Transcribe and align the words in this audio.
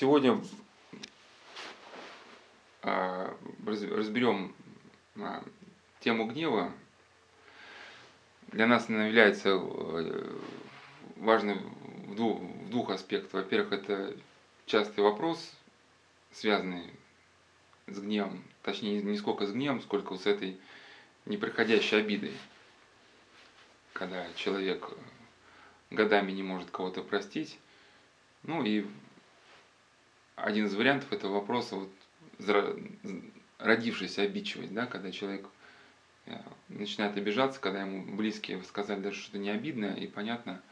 сегодня 0.00 0.40
а, 2.80 3.36
разберем 3.66 4.54
а, 5.16 5.44
тему 6.00 6.24
гнева. 6.24 6.72
Для 8.48 8.66
нас 8.66 8.88
она 8.88 9.08
является 9.08 9.50
э, 9.50 10.38
важной 11.16 11.56
в 12.06 12.14
двух, 12.14 12.40
в 12.40 12.70
двух 12.70 12.90
аспектах. 12.90 13.34
Во-первых, 13.34 13.72
это 13.72 14.16
частый 14.64 15.04
вопрос, 15.04 15.52
связанный 16.32 16.90
с 17.86 17.98
гневом, 17.98 18.42
точнее 18.62 19.02
не 19.02 19.18
сколько 19.18 19.46
с 19.46 19.52
гневом, 19.52 19.82
сколько 19.82 20.16
с 20.16 20.24
этой 20.24 20.58
непроходящей 21.26 21.98
обидой, 21.98 22.32
когда 23.92 24.26
человек 24.32 24.90
годами 25.90 26.32
не 26.32 26.42
может 26.42 26.70
кого-то 26.70 27.02
простить. 27.02 27.58
Ну 28.42 28.64
и 28.64 28.86
один 30.42 30.66
из 30.66 30.74
вариантов 30.74 31.12
этого 31.12 31.34
вопроса 31.34 31.76
вот 31.76 31.90
родившаяся 33.58 34.22
обидчивость, 34.22 34.72
да, 34.72 34.86
когда 34.86 35.10
человек 35.12 35.46
э, 36.26 36.36
начинает 36.68 37.16
обижаться, 37.16 37.60
когда 37.60 37.82
ему 37.82 38.16
близкие 38.16 38.62
сказали 38.64 39.00
даже 39.00 39.20
что-то 39.20 39.38
не 39.38 39.50
обидное, 39.50 39.94
и 39.94 40.06
понятно, 40.06 40.62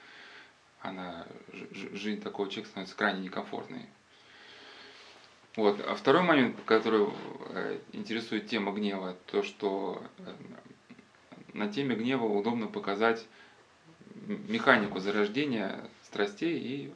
она, 0.81 1.27
жизнь 1.73 2.21
такого 2.21 2.49
человека 2.49 2.71
становится 2.71 2.97
крайне 2.97 3.21
некомфортной. 3.23 3.87
Вот. 5.57 5.81
А 5.87 5.95
второй 5.95 6.23
момент, 6.23 6.57
который 6.65 7.09
э, 7.51 7.79
интересует 7.93 8.47
тема 8.47 8.73
гнева, 8.73 9.17
то, 9.27 9.43
что 9.43 10.03
э, 10.19 10.35
на 11.53 11.69
теме 11.69 11.97
гнева 11.97 12.25
удобно 12.25 12.69
показать 12.69 13.27
механику 14.15 15.01
зарождения 15.01 15.81
страстей 16.05 16.59
и, 16.59 16.93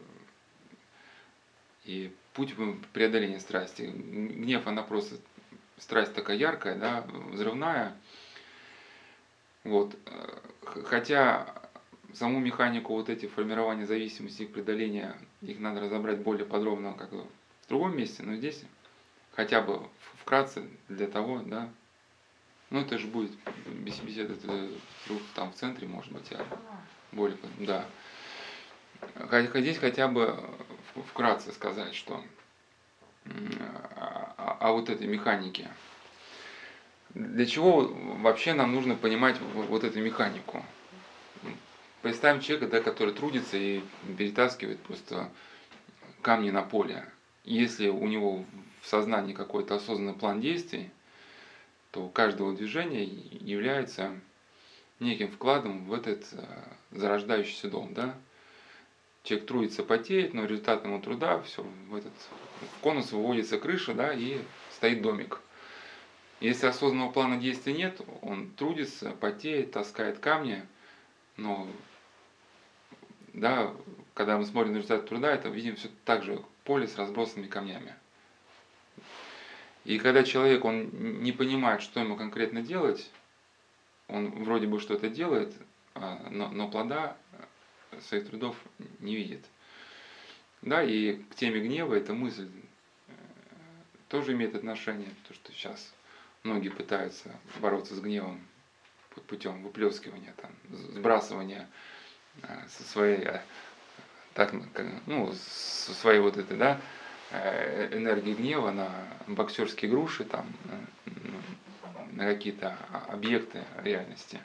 и 1.84 2.12
путь 2.34 2.54
преодоления 2.92 3.40
страсти. 3.40 3.82
Гнев, 3.82 4.66
она 4.66 4.82
просто 4.82 5.16
страсть 5.78 6.14
такая 6.14 6.36
яркая, 6.36 6.76
да, 6.76 7.04
взрывная. 7.30 7.94
Вот. 9.64 9.96
Хотя 10.64 11.54
саму 12.14 12.40
механику 12.40 12.94
вот 12.94 13.08
эти 13.08 13.26
формирования 13.26 13.86
зависимости, 13.86 14.42
их 14.42 14.52
преодоления, 14.52 15.16
их 15.40 15.58
надо 15.58 15.80
разобрать 15.80 16.18
более 16.18 16.44
подробно 16.44 16.94
как 16.94 17.12
в 17.12 17.26
другом 17.68 17.96
месте, 17.96 18.22
но 18.22 18.36
здесь 18.36 18.62
хотя 19.32 19.60
бы 19.60 19.88
вкратце 20.20 20.68
для 20.88 21.06
того, 21.06 21.40
да, 21.40 21.68
ну 22.70 22.80
это 22.80 22.98
же 22.98 23.06
будет 23.06 23.32
беседа 23.66 24.36
там 25.34 25.52
в 25.52 25.54
центре, 25.54 25.86
может 25.86 26.12
быть, 26.12 26.30
а 26.32 26.44
более, 27.12 27.38
да. 27.58 27.86
Здесь 29.54 29.78
хотя 29.78 30.08
бы 30.08 30.38
вкратце 31.08 31.52
сказать, 31.52 31.94
что 31.94 32.22
о, 34.36 34.56
о 34.60 34.72
вот 34.72 34.90
этой 34.90 35.06
механике. 35.06 35.70
Для 37.10 37.46
чего 37.46 37.82
вообще 38.20 38.54
нам 38.54 38.72
нужно 38.72 38.94
понимать 38.94 39.36
вот 39.54 39.84
эту 39.84 40.00
механику? 40.00 40.64
Представим 42.00 42.40
человека, 42.40 42.68
да, 42.68 42.80
который 42.80 43.14
трудится 43.14 43.56
и 43.56 43.82
перетаскивает 44.18 44.80
просто 44.80 45.30
камни 46.20 46.50
на 46.50 46.62
поле. 46.62 47.04
Если 47.44 47.88
у 47.88 48.06
него 48.06 48.44
в 48.80 48.86
сознании 48.86 49.34
какой-то 49.34 49.76
осознанный 49.76 50.14
план 50.14 50.40
действий, 50.40 50.90
то 51.90 52.08
каждого 52.08 52.54
движения 52.54 53.04
является 53.04 54.18
неким 54.98 55.30
вкладом 55.30 55.84
в 55.84 55.92
этот 55.92 56.24
э, 56.32 56.44
зарождающийся 56.90 57.68
дом. 57.68 57.92
Да? 57.92 58.14
Человек 59.22 59.46
трудится, 59.46 59.82
потеет, 59.82 60.34
но 60.34 60.44
результатом 60.44 60.92
его 60.92 61.00
труда 61.00 61.40
все, 61.42 61.62
в 61.88 61.94
этот 61.94 62.12
в 62.60 62.80
конус 62.80 63.12
выводится 63.12 63.58
крыша, 63.58 63.94
да, 63.94 64.12
и 64.12 64.40
стоит 64.72 65.02
домик. 65.02 65.40
Если 66.40 66.66
осознанного 66.66 67.12
плана 67.12 67.36
действия 67.36 67.72
нет, 67.72 68.00
он 68.20 68.50
трудится, 68.50 69.10
потеет, 69.12 69.70
таскает 69.70 70.18
камни, 70.18 70.66
но 71.36 71.68
да, 73.32 73.72
когда 74.14 74.36
мы 74.36 74.44
смотрим 74.44 74.72
на 74.72 74.78
результат 74.78 75.08
труда, 75.08 75.32
это 75.32 75.48
видим 75.48 75.76
все 75.76 75.88
так 76.04 76.24
же 76.24 76.42
поле 76.64 76.88
с 76.88 76.96
разбросанными 76.96 77.48
камнями. 77.48 77.94
И 79.84 79.98
когда 79.98 80.22
человек, 80.22 80.64
он 80.64 80.90
не 81.22 81.32
понимает, 81.32 81.82
что 81.82 82.00
ему 82.00 82.16
конкретно 82.16 82.62
делать, 82.62 83.10
он 84.08 84.30
вроде 84.44 84.66
бы 84.66 84.80
что-то 84.80 85.08
делает, 85.08 85.54
а, 85.94 86.28
но, 86.30 86.48
но 86.48 86.68
плода 86.68 87.16
своих 88.00 88.28
трудов 88.28 88.56
не 89.00 89.16
видит. 89.16 89.44
Да, 90.62 90.82
и 90.82 91.14
к 91.14 91.34
теме 91.34 91.60
гнева 91.60 91.94
эта 91.94 92.14
мысль 92.14 92.48
э, 93.08 93.12
тоже 94.08 94.32
имеет 94.32 94.54
отношение, 94.54 95.10
то 95.26 95.34
что 95.34 95.52
сейчас 95.52 95.92
многие 96.44 96.68
пытаются 96.68 97.34
бороться 97.60 97.96
с 97.96 98.00
гневом 98.00 98.40
путем 99.26 99.62
выплескивания, 99.62 100.34
там, 100.40 100.52
сбрасывания 100.94 101.68
э, 102.42 102.68
со 102.68 102.84
своей, 102.84 103.24
э, 103.24 103.42
так, 104.34 104.54
ну, 105.06 105.32
со 105.32 105.92
своей 105.94 106.20
вот 106.20 106.36
этой, 106.36 106.56
да, 106.56 106.80
энергии 107.32 108.34
гнева 108.34 108.70
на 108.72 108.90
боксерские 109.26 109.90
груши, 109.90 110.24
там, 110.24 110.46
на 112.12 112.26
какие-то 112.26 112.76
объекты 113.08 113.64
реальности. 113.82 114.38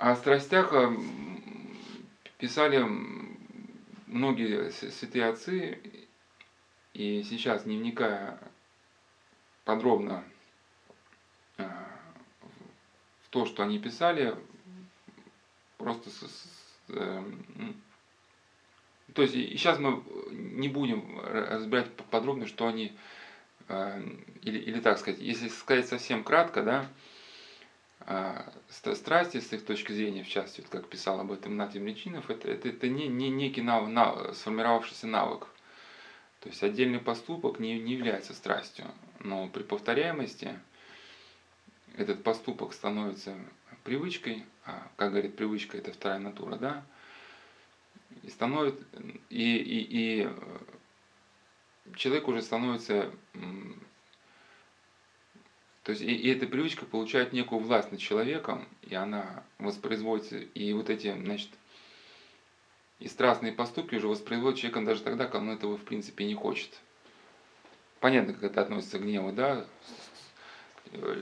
О 0.00 0.16
страстях 0.16 0.72
э, 0.72 0.96
писали 2.38 2.82
многие 4.06 4.70
святые 4.70 5.26
отцы, 5.26 5.78
и 6.94 7.22
сейчас, 7.22 7.66
не 7.66 7.76
вникая 7.76 8.38
подробно 9.66 10.24
э, 11.58 11.64
в 13.24 13.28
то, 13.28 13.44
что 13.44 13.62
они 13.62 13.78
писали, 13.78 14.34
просто 15.76 16.08
с, 16.08 16.22
с, 16.22 16.48
э, 16.88 17.22
то 19.12 19.20
есть 19.20 19.34
и 19.34 19.54
сейчас 19.58 19.78
мы 19.78 20.02
не 20.30 20.70
будем 20.70 21.20
разбирать 21.20 21.94
подробно, 22.10 22.46
что 22.46 22.66
они, 22.66 22.96
или, 23.68 24.58
или 24.58 24.80
так 24.80 24.98
сказать, 24.98 25.20
если 25.20 25.48
сказать 25.48 25.86
совсем 25.86 26.24
кратко, 26.24 26.62
да, 26.62 26.86
страсти, 28.94 29.40
с 29.40 29.52
их 29.52 29.64
точки 29.64 29.92
зрения, 29.92 30.22
в 30.22 30.28
частности, 30.28 30.66
как 30.68 30.88
писал 30.88 31.20
об 31.20 31.32
этом 31.32 31.56
Натим 31.56 31.86
Личинов, 31.86 32.30
это, 32.30 32.50
это, 32.50 32.68
это 32.68 32.88
не, 32.88 33.08
не 33.08 33.30
некий 33.30 33.62
нав, 33.62 33.88
нав, 33.88 34.36
сформировавшийся 34.36 35.06
навык. 35.06 35.46
То 36.40 36.48
есть 36.48 36.62
отдельный 36.62 37.00
поступок 37.00 37.60
не, 37.60 37.78
не 37.78 37.92
является 37.92 38.32
страстью, 38.32 38.86
но 39.18 39.48
при 39.48 39.62
повторяемости 39.62 40.58
этот 41.96 42.22
поступок 42.22 42.72
становится 42.72 43.36
привычкой, 43.84 44.44
а, 44.64 44.88
как 44.96 45.10
говорит 45.10 45.36
привычка, 45.36 45.76
это 45.76 45.92
вторая 45.92 46.18
натура, 46.18 46.56
да, 46.56 46.84
и 48.22 48.30
становится, 48.30 48.82
и, 49.28 49.56
и, 49.56 49.80
и 49.82 50.24
э, 50.24 51.94
человек 51.96 52.28
уже 52.28 52.42
становится 52.42 53.10
то 55.82 55.92
есть 55.92 56.02
и, 56.02 56.14
и 56.14 56.28
эта 56.30 56.46
привычка 56.46 56.84
получает 56.84 57.32
некую 57.32 57.60
власть 57.60 57.90
над 57.90 58.00
человеком, 58.00 58.68
и 58.82 58.94
она 58.94 59.42
воспроизводится, 59.58 60.38
и 60.38 60.72
вот 60.72 60.90
эти, 60.90 61.12
значит, 61.12 61.50
и 62.98 63.08
страстные 63.08 63.52
поступки 63.52 63.94
уже 63.94 64.08
воспроизводят 64.08 64.58
человеком 64.58 64.84
даже 64.84 65.02
тогда, 65.02 65.24
когда 65.24 65.38
он 65.38 65.50
этого 65.50 65.78
в 65.78 65.84
принципе 65.84 66.26
не 66.26 66.34
хочет. 66.34 66.78
Понятно, 67.98 68.34
как 68.34 68.44
это 68.44 68.60
относится 68.60 68.98
к 68.98 69.02
гневу, 69.02 69.32
да? 69.32 69.64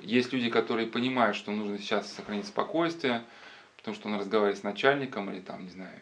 Есть 0.02 0.32
люди, 0.32 0.50
которые 0.50 0.88
понимают, 0.88 1.36
что 1.36 1.52
нужно 1.52 1.78
сейчас 1.78 2.12
сохранить 2.12 2.46
спокойствие, 2.46 3.24
потому 3.76 3.94
что 3.94 4.08
он 4.08 4.16
разговаривает 4.16 4.58
с 4.58 4.64
начальником 4.64 5.30
или 5.30 5.40
там, 5.40 5.64
не 5.64 5.70
знаю, 5.70 6.00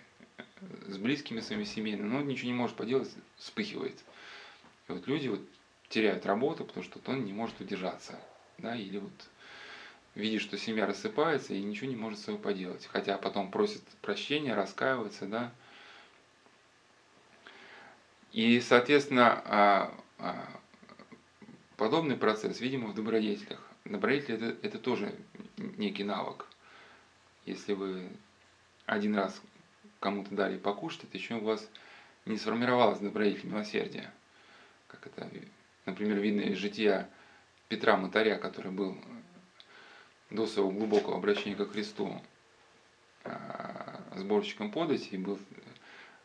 с 0.87 0.97
близкими 0.97 1.41
своими 1.41 1.65
семейными, 1.65 2.09
но 2.09 2.21
ничего 2.23 2.49
не 2.49 2.55
может 2.55 2.77
поделать, 2.77 3.11
вспыхивает. 3.37 4.03
И 4.89 4.93
вот 4.93 5.07
люди 5.07 5.29
вот 5.29 5.41
теряют 5.89 6.25
работу, 6.25 6.65
потому 6.65 6.85
что 6.85 7.01
он 7.07 7.25
не 7.25 7.33
может 7.33 7.61
удержаться 7.61 8.19
да, 8.59 8.75
или 8.75 8.99
вот 8.99 9.13
видит, 10.15 10.41
что 10.41 10.57
семья 10.57 10.87
рассыпается 10.87 11.55
и 11.55 11.63
ничего 11.63 11.89
не 11.89 11.97
может 11.97 12.19
с 12.19 12.25
собой 12.25 12.41
поделать, 12.41 12.89
хотя 12.91 13.19
потом 13.19 13.51
просит 13.51 13.83
прощения, 14.03 14.55
раскаивается, 14.55 15.27
да. 15.27 15.53
И, 18.33 18.61
соответственно, 18.61 19.43
а, 19.45 19.95
а, 20.19 20.49
подобный 21.77 22.17
процесс, 22.17 22.61
видимо, 22.61 22.89
в 22.89 22.95
добродетелях. 22.95 23.61
Добродетель 23.85 24.35
это, 24.35 24.67
это 24.67 24.79
тоже 24.79 25.15
некий 25.57 26.05
навык. 26.05 26.47
Если 27.45 27.75
вы 27.75 28.09
один 28.87 29.15
раз 29.15 29.41
кому-то 30.01 30.35
дали 30.35 30.59
покушать, 30.59 31.05
это 31.05 31.17
еще 31.17 31.35
у 31.35 31.45
вас 31.45 31.69
не 32.25 32.37
сформировалось 32.39 32.99
добродетель 32.99 33.49
милосердия. 33.49 34.13
Как 34.89 35.07
это, 35.07 35.31
например, 35.85 36.19
видно 36.19 36.41
из 36.41 36.59
жития 36.59 37.09
Петра 37.69 37.97
Мотаря, 37.97 38.37
который 38.37 38.71
был 38.71 38.97
до 40.31 40.47
своего 40.47 40.71
глубокого 40.71 41.17
обращения 41.17 41.57
ко 41.57 41.67
Христу 41.67 42.21
а, 43.25 44.01
сборщиком 44.15 44.71
подати 44.71 45.09
и 45.11 45.19
был 45.19 45.39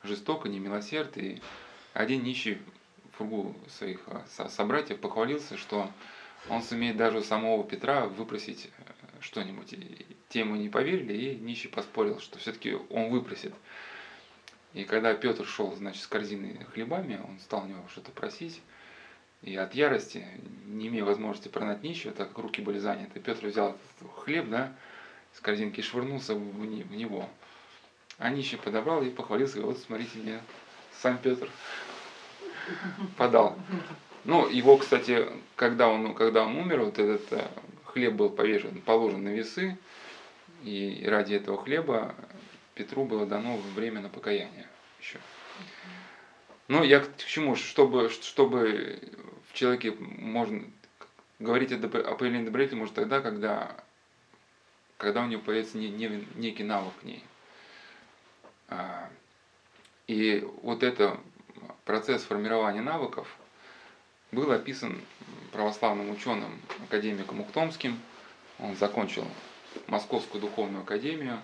жестоко, 0.04 0.50
не 0.50 0.60
милосерд. 0.60 1.18
И 1.18 1.42
один 1.94 2.24
нищий 2.24 2.60
в 3.12 3.18
кругу 3.18 3.56
своих 3.70 4.02
собратьев 4.50 5.00
похвалился, 5.00 5.58
что 5.58 5.90
он 6.50 6.64
сумеет 6.64 6.98
даже 6.98 7.20
у 7.20 7.24
самого 7.24 7.64
Петра 7.64 8.06
выпросить 8.06 8.70
э, 8.78 8.92
что-нибудь. 9.20 9.74
И 9.74 10.06
те 10.30 10.40
ему 10.40 10.56
не 10.56 10.70
поверили, 10.70 11.14
и 11.14 11.36
нищий 11.36 11.68
поспорил, 11.68 12.20
что 12.20 12.40
все-таки 12.40 12.78
он 12.90 13.10
выпросит. 13.10 13.54
И 14.74 14.86
когда 14.86 15.14
Петр 15.14 15.46
шел, 15.46 15.76
значит, 15.76 16.02
с 16.02 16.08
корзиной 16.08 16.66
хлебами, 16.74 17.20
он 17.28 17.40
стал 17.40 17.64
у 17.64 17.68
него 17.68 17.84
что-то 17.90 18.12
просить. 18.12 18.62
И 19.42 19.56
от 19.56 19.74
ярости, 19.74 20.26
не 20.66 20.88
имея 20.88 21.04
возможности 21.04 21.48
прогнать 21.48 21.82
нищего, 21.82 22.14
так 22.14 22.30
как 22.30 22.38
руки 22.38 22.62
были 22.62 22.78
заняты, 22.78 23.20
Петр 23.20 23.48
взял 23.48 23.76
хлеб, 24.18 24.50
да, 24.50 24.74
с 25.34 25.40
корзинки 25.40 25.80
и 25.80 25.84
швырнулся 25.84 26.36
в 26.36 26.66
него. 26.66 27.28
А 28.20 28.30
нищий 28.30 28.58
подобрал 28.58 29.02
и 29.02 29.10
похвалился, 29.10 29.60
и 29.60 29.64
вот 29.64 29.80
смотрите 29.80 30.20
мне, 30.20 30.42
сам 31.02 31.18
Петр 31.18 31.50
подал. 33.18 33.58
Ну, 34.26 34.48
его, 34.48 34.78
кстати, 34.78 35.28
когда 35.56 35.88
он, 35.88 36.14
когда 36.14 36.44
он 36.44 36.56
умер, 36.58 36.82
вот 36.82 37.00
этот 37.00 37.34
э, 37.34 37.48
хлеб 37.86 38.14
был 38.14 38.30
повешен, 38.30 38.80
положен 38.82 39.24
на 39.24 39.30
весы, 39.30 39.80
и 40.64 41.04
ради 41.08 41.34
этого 41.34 41.58
хлеба 41.62 42.14
Петру 42.76 43.06
было 43.06 43.26
дано 43.26 43.58
время 43.76 44.02
на 44.02 44.10
покаяние 44.10 44.68
еще. 45.00 45.20
Ну, 46.68 46.84
я 46.84 47.02
к 47.02 47.18
чему? 47.18 47.56
Чтобы, 47.56 48.10
чтобы 48.10 49.00
в 49.50 49.54
человеке 49.54 49.92
можно 49.92 50.64
говорить 51.40 51.72
о, 51.72 51.76
о 51.76 52.16
появлении 52.16 52.46
добродетели 52.46 52.80
может 52.80 52.96
тогда, 52.96 53.20
когда, 53.20 53.76
когда 54.98 55.24
у 55.24 55.28
него 55.28 55.42
появится 55.42 55.78
не, 55.78 55.90
не, 55.90 56.26
некий 56.36 56.64
навык 56.64 56.94
к 57.02 57.04
ней. 57.04 57.24
А, 58.70 59.10
и 60.08 60.48
вот 60.62 60.84
это 60.84 61.20
процесс 61.86 62.24
формирования 62.24 62.82
навыков 62.82 63.28
был 64.32 64.52
описан 64.52 65.02
православным 65.52 66.10
ученым, 66.12 66.62
академиком 66.86 67.42
Ухтомским. 67.42 68.00
Он 68.60 68.76
закончил 68.76 69.28
Московскую 69.88 70.42
духовную 70.42 70.84
академию. 70.84 71.42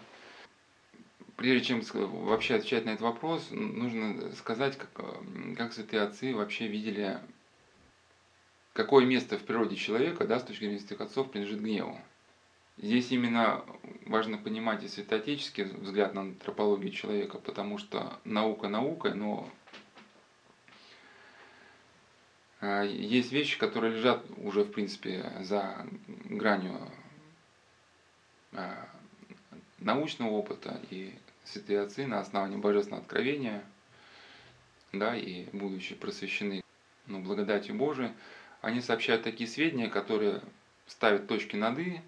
Прежде 1.38 1.66
чем 1.66 1.82
вообще 2.26 2.56
отвечать 2.56 2.86
на 2.86 2.90
этот 2.90 3.02
вопрос, 3.02 3.50
нужно 3.52 4.34
сказать, 4.34 4.76
как, 4.76 4.90
как 5.56 5.72
святые 5.72 6.02
отцы 6.02 6.34
вообще 6.34 6.68
видели, 6.68 7.20
какое 8.74 9.06
место 9.06 9.38
в 9.38 9.44
природе 9.44 9.76
человека, 9.76 10.26
да, 10.26 10.40
с 10.40 10.44
точки 10.44 10.62
зрения 10.62 10.80
святых 10.80 11.02
отцов, 11.02 11.30
принадлежит 11.30 11.62
гневу. 11.62 12.02
Здесь 12.78 13.12
именно 13.12 13.64
важно 14.08 14.40
понимать 14.40 14.84
и 14.84 14.88
святоотеческий 14.88 15.66
взгляд 15.66 16.16
на 16.16 16.22
антропологию 16.22 16.92
человека, 16.92 17.38
потому 17.38 17.78
что 17.78 18.20
наука 18.24 18.68
наукой, 18.68 19.14
но 19.14 19.48
а, 22.62 22.82
есть 22.82 23.32
вещи, 23.32 23.60
которые 23.60 23.94
лежат 23.94 24.26
уже, 24.38 24.64
в 24.64 24.72
принципе, 24.72 25.32
за 25.42 25.86
гранью 26.26 26.80
а, 28.54 28.90
научного 29.80 30.32
опыта 30.32 30.82
и 30.90 31.14
святые 31.52 31.82
отцы 31.82 32.06
на 32.06 32.20
основании 32.20 32.58
божественного 32.58 33.04
откровения, 33.04 33.64
да, 34.92 35.16
и 35.16 35.48
будучи 35.54 35.96
просвещены 35.96 36.64
ну, 37.08 37.20
благодатью 37.20 37.76
Божией, 37.76 38.12
они 38.62 38.82
сообщают 38.82 39.24
такие 39.24 39.50
сведения, 39.50 39.90
которые 39.90 40.42
ставят 40.88 41.28
точки 41.28 41.56
над 41.56 41.80
«и», 41.80 42.02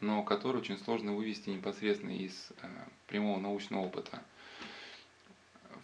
но 0.00 0.22
которые 0.22 0.62
очень 0.62 0.78
сложно 0.78 1.12
вывести 1.12 1.50
непосредственно 1.50 2.12
из 2.12 2.52
э, 2.62 2.66
прямого 3.06 3.38
научного 3.38 3.82
опыта. 3.82 4.22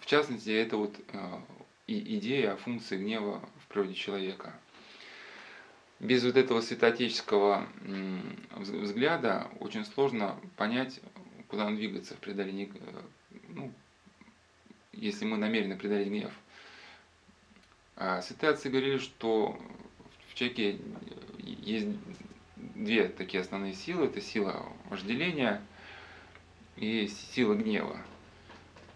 В 0.00 0.06
частности, 0.06 0.50
это 0.50 0.78
вот 0.78 0.96
э, 1.12 1.40
и 1.86 2.16
идея 2.16 2.54
о 2.54 2.56
функции 2.56 2.96
гнева 2.96 3.46
в 3.62 3.66
природе 3.66 3.94
человека. 3.94 4.54
Без 5.98 6.24
вот 6.24 6.36
этого 6.36 6.60
святоотеческого 6.60 7.66
взгляда 8.56 9.48
очень 9.60 9.84
сложно 9.84 10.38
понять, 10.56 11.00
куда 11.48 11.66
он 11.66 11.76
двигается 11.76 12.14
в 12.14 12.18
преодолении, 12.18 12.70
э, 12.74 13.00
ну, 13.48 13.72
если 14.92 15.24
мы 15.24 15.36
намерены 15.36 15.76
преодолеть 15.76 16.08
гнев. 16.08 16.32
А 17.96 18.20
святые 18.20 18.50
отцы 18.50 18.68
говорили, 18.68 18.98
что 18.98 19.58
в 20.28 20.34
человеке 20.34 20.78
есть 21.38 21.88
две 22.56 23.08
такие 23.08 23.40
основные 23.40 23.74
силы. 23.74 24.06
Это 24.06 24.20
сила 24.20 24.66
вожделения 24.90 25.62
и 26.76 27.08
сила 27.08 27.54
гнева. 27.54 27.98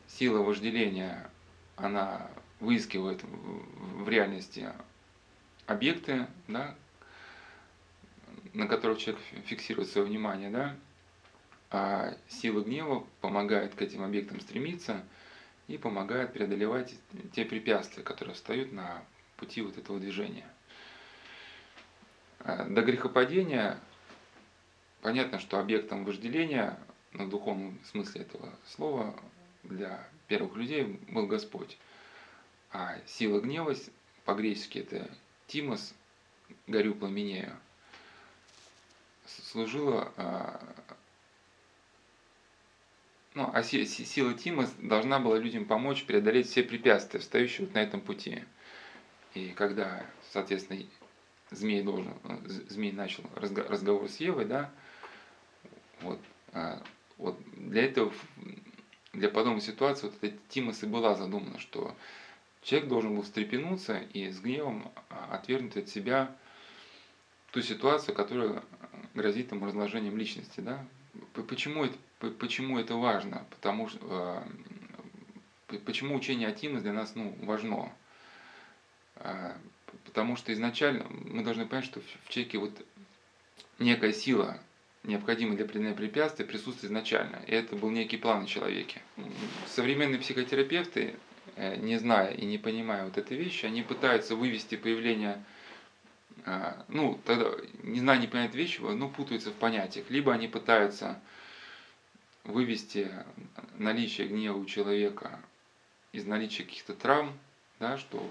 Сила 0.06 0.38
вожделения, 0.42 1.30
она 1.76 2.30
выискивает 2.58 3.22
в 3.22 4.08
реальности 4.08 4.70
объекты, 5.66 6.26
да, 6.46 6.74
на 8.52 8.66
которых 8.66 8.98
человек 8.98 9.22
фиксирует 9.46 9.88
свое 9.88 10.06
внимание, 10.06 10.50
да, 10.50 10.76
а 11.70 12.16
сила 12.28 12.62
гнева 12.62 13.06
помогает 13.20 13.74
к 13.74 13.82
этим 13.82 14.02
объектам 14.02 14.40
стремиться 14.40 15.04
и 15.68 15.78
помогает 15.78 16.32
преодолевать 16.32 16.94
те 17.32 17.44
препятствия, 17.44 18.02
которые 18.02 18.34
встают 18.34 18.72
на 18.72 19.04
пути 19.36 19.62
вот 19.62 19.78
этого 19.78 20.00
движения. 20.00 20.46
А 22.40 22.64
до 22.64 22.82
грехопадения 22.82 23.78
понятно, 25.00 25.38
что 25.38 25.60
объектом 25.60 26.04
вожделения, 26.04 26.78
на 27.12 27.28
духовном 27.28 27.78
смысле 27.84 28.22
этого 28.22 28.52
слова, 28.66 29.14
для 29.62 30.06
первых 30.26 30.56
людей 30.56 30.98
был 31.08 31.26
Господь. 31.26 31.78
А 32.72 32.98
сила 33.06 33.40
гнева, 33.40 33.74
по-гречески 34.24 34.78
это 34.78 35.10
Тимос, 35.46 35.94
горю 36.66 36.94
пламенею, 36.94 37.56
служила 39.26 40.12
а, 40.16 40.60
ну, 43.34 43.50
а 43.52 43.62
сила 43.62 44.34
Тима 44.34 44.68
должна 44.78 45.18
была 45.18 45.38
людям 45.38 45.64
помочь 45.64 46.04
преодолеть 46.04 46.48
все 46.48 46.62
препятствия, 46.62 47.20
встающие 47.20 47.66
вот 47.66 47.74
на 47.74 47.82
этом 47.82 48.00
пути. 48.00 48.44
И 49.34 49.50
когда, 49.50 50.04
соответственно, 50.32 50.82
змей 51.50 51.82
должен, 51.82 52.12
змей 52.68 52.92
начал 52.92 53.24
разговор 53.36 54.08
с 54.08 54.16
Евой, 54.16 54.44
да, 54.44 54.70
вот, 56.00 56.18
а, 56.52 56.82
вот 57.18 57.38
для 57.56 57.84
этого, 57.84 58.12
для 59.12 59.28
подобной 59.28 59.60
ситуации 59.60 60.06
вот 60.06 60.16
эта 60.20 60.36
Тимос 60.48 60.82
и 60.82 60.86
была 60.86 61.14
задумана, 61.14 61.58
что 61.58 61.94
Человек 62.62 62.88
должен 62.88 63.14
был 63.14 63.22
встрепенуться 63.22 63.98
и 64.12 64.30
с 64.30 64.40
гневом 64.40 64.92
а, 65.08 65.36
отвергнуть 65.36 65.76
от 65.76 65.88
себя 65.88 66.36
ту 67.52 67.62
ситуацию, 67.62 68.14
которая 68.14 68.62
грозит 69.14 69.50
ему 69.52 69.66
разложением 69.66 70.18
личности. 70.18 70.60
Да? 70.60 70.84
Почему, 71.48 71.84
это, 71.86 71.96
почему 72.20 72.78
это 72.78 72.94
важно? 72.94 73.46
Потому 73.50 73.88
что, 73.88 73.98
а, 74.02 74.46
почему 75.84 76.14
учение 76.16 76.48
о 76.48 76.52
для 76.52 76.92
нас 76.92 77.14
ну, 77.14 77.34
важно? 77.42 77.92
А, 79.16 79.56
потому 80.04 80.36
что 80.36 80.52
изначально 80.52 81.06
мы 81.08 81.42
должны 81.42 81.66
понять, 81.66 81.84
что 81.84 82.00
в 82.00 82.28
человеке 82.28 82.58
вот 82.58 82.72
некая 83.78 84.12
сила, 84.12 84.58
необходимая 85.02 85.56
для 85.56 85.64
преодоления 85.64 85.96
препятствий, 85.96 86.44
присутствует 86.44 86.84
изначально. 86.84 87.36
И 87.46 87.52
это 87.52 87.76
был 87.76 87.90
некий 87.90 88.16
план 88.16 88.46
в 88.46 88.48
человеке. 88.48 89.02
Современные 89.66 90.20
психотерапевты 90.20 91.16
Э, 91.56 91.76
не 91.76 91.98
зная 91.98 92.32
и 92.32 92.46
не 92.46 92.56
понимая 92.56 93.04
вот 93.04 93.18
этой 93.18 93.36
вещи, 93.36 93.66
они 93.66 93.82
пытаются 93.82 94.34
вывести 94.34 94.76
появление, 94.76 95.44
ну, 96.88 97.20
тогда, 97.26 97.50
не 97.82 98.00
зная, 98.00 98.16
не 98.16 98.26
понимая 98.26 98.48
вещи, 98.48 98.80
ну, 98.80 99.10
путаются 99.10 99.50
в 99.50 99.54
понятиях. 99.54 100.08
Либо 100.08 100.32
они 100.32 100.48
пытаются 100.48 101.20
вывести 102.44 103.10
наличие 103.78 104.28
гнева 104.28 104.56
у 104.56 104.64
человека 104.64 105.40
из 106.12 106.24
наличия 106.24 106.64
каких-то 106.64 106.94
травм, 106.94 107.38
да, 107.78 107.98
что 107.98 108.22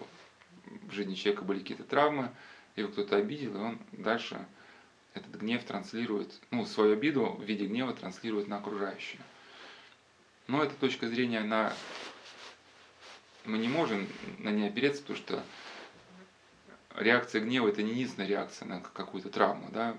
в 0.66 0.92
жизни 0.92 1.16
человека 1.16 1.44
были 1.44 1.60
какие-то 1.60 1.84
травмы, 1.84 2.32
его 2.76 2.90
кто-то 2.90 3.16
обидел, 3.16 3.56
и 3.56 3.60
он 3.60 3.80
дальше 3.92 4.46
этот 5.14 5.36
гнев 5.36 5.64
транслирует, 5.64 6.40
ну, 6.52 6.66
свою 6.66 6.94
обиду 6.94 7.26
в 7.26 7.44
виде 7.44 7.66
гнева 7.66 7.94
транслирует 7.94 8.48
на 8.48 8.58
окружающее. 8.58 9.22
Но 10.48 10.64
эта 10.64 10.76
точка 10.76 11.08
зрения, 11.08 11.40
она 11.40 11.74
мы 13.46 13.58
не 13.58 13.68
можем 13.68 14.08
на 14.38 14.50
ней 14.50 14.68
опереться, 14.68 15.02
потому 15.02 15.18
что 15.18 15.44
реакция 16.96 17.42
гнева 17.42 17.70
это 17.70 17.82
не 17.82 17.92
единственная 17.92 18.28
реакция 18.28 18.68
на 18.68 18.82
какую-то 18.82 19.30
травму. 19.30 19.70
Да? 19.72 19.98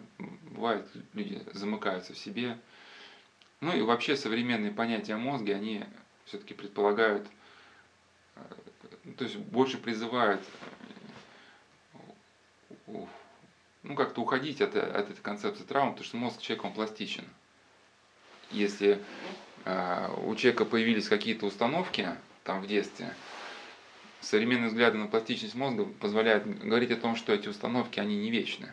Бывает, 0.50 0.86
люди 1.14 1.42
замыкаются 1.52 2.12
в 2.12 2.18
себе. 2.18 2.58
Ну 3.60 3.76
и 3.76 3.82
вообще 3.82 4.16
современные 4.16 4.72
понятия 4.72 5.14
о 5.14 5.18
мозге, 5.18 5.54
они 5.54 5.84
все-таки 6.24 6.54
предполагают, 6.54 7.26
э, 8.36 8.40
то 9.18 9.24
есть 9.24 9.36
больше 9.36 9.76
призывают 9.76 10.40
э, 12.86 13.04
ну, 13.82 13.94
как-то 13.94 14.22
уходить 14.22 14.60
от, 14.60 14.76
от 14.76 15.10
этой 15.10 15.20
концепции 15.20 15.64
травмы, 15.64 15.92
потому 15.92 16.06
что 16.06 16.16
мозг 16.16 16.40
человека 16.40 16.66
он 16.66 16.72
пластичен. 16.72 17.24
Если 18.50 19.02
э, 19.64 20.14
у 20.24 20.34
человека 20.36 20.64
появились 20.64 21.08
какие-то 21.08 21.46
установки, 21.46 22.08
там 22.44 22.62
в 22.62 22.66
детстве. 22.66 23.14
Современные 24.20 24.68
взгляды 24.68 24.98
на 24.98 25.06
пластичность 25.06 25.54
мозга 25.54 25.84
позволяют 25.84 26.46
говорить 26.46 26.90
о 26.90 26.96
том, 26.96 27.16
что 27.16 27.32
эти 27.32 27.48
установки, 27.48 28.00
они 28.00 28.16
не 28.16 28.30
вечны. 28.30 28.72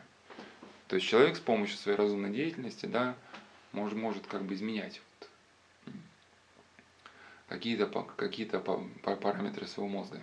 То 0.88 0.96
есть 0.96 1.08
человек 1.08 1.36
с 1.36 1.40
помощью 1.40 1.78
своей 1.78 1.98
разумной 1.98 2.32
деятельности, 2.32 2.86
да, 2.86 3.16
может, 3.78 3.98
может 3.98 4.28
как 4.28 4.44
бы 4.44 4.56
изменять 4.56 5.00
вот 5.20 5.30
какие-то 7.48 7.86
какие 8.18 8.48
параметры 8.48 9.68
своего 9.68 9.88
мозга. 9.88 10.22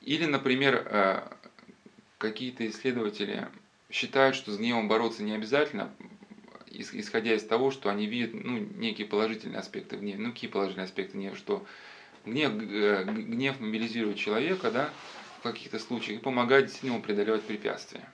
Или, 0.00 0.24
например, 0.24 0.86
э, 0.88 1.28
какие-то 2.18 2.66
исследователи 2.68 3.48
считают, 3.90 4.36
что 4.36 4.52
с 4.52 4.56
гневом 4.56 4.88
бороться 4.88 5.22
не 5.22 5.32
обязательно, 5.32 5.92
исходя 6.70 7.34
из 7.34 7.44
того, 7.44 7.70
что 7.70 7.90
они 7.90 8.06
видят 8.06 8.32
ну, 8.32 8.58
некие 8.58 9.06
положительные 9.06 9.58
аспекты 9.58 9.96
гнева. 9.96 10.20
Ну, 10.20 10.32
какие 10.32 10.48
положительные 10.48 10.84
аспекты 10.84 11.18
гнева? 11.18 11.36
Что 11.36 11.66
гнев, 12.24 12.52
э, 12.52 13.04
гнев 13.04 13.58
мобилизирует 13.60 14.16
человека, 14.16 14.70
да, 14.70 14.90
в 15.40 15.42
каких-то 15.42 15.78
случаях 15.78 16.20
и 16.20 16.22
помогает 16.22 16.66
действительно 16.66 17.00
преодолевать 17.00 17.42
препятствия. 17.42 18.08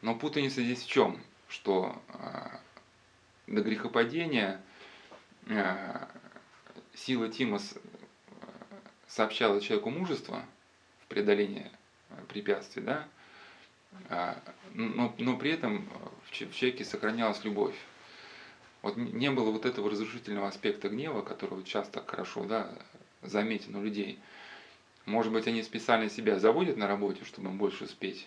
Но 0.00 0.16
путаница 0.16 0.62
здесь 0.62 0.82
в 0.82 0.88
чем? 0.88 1.22
Что 1.52 2.02
э, 2.08 2.48
до 3.46 3.60
грехопадения 3.60 4.58
э, 5.48 6.06
сила 6.94 7.28
Тимос 7.28 7.74
сообщала 9.06 9.60
человеку 9.60 9.90
мужество 9.90 10.42
в 11.02 11.08
преодолении 11.08 11.70
препятствий, 12.28 12.82
да, 12.82 13.06
а, 14.08 14.42
но, 14.72 15.14
но 15.18 15.36
при 15.36 15.50
этом 15.50 15.86
в 16.24 16.32
человеке 16.32 16.86
сохранялась 16.86 17.44
любовь. 17.44 17.76
Вот 18.80 18.96
не 18.96 19.30
было 19.30 19.50
вот 19.50 19.66
этого 19.66 19.90
разрушительного 19.90 20.48
аспекта 20.48 20.88
гнева, 20.88 21.20
который 21.20 21.62
часто 21.64 22.02
хорошо 22.02 22.44
да, 22.44 22.72
заметен 23.20 23.76
у 23.76 23.82
людей. 23.82 24.18
Может 25.04 25.30
быть, 25.30 25.46
они 25.46 25.62
специально 25.62 26.08
себя 26.08 26.38
заводят 26.38 26.78
на 26.78 26.86
работе, 26.86 27.26
чтобы 27.26 27.50
больше 27.50 27.84
успеть, 27.84 28.26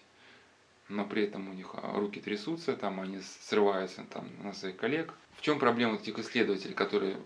но 0.87 1.05
при 1.05 1.23
этом 1.23 1.49
у 1.49 1.53
них 1.53 1.71
а, 1.73 1.99
руки 1.99 2.19
трясутся, 2.19 2.75
там 2.75 2.99
они 2.99 3.19
срываются 3.41 4.03
там, 4.09 4.29
на 4.43 4.53
своих 4.53 4.77
коллег. 4.77 5.13
В 5.37 5.41
чем 5.41 5.59
проблема 5.59 5.95
этих 5.95 6.17
исследователей, 6.19 6.73
которые, 6.73 7.17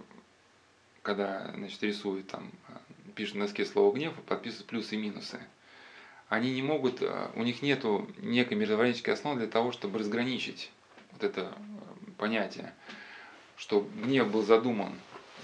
когда 1.01 1.51
значит, 1.55 1.81
рисуют, 1.83 2.27
там, 2.27 2.51
а, 2.67 2.81
пишут 3.15 3.35
на 3.35 3.45
доске 3.45 3.65
слово 3.65 3.93
гнев, 3.93 4.13
подписывают 4.25 4.67
плюсы 4.67 4.95
и 4.95 4.99
минусы? 4.99 5.39
они 6.29 6.53
не 6.53 6.61
могут, 6.61 7.01
э, 7.01 7.31
у 7.35 7.43
них 7.43 7.61
нет 7.63 7.83
некой 8.17 8.55
мировоззренческой 8.55 9.15
основы 9.15 9.39
для 9.39 9.47
того, 9.47 9.71
чтобы 9.71 9.97
разграничить 9.97 10.71
вот 11.11 11.23
это 11.23 11.51
понятие, 12.17 12.73
что 13.57 13.81
гнев 14.03 14.31
был 14.31 14.43
задуман 14.43 14.93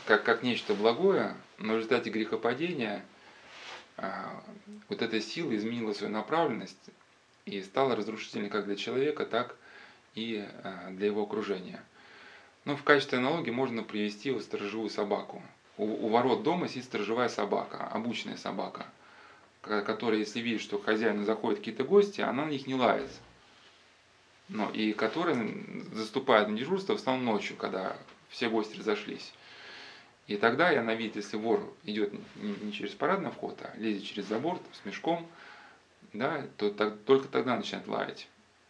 как, 0.05 0.23
как 0.23 0.43
нечто 0.43 0.75
благое, 0.75 1.35
но 1.57 1.73
в 1.73 1.77
результате 1.77 2.11
грехопадения 2.11 3.03
вот 4.89 5.01
эта 5.01 5.21
сила 5.21 5.55
изменила 5.55 5.93
свою 5.93 6.11
направленность 6.13 6.77
и 7.45 7.61
стала 7.61 7.95
разрушительной 7.95 8.49
как 8.49 8.65
для 8.65 8.75
человека, 8.75 9.25
так 9.25 9.55
и 10.13 10.47
для 10.91 11.07
его 11.07 11.23
окружения. 11.23 11.83
Ну, 12.65 12.75
в 12.75 12.83
качестве 12.83 13.19
аналогии 13.19 13.51
можно 13.51 13.83
привести 13.83 14.31
вот 14.31 14.43
сторожевую 14.43 14.89
собаку. 14.89 15.43
У, 15.77 15.85
у 15.85 16.09
ворот 16.09 16.43
дома 16.43 16.67
сидит 16.67 16.85
сторожевая 16.85 17.29
собака, 17.29 17.87
обученная 17.87 18.37
собака– 18.37 18.87
которая, 19.65 20.19
если 20.19 20.39
видит, 20.39 20.61
что 20.61 20.79
хозяин 20.79 21.25
заходят 21.25 21.59
какие-то 21.59 21.83
гости, 21.83 22.21
она 22.21 22.45
на 22.45 22.49
них 22.49 22.67
не 22.67 22.75
лает. 22.75 23.09
Но, 24.47 24.69
и 24.69 24.93
которая 24.93 25.35
заступает 25.91 26.49
на 26.49 26.57
дежурство 26.57 26.93
в 26.93 26.99
основном 26.99 27.25
ночью, 27.25 27.57
когда 27.57 27.97
все 28.29 28.49
гости 28.49 28.77
разошлись. 28.77 29.33
И 30.27 30.37
тогда 30.37 30.71
я 30.71 30.83
на 30.83 30.93
вид, 30.93 31.15
если 31.15 31.37
вор 31.37 31.73
идет 31.83 32.13
не 32.35 32.71
через 32.71 32.91
парадный 32.91 33.31
вход, 33.31 33.59
а 33.61 33.75
лезет 33.77 34.03
через 34.03 34.25
забор 34.25 34.59
с 34.71 34.85
мешком, 34.85 35.27
да, 36.17 36.47
то 36.57 36.69
так, 36.71 37.03
только 37.05 37.27
тогда 37.27 37.55
начинает 37.55 37.87
лаять. 37.87 38.27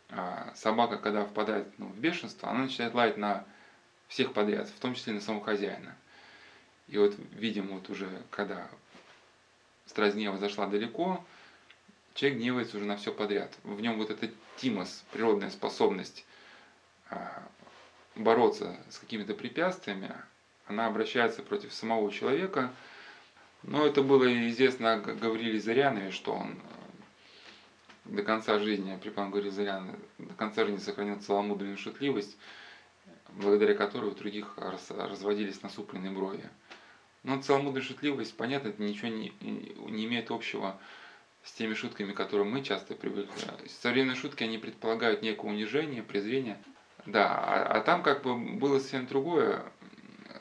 А 0.09 0.53
собака, 0.55 0.97
когда 0.97 1.25
впадает 1.25 1.67
ну, 1.77 1.87
в 1.87 1.97
бешенство, 1.97 2.49
она 2.49 2.63
начинает 2.63 2.93
лаять 2.93 3.17
на 3.17 3.45
всех 4.07 4.33
подряд, 4.33 4.69
в 4.69 4.79
том 4.79 4.93
числе 4.93 5.13
на 5.13 5.21
самого 5.21 5.43
хозяина. 5.43 5.95
И 6.87 6.97
вот, 6.97 7.15
видимо, 7.31 7.75
вот 7.75 7.89
уже 7.89 8.09
когда 8.29 8.69
страсть 9.85 10.15
гнева 10.15 10.37
зашла 10.37 10.67
далеко, 10.67 11.23
человек 12.13 12.39
гневается 12.39 12.77
уже 12.77 12.85
на 12.85 12.97
все 12.97 13.11
подряд. 13.11 13.51
В 13.63 13.81
нем 13.81 13.97
вот 13.97 14.09
эта 14.09 14.29
тимос, 14.57 15.03
природная 15.11 15.49
способность 15.49 16.25
а, 17.09 17.43
бороться 18.15 18.77
с 18.89 18.99
какими-то 18.99 19.33
препятствиями, 19.33 20.11
она 20.67 20.87
обращается 20.87 21.43
против 21.43 21.73
самого 21.73 22.11
человека. 22.11 22.73
Но 23.63 23.85
это 23.85 24.03
было 24.03 24.47
известно 24.49 24.97
Гавриле 24.99 25.59
Зарянове, 25.59 26.11
что 26.11 26.33
он 26.33 26.59
до 28.05 28.23
конца 28.23 28.59
жизни, 28.59 28.97
Припан 29.01 29.31
Гавриле 29.31 29.51
Зарян, 29.51 29.95
до 30.17 30.33
конца 30.35 30.65
жизни 30.65 30.79
сохранил 30.79 31.19
целомудренную 31.19 31.77
шутливость, 31.77 32.37
благодаря 33.33 33.73
которой 33.73 34.11
у 34.11 34.15
других 34.15 34.57
разводились 34.57 35.61
насупленные 35.61 36.11
брови. 36.11 36.49
Но 37.23 37.41
целомудренная 37.41 37.87
шутливость, 37.87 38.37
понятно, 38.37 38.69
это 38.69 38.81
ничего 38.81 39.07
не, 39.07 39.33
не 39.41 40.05
имеет 40.05 40.29
общего 40.31 40.79
с 41.43 41.51
теми 41.53 41.73
шутками, 41.73 42.13
к 42.13 42.17
которым 42.17 42.51
мы 42.51 42.63
часто 42.63 42.95
привыкли. 42.95 43.33
Современные 43.81 44.15
шутки, 44.15 44.43
они 44.43 44.57
предполагают 44.57 45.21
некое 45.21 45.47
унижение, 45.47 46.03
презрение. 46.03 46.57
Да, 47.05 47.35
а, 47.35 47.77
а 47.77 47.81
там 47.81 48.03
как 48.03 48.23
бы 48.23 48.35
было 48.35 48.79
совсем 48.79 49.05
другое. 49.07 49.63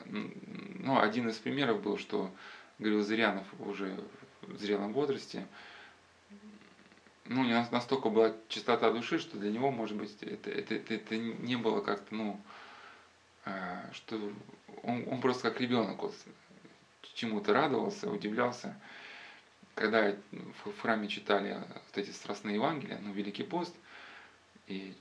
Ну, 0.05 0.99
один 0.99 1.29
из 1.29 1.37
примеров 1.37 1.81
был, 1.81 1.97
что 1.97 2.31
говорил 2.79 3.01
Зырянов 3.01 3.45
уже 3.59 3.97
в 4.41 4.57
зрелом 4.57 4.93
возрасте, 4.93 5.47
ну, 7.25 7.43
не 7.43 7.53
настолько 7.71 8.09
была 8.09 8.33
чистота 8.49 8.91
души, 8.91 9.19
что 9.19 9.37
для 9.37 9.51
него, 9.51 9.71
может 9.71 9.97
быть, 9.97 10.15
это, 10.21 10.49
это, 10.49 10.75
это, 10.75 10.93
это 10.93 11.17
не 11.17 11.55
было 11.55 11.81
как-то, 11.81 12.13
ну, 12.13 12.39
а, 13.45 13.89
что 13.93 14.19
он, 14.83 15.07
он 15.07 15.21
просто 15.21 15.49
как 15.49 15.59
ребенок 15.59 16.01
вот, 16.01 16.13
чему-то 17.15 17.53
радовался, 17.53 18.09
удивлялся. 18.09 18.79
Когда 19.73 20.15
в 20.31 20.81
храме 20.81 21.07
читали 21.07 21.53
вот 21.53 21.97
эти 21.97 22.11
страстные 22.11 22.55
Евангелия, 22.55 22.99
ну, 22.99 23.11
Великий 23.11 23.43
пост, 23.43 23.75
и, 24.67 24.95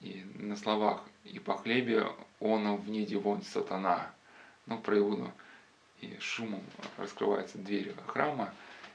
и 0.00 0.24
на 0.34 0.56
словах 0.56 1.02
«И 1.24 1.38
по 1.38 1.56
хлебе 1.56 2.06
он 2.38 2.76
в 2.76 2.90
неде 2.90 3.16
вон 3.16 3.42
сатана», 3.42 4.12
ну, 4.66 4.78
про 4.78 4.98
Иуду, 4.98 5.32
и 6.00 6.18
шумом 6.20 6.62
раскрывается 6.96 7.58
дверь 7.58 7.94
храма, 8.06 8.52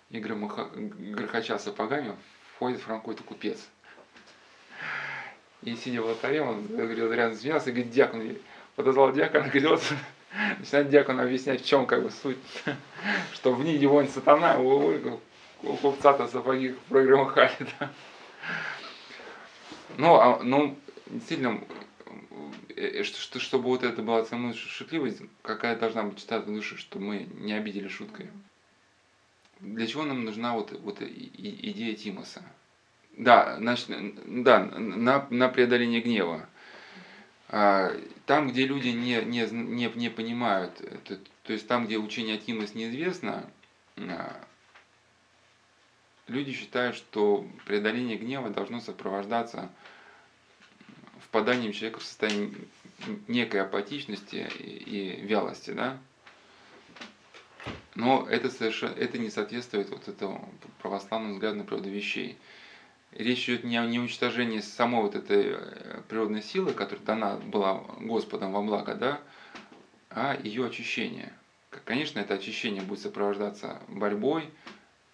и 0.09 0.19
громыха, 0.19 0.65
грохоча 0.73 1.57
сапогами 1.57 2.15
входит 2.55 2.81
в 2.81 2.87
какой-то 2.87 3.23
купец. 3.23 3.67
И 5.63 5.75
сидя 5.75 6.01
в 6.01 6.07
алтаре, 6.07 6.41
он 6.41 6.67
говорил, 6.67 7.11
рядом 7.11 7.37
смеялся, 7.37 7.69
и 7.69 7.73
говорит, 7.73 7.91
дьякон, 7.91 8.37
подозвал 8.75 9.11
дьякона, 9.11 9.47
говорит, 9.47 9.81
начинает 10.59 10.89
дьякон 10.89 11.19
объяснять, 11.19 11.61
в 11.61 11.65
чем 11.65 11.85
как 11.85 12.03
бы 12.03 12.11
суть, 12.11 12.37
что 13.33 13.53
в 13.53 13.63
ней 13.63 13.77
его 13.77 14.05
сатана, 14.05 14.59
у, 14.59 15.19
у 15.63 15.75
купца-то 15.77 16.27
сапоги 16.27 16.75
прогромыхали, 16.89 17.55
да. 17.79 17.91
Ну, 19.97 20.15
а, 20.15 20.39
ну, 20.43 20.77
действительно, 21.07 21.61
э, 22.75 23.03
что, 23.03 23.39
чтобы 23.39 23.65
вот 23.65 23.83
это 23.83 24.01
была 24.01 24.25
самая 24.25 24.53
шутливость, 24.53 25.21
какая 25.41 25.77
должна 25.77 26.03
быть 26.03 26.17
чистота 26.17 26.45
души, 26.45 26.77
чтобы 26.77 27.05
мы 27.05 27.27
не 27.35 27.53
обидели 27.53 27.87
шуткой. 27.87 28.29
Для 29.73 29.87
чего 29.87 30.03
нам 30.03 30.25
нужна 30.25 30.53
вот, 30.53 30.71
вот 30.79 31.01
идея 31.01 31.95
Тимоса? 31.95 32.43
Да, 33.17 33.55
значит, 33.57 33.87
да, 34.43 34.59
на, 34.59 35.25
на 35.29 35.49
преодоление 35.49 36.01
гнева. 36.01 36.47
А, 37.47 37.91
там, 38.25 38.49
где 38.49 38.65
люди 38.65 38.89
не, 38.89 39.23
не, 39.23 39.47
не, 39.49 39.91
не 39.95 40.09
понимают, 40.09 40.81
это, 40.81 41.19
то 41.43 41.53
есть 41.53 41.67
там, 41.67 41.85
где 41.85 41.97
учение 41.97 42.35
Атимас 42.35 42.73
неизвестно, 42.75 43.49
а, 43.97 44.43
люди 46.27 46.53
считают, 46.53 46.95
что 46.95 47.47
преодоление 47.65 48.17
гнева 48.17 48.49
должно 48.49 48.81
сопровождаться 48.81 49.69
впаданием 51.21 51.71
человека 51.71 51.99
в 51.99 52.03
состояние 52.03 52.51
некой 53.27 53.61
апатичности 53.61 54.47
и, 54.59 55.17
и 55.17 55.21
вялости, 55.21 55.71
да? 55.71 55.99
Но 57.95 58.27
это, 58.29 58.49
совершенно, 58.49 58.93
это 58.93 59.17
не 59.17 59.29
соответствует 59.29 59.89
вот 59.89 60.07
этому 60.07 60.49
православному 60.81 61.35
взгляду 61.35 61.57
на 61.57 61.63
природу 61.63 61.89
вещей 61.89 62.37
речь 63.15 63.49
идет 63.49 63.63
не 63.63 63.77
о 63.77 63.85
неуничтожении 63.85 64.59
самой 64.59 65.01
вот 65.01 65.15
этой 65.15 65.55
э, 65.57 66.01
природной 66.07 66.41
силы, 66.41 66.73
которая 66.73 67.05
дана 67.05 67.35
была 67.37 67.75
Господом 67.99 68.51
во 68.51 68.61
благо, 68.61 68.93
да, 68.95 69.19
а 70.09 70.37
ее 70.41 70.67
очищение. 70.67 71.33
Конечно, 71.85 72.19
это 72.19 72.35
очищение 72.35 72.81
будет 72.81 72.99
сопровождаться 72.99 73.81
борьбой, 73.87 74.49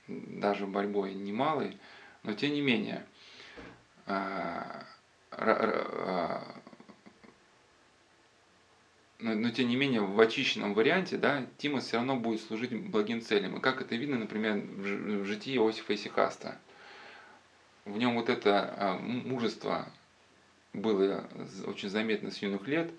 даже 0.08 0.67
борьбой 0.67 1.13
немалой, 1.13 1.77
но 2.24 2.34
тем 2.34 2.53
не 2.53 2.62
менее, 2.62 3.05
а, 4.05 4.86
а, 5.31 6.61
но, 9.22 9.36
но 9.36 9.51
тем 9.51 9.70
не 9.70 9.75
менее 9.75 10.01
в 10.01 10.20
очищенном 10.20 10.74
варианте, 10.74 11.18
да, 11.18 11.46
Тимос 11.58 11.86
все 11.86 11.98
равно 11.98 12.16
будет 12.16 12.42
служить 12.42 12.75
благим 12.75 13.22
целям. 13.22 13.58
И 13.58 13.62
как 13.62 13.82
это 13.82 13.96
видно, 13.96 14.18
например, 14.18 14.58
в 14.58 15.25
житии 15.25 15.56
Иосифа 15.56 15.94
Исихаста. 15.94 16.58
В 17.86 17.98
нем 17.98 18.16
вот 18.16 18.30
это 18.30 18.74
а, 18.78 18.98
мужество 18.98 19.88
было 20.74 21.24
очень 21.66 21.90
заметно 21.90 22.32
с 22.32 22.38
юных 22.38 22.68
лет. 22.68 22.92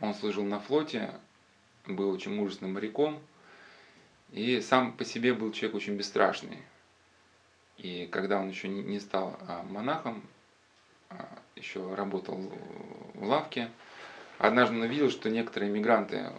Он 0.00 0.14
служил 0.14 0.44
на 0.44 0.60
флоте, 0.60 1.12
был 1.86 2.10
очень 2.10 2.34
мужественным 2.34 2.74
моряком, 2.74 3.20
и 4.30 4.60
сам 4.60 4.92
по 4.92 5.04
себе 5.04 5.34
был 5.34 5.52
человек 5.52 5.76
очень 5.76 5.96
бесстрашный. 5.96 6.58
И 7.76 8.08
когда 8.10 8.40
он 8.40 8.48
еще 8.48 8.68
не 8.68 8.98
стал 8.98 9.38
а, 9.46 9.62
монахом, 9.62 10.22
а, 11.10 11.28
еще 11.54 11.94
работал 11.94 12.36
в 13.14 13.24
лавке, 13.24 13.70
Однажды 14.38 14.76
он 14.76 14.82
увидел, 14.82 15.10
что 15.10 15.30
некоторые 15.30 15.70
мигранты 15.70 16.32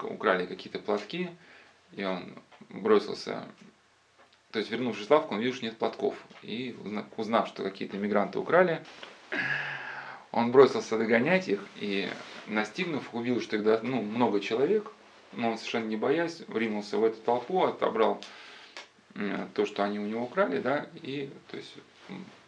украли 0.00 0.46
какие-то 0.46 0.78
платки, 0.78 1.30
и 1.92 2.04
он 2.04 2.32
бросился, 2.68 3.44
то 4.52 4.58
есть 4.60 4.70
вернувшись 4.70 5.08
в 5.08 5.10
лавку, 5.10 5.34
он 5.34 5.40
видел, 5.40 5.54
что 5.54 5.64
нет 5.64 5.76
платков. 5.76 6.14
И 6.42 6.76
узнав, 7.16 7.48
что 7.48 7.64
какие-то 7.64 7.96
мигранты 7.96 8.38
украли, 8.38 8.84
он 10.30 10.52
бросился 10.52 10.96
догонять 10.96 11.48
их, 11.48 11.66
и 11.76 12.08
настигнув, 12.46 13.12
увидел, 13.12 13.40
что 13.40 13.56
их 13.56 13.82
ну, 13.82 14.02
много 14.02 14.40
человек, 14.40 14.92
но 15.32 15.50
он 15.50 15.58
совершенно 15.58 15.86
не 15.86 15.96
боясь, 15.96 16.42
ринулся 16.48 16.98
в 16.98 17.04
эту 17.04 17.20
толпу, 17.22 17.64
отобрал 17.64 18.22
то, 19.54 19.66
что 19.66 19.84
они 19.84 19.98
у 19.98 20.06
него 20.06 20.24
украли, 20.24 20.60
да, 20.60 20.86
и 21.02 21.30
то 21.50 21.56
есть 21.56 21.74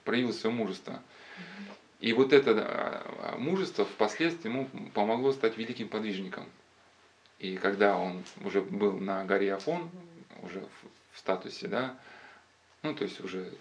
проявил 0.05 0.33
свое 0.33 0.55
мужество. 0.55 1.01
И 2.01 2.13
вот 2.13 2.33
это 2.33 2.53
а, 2.57 3.37
мужество 3.39 3.85
впоследствии 3.85 4.49
ему 4.49 4.69
помогло 4.93 5.33
стать 5.33 5.57
великим 5.57 5.89
подвижником. 5.89 6.47
И 7.39 7.57
когда 7.57 7.97
он 7.97 8.25
уже 8.45 8.61
был 8.63 8.99
на 8.99 9.25
горе 9.25 9.55
Афон, 9.55 9.91
уже 10.43 10.61
в 11.13 11.19
статусе, 11.19 11.69
да, 11.69 11.99
ну, 12.83 12.95
то 12.95 13.05
есть 13.05 13.21
уже 13.21 13.53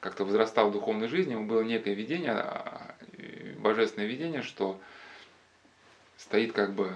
как-то 0.00 0.24
возрастал 0.24 0.70
в 0.70 0.72
духовной 0.72 1.08
жизни, 1.08 1.32
ему 1.32 1.46
было 1.46 1.62
некое 1.62 1.94
видение, 1.94 2.32
а, 2.32 2.94
божественное 3.58 4.06
видение, 4.06 4.42
что 4.42 4.80
стоит 6.16 6.52
как 6.52 6.74
бы, 6.74 6.92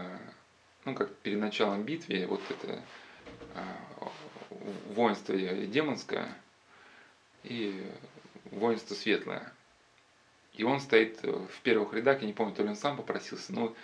ну, 0.85 0.95
как 0.95 1.15
перед 1.17 1.41
началом 1.41 1.83
битвы, 1.83 2.27
вот 2.27 2.41
это 2.49 2.83
а, 3.55 4.11
воинство 4.95 5.37
демонское 5.37 6.29
и 7.43 7.85
воинство 8.51 8.95
светлое. 8.95 9.53
И 10.55 10.65
он 10.65 10.81
стоит 10.81 11.21
э, 11.23 11.31
в 11.31 11.61
первых 11.63 11.95
рядах, 11.95 12.21
я 12.21 12.27
не 12.27 12.33
помню, 12.33 12.55
то 12.55 12.63
ли 12.63 12.69
он 12.69 12.77
сам 12.77 12.97
попросился, 12.97 13.53
но 13.53 13.75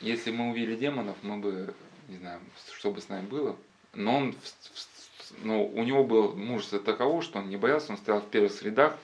если 0.00 0.30
мы 0.30 0.50
увидели 0.50 0.76
демонов, 0.76 1.16
мы 1.22 1.38
бы, 1.38 1.74
не 2.08 2.16
знаю, 2.18 2.40
что 2.76 2.90
бы 2.90 3.00
с 3.00 3.08
нами 3.08 3.26
было. 3.26 3.56
Но 3.94 4.16
он, 4.16 4.34
но 5.42 5.64
у 5.64 5.82
него 5.82 6.04
было 6.04 6.34
мужество 6.34 6.78
таково, 6.78 7.22
что 7.22 7.38
он 7.38 7.48
не 7.48 7.56
боялся, 7.56 7.92
он 7.92 7.98
стоял 7.98 8.20
в 8.20 8.28
первых 8.28 8.62
рядах, 8.62 8.96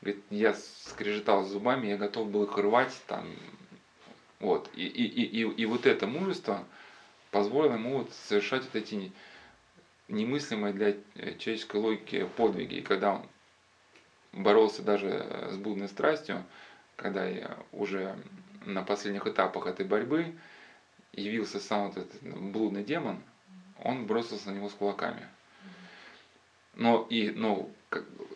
говорит, 0.00 0.22
я 0.30 0.54
скрежетал 0.54 1.44
зубами, 1.44 1.88
я 1.88 1.96
готов 1.96 2.30
был 2.30 2.44
их 2.44 2.56
рвать 2.56 2.94
там. 3.06 3.26
Вот. 4.40 4.70
И, 4.74 4.86
и, 4.86 5.04
и, 5.04 5.42
и, 5.42 5.54
и 5.62 5.66
вот 5.66 5.86
это 5.86 6.06
мужество 6.06 6.64
позволило 7.30 7.74
ему 7.74 7.98
вот 7.98 8.12
совершать 8.12 8.62
вот 8.64 8.76
эти 8.76 9.12
немыслимые 10.08 10.72
для 10.72 10.96
э, 11.16 11.36
человеческой 11.38 11.80
логики 11.80 12.28
подвиги. 12.36 12.76
И 12.76 12.82
когда 12.82 13.14
он 13.14 13.22
боролся 14.32 14.82
даже 14.82 15.48
с 15.50 15.56
блудной 15.56 15.88
страстью, 15.88 16.44
когда 16.96 17.26
я 17.26 17.56
уже 17.72 18.16
на 18.64 18.82
последних 18.82 19.26
этапах 19.26 19.66
этой 19.66 19.86
борьбы 19.86 20.34
явился 21.12 21.60
сам 21.60 21.90
вот 21.90 21.98
этот 21.98 22.22
блудный 22.22 22.84
демон, 22.84 23.22
он 23.82 24.06
бросился 24.06 24.50
на 24.50 24.56
него 24.56 24.68
с 24.68 24.72
кулаками. 24.72 25.26
Но, 26.74 27.06
и, 27.10 27.30
но 27.30 27.70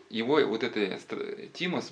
его 0.09 0.45
вот 0.45 0.63
это 0.63 0.99
Тимос 1.53 1.91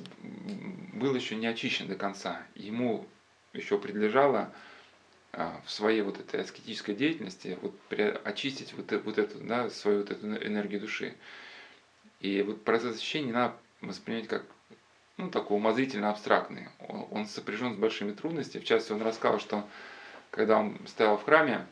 был 0.93 1.15
еще 1.15 1.35
не 1.35 1.47
очищен 1.47 1.87
до 1.87 1.95
конца. 1.95 2.45
Ему 2.55 3.07
еще 3.53 3.77
предлежало 3.77 4.53
а, 5.33 5.61
в 5.65 5.71
своей 5.71 6.01
вот 6.01 6.19
этой 6.19 6.41
аскетической 6.41 6.93
деятельности 6.93 7.57
вот, 7.61 7.73
очистить 8.25 8.73
вот, 8.73 8.91
вот 9.03 9.17
эту, 9.17 9.39
да, 9.39 9.69
свою 9.69 9.99
вот 9.99 10.11
эту 10.11 10.27
энергию 10.27 10.81
души. 10.81 11.15
И 12.19 12.41
вот 12.41 12.63
процесс 12.63 12.97
очищения 12.97 13.33
надо 13.33 13.55
воспринять 13.81 14.27
как 14.27 14.43
ну, 15.17 15.29
такой 15.29 15.57
умозрительно 15.57 16.09
абстрактный. 16.09 16.69
Он, 16.87 17.07
он 17.11 17.27
сопряжен 17.27 17.75
с 17.75 17.77
большими 17.77 18.11
трудностями. 18.11 18.63
В 18.63 18.65
частности, 18.65 18.93
он 18.93 19.01
рассказал, 19.01 19.39
что 19.39 19.67
когда 20.31 20.57
он 20.57 20.77
стоял 20.87 21.17
в 21.17 21.23
храме, 21.23 21.65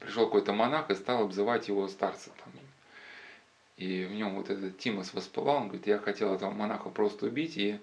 пришел 0.00 0.26
какой-то 0.26 0.52
монах 0.52 0.90
и 0.90 0.94
стал 0.94 1.22
обзывать 1.22 1.68
его 1.68 1.88
старца. 1.88 2.30
Там. 2.44 2.52
И 3.76 4.04
в 4.04 4.12
нем 4.12 4.36
вот 4.36 4.50
этот 4.50 4.78
Тимос 4.78 5.14
воспылал, 5.14 5.56
он 5.56 5.68
говорит, 5.68 5.86
я 5.86 5.98
хотел 5.98 6.32
этого 6.32 6.50
монаха 6.50 6.90
просто 6.90 7.26
убить, 7.26 7.56
и 7.56 7.80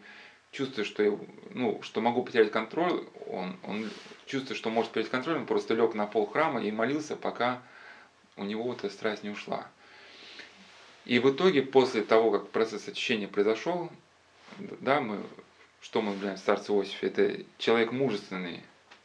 чувствуя, 0.52 0.86
что, 0.86 1.04
я, 1.04 1.18
ну, 1.50 1.82
что 1.82 2.00
могу 2.00 2.24
потерять 2.24 2.52
контроль, 2.52 3.06
он, 3.28 3.58
он 3.64 3.90
чувствуя, 4.26 4.56
что 4.56 4.70
может 4.70 4.92
потерять 4.92 5.12
контроль, 5.12 5.38
он 5.38 5.46
просто 5.46 5.74
лег 5.74 5.94
на 5.94 6.08
пол 6.08 6.28
храма 6.28 6.64
и 6.64 6.72
молился, 6.72 7.18
пока 7.18 7.62
у 8.38 8.44
него 8.46 8.64
вот 8.64 8.86
эта 8.86 8.94
страсть 8.94 9.24
не 9.24 9.32
ушла. 9.32 9.68
И 11.06 11.20
в 11.20 11.32
итоге, 11.32 11.64
после 11.64 12.04
того, 12.04 12.32
как 12.32 12.50
процесс 12.50 12.88
очищения 12.88 13.28
произошел, 13.28 13.92
да, 14.80 15.02
мы, 15.02 15.24
что 15.82 16.02
мы 16.02 16.16
знаем 16.18 16.38
в 16.38 16.40
старце 16.40 16.72
Иосифе, 16.72 17.08
это 17.08 17.44
человек 17.58 17.92
мужественный, 17.92 18.62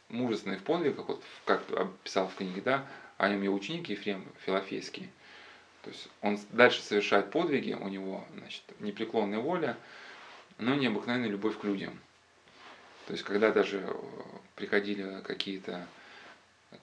мужественный 0.09 0.57
в 0.57 0.63
подвигах, 0.63 1.07
вот 1.07 1.23
как 1.45 1.63
описал 1.71 2.27
в 2.27 2.35
книге, 2.35 2.61
да, 2.61 2.85
о 3.17 3.29
нем 3.29 3.41
его 3.41 3.55
ученик 3.55 3.89
Ефрем 3.89 4.23
Филофейский. 4.45 5.09
То 5.83 5.89
есть 5.89 6.07
он 6.21 6.39
дальше 6.51 6.81
совершает 6.81 7.31
подвиги, 7.31 7.73
у 7.73 7.87
него 7.87 8.23
значит, 8.37 8.63
непреклонная 8.79 9.39
воля, 9.39 9.77
но 10.57 10.75
необыкновенная 10.75 11.29
любовь 11.29 11.57
к 11.57 11.63
людям. 11.63 11.99
То 13.05 13.13
есть 13.13 13.23
когда 13.23 13.51
даже 13.51 13.79
э, 13.87 13.93
приходили 14.55 15.21
какие-то 15.21 15.87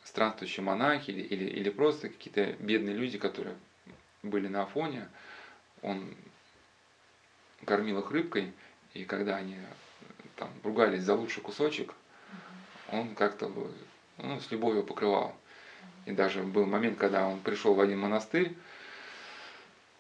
странствующие 0.05 0.65
монахи 0.65 1.11
или, 1.11 1.21
или, 1.21 1.45
или 1.45 1.71
просто 1.71 2.09
какие-то 2.09 2.55
бедные 2.59 2.95
люди, 2.95 3.19
которые 3.19 3.57
были 4.25 4.49
на 4.49 4.63
Афоне, 4.63 5.09
он 5.83 6.15
кормил 7.65 8.01
их 8.01 8.11
рыбкой, 8.11 8.53
и 8.95 9.05
когда 9.05 9.37
они 9.37 9.57
там 10.37 10.51
ругались 10.63 11.03
за 11.03 11.15
лучший 11.15 11.43
кусочек, 11.43 11.95
он 12.91 13.15
как-то 13.15 13.51
ну, 14.19 14.41
с 14.41 14.51
любовью 14.51 14.83
покрывал. 14.83 15.37
И 16.07 16.13
даже 16.13 16.43
был 16.43 16.67
момент, 16.67 16.99
когда 16.99 17.27
он 17.27 17.41
пришел 17.41 17.75
в 17.75 17.81
один 17.81 17.99
монастырь, 17.99 18.55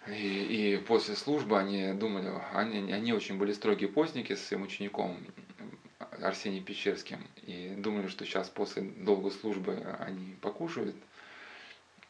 и, 0.06 0.74
и 0.74 0.76
после 0.78 1.16
службы 1.16 1.58
они 1.58 1.92
думали, 1.94 2.30
они, 2.52 2.92
они 2.92 3.12
очень 3.12 3.38
были 3.38 3.52
строгие 3.52 3.88
постники 3.88 4.34
с 4.34 4.46
своим 4.46 4.64
учеником 4.64 5.16
Арсением 6.20 6.64
Печерским, 6.64 7.26
и 7.42 7.74
думали, 7.78 8.08
что 8.08 8.24
сейчас 8.24 8.48
после 8.50 8.82
долгой 8.82 9.30
службы 9.30 9.74
они 10.00 10.36
покушают– 10.40 10.96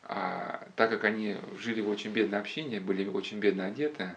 а 0.07 0.67
так 0.77 0.91
как 0.91 1.05
они 1.05 1.37
жили 1.59 1.81
в 1.81 1.89
очень 1.89 2.11
бедной 2.11 2.39
общине, 2.39 2.81
были 2.81 3.09
очень 3.09 3.39
бедно 3.39 3.67
одеты, 3.67 4.15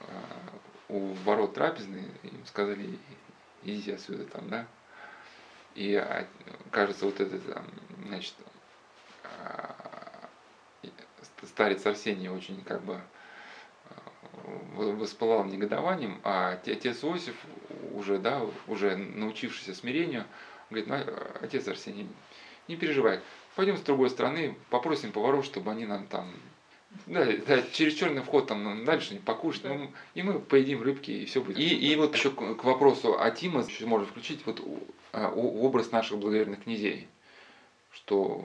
а, 0.00 0.58
у 0.88 1.12
ворот 1.24 1.54
трапезной 1.54 2.04
им 2.22 2.46
сказали, 2.46 2.98
идите 3.62 3.94
отсюда 3.94 4.24
там, 4.24 4.48
да. 4.48 4.66
И 5.74 5.94
а, 5.94 6.26
кажется, 6.70 7.04
вот 7.04 7.20
этот, 7.20 7.42
значит, 8.06 8.34
а, 9.24 10.28
старец 11.42 11.84
Арсений 11.84 12.28
очень 12.28 12.62
как 12.64 12.82
бы 12.82 13.00
воспылал 14.74 15.44
негодованием, 15.44 16.20
а 16.24 16.52
отец 16.52 17.02
Иосиф 17.04 17.36
уже, 17.92 18.18
да, 18.18 18.42
уже 18.66 18.96
научившийся 18.96 19.74
смирению, 19.74 20.24
говорит, 20.70 20.88
ну, 20.88 20.96
отец 21.40 21.66
Арсений, 21.68 22.08
не 22.68 22.76
переживай, 22.76 23.20
пойдем 23.56 23.76
с 23.76 23.82
другой 23.82 24.10
стороны, 24.10 24.56
попросим 24.70 25.12
поваров, 25.12 25.44
чтобы 25.44 25.70
они 25.70 25.86
нам 25.86 26.06
там 26.06 26.32
да, 27.06 27.26
да, 27.46 27.62
через 27.72 27.94
черный 27.94 28.22
вход 28.22 28.46
там 28.46 28.84
дальше 28.84 29.14
не 29.14 29.20
покушать, 29.20 29.62
да. 29.62 29.74
ну, 29.74 29.90
и 30.14 30.22
мы 30.22 30.38
поедим 30.38 30.82
рыбки, 30.82 31.10
и 31.10 31.24
все 31.26 31.42
будет. 31.42 31.58
И, 31.58 31.92
и 31.92 31.96
вот 31.96 32.14
еще 32.14 32.30
к, 32.30 32.54
к 32.54 32.64
вопросу 32.64 33.20
о 33.20 33.30
Тима 33.30 33.62
еще 33.62 33.86
можно 33.86 34.06
включить 34.06 34.46
вот 34.46 34.62
а, 35.12 35.30
образ 35.30 35.90
наших 35.90 36.18
благоверных 36.18 36.62
князей, 36.62 37.08
что 37.92 38.44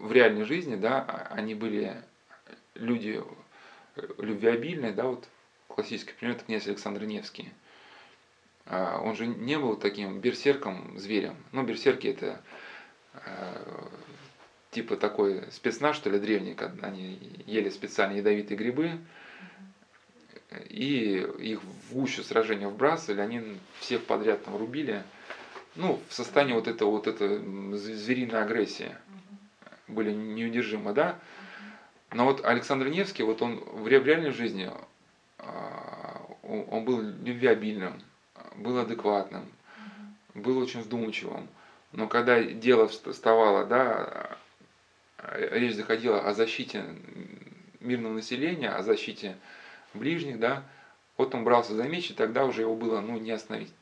в 0.00 0.10
реальной 0.12 0.44
жизни, 0.44 0.74
да, 0.74 1.04
а, 1.06 1.34
они 1.34 1.54
были 1.54 2.02
люди 2.74 3.22
любвеобильные, 4.18 4.92
да, 4.92 5.04
вот 5.04 5.28
классический 5.68 6.12
пример 6.18 6.36
это 6.36 6.44
князь 6.44 6.66
Александр 6.66 7.04
Невский. 7.04 7.52
А, 8.66 9.00
он 9.00 9.14
же 9.14 9.26
не 9.26 9.58
был 9.58 9.76
таким 9.76 10.18
берсерком, 10.20 10.98
зверем. 10.98 11.36
Ну, 11.52 11.62
берсерки 11.62 12.08
это 12.08 12.42
типа 14.76 14.98
такой 14.98 15.42
спецназ, 15.52 15.96
что 15.96 16.10
ли, 16.10 16.18
древний, 16.18 16.52
когда 16.52 16.88
они 16.88 17.18
ели 17.46 17.70
специальные 17.70 18.18
ядовитые 18.18 18.58
грибы, 18.58 18.98
и 20.68 21.26
их 21.38 21.62
в 21.62 21.94
гущу 21.94 22.22
сражения 22.22 22.68
вбрасывали, 22.68 23.22
они 23.22 23.42
всех 23.80 24.04
подряд 24.04 24.44
там 24.44 24.54
рубили, 24.58 25.02
ну, 25.76 25.98
в 26.08 26.12
состоянии 26.12 26.52
вот 26.52 26.68
этого 26.68 26.90
вот 26.90 27.06
это 27.06 27.38
звериной 27.74 28.42
агрессии 28.42 28.94
были 29.88 30.12
неудержимы, 30.12 30.92
да. 30.92 31.18
Но 32.12 32.26
вот 32.26 32.44
Александр 32.44 32.88
Невский, 32.88 33.22
вот 33.22 33.40
он 33.40 33.56
в 33.56 33.88
реальной 33.88 34.30
жизни, 34.30 34.70
а, 35.38 36.20
он 36.42 36.84
был 36.84 37.00
любвеобильным, 37.00 38.02
был 38.56 38.78
адекватным, 38.78 39.46
был 40.34 40.58
очень 40.58 40.82
вдумчивым. 40.82 41.48
Но 41.92 42.08
когда 42.08 42.42
дело 42.42 42.88
вставало, 42.88 43.64
да, 43.64 44.36
речь 45.18 45.74
заходила 45.74 46.20
о 46.20 46.34
защите 46.34 46.84
мирного 47.80 48.14
населения, 48.14 48.70
о 48.70 48.82
защите 48.82 49.36
ближних, 49.94 50.38
да, 50.38 50.64
вот 51.16 51.34
он 51.34 51.44
брался 51.44 51.74
за 51.74 51.84
меч, 51.84 52.10
и 52.10 52.14
тогда 52.14 52.44
уже 52.44 52.62
его 52.62 52.74
было 52.74 53.00
ну, 53.00 53.18
не 53.18 53.30
остановить. 53.30 53.72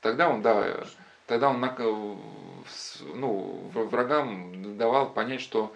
Тогда 0.00 0.28
он, 0.28 0.42
да, 0.42 0.86
тогда 1.26 1.50
он 1.50 1.60
ну, 3.14 3.70
врагам 3.72 4.76
давал 4.76 5.12
понять, 5.12 5.40
что 5.40 5.74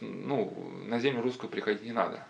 ну, 0.00 0.70
на 0.84 0.98
землю 0.98 1.22
русскую 1.22 1.50
приходить 1.50 1.82
не 1.82 1.92
надо. 1.92 2.24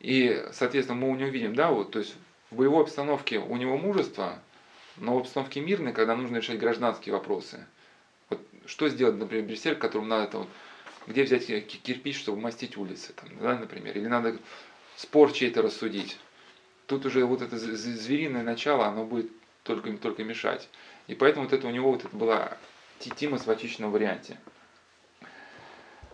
И, 0.00 0.44
соответственно, 0.52 1.00
мы 1.00 1.10
у 1.10 1.16
него 1.16 1.30
видим, 1.30 1.54
да, 1.54 1.70
вот, 1.70 1.92
то 1.92 1.98
есть 1.98 2.14
в 2.50 2.56
боевой 2.56 2.82
обстановке 2.82 3.38
у 3.38 3.56
него 3.56 3.78
мужество, 3.78 4.38
но 4.96 5.16
в 5.16 5.20
обстановке 5.20 5.60
мирной, 5.60 5.92
когда 5.92 6.14
нужно 6.14 6.36
решать 6.36 6.58
гражданские 6.58 7.14
вопросы. 7.14 7.66
Что 8.66 8.88
сделать, 8.88 9.16
например, 9.16 9.46
берсерк, 9.46 9.78
которому 9.78 10.08
надо 10.08 10.32
там, 10.32 10.48
где 11.06 11.24
взять 11.24 11.46
кирпич, 11.46 12.18
чтобы 12.18 12.40
мастить 12.40 12.76
улицы, 12.76 13.12
там, 13.12 13.28
да, 13.40 13.58
например, 13.58 13.96
или 13.96 14.06
надо 14.06 14.38
спор 14.96 15.32
чей-то 15.32 15.62
рассудить. 15.62 16.18
Тут 16.86 17.06
уже 17.06 17.24
вот 17.24 17.42
это 17.42 17.58
звериное 17.58 18.42
начало, 18.42 18.86
оно 18.86 19.04
будет 19.04 19.30
только, 19.62 19.92
только 19.96 20.24
мешать. 20.24 20.68
И 21.06 21.14
поэтому 21.14 21.44
вот 21.44 21.52
это 21.52 21.66
у 21.66 21.70
него 21.70 21.90
вот 21.90 22.04
это 22.04 22.16
была 22.16 22.56
Тимос 22.98 23.46
в 23.46 23.50
очищенном 23.50 23.90
варианте. 23.90 24.38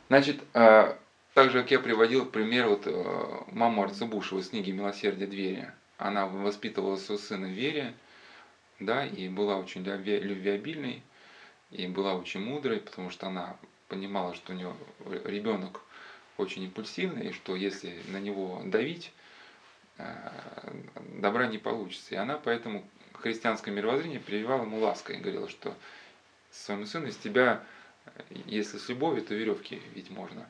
Значит, 0.08 0.40
э, 0.54 0.94
так 1.34 1.50
же, 1.50 1.60
как 1.60 1.70
я 1.70 1.78
приводил 1.78 2.26
пример 2.26 2.68
вот 2.68 2.82
э, 2.86 3.44
маму 3.52 3.84
Арцебушева 3.84 4.40
из 4.40 4.48
книги 4.48 4.72
«Милосердие 4.72 5.28
двери». 5.28 5.70
Она 5.98 6.26
воспитывала 6.26 6.96
своего 6.96 7.22
сына 7.22 7.46
в 7.46 7.50
вере, 7.50 7.94
да, 8.80 9.06
и 9.06 9.28
была 9.28 9.56
очень 9.56 9.84
любвеобильной, 9.84 11.02
и 11.70 11.87
была 11.87 12.14
очень 12.14 12.40
мудрой, 12.40 12.80
потому 12.80 13.11
что 13.11 13.28
она 13.28 13.56
понимала, 13.88 14.35
что 14.35 14.52
у 14.52 14.56
нее 14.56 14.74
ребенок 15.24 15.80
очень 16.37 16.64
импульсивный, 16.64 17.28
и 17.28 17.33
что 17.33 17.56
если 17.56 18.00
на 18.09 18.18
него 18.18 18.62
давить, 18.64 19.12
э, 19.98 20.04
добра 21.18 21.46
не 21.46 21.59
получится. 21.59 22.14
И 22.14 22.18
она 22.18 22.38
поэтому 22.42 22.85
христианское 23.14 23.70
мировоззрение 23.70 24.20
прививала 24.20 24.62
ему 24.62 24.78
лаской 24.78 25.16
и 25.16 25.20
говорила, 25.20 25.48
что 25.48 25.74
своему 26.50 26.87
сыну 26.87 27.09
из 27.09 27.16
тебя, 27.16 27.62
если 28.46 28.78
с 28.78 28.88
любовью, 28.88 29.22
то 29.22 29.35
веревки 29.35 29.80
ведь 29.94 30.11
можно. 30.11 30.48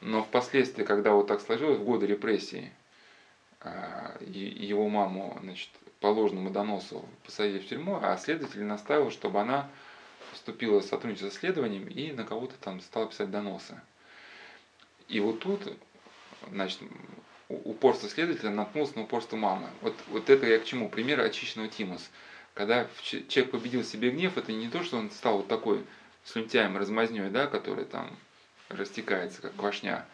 Но 0.00 0.22
впоследствии, 0.24 0.84
когда 0.84 1.12
вот 1.12 1.28
так 1.28 1.40
сложилось, 1.40 1.78
в 1.78 1.84
годы 1.84 2.06
репрессии, 2.06 2.72
э, 3.60 4.16
его 4.20 4.88
маму 4.88 5.38
значит, 5.42 5.68
по 6.00 6.08
ложному 6.08 6.50
доносу 6.50 7.04
посадили 7.24 7.60
в 7.60 7.68
тюрьму, 7.68 8.00
а 8.02 8.16
следователь 8.16 8.64
настаивал, 8.64 9.10
чтобы 9.12 9.40
она 9.40 9.68
вступила 10.42 10.80
в 10.80 10.84
сотрудничество 10.84 11.30
с 11.30 11.38
следованием 11.38 11.86
и 11.86 12.10
на 12.10 12.24
кого-то 12.24 12.56
там 12.56 12.80
стала 12.80 13.06
писать 13.06 13.30
доносы. 13.30 13.80
И 15.06 15.20
вот 15.20 15.38
тут, 15.38 15.60
значит, 16.50 16.80
упорство 17.48 18.08
следователя 18.08 18.50
наткнулся 18.50 18.96
на 18.96 19.04
упорство 19.04 19.36
мамы. 19.36 19.68
Вот, 19.82 19.94
вот 20.08 20.28
это 20.28 20.46
я 20.46 20.58
к 20.58 20.64
чему? 20.64 20.88
Пример 20.88 21.20
очищенного 21.20 21.68
Тимус. 21.68 22.10
Когда 22.54 22.88
человек 23.06 23.52
победил 23.52 23.84
себе 23.84 24.10
гнев, 24.10 24.36
это 24.36 24.52
не 24.52 24.68
то, 24.68 24.82
что 24.82 24.96
он 24.96 25.12
стал 25.12 25.38
вот 25.38 25.48
такой 25.48 25.84
слюнтяем, 26.24 26.76
размазней, 26.76 27.30
да, 27.30 27.46
который 27.46 27.84
там 27.84 28.10
растекается, 28.68 29.42
как 29.42 29.54
квашня. 29.54 30.04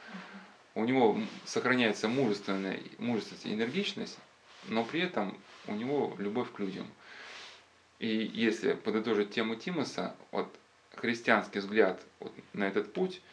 У 0.74 0.84
него 0.84 1.18
сохраняется 1.46 2.06
мужественная, 2.06 2.80
мужественность 2.98 3.46
и 3.46 3.54
энергичность, 3.54 4.18
но 4.66 4.84
при 4.84 5.00
этом 5.00 5.38
у 5.66 5.74
него 5.74 6.14
любовь 6.18 6.52
к 6.52 6.58
людям. 6.58 6.86
И 7.98 8.30
если 8.32 8.74
подытожить 8.74 9.30
тему 9.30 9.56
Тимоса, 9.56 10.14
вот 10.30 10.54
христианский 10.94 11.58
взгляд 11.58 12.00
вот 12.20 12.32
на 12.52 12.64
этот 12.64 12.92
путь– 12.92 13.20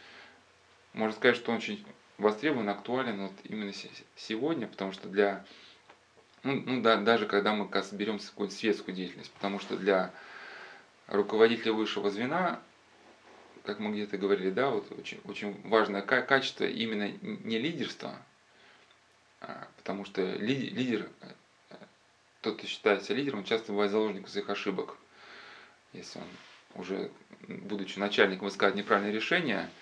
можно 0.95 1.13
сказать, 1.13 1.35
что 1.35 1.51
он 1.51 1.57
очень 1.57 1.85
востребован, 2.17 2.69
актуален 2.69 3.23
вот 3.23 3.33
именно 3.43 3.73
сегодня, 4.15 4.65
потому 4.65 4.93
что 4.93 5.09
для, 5.09 5.45
ну, 6.43 6.63
ну 6.65 6.81
да, 6.81 6.95
даже 6.95 7.25
когда 7.25 7.53
мы 7.53 7.69
беремся 7.91 8.29
какую-то 8.29 8.55
светскую 8.55 8.95
деятельность, 8.95 9.31
потому 9.31 9.59
что 9.59 9.75
для 9.75 10.13
руководителя 11.07 11.73
высшего 11.73 12.09
звена, 12.09 12.61
как 13.65 13.79
мы 13.79 13.91
где-то 13.91 14.17
говорили, 14.17 14.51
да, 14.51 14.69
вот 14.69 14.89
очень, 14.97 15.19
очень 15.25 15.59
важное 15.67 16.01
качество 16.01 16.63
именно 16.63 17.11
не 17.21 17.59
лидерство, 17.59 18.15
а, 19.41 19.67
потому 19.75 20.05
что 20.05 20.21
лидер, 20.21 21.09
тот, 22.45 22.57
кто 22.57 22.67
считается 22.67 23.13
лидером, 23.13 23.43
часто 23.43 23.71
бывает 23.71 23.91
заложником 23.91 24.29
своих 24.29 24.49
ошибок. 24.49 24.95
Если 25.93 26.19
он 26.19 26.81
уже, 26.81 27.11
будучи 27.47 27.99
начальником, 27.99 28.47
искать 28.47 28.75
неправильное 28.75 29.11
решение– 29.11 29.69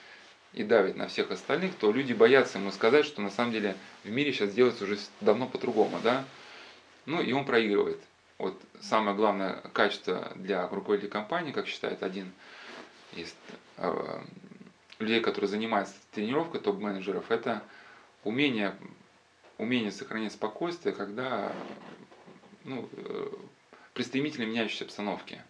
и 0.54 0.64
давит 0.64 0.96
на 0.96 1.08
всех 1.08 1.32
остальных, 1.32 1.76
то 1.76 1.92
люди 1.92 2.14
боятся 2.14 2.60
ему 2.60 2.72
сказать, 2.72 3.06
что 3.06 3.22
на 3.22 3.32
самом 3.32 3.52
деле 3.52 3.76
в 4.04 4.10
мире 4.10 4.32
сейчас 4.32 4.54
делается 4.54 4.84
уже 4.84 4.98
давно 5.20 5.48
по-другому, 5.48 6.00
да. 6.04 6.26
Ну 7.06 7.22
и 7.22 7.34
он 7.34 7.46
проигрывает. 7.46 8.00
Вот 8.38 8.60
самое 8.82 9.16
главное 9.16 9.62
качество 9.74 10.32
для 10.36 10.68
руководителя 10.68 11.10
компании, 11.10 11.52
как 11.52 11.68
считает 11.68 12.04
один 12.04 12.32
из 13.14 13.34
э, 13.78 14.22
людей, 15.00 15.22
которые 15.22 15.50
занимаются 15.50 15.96
тренировкой 16.12 16.62
топ-менеджеров, 16.62 17.32
это 17.32 17.64
умение, 18.24 18.76
умение 19.58 19.92
сохранять 19.92 20.34
спокойствие, 20.34 20.94
когда 20.94 21.52
ну, 22.64 22.90
э, 22.94 23.28
при 23.94 24.04
стремительно 24.04 24.46
меняющейся 24.46 24.86
обстановке. 24.86 25.44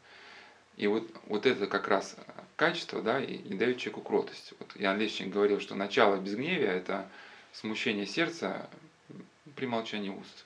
И 0.77 0.87
вот, 0.87 1.09
вот 1.27 1.45
это 1.45 1.67
как 1.67 1.87
раз 1.87 2.15
качество, 2.55 3.01
да, 3.01 3.19
и, 3.21 3.35
и 3.35 3.53
дает 3.53 3.77
человеку 3.77 4.01
кротость. 4.01 4.53
Вот 4.59 4.75
Ян 4.75 4.97
Лещин 4.99 5.29
говорил, 5.29 5.59
что 5.59 5.75
начало 5.75 6.17
безгневия– 6.17 6.71
это 6.71 7.09
смущение 7.51 8.05
сердца 8.05 8.69
при 9.55 9.65
молчании 9.67 10.09
уст. 10.09 10.45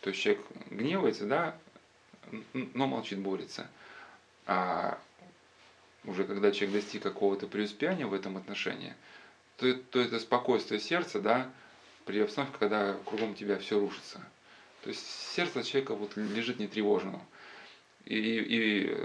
То 0.00 0.10
есть 0.10 0.22
человек 0.22 0.44
гневается, 0.70 1.26
да, 1.26 1.58
но 2.52 2.86
молчит, 2.86 3.18
борется. 3.18 3.68
А 4.46 4.98
уже 6.04 6.24
когда 6.24 6.52
человек 6.52 6.82
достиг 6.82 7.02
какого-то 7.02 7.46
преуспеяния 7.46 8.06
в 8.06 8.14
этом 8.14 8.36
отношении, 8.36 8.94
то, 9.56 9.72
то 9.74 10.00
это 10.00 10.20
спокойствие 10.20 10.80
сердца, 10.80 11.20
да, 11.20 11.50
при 12.04 12.20
обстановке, 12.20 12.56
когда 12.58 12.96
кругом 13.04 13.34
тебя 13.34 13.58
все 13.58 13.78
рушится. 13.78 14.22
То 14.86 14.90
есть 14.90 15.04
сердце 15.34 15.64
человека 15.64 15.96
вот 15.96 16.16
лежит 16.16 16.60
нетревожным. 16.60 17.20
И, 18.04 18.14
и 18.14 18.96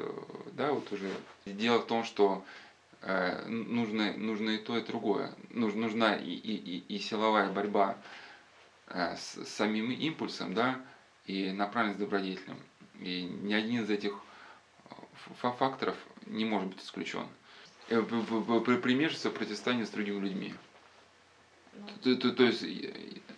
да, 0.51 0.73
вот 0.73 0.91
уже 0.91 1.09
дело 1.47 1.79
в 1.79 1.87
том, 1.87 2.03
что 2.03 2.45
э, 3.01 3.47
нужно, 3.47 4.15
нужно 4.15 4.51
и 4.51 4.57
то, 4.59 4.77
и 4.77 4.85
другое. 4.85 5.33
Нуж, 5.49 5.73
нужна 5.73 6.15
и, 6.17 6.29
и, 6.29 6.83
и 6.87 6.99
силовая 6.99 7.51
борьба 7.51 7.97
э, 8.89 9.15
с 9.15 9.43
самим 9.47 9.89
импульсом, 9.89 10.53
да, 10.53 10.79
и 11.25 11.51
направленность 11.51 11.99
добродетелем. 11.99 12.59
И 12.99 13.23
ни 13.23 13.55
один 13.55 13.81
из 13.81 13.89
этих 13.89 14.13
э, 14.91 14.93
факторов 15.57 15.97
не 16.27 16.45
может 16.45 16.67
быть 16.69 16.83
исключен. 16.83 17.25
Э, 17.89 18.03
Примешивается 18.03 19.31
противостояние 19.31 19.87
с 19.87 19.89
другими 19.89 20.19
людьми. 20.19 20.53
Ну. 21.73 21.87
То, 22.03 22.15
то, 22.17 22.31
то 22.33 22.43
есть 22.43 22.63
Э, 22.63 23.30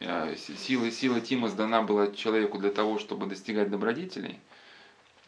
сила, 0.00 0.90
сила 0.90 1.20
Тима 1.20 1.48
сдана 1.48 1.82
была 1.82 2.08
человеку 2.08 2.58
для 2.58 2.70
того, 2.70 2.98
чтобы 2.98 3.26
достигать 3.26 3.70
добродетелей. 3.70 4.38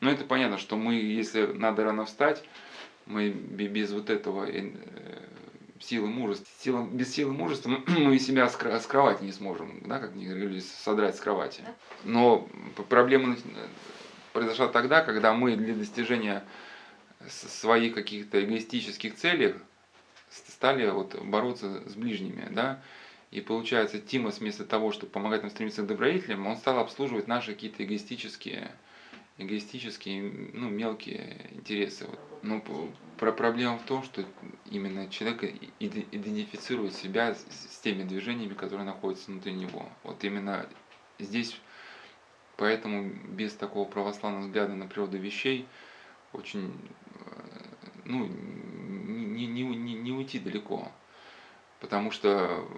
Но 0.00 0.11
это 0.11 0.24
понятно, 0.24 0.59
что 0.59 0.76
мы, 0.76 0.94
если 0.94 1.46
надо 1.46 1.85
рано 1.85 2.04
встать, 2.04 2.44
мы 3.07 3.31
без 3.31 3.90
вот 3.90 4.11
этого 4.11 4.46
э, 4.48 4.70
силы 5.81 6.09
мужества, 6.09 6.46
сила, 6.61 6.87
без 6.87 7.12
силы 7.12 7.33
мужества 7.33 7.70
мы 7.87 8.18
себя 8.18 8.48
с 8.48 8.87
кровати 8.87 9.24
не 9.24 9.33
сможем, 9.33 9.81
да, 9.87 9.98
как 9.98 10.14
говорили, 10.14 10.61
содрать 10.61 11.16
с 11.16 11.20
кровати. 11.20 11.62
Но 12.04 12.48
проблема 12.88 13.37
произошла 14.33 14.68
тогда, 14.68 15.02
когда 15.02 15.33
мы 15.33 15.57
для 15.57 15.74
достижения 15.74 16.44
своих 17.28 17.94
каких-то 17.94 18.44
эгоистических 18.44 19.16
целей 19.16 19.54
стали 20.31 20.88
вот 20.90 21.20
бороться 21.22 21.83
с 21.88 21.94
ближними, 21.94 22.46
да, 22.50 22.83
и 23.30 23.40
получается, 23.40 23.98
Тимос 24.00 24.38
вместо 24.38 24.64
того, 24.64 24.92
чтобы 24.92 25.12
помогать 25.12 25.42
нам 25.42 25.50
стремиться 25.50 25.82
к 25.82 25.86
добродетелям, 25.86 26.46
он 26.46 26.56
стал 26.56 26.78
обслуживать 26.78 27.28
наши 27.28 27.52
какие-то 27.52 27.84
эгоистические, 27.84 28.72
эгоистические, 29.36 30.50
ну, 30.52 30.68
мелкие 30.68 31.50
интересы. 31.52 32.06
Но 32.42 32.62
про 33.18 33.32
проблема 33.32 33.78
в 33.78 33.82
том, 33.82 34.02
что 34.02 34.24
именно 34.70 35.08
человек 35.08 35.42
идентифицирует 35.80 36.94
себя 36.94 37.34
с 37.34 37.80
теми 37.82 38.04
движениями, 38.04 38.54
которые 38.54 38.86
находятся 38.86 39.30
внутри 39.30 39.52
него. 39.52 39.88
Вот 40.04 40.24
именно 40.24 40.66
здесь 41.18 41.60
Поэтому 42.58 43.08
без 43.28 43.54
такого 43.54 43.88
православного 43.88 44.42
взгляда 44.42 44.74
на 44.74 44.88
природу 44.88 45.16
вещей 45.16 45.64
очень, 46.32 46.74
э, 47.20 47.90
ну, 48.04 48.26
не, 48.26 49.46
не, 49.46 49.62
не, 49.62 49.94
не 49.94 50.10
уйти 50.10 50.40
далеко. 50.40 50.90
Потому 51.80 52.10
что 52.10 52.68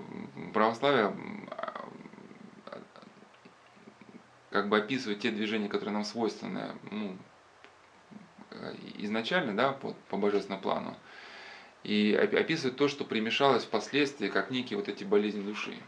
православие 0.53 1.15
как 4.51 4.69
бы 4.69 4.79
описывает 4.79 5.21
те 5.21 5.31
движения, 5.31 5.69
которые 5.69 5.95
нам 5.95 6.05
свойственны 6.05 6.73
ну, 6.91 7.17
изначально, 8.99 9.57
да, 9.57 9.73
по, 9.73 9.95
по 10.09 10.17
божественному 10.17 10.63
плану, 10.63 10.97
и 11.83 12.15
описывает 12.15 12.77
то, 12.77 12.89
что 12.89 13.05
примешалось 13.05 13.65
впоследствии, 13.65 14.29
как 14.29 14.51
некие 14.51 14.77
вот 14.77 14.89
эти 14.89 15.05
болезни 15.05 15.41
души. 15.41 15.79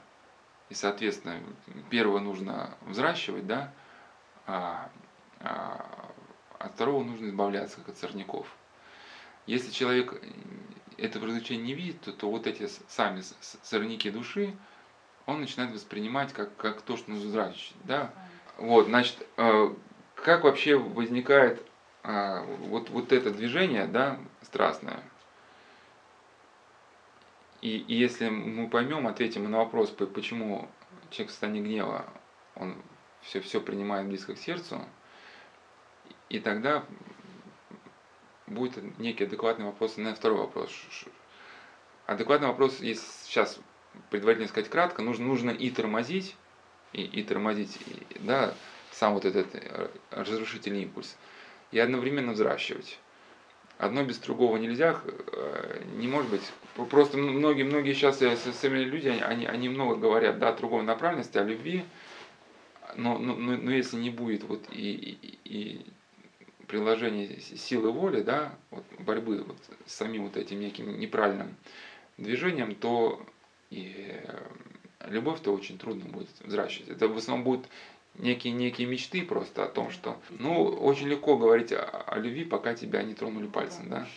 И, 0.71 0.75
соответственно, 0.75 1.41
первое 1.91 2.21
нужно 2.21 2.79
взращивать, 2.83 3.47
да, 3.47 3.73
а, 4.47 4.91
а 5.41 6.09
от 6.59 6.73
второго 6.73 7.05
нужно 7.05 7.27
избавляться, 7.27 7.77
как 7.79 7.91
от 7.91 7.99
сорняков. 7.99 8.47
Если 9.47 9.71
человек 9.71 10.23
этого 11.03 11.27
развлечения 11.27 11.65
не 11.65 11.75
видит, 11.75 12.01
то, 12.01 12.13
то 12.13 12.31
вот 12.31 12.47
эти 12.47 12.69
сами 12.89 13.23
сорняки 13.63 14.11
души, 14.11 14.55
он 15.27 15.41
начинает 15.41 15.73
воспринимать 15.73 16.33
как, 16.33 16.57
как 16.57 16.83
то, 16.83 16.97
что 16.97 17.11
нужно 17.11 17.29
взращивать. 17.29 17.77
Да? 17.85 18.13
Вот, 18.57 18.87
значит, 18.87 19.27
э, 19.37 19.75
как 20.15 20.45
вообще 20.45 20.77
возникает 20.77 21.65
э, 22.05 22.45
вот, 22.69 22.91
вот 22.91 23.13
это 23.13 23.31
движение, 23.31 23.87
да, 23.87 24.19
страстное? 24.43 25.03
И, 27.61 27.79
и 27.79 27.95
если 27.95 28.29
мы 28.29 28.69
поймем, 28.69 29.07
ответим 29.07 29.51
на 29.51 29.59
вопрос, 29.59 29.91
почему 29.91 30.69
человек 31.11 31.31
в 31.31 31.33
состоянии 31.33 31.61
гнева, 31.61 32.07
он 32.57 32.77
все, 33.23 33.41
все 33.41 33.61
принимает 33.61 34.07
близко 34.07 34.35
к 34.35 34.39
сердцу, 34.39 34.85
и 36.29 36.41
тогда 36.41 36.85
будет 38.53 38.99
некий 38.99 39.25
адекватный 39.25 39.67
вопрос 39.67 39.97
на 39.97 40.15
второй 40.15 40.39
вопрос. 40.39 40.71
Адекватный 42.07 42.49
вопрос, 42.49 42.81
если 42.81 43.05
сейчас 43.25 43.59
предварительно 44.11 44.49
сказать 44.49 44.71
кратко, 44.71 45.03
нужно, 45.03 45.27
нужно 45.27 45.51
и 45.51 45.71
тормозить, 45.71 46.37
и, 46.93 47.03
и 47.03 47.23
тормозить, 47.23 47.79
и, 47.87 48.19
да, 48.21 48.55
сам 48.91 49.15
вот 49.15 49.25
этот 49.25 49.49
э, 49.55 49.89
разрушительный 50.11 50.83
импульс, 50.83 51.17
и 51.71 51.79
одновременно 51.79 52.33
взращивать. 52.33 52.99
Одно 53.79 54.05
без 54.05 54.19
другого 54.19 54.57
нельзя, 54.59 55.01
э, 55.05 55.83
не 55.97 56.07
может 56.07 56.31
быть. 56.31 56.43
Просто 56.91 57.19
многие-многие 57.19 57.95
сейчас 57.95 58.19
современные 58.19 58.91
люди, 58.91 59.09
они, 59.09 59.47
они 59.47 59.69
много 59.69 59.97
говорят, 59.97 60.39
да, 60.39 60.51
о 60.51 60.57
другой 60.57 60.83
направленности, 60.83 61.39
о 61.39 61.45
любви, 61.45 61.85
но, 62.97 63.19
но, 63.19 63.35
но, 63.35 63.57
но 63.57 63.71
если 63.71 63.97
не 63.97 64.11
будет 64.11 64.45
вот 64.45 64.65
и, 64.71 64.93
и, 65.23 65.39
и 65.45 65.87
приложение 66.73 67.39
силы 67.39 67.93
воли, 67.93 68.23
да, 68.23 68.55
вот 68.71 68.83
борьбы 68.99 69.45
вот 69.45 69.59
с 69.85 69.93
самим 69.93 70.25
вот 70.25 70.39
этим 70.39 70.59
неким 70.59 70.99
неправильным 70.99 71.55
движением, 72.17 72.75
то 72.75 73.23
и 73.69 74.19
любовь-то 75.05 75.53
очень 75.53 75.77
трудно 75.77 76.07
будет 76.07 76.31
взращивать. 76.41 76.89
Это 76.89 77.09
в 77.09 77.17
основном 77.19 77.45
будут 77.45 77.67
некие, 78.15 78.55
некие 78.55 78.87
мечты 78.87 79.23
просто 79.23 79.65
о 79.65 79.69
том, 79.69 79.91
что, 79.91 80.19
ну, 80.31 80.65
очень 80.65 81.09
легко 81.09 81.37
говорить 81.37 81.73
о, 81.73 81.83
о 81.85 82.19
любви, 82.19 82.47
пока 82.47 82.73
тебя 82.73 83.03
не 83.03 83.13
тронули 83.13 83.49
пальцем, 83.49 83.91
да. 83.91 84.09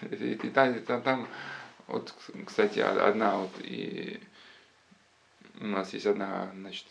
И, 0.12 0.14
и, 0.14 0.32
и, 0.34 0.50
там, 0.50 1.02
там, 1.02 1.28
вот, 1.88 2.14
кстати, 2.46 2.78
одна 2.78 3.38
вот, 3.38 3.50
и 3.64 4.20
у 5.60 5.66
нас 5.66 5.92
есть 5.92 6.06
одна, 6.06 6.52
значит, 6.54 6.86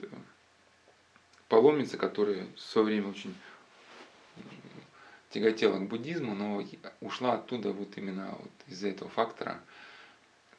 паломница, 1.48 1.98
которая 1.98 2.46
в 2.54 2.60
свое 2.60 2.88
время 2.88 3.08
очень 3.08 3.34
тяготела 5.38 5.78
к 5.78 5.88
буддизму, 5.88 6.34
но 6.34 6.64
ушла 7.00 7.34
оттуда 7.34 7.72
вот 7.72 7.96
именно 7.98 8.36
вот 8.40 8.52
из-за 8.68 8.90
этого 8.90 9.10
фактора, 9.10 9.60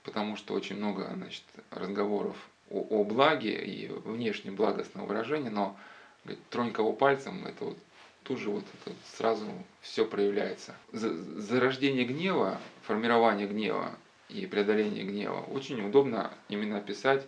потому 0.05 0.37
что 0.37 0.55
очень 0.55 0.77
много 0.77 1.11
значит, 1.15 1.43
разговоров 1.71 2.37
о, 2.71 2.81
о 2.81 3.05
благе 3.05 3.55
и 3.59 3.89
внешнем 3.89 4.55
благостном 4.55 5.07
выражении, 5.07 5.49
но 5.49 5.77
говорит, 6.25 6.43
тронь 6.51 6.73
кого 6.73 6.93
пальцем, 6.93 7.45
это 7.45 7.65
вот 7.65 7.79
тут 8.23 8.39
же 8.39 8.51
вот 8.51 8.65
это 8.85 8.95
сразу 9.17 9.47
все 9.81 10.05
проявляется. 10.05 10.77
Зарождение 10.93 12.05
гнева, 12.05 12.61
формирование 12.83 13.49
гнева 13.49 13.91
и 14.29 14.47
преодоление 14.47 15.05
гнева 15.05 15.41
очень 15.41 15.85
удобно 15.85 16.31
именно 16.49 16.79
описать 16.79 17.27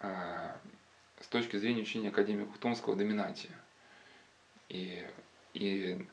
э, 0.00 0.50
с 1.20 1.26
точки 1.26 1.56
зрения 1.56 1.82
учения 1.82 2.08
Академии 2.08 2.46
Хутомского 2.46 2.96
доминантия. 2.96 3.52
И, 4.70 5.06
и 5.52 6.06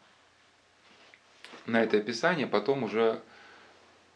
на 1.66 1.84
это 1.84 1.98
описание 1.98 2.48
потом 2.48 2.84
уже 2.84 3.22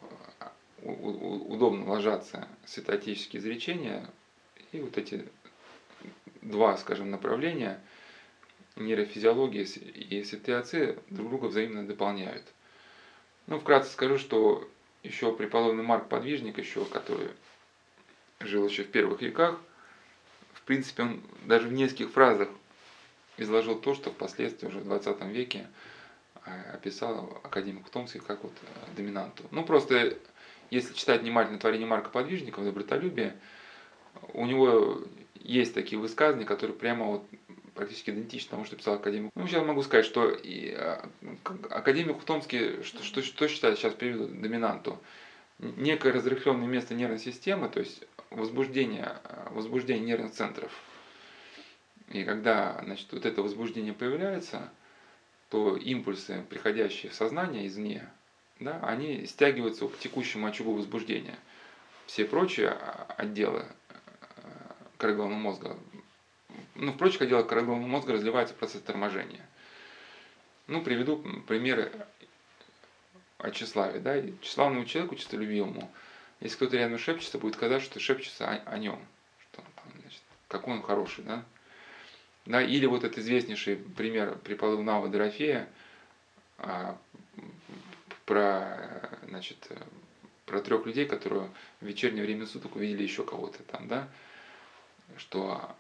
э, 0.02 0.46
удобно 0.84 1.86
ложатся 1.90 2.48
святоотеческие 2.66 3.42
изречения 3.42 4.10
и 4.72 4.80
вот 4.80 4.98
эти 4.98 5.28
два, 6.42 6.78
скажем, 6.78 7.12
направления 7.12 7.80
нейрофизиологии 8.76 9.64
и 9.64 10.24
святые 10.24 10.98
друг 11.10 11.30
друга 11.30 11.46
взаимно 11.46 11.86
дополняют. 11.86 12.44
Ну, 13.48 13.60
вкратце 13.60 13.92
скажу, 13.92 14.18
что 14.18 14.68
еще 15.04 15.36
преподобный 15.36 15.84
Марк 15.84 16.08
Подвижник, 16.08 16.58
еще, 16.58 16.86
который 16.86 17.30
жил 18.40 18.68
еще 18.68 18.84
в 18.84 18.90
первых 18.90 19.22
веках, 19.22 19.60
в 20.54 20.62
принципе, 20.64 21.04
он 21.04 21.24
даже 21.46 21.68
в 21.68 21.74
нескольких 21.74 22.12
фразах 22.12 22.50
изложил 23.38 23.80
то, 23.80 23.94
что 23.94 24.12
впоследствии 24.12 24.68
уже 24.68 24.80
в 24.80 24.86
20 24.86 25.22
веке 25.26 25.68
описал 26.74 27.40
академик 27.44 27.90
Томский 27.90 28.20
как 28.20 28.44
вот 28.44 28.54
э, 28.62 28.96
доминанту. 28.96 29.44
Ну 29.52 29.64
просто, 29.64 30.18
если 30.70 30.94
читать 30.94 31.22
внимательно 31.22 31.60
творение 31.60 31.88
Марка 31.88 32.10
Подвижника 32.10 32.60
в 32.60 32.66
добротолюбие, 32.66 33.36
у 34.34 34.46
него 34.46 35.02
есть 35.36 35.74
такие 35.74 36.00
высказывания, 36.00 36.46
которые 36.46 36.78
прямо 36.78 37.06
вот 37.06 37.26
практически 37.76 38.12
идентичны 38.12 38.52
тому, 38.52 38.66
что 38.66 38.76
писал 38.76 38.96
академик. 38.96 39.32
Ну, 39.36 39.48
сейчас 39.48 39.66
могу 39.66 39.82
сказать, 39.82 40.06
что 40.06 40.30
и, 40.30 40.72
а, 40.74 41.10
академик 41.70 42.24
Томский, 42.24 42.84
что, 42.84 43.04
что, 43.04 43.22
что 43.22 43.48
считает, 43.48 43.78
сейчас 43.78 43.94
приведу 43.94 44.28
доминанту, 44.28 45.02
некое 45.60 46.14
разрыхленное 46.14 46.68
место 46.68 46.94
нервной 46.94 47.20
системы, 47.20 47.70
то 47.70 47.80
есть 47.80 48.04
возбуждение, 48.30 49.14
возбуждение 49.52 50.06
нервных 50.06 50.34
центров. 50.34 50.72
И 52.10 52.24
когда 52.24 52.80
значит, 52.84 53.08
вот 53.12 53.26
это 53.26 53.42
возбуждение 53.42 53.94
появляется, 53.94 54.72
то 55.54 55.78
импульсы, 55.78 56.44
приходящие 56.50 57.12
в 57.12 57.14
сознание 57.14 57.68
извне, 57.68 58.10
да, 58.60 58.80
они 58.82 59.28
стягиваются 59.28 59.88
к 59.88 60.00
текущему 60.00 60.48
очагу 60.48 60.74
возбуждения. 60.74 61.38
Все 62.08 62.26
прочие 62.26 62.70
отделы 62.70 63.68
э, 63.90 64.48
коры 64.98 65.14
головного 65.14 65.40
мозга, 65.40 65.78
ну, 66.74 66.92
в 66.92 66.98
прочих 66.98 67.22
отделах 67.22 67.46
коры 67.46 67.62
головного 67.62 67.88
мозга 67.88 68.14
разливается 68.14 68.56
процесс 68.56 68.82
торможения. 68.82 69.48
Ну, 70.66 70.82
приведу 70.82 71.24
примеры 71.46 71.92
о 73.38 73.52
тщеславии. 73.52 74.00
Да? 74.00 74.20
Тщеславному 74.42 74.86
человеку, 74.86 75.16
честолюбивому, 75.16 75.92
если 76.40 76.56
кто-то 76.56 76.78
рядом 76.78 76.98
шепчется, 76.98 77.38
будет 77.38 77.58
казаться, 77.58 77.86
что 77.86 78.00
шепчется 78.00 78.50
о, 78.50 78.56
о 78.72 78.80
нем, 78.80 79.00
что 79.52 79.62
значит, 80.02 80.24
какой 80.48 80.74
он 80.74 80.82
хороший. 80.82 81.24
Да? 81.26 81.46
Да, 82.46 82.62
или 82.62 82.86
вот 82.86 83.04
этот 83.04 83.20
известнейший 83.20 83.78
пример 83.78 84.38
преподобного 84.44 85.08
Дорофея 85.08 85.70
а, 86.58 86.98
про, 88.26 89.10
значит, 89.30 89.58
про 90.46 90.60
трех 90.60 90.86
людей, 90.86 91.06
которые 91.06 91.50
в 91.80 91.86
вечернее 91.86 92.24
время 92.24 92.46
суток 92.46 92.76
увидели 92.76 93.04
еще 93.04 93.24
кого-то 93.24 93.64
там, 93.64 93.88
да, 93.88 94.10
что 95.18 95.74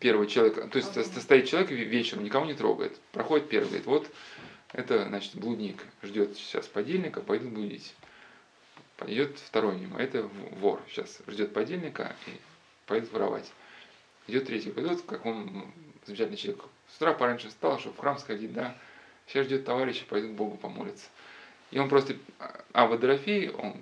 первый 0.00 0.26
человек, 0.26 0.70
то 0.70 0.78
есть 0.78 1.22
стоит 1.22 1.46
человек 1.46 1.70
вечером, 1.70 2.24
никого 2.24 2.46
не 2.46 2.54
трогает, 2.54 2.98
проходит 3.12 3.48
первый, 3.48 3.66
говорит, 3.66 3.86
вот 3.86 4.10
это, 4.72 5.06
значит, 5.06 5.36
блудник, 5.36 5.84
ждет 6.02 6.36
сейчас 6.36 6.66
подельника, 6.66 7.20
пойдет 7.20 7.52
блудить. 7.52 7.94
Пойдет 8.96 9.38
второй 9.38 9.76
мимо, 9.76 9.98
это 9.98 10.22
вор, 10.22 10.80
сейчас 10.88 11.20
ждет 11.26 11.52
подельника 11.52 12.14
и 12.26 12.30
пойдет 12.86 13.12
воровать. 13.12 13.50
Идет 14.26 14.46
третий 14.46 14.70
пойдет, 14.70 15.02
как 15.02 15.26
он 15.26 15.72
замечательный 16.06 16.36
человек. 16.36 16.64
С 16.92 16.96
утра 16.96 17.12
пораньше 17.12 17.48
встал, 17.48 17.78
чтобы 17.78 17.96
в 17.96 17.98
храм 17.98 18.18
сходить, 18.18 18.52
да. 18.52 18.76
Сейчас 19.26 19.46
ждет 19.46 19.64
товарища, 19.64 20.04
пойдет 20.06 20.32
Богу 20.32 20.56
помолиться. 20.56 21.06
И 21.70 21.78
он 21.78 21.88
просто, 21.88 22.16
а 22.72 22.86
Водорофей, 22.86 23.50
он 23.50 23.76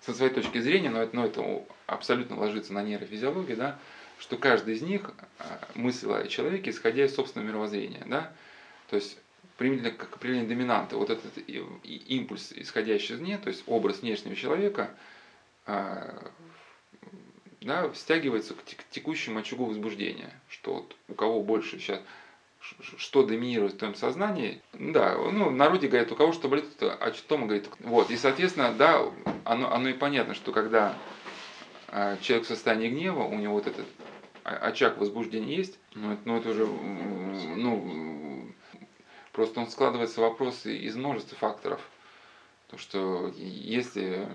со 0.00 0.14
своей 0.14 0.32
точки 0.32 0.58
зрения, 0.58 0.88
но 0.88 1.02
это, 1.02 1.16
но 1.16 1.26
это 1.26 1.64
абсолютно 1.86 2.38
ложится 2.38 2.72
на 2.72 2.82
нейрофизиологию, 2.82 3.56
да, 3.56 3.78
что 4.18 4.36
каждый 4.36 4.74
из 4.74 4.82
них 4.82 5.10
а, 5.38 5.60
мыслил 5.74 6.14
о 6.14 6.26
человеке, 6.28 6.70
исходя 6.70 7.04
из 7.04 7.14
собственного 7.14 7.48
мировоззрения. 7.48 8.04
Да? 8.06 8.32
То 8.88 8.96
есть, 8.96 9.18
применительно 9.58 9.90
к 9.90 10.04
определению 10.14 10.48
доминанта, 10.48 10.96
вот 10.96 11.10
этот 11.10 11.36
импульс, 11.48 12.52
исходящий 12.54 13.16
извне, 13.16 13.36
то 13.38 13.48
есть 13.48 13.64
образ 13.66 14.00
внешнего 14.00 14.36
человека, 14.36 14.90
а, 15.66 16.30
да, 17.66 17.92
стягивается 17.94 18.54
к 18.54 18.62
текущему 18.90 19.40
очагу 19.40 19.66
возбуждения, 19.66 20.32
что 20.48 20.74
вот 20.74 20.96
у 21.08 21.14
кого 21.14 21.42
больше 21.42 21.78
сейчас 21.78 22.00
что 22.98 23.22
доминирует 23.22 23.74
в 23.74 23.78
твоем 23.78 23.94
сознании, 23.94 24.60
да, 24.72 25.16
ну, 25.16 25.50
в 25.50 25.52
народе 25.52 25.86
говорят, 25.86 26.10
у 26.10 26.16
кого 26.16 26.32
что 26.32 26.48
болит, 26.48 26.64
что 27.14 27.38
мы 27.38 27.46
говорит, 27.46 27.68
вот, 27.78 28.10
и, 28.10 28.16
соответственно, 28.16 28.72
да, 28.72 29.02
оно, 29.44 29.72
оно 29.72 29.88
и 29.88 29.92
понятно, 29.92 30.34
что 30.34 30.50
когда 30.50 30.96
а, 31.88 32.16
человек 32.16 32.46
в 32.46 32.48
состоянии 32.48 32.88
гнева, 32.88 33.22
у 33.22 33.36
него 33.36 33.54
вот 33.54 33.68
этот 33.68 33.86
очаг 34.42 34.98
возбуждения 34.98 35.54
есть, 35.54 35.78
но 35.94 36.14
это, 36.14 36.22
ну, 36.24 36.36
это 36.38 36.50
уже, 36.50 36.66
ну, 36.66 38.50
просто 39.32 39.60
он 39.60 39.68
складывается 39.68 40.20
вопросы 40.20 40.76
из 40.76 40.96
множества 40.96 41.36
факторов. 41.38 41.80
То, 42.68 42.78
что 42.78 43.32
если 43.36 44.28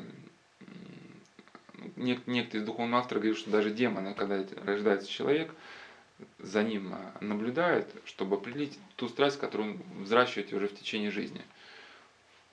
некоторые 1.95 2.45
из 2.61 2.63
духовных 2.63 2.99
авторов 2.99 3.23
говорят, 3.23 3.39
что 3.39 3.51
даже 3.51 3.71
демоны, 3.71 4.13
когда 4.13 4.43
рождается 4.65 5.09
человек, 5.09 5.53
за 6.39 6.63
ним 6.63 6.93
а, 6.93 7.23
наблюдают, 7.23 7.87
чтобы 8.05 8.35
определить 8.35 8.77
ту 8.95 9.09
страсть, 9.09 9.39
которую 9.39 9.73
он 9.73 10.03
взращивает 10.03 10.53
уже 10.53 10.67
в 10.67 10.75
течение 10.75 11.11
жизни. 11.11 11.41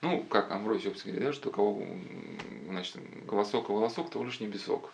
Ну, 0.01 0.23
как 0.23 0.51
Амбросий 0.51 0.89
говорит, 0.89 1.23
да, 1.23 1.33
что 1.33 1.51
кого, 1.51 1.85
значит, 2.67 2.97
голосок 3.25 3.69
и 3.69 3.73
волосок, 3.73 4.09
того 4.09 4.25
лишь 4.25 4.39
не 4.39 4.47
бесок. 4.47 4.91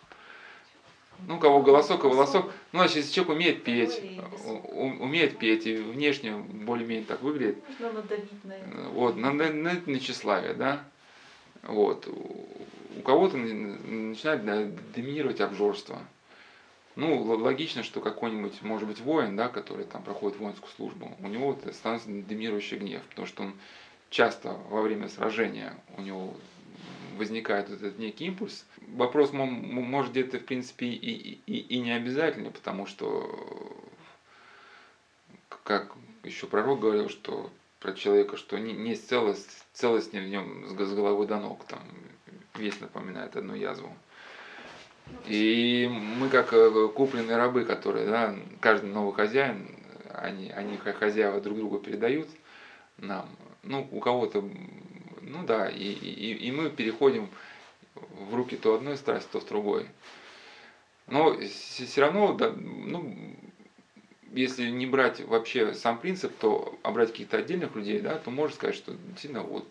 Ну, 1.26 1.38
кого 1.38 1.62
голосок 1.62 2.04
и 2.04 2.08
волосок. 2.08 2.52
Ну, 2.72 2.80
значит, 2.80 2.96
если 2.96 3.12
человек 3.12 3.36
умеет 3.36 3.64
петь, 3.64 4.02
умеет 4.44 5.38
петь, 5.38 5.66
и 5.66 5.76
внешне 5.76 6.36
более-менее 6.36 7.06
так 7.06 7.22
выглядит. 7.22 7.58
Можно 7.68 7.92
надавить 7.92 8.44
на 8.44 8.52
это. 8.52 8.88
Вот, 8.90 9.16
на, 9.16 9.32
на, 9.32 9.52
на, 9.52 9.80
на 9.86 10.00
тщеславие, 10.00 10.54
да. 10.54 10.84
Вот. 11.62 12.06
У 12.96 13.02
кого-то 13.02 13.36
начинает 13.36 14.44
доминировать 14.92 15.40
обжорство. 15.40 15.98
Ну, 16.96 17.22
логично, 17.22 17.82
что 17.82 18.00
какой-нибудь, 18.00 18.62
может 18.62 18.88
быть, 18.88 19.00
воин, 19.00 19.36
да, 19.36 19.48
который 19.48 19.84
там 19.84 20.02
проходит 20.02 20.38
воинскую 20.38 20.70
службу, 20.72 21.14
у 21.20 21.28
него 21.28 21.52
вот 21.52 21.74
становится 21.74 22.08
доминирующий 22.08 22.78
гнев, 22.78 23.02
потому 23.10 23.26
что 23.26 23.42
он 23.42 23.54
часто 24.08 24.56
во 24.70 24.80
время 24.80 25.10
сражения 25.10 25.74
у 25.98 26.00
него 26.00 26.34
возникает 27.18 27.68
вот 27.68 27.82
этот 27.82 27.98
некий 27.98 28.24
импульс. 28.24 28.64
Вопрос 28.88 29.32
может 29.32 30.12
где-то, 30.12 30.38
в 30.38 30.44
принципе, 30.44 30.86
и, 30.86 31.38
и, 31.46 31.58
и 31.58 31.78
не 31.80 31.92
обязательный, 31.92 32.50
потому 32.50 32.86
что, 32.86 33.78
как 35.64 35.92
еще 36.22 36.46
пророк 36.46 36.80
говорил, 36.80 37.10
что 37.10 37.50
про 37.80 37.92
человека, 37.92 38.38
что 38.38 38.58
не, 38.58 38.72
не 38.72 38.94
целость, 38.94 39.64
целость 39.74 40.14
не 40.14 40.20
в 40.20 40.28
нем 40.28 40.66
с 40.66 40.72
головы 40.72 41.26
до 41.26 41.38
ног, 41.38 41.64
там 41.66 41.80
весь 42.58 42.80
напоминает 42.80 43.36
одну 43.36 43.54
язву. 43.54 43.92
И 45.26 45.88
мы 45.90 46.28
как 46.28 46.52
э, 46.52 46.88
купленные 46.94 47.36
рабы, 47.36 47.64
которые, 47.64 48.06
да, 48.06 48.36
каждый 48.60 48.90
новый 48.90 49.14
хозяин, 49.14 49.68
они, 50.12 50.50
они 50.50 50.76
хозяева 50.76 51.40
друг 51.40 51.58
другу 51.58 51.78
передают 51.78 52.28
нам. 52.98 53.28
Ну, 53.62 53.86
у 53.90 54.00
кого-то 54.00 54.44
ну 55.26 55.44
да, 55.44 55.68
и, 55.68 55.84
и, 55.84 56.32
и 56.34 56.52
мы 56.52 56.70
переходим 56.70 57.28
в 57.94 58.34
руки 58.34 58.56
то 58.56 58.74
одной 58.74 58.96
страсти, 58.96 59.28
то 59.32 59.40
в 59.40 59.46
другой. 59.46 59.86
Но 61.08 61.36
все 61.38 62.00
равно, 62.00 62.32
да, 62.32 62.52
ну, 62.52 63.14
если 64.32 64.68
не 64.70 64.86
брать 64.86 65.20
вообще 65.20 65.74
сам 65.74 65.98
принцип, 65.98 66.36
то 66.38 66.78
а 66.82 66.90
брать 66.90 67.10
каких-то 67.10 67.38
отдельных 67.38 67.74
людей, 67.74 68.00
да, 68.00 68.18
то 68.18 68.30
можно 68.30 68.54
сказать, 68.54 68.76
что 68.76 68.92
действительно 68.92 69.42
вот 69.42 69.66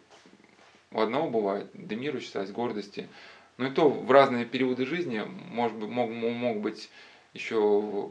у 0.91 1.02
одного 1.02 1.30
бывает 1.30 1.69
доминирующая 1.74 2.30
страсть 2.30 2.52
гордости. 2.52 3.10
Но 3.58 3.67
и 3.67 3.71
то 3.71 3.89
в 3.89 4.12
разные 4.12 4.45
периоды 4.45 4.86
жизни 4.86 5.21
может 5.50 5.78
мог, 5.78 6.10
мог 6.10 6.60
быть 6.60 6.89
еще 7.34 8.10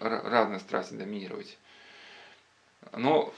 разные 0.00 0.60
страсти 0.60 0.94
доминировать. 0.94 1.58
Но 2.92 3.32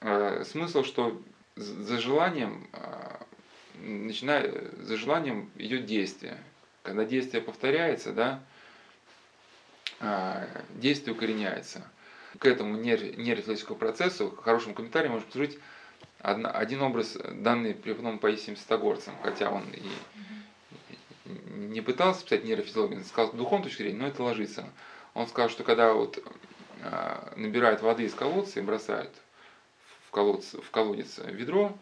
э, 0.00 0.44
смысл, 0.44 0.84
что 0.84 1.20
за 1.58 1.98
желанием, 1.98 2.68
а, 2.72 3.20
начинает, 3.74 4.72
за 4.78 4.96
желанием 4.96 5.50
идет 5.56 5.86
действие. 5.86 6.38
Когда 6.82 7.04
действие 7.04 7.42
повторяется, 7.42 8.12
да, 8.12 8.42
а, 10.00 10.46
действие 10.76 11.14
укореняется. 11.14 11.90
К 12.38 12.46
этому 12.46 12.76
нейрофилософскому 12.76 13.78
процессу 13.78 14.30
хорошим 14.30 14.74
комментарием 14.74 15.12
может 15.12 15.26
послужить 15.26 15.58
один 16.20 16.82
образ, 16.82 17.16
данный 17.32 17.74
преподобным 17.74 18.18
Паисием 18.18 18.56
Стогорцем, 18.56 19.14
хотя 19.22 19.50
он 19.50 19.64
и 19.72 19.82
не 21.24 21.80
пытался 21.80 22.24
писать 22.24 22.44
нейрофизиологию, 22.44 23.00
он 23.00 23.04
сказал 23.04 23.32
с 23.32 23.34
духовной 23.34 23.64
точки 23.64 23.82
зрения, 23.82 23.98
но 23.98 24.06
это 24.08 24.22
ложится. 24.22 24.68
Он 25.14 25.26
сказал, 25.28 25.50
что 25.50 25.62
когда 25.62 25.92
вот 25.92 26.18
а, 26.82 27.32
набирают 27.36 27.82
воды 27.82 28.04
из 28.04 28.14
колодца 28.14 28.60
и 28.60 28.62
бросают 28.62 29.10
в, 30.06 30.10
колодец, 30.10 30.54
в 30.54 30.70
колодец 30.70 31.18
ведро, 31.18 31.76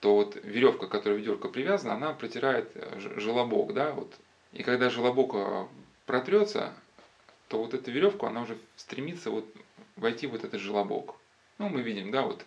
то 0.00 0.14
вот 0.14 0.36
веревка, 0.42 0.86
которая 0.86 1.18
ведерко 1.18 1.48
привязана, 1.48 1.94
она 1.94 2.12
протирает 2.12 2.70
э, 2.74 3.00
желобок, 3.18 3.72
да, 3.72 3.92
вот. 3.92 4.14
И 4.52 4.62
когда 4.62 4.90
желобок 4.90 5.30
э, 5.34 5.66
протрется, 6.06 6.74
то 7.48 7.58
вот 7.58 7.74
эта 7.74 7.90
веревка, 7.90 8.28
она 8.28 8.42
уже 8.42 8.58
стремится 8.76 9.30
вот 9.30 9.46
войти 9.96 10.26
в 10.26 10.32
вот 10.32 10.44
этот 10.44 10.60
желобок. 10.60 11.16
Ну, 11.58 11.68
мы 11.68 11.82
видим, 11.82 12.10
да, 12.10 12.22
вот 12.22 12.44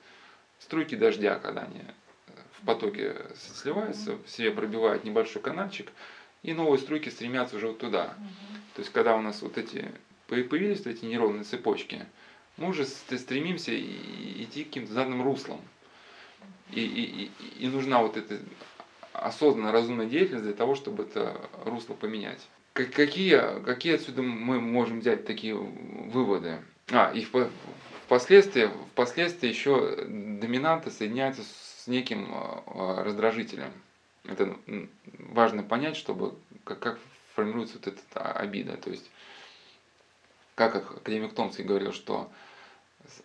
струйки 0.60 0.96
дождя, 0.96 1.36
когда 1.36 1.62
они 1.62 1.80
э, 1.80 2.32
в 2.60 2.66
потоке 2.66 3.16
сливаются, 3.36 4.18
в 4.18 4.30
себе 4.30 4.52
пробивают 4.52 5.04
небольшой 5.04 5.42
канальчик, 5.42 5.92
и 6.44 6.54
новые 6.54 6.80
струйки 6.80 7.10
стремятся 7.10 7.58
уже 7.58 7.68
вот 7.68 7.80
туда. 7.80 8.16
То 8.76 8.82
есть, 8.82 8.92
когда 8.92 9.16
у 9.16 9.22
нас 9.22 9.42
вот 9.42 9.58
эти 9.58 9.92
появились 10.28 10.80
вот 10.80 10.88
эти 10.88 11.06
неровные 11.06 11.44
цепочки, 11.44 12.06
мы 12.58 12.70
уже 12.70 12.86
стремимся 12.86 13.78
идти 13.78 14.64
каким-то 14.64 14.94
заданным 14.94 15.24
руслом. 15.24 15.62
И, 16.72 16.82
и, 16.82 17.64
и 17.64 17.68
нужна 17.70 18.02
вот 18.02 18.18
эта 18.18 18.40
осознанная, 19.14 19.72
разумная 19.72 20.06
деятельность 20.06 20.46
для 20.46 20.54
того, 20.54 20.76
чтобы 20.76 21.04
это 21.04 21.50
русло 21.66 21.94
поменять. 21.94 22.48
Какие, 22.74 23.64
какие 23.64 23.96
отсюда 23.96 24.22
мы 24.22 24.60
можем 24.60 25.00
взять 25.00 25.26
такие 25.26 25.56
выводы? 25.56 26.62
А, 26.92 27.12
и 27.12 27.22
впоследствии, 28.08 28.70
впоследствии 28.94 29.50
еще 29.50 30.06
доминанты 30.08 30.92
соединяются 30.92 31.44
с 31.44 31.88
неким 31.88 32.30
а, 32.32 33.04
раздражителем. 33.04 33.72
Это 34.24 34.58
важно 35.20 35.64
понять, 35.64 35.98
чтобы 35.98 36.36
как, 36.64 36.80
как 36.80 37.00
формируется 37.36 37.78
вот 37.78 37.88
эта 37.88 38.32
обида. 38.32 38.78
То 38.78 38.90
есть, 38.90 39.12
как 40.56 40.76
академик 40.76 41.34
Томский 41.34 41.64
говорил, 41.64 41.92
что 41.92 42.32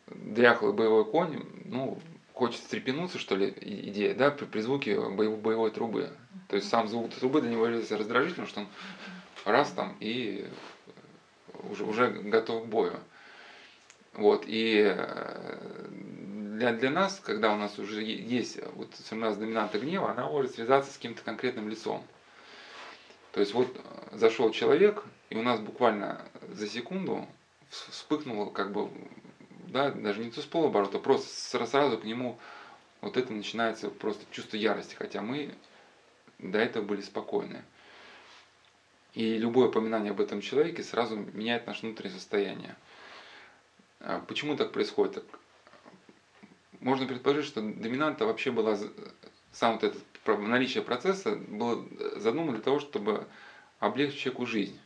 дряхлый 0.07 0.73
боевой 0.73 1.05
конь, 1.05 1.45
ну, 1.65 1.99
хочет 2.33 2.61
встрепенуться, 2.61 3.19
что 3.19 3.37
ли, 3.37 3.55
идея, 3.61 4.15
да, 4.15 4.31
при, 4.31 4.47
при 4.47 4.61
звуке 4.61 4.99
боевой, 4.99 5.39
боевой 5.39 5.71
трубы. 5.71 6.11
То 6.49 6.57
есть 6.57 6.69
сам 6.69 6.89
звук 6.89 7.13
трубы 7.15 7.41
для 7.41 7.51
него 7.51 7.67
является 7.67 7.97
раздражительным, 7.97 8.49
что 8.49 8.61
он 8.61 8.69
раз 9.45 9.71
там 9.71 9.97
и 10.01 10.49
уже, 11.71 11.85
уже 11.85 12.09
готов 12.11 12.65
к 12.65 12.67
бою. 12.67 12.99
Вот, 14.15 14.45
и 14.47 14.95
э, 14.95 15.89
для, 16.59 16.73
для 16.73 16.91
нас, 16.91 17.21
когда 17.25 17.53
у 17.53 17.57
нас 17.57 17.79
уже 17.79 18.03
есть 18.03 18.59
вот 18.75 18.91
у 19.11 19.15
нас 19.15 19.37
доминанта 19.37 19.79
гнева, 19.79 20.11
она 20.11 20.29
может 20.29 20.55
связаться 20.55 20.93
с 20.93 20.97
каким-то 20.97 21.23
конкретным 21.23 21.69
лицом. 21.69 22.05
То 23.33 23.41
есть 23.41 23.55
вот 23.55 23.75
э, 23.75 24.17
зашел 24.17 24.51
человек, 24.51 25.05
и 25.31 25.37
у 25.37 25.43
нас 25.43 25.61
буквально 25.61 26.21
за 26.51 26.69
секунду 26.69 27.27
вспыхнуло 27.71 28.51
как 28.51 28.73
бы 28.73 28.91
да, 29.69 29.91
даже 29.91 30.23
не 30.23 30.31
то 30.31 30.43
с 30.43 30.45
полоборота, 30.45 30.99
просто 30.99 31.67
сразу 31.67 31.99
к 31.99 32.05
нему 32.05 32.39
вот 33.01 33.17
это 33.17 33.33
начинается 33.33 33.91
просто 33.91 34.25
чувство 34.31 34.57
ярости, 34.57 34.95
хотя 34.95 35.23
мы 35.23 35.55
до 36.39 36.59
этого 36.59 36.85
были 36.85 37.01
спокойны. 37.01 37.65
И 39.15 39.37
любое 39.37 39.69
упоминание 39.69 40.13
об 40.13 40.21
этом 40.21 40.41
человеке 40.41 40.83
сразу 40.83 41.17
меняет 41.17 41.67
наше 41.67 41.87
внутреннее 41.87 42.19
состояние. 42.19 42.77
А 44.05 44.21
почему 44.21 44.57
так 44.57 44.73
происходит? 44.73 45.25
Можно 46.81 47.07
предположить, 47.07 47.47
что 47.47 47.61
доминанта 47.61 48.27
вообще 48.27 48.51
была, 48.51 48.77
сам 49.53 49.75
вот 49.79 49.85
этот 49.85 50.03
наличие 50.27 50.83
процесса 50.83 51.37
было 51.37 51.87
задумано 52.17 52.55
для 52.55 52.63
того, 52.63 52.81
чтобы 52.81 53.29
облегчить 53.79 54.19
человеку 54.19 54.47
жизнь. 54.47 54.79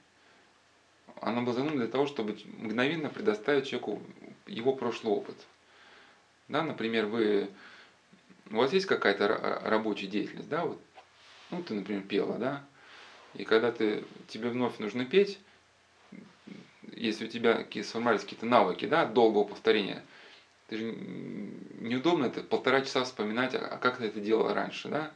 Оно 1.22 1.40
было 1.42 1.54
задумано 1.54 1.78
для 1.78 1.88
того, 1.88 2.06
чтобы 2.06 2.36
мгновенно 2.44 3.08
предоставить 3.08 3.66
человеку 3.66 4.02
его 4.46 4.74
прошлый 4.74 5.14
опыт. 5.14 5.36
Да, 6.48 6.62
например, 6.62 7.06
вы, 7.06 7.48
у 8.50 8.56
вас 8.56 8.72
есть 8.74 8.84
какая-то 8.84 9.28
рабочая 9.62 10.08
деятельность, 10.08 10.48
да, 10.50 10.64
вот, 10.64 10.78
ну, 11.50 11.62
ты, 11.62 11.72
например, 11.72 12.02
пела, 12.02 12.36
да, 12.36 12.62
и 13.32 13.44
когда 13.44 13.70
ты, 13.70 14.04
тебе 14.28 14.50
вновь 14.50 14.78
нужно 14.78 15.06
петь, 15.06 15.38
если 16.96 17.26
у 17.26 17.28
тебя 17.28 17.64
сформировались 17.82 18.22
какие-то 18.22 18.46
навыки, 18.46 18.86
да, 18.86 19.06
долгого 19.06 19.44
повторения, 19.44 20.02
ты 20.68 20.78
же 20.78 20.84
неудобно 21.80 22.26
это 22.26 22.42
полтора 22.42 22.80
часа 22.80 23.04
вспоминать, 23.04 23.54
а 23.54 23.78
как 23.78 23.98
ты 23.98 24.06
это 24.06 24.20
делал 24.20 24.52
раньше, 24.52 24.88
да, 24.88 25.12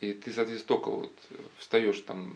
и 0.00 0.12
ты, 0.12 0.32
соответственно, 0.32 0.76
только 0.76 0.90
вот 0.90 1.12
встаешь 1.58 2.00
там 2.00 2.34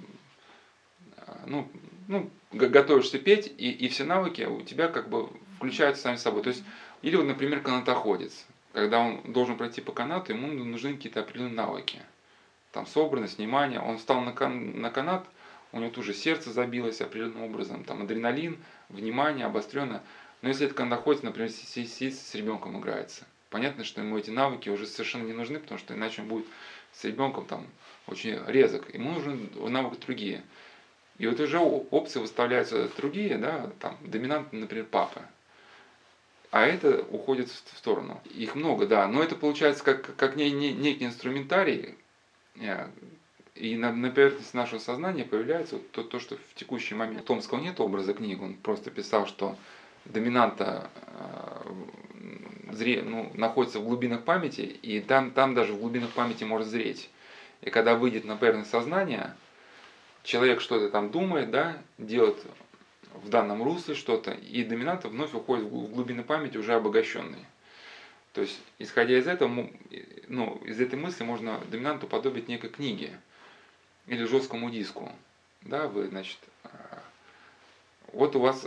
а, 1.26 1.44
ну, 1.46 1.68
ну, 2.08 2.30
готовишься 2.52 3.18
петь, 3.18 3.46
и, 3.46 3.70
и 3.70 3.88
все 3.88 4.04
навыки 4.04 4.42
у 4.42 4.60
тебя 4.62 4.88
как 4.88 5.08
бы 5.08 5.28
включаются 5.56 6.02
сами 6.02 6.16
собой. 6.16 6.42
То 6.42 6.50
есть, 6.50 6.62
или 7.02 7.16
вот, 7.16 7.24
например, 7.24 7.60
канатоходец. 7.60 8.46
Когда 8.72 9.00
он 9.00 9.20
должен 9.32 9.56
пройти 9.56 9.80
по 9.80 9.92
канату, 9.92 10.32
ему 10.32 10.48
нужны 10.48 10.94
какие-то 10.96 11.20
определенные 11.20 11.54
навыки. 11.54 12.02
Там 12.72 12.86
собранность, 12.86 13.38
внимание. 13.38 13.80
Он 13.80 13.98
встал 13.98 14.20
на, 14.20 14.32
кан 14.32 14.80
на 14.80 14.90
канат, 14.90 15.26
у 15.74 15.80
него 15.80 15.90
тут 15.90 16.04
же 16.04 16.14
сердце 16.14 16.52
забилось 16.52 17.00
определенным 17.00 17.42
образом, 17.42 17.82
там 17.84 18.02
адреналин, 18.02 18.58
внимание 18.88 19.46
обостренное. 19.46 20.02
Но 20.40 20.48
если 20.48 20.66
это 20.66 20.74
канатоходец, 20.74 21.22
например, 21.22 21.50
сидит 21.50 22.14
с 22.14 22.34
ребенком 22.34 22.78
играется, 22.78 23.24
понятно, 23.50 23.82
что 23.82 24.00
ему 24.00 24.16
эти 24.16 24.30
навыки 24.30 24.68
уже 24.68 24.86
совершенно 24.86 25.26
не 25.26 25.32
нужны, 25.32 25.58
потому 25.58 25.78
что 25.78 25.94
иначе 25.94 26.22
он 26.22 26.28
будет 26.28 26.46
с 26.92 27.02
ребенком 27.04 27.46
там 27.46 27.66
очень 28.06 28.40
резок. 28.46 28.94
Ему 28.94 29.12
нужны 29.12 29.48
навыки 29.68 30.00
другие. 30.00 30.44
И 31.18 31.26
вот 31.26 31.40
уже 31.40 31.58
опции 31.58 32.20
выставляются 32.20 32.88
другие, 32.96 33.36
да, 33.38 33.70
там, 33.80 33.98
доминантный, 34.00 34.60
например, 34.60 34.86
папа. 34.88 35.22
А 36.52 36.66
это 36.66 37.02
уходит 37.10 37.48
в 37.48 37.76
сторону. 37.76 38.20
Их 38.32 38.54
много, 38.54 38.86
да, 38.86 39.08
но 39.08 39.24
это 39.24 39.34
получается 39.34 39.82
как, 39.82 40.14
как 40.14 40.36
не, 40.36 40.52
не, 40.52 40.72
некий 40.72 41.04
инструментарий, 41.04 41.96
э, 42.60 42.88
и 43.54 43.76
на, 43.76 43.92
на 43.92 44.10
поверхности 44.10 44.56
нашего 44.56 44.78
сознания 44.80 45.24
появляется 45.24 45.78
то, 45.92 46.02
то, 46.02 46.18
что 46.18 46.36
в 46.36 46.54
текущий 46.54 46.94
момент. 46.94 47.24
Томского 47.24 47.60
нет 47.60 47.80
образа 47.80 48.12
книги, 48.12 48.40
он 48.40 48.54
просто 48.54 48.90
писал, 48.90 49.26
что 49.26 49.56
доминанта 50.04 50.90
э, 51.06 52.72
зре, 52.72 53.02
ну, 53.02 53.30
находится 53.34 53.78
в 53.78 53.84
глубинах 53.84 54.24
памяти, 54.24 54.62
и 54.62 55.00
там, 55.00 55.30
там 55.30 55.54
даже 55.54 55.72
в 55.72 55.78
глубинах 55.78 56.10
памяти 56.10 56.44
может 56.44 56.68
зреть. 56.68 57.10
И 57.60 57.70
когда 57.70 57.94
выйдет 57.94 58.24
на 58.24 58.36
поверхность 58.36 58.70
сознания, 58.70 59.36
человек 60.24 60.60
что-то 60.60 60.90
там 60.90 61.10
думает, 61.10 61.50
да, 61.50 61.78
делает 61.96 62.44
в 63.22 63.28
данном 63.28 63.62
русле 63.62 63.94
что-то, 63.94 64.32
и 64.32 64.64
доминанта 64.64 65.08
вновь 65.08 65.32
уходит 65.32 65.66
в 65.66 65.70
глубины 65.70 66.24
памяти 66.24 66.56
уже 66.56 66.74
обогащенный. 66.74 67.46
То 68.32 68.40
есть, 68.40 68.58
исходя 68.80 69.16
из 69.16 69.28
этого, 69.28 69.70
ну, 70.26 70.56
из 70.64 70.80
этой 70.80 70.98
мысли 70.98 71.22
можно 71.22 71.60
доминанту 71.70 72.08
подобить 72.08 72.48
некой 72.48 72.68
книге 72.68 73.12
или 74.06 74.24
жесткому 74.24 74.70
диску. 74.70 75.10
Да, 75.62 75.88
вы, 75.88 76.08
значит, 76.08 76.38
а, 76.64 77.02
вот 78.12 78.36
у 78.36 78.40
вас 78.40 78.66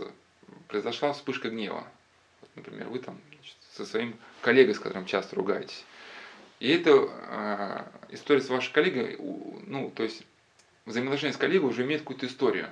произошла 0.67 1.13
вспышка 1.13 1.49
гнева. 1.49 1.87
Вот, 2.41 2.49
например, 2.55 2.87
вы 2.87 2.99
там 2.99 3.19
значит, 3.29 3.55
со 3.73 3.85
своим 3.85 4.17
коллегой, 4.41 4.75
с 4.75 4.79
которым 4.79 5.05
часто 5.05 5.35
ругаетесь. 5.35 5.85
И 6.59 6.69
эта 6.69 6.89
э, 6.89 8.15
история 8.15 8.41
с 8.41 8.49
вашей 8.49 8.73
коллегой, 8.73 9.15
ну, 9.67 9.91
то 9.91 10.03
есть 10.03 10.23
взаимоотношения 10.85 11.33
с 11.33 11.37
коллегой 11.37 11.69
уже 11.69 11.83
имеют 11.83 12.01
какую-то 12.01 12.25
историю. 12.25 12.69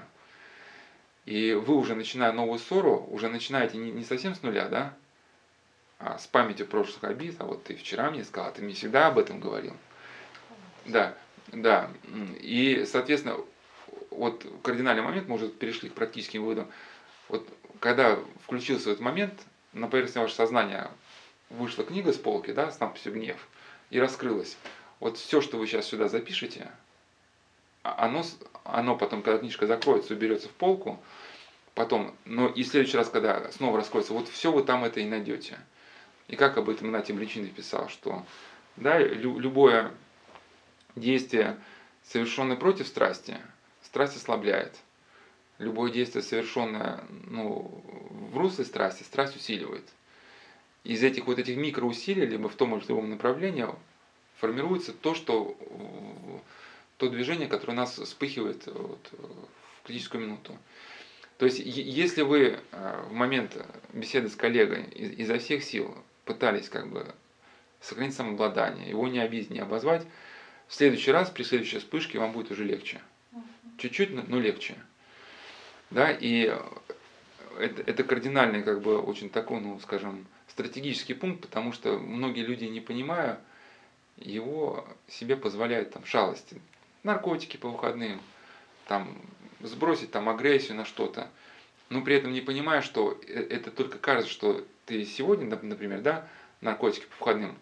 И 1.25 1.53
вы 1.53 1.75
уже 1.75 1.95
начиная 1.95 2.31
новую 2.31 2.59
ссору, 2.59 3.05
уже 3.09 3.29
начинаете 3.29 3.77
не, 3.77 3.91
не 3.91 4.03
совсем 4.03 4.35
с 4.35 4.41
нуля, 4.41 4.67
да, 4.69 4.93
а 5.99 6.17
с 6.17 6.27
памятью 6.27 6.67
прошлых 6.67 7.03
обид, 7.03 7.35
а 7.39 7.45
вот 7.45 7.63
ты 7.63 7.75
вчера 7.75 8.11
мне 8.11 8.23
сказал, 8.23 8.53
ты 8.53 8.61
мне 8.61 8.73
всегда 8.73 9.07
об 9.07 9.17
этом 9.17 9.39
говорил. 9.39 9.75
Да, 10.85 11.17
да. 11.51 11.89
И, 12.39 12.85
соответственно, 12.89 13.37
вот 14.11 14.45
кардинальный 14.63 15.03
момент, 15.03 15.27
мы 15.27 15.35
уже 15.35 15.49
перешли 15.49 15.89
к 15.89 15.93
практическим 15.93 16.41
выводам. 16.41 16.67
Вот 17.29 17.47
когда 17.79 18.17
включился 18.43 18.91
этот 18.91 19.01
момент, 19.01 19.33
на 19.73 19.87
поверхности 19.87 20.19
вашего 20.19 20.35
сознания 20.35 20.89
вышла 21.49 21.83
книга 21.83 22.13
с 22.13 22.17
полки, 22.17 22.51
да, 22.51 22.71
с 22.71 22.79
надписью 22.79 23.13
«Гнев», 23.13 23.47
и 23.89 23.99
раскрылась. 23.99 24.57
Вот 24.99 25.17
все, 25.17 25.41
что 25.41 25.57
вы 25.57 25.67
сейчас 25.67 25.85
сюда 25.85 26.07
запишете, 26.07 26.71
а 27.83 28.05
оно, 28.05 28.23
оно 28.63 28.95
потом, 28.95 29.21
когда 29.21 29.39
книжка 29.39 29.67
закроется, 29.67 30.13
уберется 30.13 30.47
в 30.47 30.53
полку, 30.53 30.99
потом, 31.75 32.15
но 32.25 32.47
и 32.47 32.63
в 32.63 32.67
следующий 32.67 32.97
раз, 32.97 33.09
когда 33.09 33.51
снова 33.51 33.77
раскроется, 33.77 34.13
вот 34.13 34.27
все 34.29 34.51
вы 34.51 34.63
там 34.63 34.83
это 34.83 35.01
и 35.01 35.05
найдете. 35.05 35.59
И 36.27 36.35
как 36.35 36.57
об 36.57 36.69
этом 36.69 36.87
Игнатий 36.87 37.13
Бличинов 37.13 37.51
писал, 37.51 37.89
что 37.89 38.25
да, 38.77 38.97
лю, 38.97 39.37
любое 39.37 39.91
действие, 40.95 41.57
совершенное 42.03 42.55
против 42.55 42.87
страсти, 42.87 43.37
страсть 43.83 44.15
ослабляет. 44.15 44.75
Любое 45.57 45.91
действие, 45.91 46.21
совершенное 46.21 47.03
ну, 47.27 47.81
в 48.31 48.37
русле 48.37 48.65
страсти, 48.65 49.03
страсть 49.03 49.35
усиливает. 49.35 49.85
Из 50.83 51.03
этих 51.03 51.27
вот 51.27 51.39
этих 51.39 51.55
микроусилий, 51.57 52.25
либо 52.25 52.49
в 52.49 52.55
том 52.55 52.75
или 52.75 52.85
другом 52.85 53.09
направлении, 53.09 53.65
формируется 54.37 54.93
то, 54.93 55.15
что 55.15 55.57
то 56.97 57.09
движение, 57.09 57.47
которое 57.47 57.73
у 57.73 57.77
нас 57.77 57.97
вспыхивает 57.97 58.67
вот, 58.67 59.09
в 59.81 59.87
критическую 59.87 60.21
минуту. 60.21 60.57
То 61.37 61.45
есть, 61.45 61.59
если 61.59 62.21
вы 62.21 62.59
э, 62.71 63.05
в 63.09 63.11
момент 63.11 63.57
беседы 63.91 64.29
с 64.29 64.35
коллегой 64.35 64.83
изо 64.83 65.37
всех 65.37 65.63
сил 65.63 65.93
пытались 66.23 66.69
как 66.69 66.89
бы 66.89 67.13
сохранить 67.81 68.15
самообладание, 68.15 68.89
его 68.89 69.07
не 69.09 69.19
обидеть, 69.19 69.49
не 69.49 69.59
обозвать, 69.59 70.05
в 70.67 70.73
следующий 70.73 71.11
раз, 71.11 71.29
при 71.29 71.43
следующей 71.43 71.79
вспышке 71.79 72.19
вам 72.19 72.31
будет 72.31 72.51
уже 72.51 72.63
легче. 72.63 73.01
Чуть-чуть, 73.77 74.27
но 74.27 74.39
легче. 74.39 74.75
Да, 75.91 76.11
и 76.11 76.53
это, 77.59 77.81
это 77.85 78.03
кардинальный, 78.03 78.63
как 78.63 78.81
бы, 78.81 78.99
очень 78.99 79.29
такой, 79.29 79.59
ну, 79.59 79.79
скажем, 79.79 80.25
стратегический 80.47 81.13
пункт, 81.13 81.41
потому 81.41 81.73
что 81.73 81.97
многие 81.97 82.45
люди, 82.45 82.65
не 82.65 82.81
понимая, 82.81 83.39
его 84.17 84.87
себе 85.07 85.35
позволяют 85.35 85.91
там 85.91 86.05
шалости 86.05 86.61
наркотики 87.03 87.57
по 87.57 87.69
выходным, 87.69 88.19
там, 88.87 89.15
сбросить 89.61 90.11
там 90.11 90.27
агрессию 90.27 90.75
на 90.75 90.85
что-то, 90.85 91.29
но 91.89 92.01
при 92.01 92.15
этом 92.15 92.33
не 92.33 92.41
понимая, 92.41 92.81
что 92.81 93.19
э, 93.27 93.47
это 93.49 93.71
только 93.71 93.99
кажется, 93.99 94.31
что 94.31 94.65
ты 94.85 95.05
сегодня, 95.05 95.45
например, 95.61 96.01
да, 96.01 96.27
наркотики 96.61 97.05
по 97.05 97.25
выходным, 97.25 97.55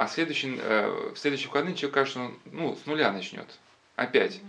а 0.00 0.08
следующий, 0.08 0.58
э, 0.58 1.10
в 1.14 1.18
следующий 1.18 1.48
выходные 1.48 1.74
человек 1.74 1.92
кажется, 1.92 2.20
он, 2.20 2.38
ну, 2.46 2.74
с 2.74 2.86
нуля 2.86 3.12
начнет. 3.12 3.46
Опять. 3.96 4.40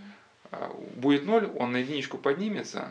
Mm-hmm. 0.50 0.96
Будет 0.96 1.26
ноль, 1.26 1.44
он 1.58 1.72
на 1.72 1.76
единичку 1.76 2.16
поднимется, 2.16 2.90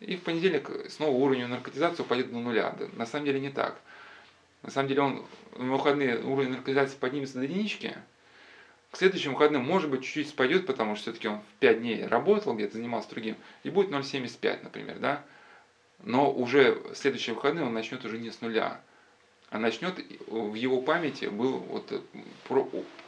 и 0.00 0.16
в 0.16 0.22
понедельник 0.22 0.68
снова 0.90 1.12
уровень 1.12 1.46
наркотизации 1.46 2.02
упадет 2.02 2.32
до 2.32 2.38
нуля. 2.38 2.74
На 2.94 3.06
самом 3.06 3.26
деле 3.26 3.38
не 3.38 3.50
так. 3.50 3.78
На 4.64 4.72
самом 4.72 4.88
деле 4.88 5.00
он 5.00 5.26
на 5.56 5.74
выходные 5.74 6.18
уровень 6.18 6.50
наркотизации 6.50 6.96
поднимется 6.96 7.38
до 7.38 7.44
единички, 7.44 7.96
к 8.90 8.96
следующим 8.96 9.34
выходным, 9.34 9.64
может 9.64 9.88
быть, 9.88 10.02
чуть-чуть 10.02 10.30
спадет, 10.30 10.66
потому 10.66 10.96
что 10.96 11.04
все-таки 11.04 11.28
он 11.28 11.38
в 11.38 11.60
5 11.60 11.78
дней 11.78 12.04
работал, 12.04 12.54
где-то 12.54 12.78
занимался 12.78 13.10
другим, 13.10 13.36
и 13.62 13.70
будет 13.70 13.92
0,75, 13.92 14.64
например, 14.64 14.98
да? 14.98 15.22
Но 16.02 16.32
уже 16.32 16.72
в 16.72 16.96
следующие 16.96 17.36
выходные 17.36 17.64
он 17.64 17.74
начнет 17.74 18.04
уже 18.04 18.18
не 18.18 18.32
с 18.32 18.40
нуля, 18.40 18.80
а 19.50 19.58
начнет, 19.58 19.94
в 20.26 20.54
его 20.54 20.82
памяти 20.82 21.26
был 21.26 21.58
вот 21.58 22.02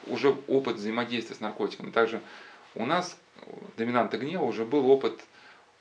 уже 0.07 0.36
опыт 0.47 0.76
взаимодействия 0.76 1.36
с 1.36 1.41
наркотиками. 1.41 1.91
Также 1.91 2.20
у 2.74 2.86
нас, 2.86 3.18
доминанта 3.76 4.18
гнева, 4.18 4.45
уже 4.45 4.64
был 4.64 4.89
опыт, 4.91 5.20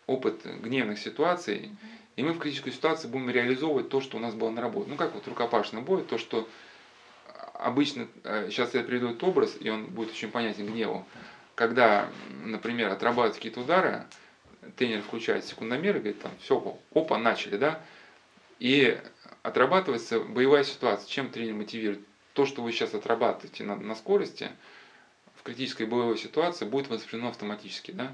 опыт 0.08 0.46
гневных 0.46 1.00
ситуаций, 1.00 1.72
и 2.16 2.24
мы 2.24 2.34
в 2.34 2.40
критической 2.40 2.74
ситуации 2.74 3.08
будем 3.08 3.30
реализовывать 3.30 3.90
то, 3.90 4.02
что 4.02 4.18
у 4.18 4.20
нас 4.20 4.34
было 4.34 4.50
на 4.50 4.62
работе. 4.62 4.90
Ну, 4.90 4.96
как 4.96 5.14
вот 5.14 5.28
рукопашный 5.28 5.82
бой, 5.82 6.04
то, 6.04 6.18
что 6.18 6.48
обычно, 7.54 8.08
э, 8.24 8.50
сейчас 8.50 8.74
я 8.74 8.84
приведу 8.84 9.10
этот 9.10 9.24
образ, 9.24 9.56
и 9.60 9.70
он 9.70 9.86
будет 9.86 10.12
очень 10.12 10.32
понятен 10.32 10.66
гневу. 10.66 11.06
Когда, 11.54 12.10
например, 12.44 12.92
отрабатывают 12.92 13.36
какие-то 13.36 13.62
удары, 13.62 14.06
тренер 14.76 15.02
включает 15.02 15.46
секундомер 15.46 15.98
и 15.98 16.00
говорит, 16.00 16.22
там, 16.22 16.32
все, 16.42 16.80
опа, 16.94 17.18
начали, 17.18 17.58
да, 17.58 17.82
и 18.60 19.00
отрабатывается 19.44 20.20
боевая 20.20 20.64
ситуация. 20.64 21.08
Чем 21.10 21.30
тренер 21.30 21.56
мотивирует? 21.56 22.02
То, 22.34 22.46
что 22.46 22.62
вы 22.62 22.72
сейчас 22.72 22.94
отрабатываете 22.94 23.64
на, 23.64 23.76
на 23.76 23.96
скорости, 23.96 24.52
в 25.36 25.44
критической 25.44 25.86
боевой 25.86 26.18
ситуации 26.18 26.66
будет 26.66 26.88
воспринято 26.88 27.30
автоматически, 27.30 27.92
да. 27.92 28.14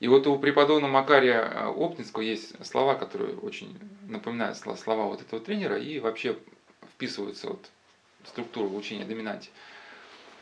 И 0.00 0.08
вот 0.08 0.26
у 0.26 0.38
преподобного 0.38 0.90
Макария 0.90 1.40
э, 1.40 1.66
Оптинского 1.68 2.22
есть 2.22 2.62
слова, 2.66 2.94
которые 2.94 3.36
очень 3.36 3.78
напоминают 4.06 4.58
слова 4.58 5.04
вот 5.04 5.22
этого 5.22 5.40
тренера 5.40 5.78
и 5.78 5.98
вообще 5.98 6.36
вписываются 6.94 7.48
вот 7.48 7.70
в 8.22 8.28
структуру 8.28 8.74
учения 8.74 9.04
доминанте. 9.04 9.50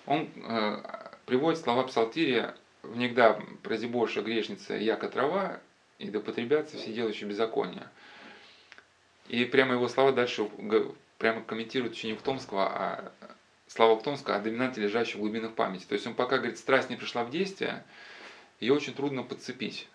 Он 0.06 0.28
э, 0.34 0.82
приводит 1.26 1.60
слова 1.60 1.84
Псалтирия 1.84 2.56
«Внегда 2.82 3.40
прозибоша 3.62 4.22
грешница 4.22 4.74
яко 4.74 5.08
трава, 5.08 5.60
и 5.98 6.10
да 6.10 6.18
потребятся 6.18 6.76
все 6.76 6.92
делающие 6.92 7.28
беззакония». 7.28 7.88
И 9.32 9.46
прямо 9.46 9.72
его 9.72 9.88
слова 9.88 10.12
дальше 10.12 10.46
прямо 11.16 11.42
комментирует 11.42 11.94
ученик 11.94 12.20
Томского, 12.20 12.66
а 12.66 13.12
слова 13.66 13.98
Томского 13.98 14.36
о 14.36 14.40
доминанте, 14.40 14.82
лежащей 14.82 15.14
в 15.14 15.20
глубинах 15.20 15.54
памяти. 15.54 15.86
То 15.86 15.94
есть 15.94 16.06
он 16.06 16.12
пока 16.12 16.36
говорит, 16.36 16.58
страсть 16.58 16.90
не 16.90 16.96
пришла 16.96 17.24
в 17.24 17.30
действие, 17.30 17.82
ее 18.60 18.74
очень 18.74 18.92
трудно 18.92 19.22
подцепить. 19.22 19.88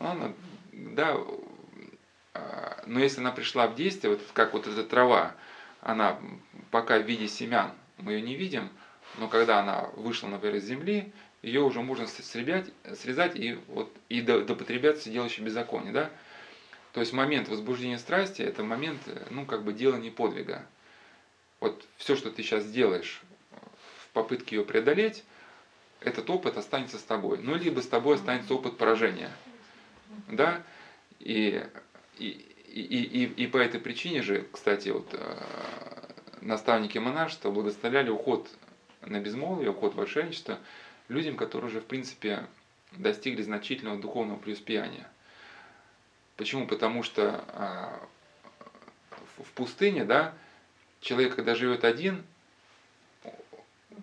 Она, 0.00 0.32
да, 0.72 1.16
а, 2.34 2.82
но 2.86 2.98
если 2.98 3.20
она 3.20 3.30
пришла 3.30 3.68
в 3.68 3.76
действие, 3.76 4.14
вот 4.14 4.20
как 4.32 4.52
вот 4.52 4.66
эта 4.66 4.82
трава, 4.82 5.36
она 5.80 6.18
пока 6.72 6.98
в 6.98 7.06
виде 7.06 7.28
семян, 7.28 7.70
мы 7.98 8.14
ее 8.14 8.22
не 8.22 8.34
видим, 8.34 8.68
но 9.16 9.28
когда 9.28 9.60
она 9.60 9.90
вышла, 9.94 10.26
например, 10.26 10.56
из 10.56 10.64
земли, 10.64 11.12
ее 11.42 11.60
уже 11.60 11.82
можно 11.82 12.08
срезать, 12.08 12.72
срезать 12.96 13.36
и, 13.36 13.60
вот, 13.68 13.94
и 14.08 14.22
допотребляться 14.22 15.08
делающий 15.08 15.44
беззаконие. 15.44 15.92
Да? 15.92 16.10
То 16.92 17.00
есть 17.00 17.12
момент 17.12 17.48
возбуждения 17.48 17.98
страсти– 17.98 18.42
это 18.42 18.62
момент, 18.62 19.00
ну, 19.30 19.46
как 19.46 19.64
бы 19.64 19.72
делания 19.72 20.10
подвига. 20.10 20.66
Вот 21.60 21.84
все, 21.96 22.16
что 22.16 22.30
ты 22.30 22.42
сейчас 22.42 22.70
делаешь 22.70 23.22
в 23.98 24.08
попытке 24.12 24.56
ее 24.56 24.64
преодолеть, 24.64 25.24
этот 26.00 26.28
опыт 26.28 26.56
останется 26.56 26.98
с 26.98 27.02
тобой. 27.02 27.38
Ну, 27.38 27.54
либо 27.54 27.80
с 27.80 27.86
тобой 27.86 28.16
останется 28.16 28.54
опыт 28.54 28.76
поражения. 28.76 29.30
Да? 30.28 30.62
И, 31.20 31.64
и, 32.18 32.26
и, 32.26 33.02
и, 33.02 33.24
и 33.24 33.46
по 33.46 33.56
этой 33.56 33.80
причине 33.80 34.22
же, 34.22 34.46
кстати, 34.52 34.90
вот 34.90 35.08
э, 35.12 35.36
наставники 36.40 36.98
монашества 36.98 37.50
благословляли 37.50 38.10
уход 38.10 38.50
на 39.02 39.20
безмолвие, 39.20 39.70
уход 39.70 39.94
в 39.94 40.00
отшельничество 40.00 40.58
людям, 41.08 41.36
которые 41.36 41.70
уже, 41.70 41.80
в 41.80 41.86
принципе, 41.86 42.46
достигли 42.92 43.42
значительного 43.42 43.98
духовного 43.98 44.38
преуспеяния. 44.38 45.08
Почему? 46.42 46.66
Потому 46.66 47.04
что 47.04 47.44
а, 47.50 48.00
в 49.38 49.48
пустыне, 49.52 50.04
да, 50.04 50.34
человек, 51.00 51.36
когда 51.36 51.54
живет 51.54 51.84
один, 51.84 52.24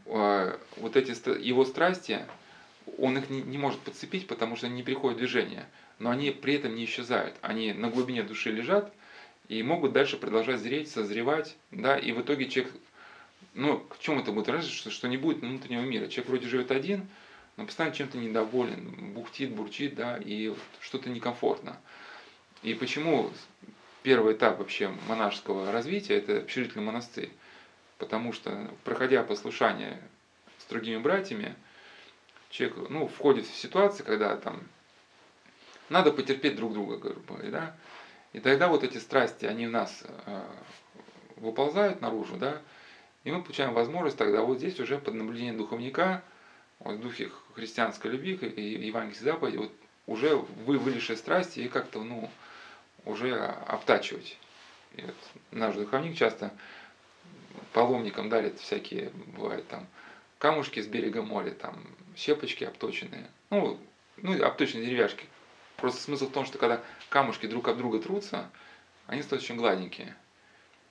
а, 0.05 0.57
вот 0.77 0.95
эти 0.95 1.11
его 1.45 1.65
страсти, 1.65 2.25
он 2.97 3.17
их 3.17 3.29
не, 3.29 3.57
может 3.57 3.81
подцепить, 3.81 4.25
потому 4.25 4.55
что 4.55 4.69
не 4.69 4.83
приходят 4.83 5.17
в 5.17 5.19
движение. 5.19 5.65
Но 5.99 6.11
они 6.11 6.31
при 6.31 6.53
этом 6.53 6.75
не 6.75 6.85
исчезают. 6.85 7.35
Они 7.41 7.73
на 7.73 7.89
глубине 7.89 8.23
души 8.23 8.51
лежат 8.51 8.89
и 9.49 9.61
могут 9.61 9.91
дальше 9.91 10.15
продолжать 10.15 10.61
зреть, 10.61 10.89
созревать, 10.89 11.57
да, 11.71 11.97
и 11.97 12.13
в 12.13 12.21
итоге 12.21 12.47
человек, 12.47 12.73
ну, 13.53 13.79
к 13.79 13.99
чему 13.99 14.21
это 14.21 14.31
будет 14.31 14.47
разница, 14.47 14.73
что, 14.73 14.91
что 14.91 15.09
не 15.09 15.17
будет 15.17 15.39
внутреннего 15.41 15.81
мира. 15.81 16.07
Человек 16.07 16.29
вроде 16.29 16.47
живет 16.47 16.71
один, 16.71 17.05
но 17.57 17.65
постоянно 17.65 17.93
чем-то 17.93 18.17
недоволен, 18.17 19.11
бухтит, 19.13 19.51
бурчит, 19.51 19.95
да, 19.95 20.17
и 20.23 20.55
что-то 20.79 21.09
некомфортно. 21.09 21.77
И 22.63 22.73
почему 22.73 23.31
первый 24.03 24.33
этап 24.33 24.59
вообще 24.59 24.89
монашеского 25.07 25.71
развития– 25.71 26.15
это 26.17 26.39
общежительный 26.39 26.83
монастырь? 26.83 27.31
Потому 27.97 28.33
что, 28.33 28.69
проходя 28.83 29.23
послушание 29.23 30.01
с 30.57 30.65
другими 30.69 30.97
братьями, 30.97 31.55
человек 32.49 32.89
ну, 32.89 33.07
входит 33.07 33.45
в 33.45 33.55
ситуации, 33.55 34.03
когда 34.03 34.35
там 34.37 34.61
надо 35.89 36.11
потерпеть 36.11 36.55
друг 36.55 36.73
друга, 36.73 36.97
грубо 36.97 37.35
говоря, 37.35 37.51
да? 37.51 37.75
И 38.33 38.39
тогда 38.39 38.67
вот 38.67 38.83
эти 38.83 38.97
страсти, 38.97 39.45
они 39.45 39.65
в 39.65 39.71
нас 39.71 40.03
э, 40.25 40.43
выползают 41.37 41.99
наружу, 41.99 42.35
да, 42.37 42.61
и 43.23 43.31
мы 43.31 43.41
получаем 43.41 43.73
возможность 43.73 44.17
тогда 44.17 44.41
вот 44.41 44.59
здесь 44.59 44.79
уже 44.79 44.97
под 44.99 45.15
наблюдением 45.15 45.57
духовника, 45.57 46.23
вот 46.79 46.97
в 46.97 47.01
духе 47.01 47.31
христианской 47.55 48.11
любви 48.11 48.35
и 48.35 48.85
евангельской 48.85 49.31
заповеди, 49.31 49.57
вот 49.57 49.71
уже 50.05 50.35
вы 50.35 50.77
вылезшие 50.77 51.17
страсти 51.17 51.61
и 51.61 51.67
как-то, 51.67 52.03
ну, 52.03 52.29
уже 53.09 53.35
обтачивать. 53.35 54.37
Вот 54.95 55.15
наш 55.51 55.75
духовник 55.75 56.17
часто 56.17 56.51
паломникам 57.73 58.29
дарит 58.29 58.59
всякие, 58.59 59.11
бывают 59.35 59.67
там, 59.67 59.87
камушки 60.37 60.79
с 60.79 60.87
берега 60.87 61.21
моря, 61.21 61.51
там, 61.51 61.75
щепочки 62.15 62.63
обточенные. 62.63 63.29
Ну, 63.49 63.79
ну, 64.17 64.43
обточенные 64.43 64.87
деревяшки. 64.87 65.25
Просто 65.77 66.01
смысл 66.01 66.27
в 66.27 66.31
том, 66.31 66.45
что 66.45 66.57
когда 66.57 66.81
камушки 67.09 67.47
друг 67.47 67.67
об 67.67 67.77
друга 67.77 67.99
трутся, 67.99 68.49
они 69.07 69.21
становятся 69.21 69.53
очень 69.53 69.59
гладенькие. 69.59 70.15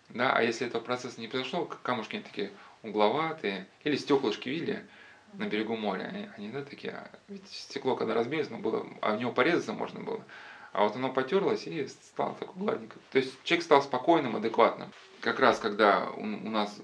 Да, 0.09 0.33
а 0.33 0.43
если 0.43 0.67
этого 0.67 0.83
процесса 0.83 1.21
не 1.21 1.29
произошло, 1.29 1.67
камушки 1.83 2.17
они 2.17 2.25
такие 2.25 2.51
угловатые, 2.83 3.67
или 3.85 3.97
стеклышки 3.97 4.49
видели 4.49 4.87
на 5.35 5.47
берегу 5.47 5.77
моря, 5.77 6.05
они, 6.05 6.29
они 6.37 6.49
да, 6.49 6.63
такие, 6.63 6.93
а 6.93 7.11
ведь 7.29 7.47
стекло, 7.49 7.97
когда 7.97 8.15
разбилось, 8.15 8.49
ну, 8.49 8.59
было, 8.59 8.87
а 9.03 9.15
в 9.15 9.19
него 9.19 9.33
порезаться 9.33 9.75
можно 9.75 10.01
было. 10.01 10.25
А 10.73 10.85
вот 10.85 10.97
оно 10.97 11.13
потерлось 11.13 11.67
и 11.67 11.87
стало 11.87 12.35
такое 12.35 12.57
гладненькое. 12.57 13.01
То 13.11 13.19
есть 13.19 13.33
человек 13.45 13.65
стал 13.65 13.83
спокойным, 13.83 14.37
адекватным. 14.37 14.93
Как 15.21 15.41
раз 15.41 15.59
когда 15.59 16.11
у, 16.11 16.23
у 16.23 16.51
нас 16.51 16.79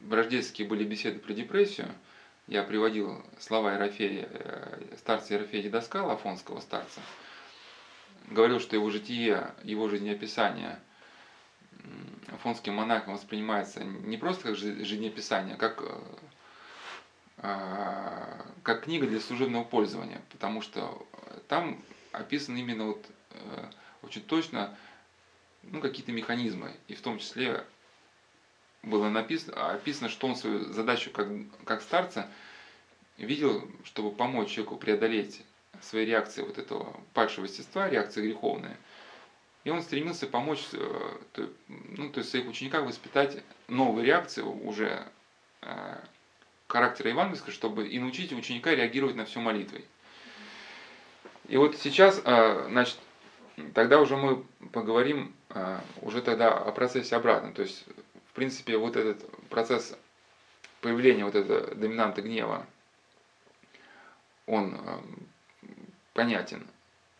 в 0.00 0.12
рождественские 0.12 0.68
были 0.68 0.84
беседы 0.84 1.18
про 1.18 1.32
депрессию, 1.32 1.88
я 2.48 2.62
приводил 2.62 3.22
слова 3.38 3.74
Ерофея, 3.74 4.28
э, 4.30 4.96
старца 4.98 5.34
Ерофея 5.34 5.62
Дедоскала, 5.62 6.14
афонского 6.14 6.60
старца, 6.60 7.00
говорил, 8.28 8.60
что 8.60 8.76
его 8.76 8.90
житие, 8.90 9.54
его 9.62 9.88
жизнеописание 9.88 10.78
афонским 12.28 12.74
монахом 12.74 13.14
воспринимается 13.14 13.84
не 13.84 14.16
просто 14.16 14.44
как 14.48 14.56
жизнеописание, 14.56 15.54
а 15.54 15.58
как, 15.58 15.82
э, 15.82 15.98
а, 17.38 18.46
как 18.62 18.84
книга 18.84 19.06
для 19.06 19.20
служебного 19.20 19.64
пользования, 19.64 20.20
потому 20.30 20.62
что 20.62 21.06
там 21.48 21.82
описаны 22.12 22.58
именно 22.58 22.86
вот 22.86 23.04
очень 24.02 24.22
точно 24.22 24.76
ну, 25.62 25.80
какие-то 25.80 26.12
механизмы. 26.12 26.74
И 26.88 26.94
в 26.94 27.00
том 27.00 27.18
числе 27.18 27.64
было 28.82 29.08
написано, 29.08 29.72
описано, 29.72 30.08
что 30.08 30.26
он 30.26 30.36
свою 30.36 30.72
задачу 30.72 31.10
как, 31.10 31.28
как 31.64 31.82
старца 31.82 32.28
видел, 33.16 33.68
чтобы 33.84 34.10
помочь 34.10 34.50
человеку 34.50 34.76
преодолеть 34.76 35.42
свои 35.80 36.04
реакции 36.04 36.42
вот 36.42 36.58
этого 36.58 37.00
падшего 37.14 37.44
естества, 37.44 37.88
реакции 37.88 38.22
греховные. 38.22 38.76
И 39.64 39.70
он 39.70 39.82
стремился 39.82 40.26
помочь, 40.26 40.64
э, 40.72 41.16
ну, 41.68 42.10
то 42.10 42.18
есть 42.18 42.30
своих 42.30 42.48
учениках 42.48 42.84
воспитать 42.84 43.42
новые 43.68 44.04
реакции 44.04 44.42
уже 44.42 45.06
э, 45.60 45.98
характера 46.66 47.10
евангельского, 47.10 47.52
чтобы 47.52 47.86
и 47.86 48.00
научить 48.00 48.32
ученика 48.32 48.74
реагировать 48.74 49.14
на 49.14 49.24
все 49.24 49.38
молитвой. 49.38 49.84
И 51.48 51.56
вот 51.56 51.76
сейчас, 51.76 52.20
значит, 52.20 52.96
тогда 53.74 54.00
уже 54.00 54.16
мы 54.16 54.44
поговорим 54.72 55.34
а, 55.50 55.82
уже 56.00 56.22
тогда 56.22 56.52
о 56.52 56.72
процессе 56.72 57.16
обратно. 57.16 57.52
То 57.52 57.62
есть, 57.62 57.84
в 58.30 58.32
принципе, 58.32 58.76
вот 58.76 58.96
этот 58.96 59.24
процесс 59.48 59.96
появления 60.80 61.24
вот 61.24 61.34
этого 61.34 61.74
доминанта 61.74 62.22
гнева, 62.22 62.66
он 64.46 64.74
а, 64.74 65.02
понятен. 66.14 66.66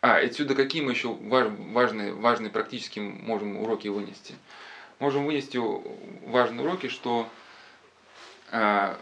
А, 0.01 0.17
отсюда 0.17 0.55
какие 0.55 0.81
мы 0.81 0.91
еще 0.91 1.13
важные, 1.13 2.13
важные 2.13 2.51
практически 2.51 2.99
можем 2.99 3.57
уроки 3.57 3.87
вынести? 3.87 4.35
Можем 4.99 5.25
вынести 5.25 5.57
важные 6.27 6.65
уроки, 6.65 6.87
что 6.87 7.29
а, 8.51 8.99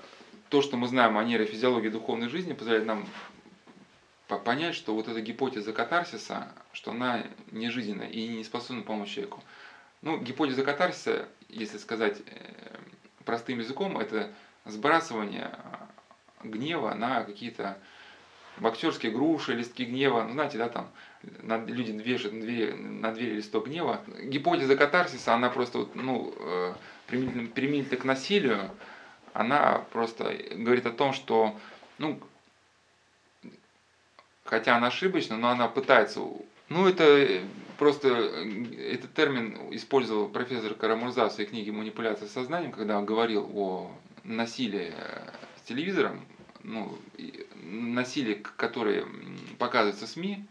то, 0.50 0.62
что 0.62 0.78
мы 0.78 0.88
знаем 0.88 1.18
о 1.18 1.24
нейрофизиологии 1.24 1.90
духовной 1.90 2.30
жизни, 2.30 2.54
позволяет 2.54 2.86
нам 2.86 3.08
понять, 4.38 4.76
что 4.76 4.94
вот 4.94 5.08
эта 5.08 5.22
гипотеза 5.22 5.74
катарсиса, 5.74 6.50
что 6.74 6.92
она 6.92 7.24
не 7.52 7.70
жизненная 7.70 8.08
и 8.08 8.28
не 8.28 8.44
способна 8.44 8.84
помочь 8.84 9.10
человеку. 9.10 9.44
Ну, 10.02 10.20
гипотеза 10.20 10.64
катарсиса, 10.64 11.28
если 11.50 11.78
сказать 11.78 12.22
э, 12.26 12.78
простым 13.26 13.60
языком, 13.60 13.98
это 13.98 14.34
сбрасывание 14.66 15.52
гнева 16.44 16.94
на 16.94 17.24
какие-то 17.24 17.78
боксерские 18.58 19.12
груши, 19.12 19.54
листки 19.54 19.86
гнева, 19.86 20.24
ну, 20.24 20.34
знаете, 20.34 20.58
да, 20.58 20.70
там 20.70 20.92
люди 21.68 21.92
вешают 21.92 22.34
на 22.34 22.42
двери, 22.42 22.72
на 22.74 23.12
двери 23.12 23.36
листок 23.36 23.68
гнева. 23.68 24.02
Гипотеза 24.24 24.76
катарсиса, 24.76 25.34
она 25.34 25.50
просто, 25.50 25.88
ну, 25.94 26.34
э, 26.38 26.74
применительно, 27.08 27.48
применительно 27.50 27.98
к 27.98 28.06
насилию, 28.06 28.72
она 29.34 29.86
просто 29.92 30.36
говорит 30.56 30.86
о 30.86 30.92
том, 30.92 31.14
что, 31.14 31.58
ну, 31.98 32.20
хотя 34.44 34.78
она 34.78 34.88
ошибочна, 34.88 35.38
но 35.38 35.50
она 35.50 35.68
пытается. 35.68 36.22
Ну, 36.70 36.88
это 36.88 37.42
просто 37.78 38.10
этот 38.10 39.14
термин 39.14 39.58
использовал 39.72 40.30
профессор 40.30 40.74
Карамурза 40.74 41.28
в 41.30 41.34
своей 41.34 41.50
книге 41.50 41.72
«Манипуляция 41.72 42.28
сознанием», 42.28 42.72
когда 42.72 42.98
он 42.98 43.06
говорил 43.06 43.50
о 43.54 43.92
насилии 44.24 44.94
с 45.58 45.68
телевизором, 45.68 46.26
ну, 46.64 46.98
насилие, 47.64 48.36
которое 48.36 49.06
показывается 49.58 50.06
в 50.06 50.10
СМИ. 50.10 50.46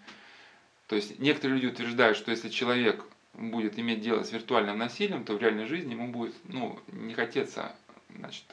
То 0.88 0.96
есть 0.96 1.18
некоторые 1.20 1.60
люди 1.60 1.72
утверждают, 1.72 2.16
что 2.16 2.32
если 2.32 2.48
человек 2.48 3.04
будет 3.34 3.78
иметь 3.78 4.00
дело 4.00 4.24
с 4.24 4.32
виртуальным 4.32 4.78
насилием, 4.78 5.24
то 5.24 5.34
в 5.34 5.40
реальной 5.40 5.66
жизни 5.66 5.92
ему 5.92 6.08
будет 6.08 6.34
ну, 6.44 6.78
не 6.88 7.14
хотеться 7.14 7.76
значит, 8.16 8.44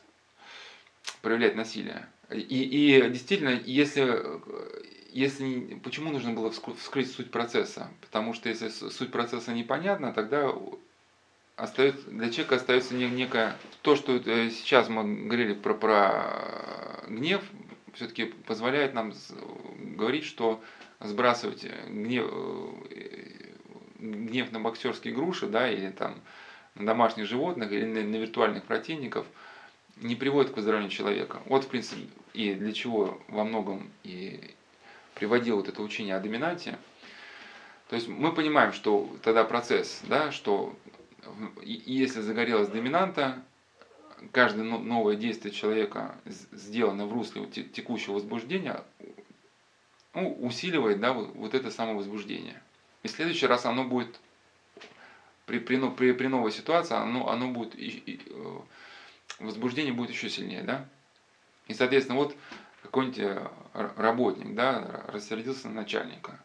проявлять 1.22 1.56
насилие. 1.56 2.08
И, 2.30 2.38
и 2.40 3.10
действительно, 3.10 3.60
если 3.66 4.04
если, 5.12 5.80
почему 5.84 6.12
нужно 6.12 6.34
было 6.34 6.52
вскрыть 6.52 7.12
суть 7.12 7.32
процесса? 7.32 7.90
Потому 8.02 8.34
что 8.34 8.50
если 8.50 8.70
суть 8.70 9.12
процесса 9.12 9.54
непонятна, 9.54 10.14
тогда 10.14 10.54
остается, 11.56 12.10
для 12.10 12.30
человека 12.30 12.56
остается 12.56 12.94
некое... 12.94 13.58
То, 13.82 13.96
что 13.96 14.16
э, 14.16 14.50
сейчас 14.50 14.90
мы 14.90 15.26
говорили 15.26 15.54
про, 15.54 15.74
про 15.74 17.04
гнев, 17.08 17.44
все-таки 17.94 18.26
позволяет 18.26 18.94
нам 18.94 19.14
говорить, 19.96 20.26
что 20.26 20.62
сбрасывать 21.00 21.66
гнев, 21.88 22.30
э, 22.92 23.52
гнев 24.00 24.52
на 24.52 24.60
боксерские 24.60 25.14
груши, 25.14 25.48
да, 25.48 25.70
или 25.70 25.90
там 25.90 26.22
на 26.76 26.86
домашних 26.86 27.26
животных, 27.26 27.72
или 27.72 27.86
на, 27.86 28.04
на 28.04 28.16
виртуальных 28.18 28.64
противников, 28.64 29.26
не 29.98 30.16
приводит 30.16 30.52
к 30.52 30.58
выздоровлению 30.58 30.92
человека. 30.92 31.42
Вот, 31.46 31.64
в 31.64 31.68
принципе, 31.70 32.04
и 32.34 32.54
для 32.54 32.72
чего 32.72 33.20
во 33.28 33.44
многом 33.44 33.90
и 34.04 34.54
приводил 35.18 35.58
вот 35.58 35.68
это 35.68 35.82
учение 35.82 36.16
о 36.16 36.20
доминанте. 36.20 36.78
То 37.90 37.96
есть 37.96 38.08
мы 38.08 38.32
понимаем, 38.34 38.72
что 38.72 39.10
тогда 39.24 39.44
процесс, 39.44 40.02
да, 40.08 40.32
что 40.32 40.78
если 41.64 42.22
загорелась 42.22 42.70
доминанта, 42.70 43.42
каждое 44.32 44.64
новое 44.64 45.16
действие 45.16 45.54
человека, 45.54 46.16
сделано 46.26 47.08
в 47.08 47.14
русле 47.14 47.46
текущего 47.48 48.14
возбуждения, 48.14 48.84
ну, 50.14 50.34
усиливает 50.40 51.00
да, 51.00 51.14
вот, 51.14 51.54
это 51.54 51.72
самое 51.72 51.98
возбуждение. 51.98 52.62
И 53.04 53.08
в 53.08 53.12
следующий 53.12 53.48
раз 53.48 53.66
оно 53.66 53.86
будет, 53.86 54.20
при, 55.46 55.60
при, 55.60 55.78
при, 55.90 56.12
при 56.12 56.28
новой 56.28 56.52
ситуации, 56.52 56.96
оно, 56.96 57.30
оно 57.30 57.50
будет, 57.50 57.76
и, 57.76 57.88
и, 58.06 58.22
э, 58.28 58.58
возбуждение 59.40 59.94
будет 59.94 60.12
еще 60.12 60.30
сильнее. 60.30 60.64
Да? 60.64 60.88
И, 61.68 61.74
соответственно, 61.74 62.18
вот 62.18 62.36
какой-нибудь 62.82 63.20
э, 63.20 63.48
работник 63.96 64.56
да, 64.56 65.04
рассердился 65.08 65.68
на 65.68 65.76
начальника. 65.76 66.40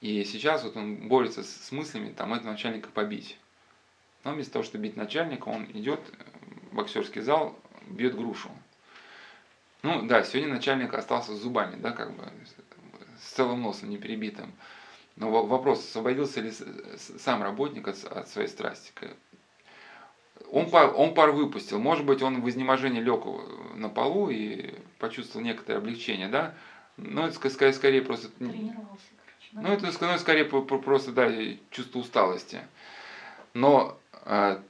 И 0.00 0.24
сейчас 0.24 0.64
вот 0.64 0.76
он 0.76 1.08
борется 1.08 1.42
с 1.42 1.72
мыслями 1.72 2.12
там 2.12 2.32
этого 2.32 2.52
начальника 2.52 2.88
побить. 2.88 3.38
Но 4.24 4.32
вместо 4.32 4.54
того, 4.54 4.64
чтобы 4.64 4.84
бить 4.84 4.96
начальника, 4.96 5.48
он 5.48 5.64
идет 5.72 6.00
в 6.70 6.74
боксерский 6.74 7.20
зал, 7.20 7.58
бьет 7.86 8.16
грушу. 8.16 8.50
Ну 9.82 10.02
да, 10.06 10.22
сегодня 10.24 10.54
начальник 10.54 10.92
остался 10.94 11.34
с 11.34 11.40
зубами, 11.40 11.76
да, 11.80 11.92
как 11.92 12.14
бы, 12.14 12.24
с 13.18 13.32
целым 13.32 13.62
носом 13.62 13.88
не 13.88 13.98
перебитым. 13.98 14.52
Но 15.16 15.30
вопрос, 15.30 15.80
освободился 15.80 16.40
ли 16.40 16.52
сам 17.18 17.42
работник 17.42 17.88
от, 17.88 18.02
от 18.04 18.28
своей 18.28 18.48
страсти. 18.48 18.92
Он 20.50 20.68
пар, 20.70 20.92
он 20.96 21.14
пар 21.14 21.30
выпустил. 21.30 21.78
Может 21.78 22.04
быть, 22.04 22.22
он 22.22 22.42
в 22.42 22.48
изнеможении 22.48 23.00
лег 23.00 23.24
на 23.74 23.88
полу 23.88 24.30
и 24.30 24.74
почувствовал 24.98 25.44
некоторое 25.44 25.78
облегчение, 25.78 26.28
да? 26.28 26.54
Но 26.96 27.26
это 27.26 27.48
скорее, 27.50 27.72
скорее 27.72 28.02
просто... 28.02 28.28
Тренировался, 28.28 29.06
короче. 29.24 29.50
Ну, 29.52 29.68
это 29.72 30.06
ну, 30.06 30.18
скорее 30.18 30.44
просто, 30.44 31.12
да, 31.12 31.30
чувство 31.70 32.00
усталости. 32.00 32.60
Но 33.54 33.98
а, 34.24 34.62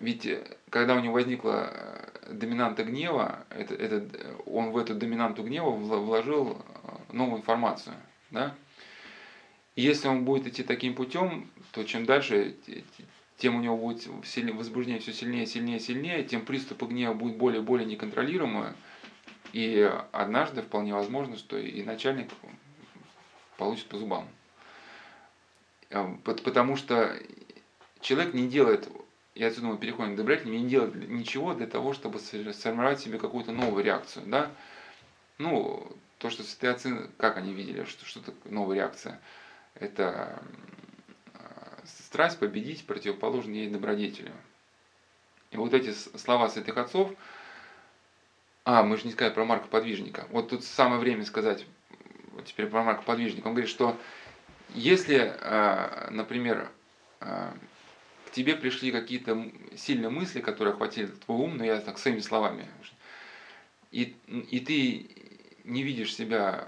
ведь 0.00 0.28
когда 0.70 0.94
у 0.94 1.00
него 1.00 1.14
возникла 1.14 1.70
э, 1.72 2.32
доминанта 2.32 2.84
гнева, 2.84 3.44
это, 3.50 3.74
это, 3.74 4.06
он 4.46 4.70
в 4.70 4.76
эту 4.76 4.94
доминанту 4.94 5.42
гнева 5.42 5.70
вложил 5.70 6.52
э, 6.52 7.12
новую 7.12 7.38
информацию. 7.38 7.94
Да? 8.30 8.54
И 9.74 9.82
если 9.82 10.08
он 10.08 10.24
будет 10.24 10.46
идти 10.46 10.62
таким 10.62 10.94
путем, 10.94 11.50
то 11.72 11.84
чем 11.84 12.04
дальше, 12.04 12.56
тем 13.36 13.56
у 13.56 13.60
него 13.60 13.76
будет 13.76 14.06
возбуждение 14.06 15.00
все 15.00 15.12
сильнее, 15.12 15.46
сильнее, 15.46 15.80
сильнее, 15.80 16.24
тем 16.24 16.44
приступы 16.44 16.86
гнева 16.86 17.14
будут 17.14 17.36
более 17.36 17.60
и 17.60 17.64
более 17.64 17.86
неконтролируемые. 17.86 18.74
И 19.52 19.90
однажды 20.12 20.62
вполне 20.62 20.94
возможно, 20.94 21.36
что 21.36 21.56
и 21.58 21.82
начальник 21.82 22.30
получит 23.56 23.86
по 23.86 23.98
зубам. 23.98 24.28
Э, 25.90 26.16
потому 26.24 26.76
что 26.76 27.16
человек 28.00 28.34
не 28.34 28.48
делает 28.48 28.88
и 29.36 29.44
отсюда 29.44 29.66
мы 29.66 29.76
переходим 29.76 30.14
к 30.14 30.16
добродетели, 30.16 30.56
не 30.56 30.66
делать 30.66 30.94
ничего 30.94 31.52
для 31.52 31.66
того, 31.66 31.92
чтобы 31.92 32.20
сформировать 32.20 33.00
себе 33.00 33.18
какую-то 33.18 33.52
новую 33.52 33.84
реакцию, 33.84 34.24
да. 34.26 34.50
Ну, 35.36 35.86
то, 36.16 36.30
что 36.30 36.42
святые 36.42 36.72
отцы, 36.72 37.10
как 37.18 37.36
они 37.36 37.52
видели, 37.52 37.84
что, 37.84 38.06
что 38.06 38.20
такое 38.20 38.50
новая 38.50 38.76
реакция? 38.76 39.20
Это 39.74 40.42
страсть 42.16 42.38
победить 42.38 42.86
противоположную 42.86 43.58
ей 43.58 43.68
добродетелю. 43.68 44.32
И 45.50 45.58
вот 45.58 45.74
эти 45.74 45.92
слова 45.92 46.48
святых 46.48 46.78
отцов, 46.78 47.12
а, 48.64 48.82
мы 48.82 48.96
же 48.96 49.04
не 49.04 49.12
сказали 49.12 49.34
про 49.34 49.44
Марка 49.44 49.68
Подвижника. 49.68 50.26
Вот 50.30 50.48
тут 50.48 50.64
самое 50.64 50.98
время 50.98 51.26
сказать 51.26 51.66
вот 52.32 52.46
теперь 52.46 52.68
про 52.68 52.82
Марка 52.82 53.02
Подвижника. 53.02 53.48
Он 53.48 53.52
говорит, 53.52 53.68
что 53.68 53.98
если, 54.70 55.30
а, 55.42 56.08
например, 56.10 56.70
а, 57.20 57.54
тебе 58.32 58.56
пришли 58.56 58.90
какие-то 58.90 59.52
сильные 59.76 60.08
мысли, 60.08 60.40
которые 60.40 60.72
охватили 60.72 61.08
твой 61.08 61.36
ум, 61.36 61.58
но 61.58 61.66
я 61.66 61.78
так 61.80 61.98
своими 61.98 62.20
словами, 62.20 62.66
и, 63.90 64.16
и 64.26 64.60
ты 64.60 65.10
не 65.64 65.82
видишь 65.82 66.14
себя, 66.14 66.66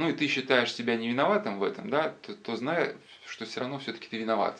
ну 0.00 0.08
и 0.08 0.12
ты 0.14 0.26
считаешь 0.28 0.72
себя 0.72 0.96
не 0.96 1.08
виноватым 1.08 1.58
в 1.58 1.62
этом, 1.62 1.90
да, 1.90 2.14
то, 2.22 2.34
то 2.34 2.56
знай, 2.56 2.94
что 3.26 3.44
все 3.44 3.60
равно 3.60 3.78
все-таки 3.78 4.08
ты 4.08 4.16
виноват. 4.16 4.58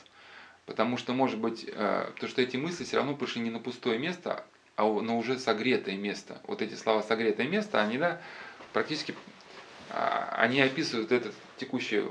Потому 0.67 0.99
что, 0.99 1.15
может 1.15 1.39
быть, 1.39 1.65
э, 1.67 2.11
то, 2.21 2.29
что 2.29 2.43
эти 2.43 2.59
мысли 2.59 2.85
все 2.85 2.99
равно 2.99 3.17
пришли 3.17 3.41
не 3.41 3.51
на 3.51 3.59
пустое 3.59 3.99
место, 3.99 4.45
а 4.77 4.85
на 4.85 5.17
уже 5.17 5.39
согретое 5.39 5.97
место. 5.97 6.41
Вот 6.47 6.61
эти 6.61 6.75
слова 6.75 7.03
«согретое 7.03 7.47
место», 7.49 7.81
они, 7.81 7.97
да, 7.97 8.21
практически 8.75 9.15
а, 9.89 10.35
они 10.37 10.61
описывают 10.61 11.11
этот 11.11 11.35
текущий, 11.57 12.05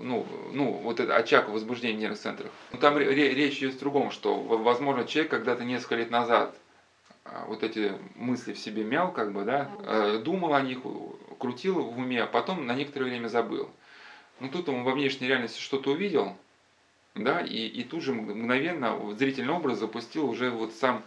ну, 0.00 0.26
ну, 0.52 0.72
вот 0.72 0.98
этот 0.98 1.14
очаг 1.14 1.50
возбуждения 1.50 1.96
в 1.96 2.00
нервных 2.00 2.20
центрах. 2.20 2.50
Но 2.72 2.78
там 2.78 2.98
речь 2.98 3.58
идет 3.58 3.76
о 3.76 3.78
другом, 3.80 4.10
что, 4.10 4.40
возможно, 4.40 5.04
человек 5.04 5.30
когда-то 5.30 5.64
несколько 5.64 5.96
лет 5.96 6.10
назад 6.10 6.56
вот 7.46 7.62
эти 7.62 7.92
мысли 8.14 8.52
в 8.52 8.58
себе 8.58 8.84
мял, 8.84 9.12
как 9.12 9.32
бы, 9.32 9.44
да, 9.44 9.70
э, 9.80 10.22
думал 10.24 10.54
о 10.54 10.62
них, 10.62 10.80
крутил 11.38 11.80
в 11.82 11.98
уме, 11.98 12.22
а 12.22 12.26
потом 12.26 12.66
на 12.66 12.74
некоторое 12.74 13.06
время 13.06 13.28
забыл. 13.28 13.70
Но 14.40 14.48
тут 14.48 14.68
он 14.68 14.82
во 14.82 14.92
внешней 14.92 15.28
реальности 15.28 15.60
что-то 15.60 15.92
увидел, 15.92 16.36
да, 17.14 17.40
и, 17.40 17.66
и 17.66 17.84
тут 17.84 18.02
же 18.02 18.12
мгновенно 18.12 18.98
зрительный 19.14 19.52
образ 19.52 19.78
запустил 19.78 20.28
уже 20.28 20.50
вот 20.50 20.72
сам 20.72 21.04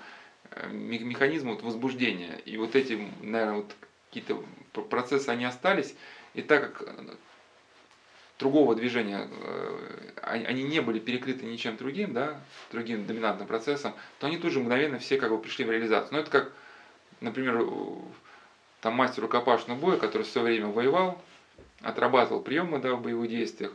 э, 0.51 0.69
механизм 0.69 1.49
вот 1.49 1.63
возбуждения. 1.63 2.39
И 2.45 2.57
вот 2.57 2.75
эти, 2.75 2.99
наверное, 3.21 3.57
вот 3.57 3.75
какие-то 4.09 4.43
процессы, 4.83 5.29
они 5.29 5.45
остались, 5.45 5.95
и 6.33 6.41
так 6.41 6.77
как 6.77 6.87
э, 6.87 7.15
другого 8.39 8.75
движения, 8.75 9.27
э, 9.31 10.11
они 10.21 10.63
не 10.63 10.81
были 10.81 10.99
перекрыты 10.99 11.45
ничем 11.45 11.77
другим, 11.77 12.13
да, 12.13 12.39
другим 12.71 13.05
доминантным 13.05 13.47
процессом, 13.47 13.93
то 14.19 14.27
они 14.27 14.37
тут 14.37 14.51
же 14.51 14.59
мгновенно 14.59 14.99
все 14.99 15.17
как 15.17 15.29
бы 15.29 15.37
пришли 15.39 15.65
в 15.65 15.71
реализацию. 15.71 16.13
Но 16.13 16.19
это 16.19 16.31
как, 16.31 16.51
например, 17.21 17.65
там 18.81 18.93
мастер 18.93 19.23
рукопашного 19.23 19.77
боя, 19.77 19.97
который 19.97 20.23
все 20.23 20.41
время 20.41 20.67
воевал, 20.67 21.21
отрабатывал 21.81 22.41
приемы 22.41 22.79
да, 22.79 22.93
в 22.95 23.01
боевых 23.01 23.29
действиях, 23.29 23.71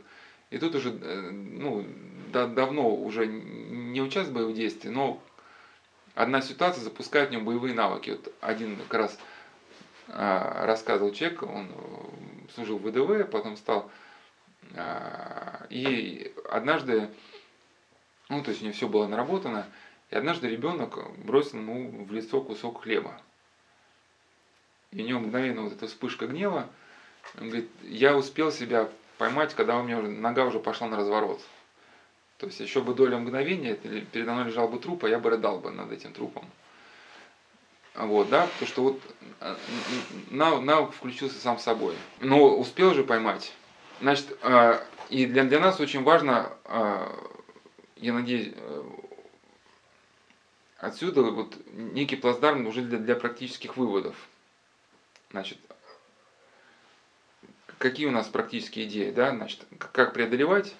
и 0.50 0.58
тут 0.58 0.74
уже 0.74 0.90
э, 0.90 1.30
ну, 1.30 1.86
да, 2.32 2.46
давно 2.46 2.94
уже 2.94 3.26
не 3.26 4.00
участвует 4.00 4.28
в 4.28 4.34
боевых 4.34 4.56
действиях, 4.56 4.94
но 4.94 5.22
одна 6.14 6.42
ситуация 6.42 6.82
запускает 6.82 7.30
в 7.30 7.32
нем 7.32 7.44
боевые 7.44 7.74
навыки. 7.74 8.10
Вот 8.10 8.32
один 8.40 8.76
как 8.76 8.94
раз 8.94 9.18
а, 10.08 10.66
рассказывал 10.66 11.12
человек, 11.12 11.42
он 11.42 11.68
э, 11.70 12.52
служил 12.54 12.78
в 12.78 12.82
ВДВ, 12.82 13.30
потом 13.30 13.56
стал... 13.56 13.90
А, 14.76 15.66
и 15.70 16.32
однажды, 16.50 17.08
ну, 18.28 18.42
то 18.42 18.50
есть 18.50 18.62
у 18.62 18.64
него 18.64 18.74
все 18.74 18.88
было 18.88 19.06
наработано, 19.06 19.66
и 20.10 20.16
однажды 20.16 20.48
ребенок 20.48 20.98
бросил 21.18 21.58
ему 21.58 22.04
в 22.04 22.12
лицо 22.12 22.40
кусок 22.40 22.82
хлеба. 22.82 23.20
И 24.92 25.02
у 25.02 25.06
него 25.06 25.20
мгновенно 25.20 25.62
вот 25.62 25.72
эта 25.72 25.86
вспышка 25.86 26.26
гнева, 26.26 26.68
он 27.38 27.48
говорит, 27.48 27.70
я 27.82 28.16
успел 28.16 28.50
себя 28.50 28.88
поймать, 29.18 29.54
когда 29.54 29.76
у 29.76 29.82
меня 29.82 30.00
нога 30.00 30.46
уже 30.46 30.58
пошла 30.58 30.88
на 30.88 30.96
разворот. 30.96 31.40
То 32.38 32.46
есть 32.46 32.58
еще 32.58 32.80
бы 32.80 32.94
доля 32.94 33.18
мгновения, 33.18 33.74
передо 33.74 34.32
мной 34.32 34.46
лежал 34.46 34.66
бы 34.66 34.78
труп, 34.78 35.04
а 35.04 35.08
я 35.08 35.18
бы 35.18 35.30
рыдал 35.30 35.58
бы 35.58 35.70
над 35.70 35.92
этим 35.92 36.12
трупом. 36.12 36.48
Вот, 37.94 38.30
да, 38.30 38.46
потому 38.46 38.68
что 38.68 38.82
вот 38.82 39.00
э, 39.40 39.56
навык 40.30 40.92
включился 40.92 41.38
сам 41.38 41.58
собой. 41.58 41.94
Но 42.20 42.56
успел 42.56 42.94
же 42.94 43.04
поймать. 43.04 43.52
Значит, 44.00 44.36
э, 44.42 44.80
и 45.10 45.26
для, 45.26 45.44
для 45.44 45.60
нас 45.60 45.80
очень 45.80 46.02
важно, 46.02 46.52
э, 46.64 47.06
я 47.96 48.12
надеюсь, 48.12 48.54
отсюда 50.78 51.22
вот 51.22 51.56
некий 51.72 52.16
плацдарм 52.16 52.66
уже 52.66 52.82
для, 52.82 52.98
для 52.98 53.14
практических 53.14 53.76
выводов. 53.76 54.16
Значит, 55.30 55.58
какие 57.78 58.06
у 58.06 58.10
нас 58.10 58.28
практические 58.28 58.86
идеи, 58.86 59.10
да, 59.10 59.30
значит, 59.30 59.66
как 59.78 60.12
преодолевать, 60.12 60.74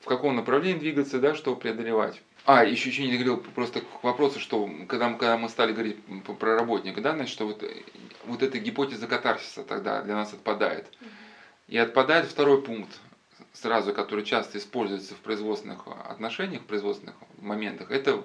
в 0.00 0.06
каком 0.06 0.36
направлении 0.36 0.78
двигаться, 0.78 1.18
да, 1.18 1.34
что 1.34 1.56
преодолевать. 1.56 2.22
А, 2.46 2.62
еще, 2.64 2.90
еще 2.90 3.04
не 3.04 3.14
говорил 3.14 3.38
просто 3.38 3.80
к 3.80 4.04
вопросу, 4.04 4.38
что 4.38 4.68
когда, 4.86 5.08
мы, 5.08 5.16
когда 5.16 5.38
мы 5.38 5.48
стали 5.48 5.72
говорить 5.72 6.04
про 6.38 6.56
работника, 6.56 7.00
да, 7.00 7.12
значит, 7.12 7.32
что 7.32 7.46
вот, 7.46 7.64
вот 8.26 8.42
эта 8.42 8.58
гипотеза 8.58 9.06
катарсиса 9.06 9.64
тогда 9.64 10.02
для 10.02 10.14
нас 10.14 10.34
отпадает. 10.34 10.86
И 11.68 11.78
отпадает 11.78 12.26
второй 12.26 12.62
пункт, 12.62 13.00
сразу, 13.52 13.94
который 13.94 14.24
часто 14.24 14.58
используется 14.58 15.14
в 15.14 15.18
производственных 15.18 15.86
отношениях, 15.86 16.62
в 16.62 16.66
производственных 16.66 17.16
моментах, 17.38 17.90
это 17.90 18.22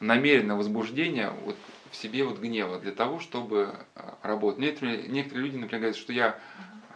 намеренное 0.00 0.56
возбуждение 0.56 1.30
вот 1.44 1.56
в 1.90 1.96
себе 1.96 2.24
вот 2.24 2.38
гнева 2.38 2.80
для 2.80 2.92
того, 2.92 3.20
чтобы 3.20 3.74
а, 3.94 4.16
работать. 4.22 4.60
Некоторые, 4.60 5.08
некоторые 5.08 5.46
люди, 5.46 5.56
например, 5.56 5.80
говорят, 5.80 5.96
что 5.96 6.12
я, 6.12 6.38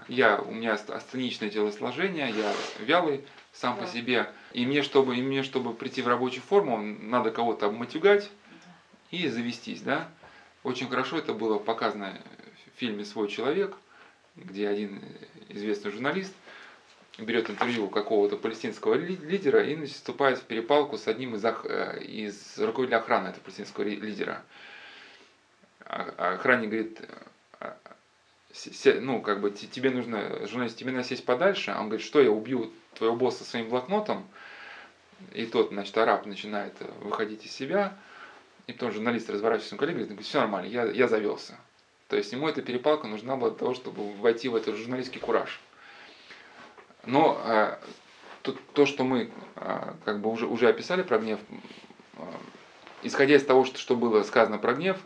я, 0.09 0.39
у 0.39 0.53
меня 0.53 0.73
астеничное 0.73 1.51
телосложение, 1.51 2.31
я 2.31 2.55
вялый, 2.81 3.23
сам 3.53 3.77
да. 3.77 3.83
по 3.83 3.93
себе. 3.93 4.31
И 4.53 4.65
мне, 4.65 4.83
чтобы, 4.83 5.17
и 5.17 5.23
мне, 5.23 5.43
чтобы 5.43 5.75
прийти 5.75 6.01
в 6.01 6.09
рабочую 6.09 6.43
форму, 6.43 6.79
надо 6.79 7.31
кого-то 7.31 7.67
обматюгать 7.67 8.31
и 9.11 9.29
завестись, 9.29 9.83
да. 9.83 10.09
Очень 10.63 10.89
хорошо 10.89 11.19
это 11.19 11.35
было 11.35 11.59
показано 11.59 12.19
в 12.75 12.79
фильме 12.79 13.05
«Свой 13.05 13.29
человек», 13.29 13.77
где 14.37 14.69
один 14.69 15.03
известный 15.49 15.91
журналист 15.91 16.33
берет 17.19 17.49
интервью 17.49 17.89
какого-то 17.89 18.37
палестинского 18.37 18.95
лидера 18.95 19.65
и 19.65 19.87
вступает 19.87 20.39
в 20.39 20.43
перепалку 20.43 20.99
с 20.99 21.09
одним 21.09 21.35
из, 21.35 21.45
э, 21.45 22.03
из 22.03 22.59
руководителя 22.59 22.99
охраны 22.99 23.29
этого 23.29 23.43
палестинского 23.43 23.85
лидера. 23.85 24.43
А, 25.81 26.15
а 26.19 26.35
охранник 26.35 26.69
говорит, 26.69 27.01
«А, 27.61 27.77
ну, 29.01 29.23
как 29.23 29.41
бы 29.41 29.51
тебе 29.51 29.91
нужно, 29.91 30.47
журналист, 30.47 30.77
тебе 30.77 30.93
надо 30.93 31.05
сесть 31.05 31.25
подальше, 31.25 31.71
а 31.71 31.81
он 31.81 31.89
говорит, 31.89 32.07
что 32.07 32.21
я 32.21 32.31
убью 32.31 32.73
твоего 32.95 33.17
босса 33.17 33.45
своим 33.45 33.69
блокнотом, 33.69 34.27
и 35.33 35.47
тот, 35.47 35.71
значит, 35.71 35.97
араб 35.97 36.27
начинает 36.27 36.75
выходить 37.01 37.47
из 37.47 37.53
себя, 37.53 37.97
и 38.67 38.73
потом 38.73 38.93
журналист 38.93 39.31
разворачивается 39.31 39.77
к 39.77 39.79
коллеге 39.79 40.03
и 40.03 40.05
говорит, 40.05 40.27
все 40.27 40.41
нормально, 40.41 40.69
я, 40.69 40.85
я 40.85 41.09
завелся. 41.09 41.57
То 42.09 42.17
есть 42.17 42.33
ему 42.33 42.49
эта 42.49 42.63
перепалка 42.63 43.09
нужна 43.09 43.37
была 43.37 43.51
для 43.51 43.59
того, 43.59 43.75
чтобы 43.75 44.13
войти 44.15 44.49
в 44.49 44.55
этот 44.55 44.77
журналистский 44.77 45.21
кураж. 45.21 45.61
Но 47.05 47.41
э, 47.45 47.79
то, 48.43 48.57
то, 48.75 48.87
что 48.87 49.05
мы 49.05 49.31
э, 49.57 49.93
как 50.05 50.21
бы 50.21 50.31
уже, 50.31 50.47
уже 50.47 50.69
описали 50.69 51.03
про 51.03 51.19
гнев, 51.19 51.41
э, 52.15 52.23
исходя 53.03 53.35
из 53.35 53.45
того, 53.45 53.65
что, 53.65 53.79
что 53.79 53.97
было 53.97 54.23
сказано 54.23 54.59
про 54.59 54.75
гнев, 54.75 54.99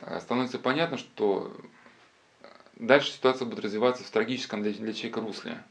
э, 0.00 0.20
становится 0.20 0.58
понятно, 0.58 0.98
что 0.98 1.54
дальше 2.76 3.12
ситуация 3.12 3.46
будет 3.46 3.64
развиваться 3.64 4.04
в 4.04 4.10
трагическом 4.10 4.62
для, 4.62 4.72
для 4.72 4.92
человека 4.92 5.20
русле. 5.20 5.62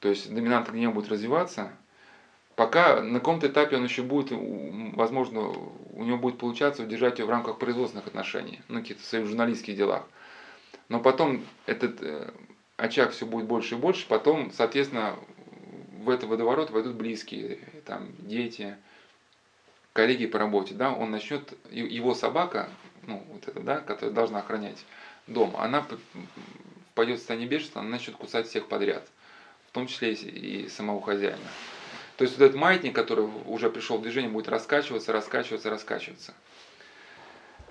То 0.00 0.08
есть 0.08 0.32
доминант 0.32 0.70
гнева 0.70 0.92
будет 0.92 1.10
развиваться, 1.10 1.72
пока 2.58 3.00
на 3.02 3.20
каком-то 3.20 3.46
этапе 3.46 3.76
он 3.76 3.84
еще 3.84 4.02
будет, 4.02 4.32
возможно, 4.32 5.42
у 5.92 6.02
него 6.02 6.18
будет 6.18 6.38
получаться 6.38 6.82
удержать 6.82 7.20
ее 7.20 7.24
в 7.24 7.30
рамках 7.30 7.56
производственных 7.56 8.08
отношений, 8.08 8.60
ну, 8.66 8.80
каких-то 8.80 9.04
своих 9.04 9.26
журналистских 9.26 9.76
делах. 9.76 10.02
Но 10.88 10.98
потом 10.98 11.44
этот 11.66 12.02
э, 12.02 12.32
очаг 12.76 13.12
все 13.12 13.26
будет 13.26 13.46
больше 13.46 13.76
и 13.76 13.78
больше, 13.78 14.08
потом, 14.08 14.50
соответственно, 14.50 15.14
в 16.02 16.10
этот 16.10 16.28
водоворот 16.28 16.70
войдут 16.70 16.96
близкие, 16.96 17.60
там, 17.86 18.08
дети, 18.18 18.76
коллеги 19.92 20.26
по 20.26 20.40
работе, 20.40 20.74
да, 20.74 20.92
он 20.92 21.12
начнет, 21.12 21.56
его 21.70 22.12
собака, 22.16 22.70
ну, 23.06 23.22
вот 23.28 23.46
эта, 23.46 23.60
да, 23.60 23.78
которая 23.78 24.12
должна 24.12 24.40
охранять 24.40 24.84
дом, 25.28 25.54
она 25.56 25.86
пойдет 26.96 27.18
в 27.18 27.18
состояние 27.18 27.48
бешенства, 27.48 27.82
она 27.82 27.90
начнет 27.90 28.16
кусать 28.16 28.48
всех 28.48 28.66
подряд, 28.66 29.06
в 29.68 29.70
том 29.70 29.86
числе 29.86 30.14
и 30.14 30.68
самого 30.68 31.00
хозяина. 31.00 31.38
То 32.18 32.24
есть 32.24 32.36
вот 32.36 32.46
этот 32.46 32.56
маятник, 32.56 32.96
который 32.96 33.26
уже 33.46 33.70
пришел 33.70 33.96
в 33.96 34.02
движение, 34.02 34.28
будет 34.28 34.48
раскачиваться, 34.48 35.12
раскачиваться, 35.12 35.70
раскачиваться. 35.70 36.34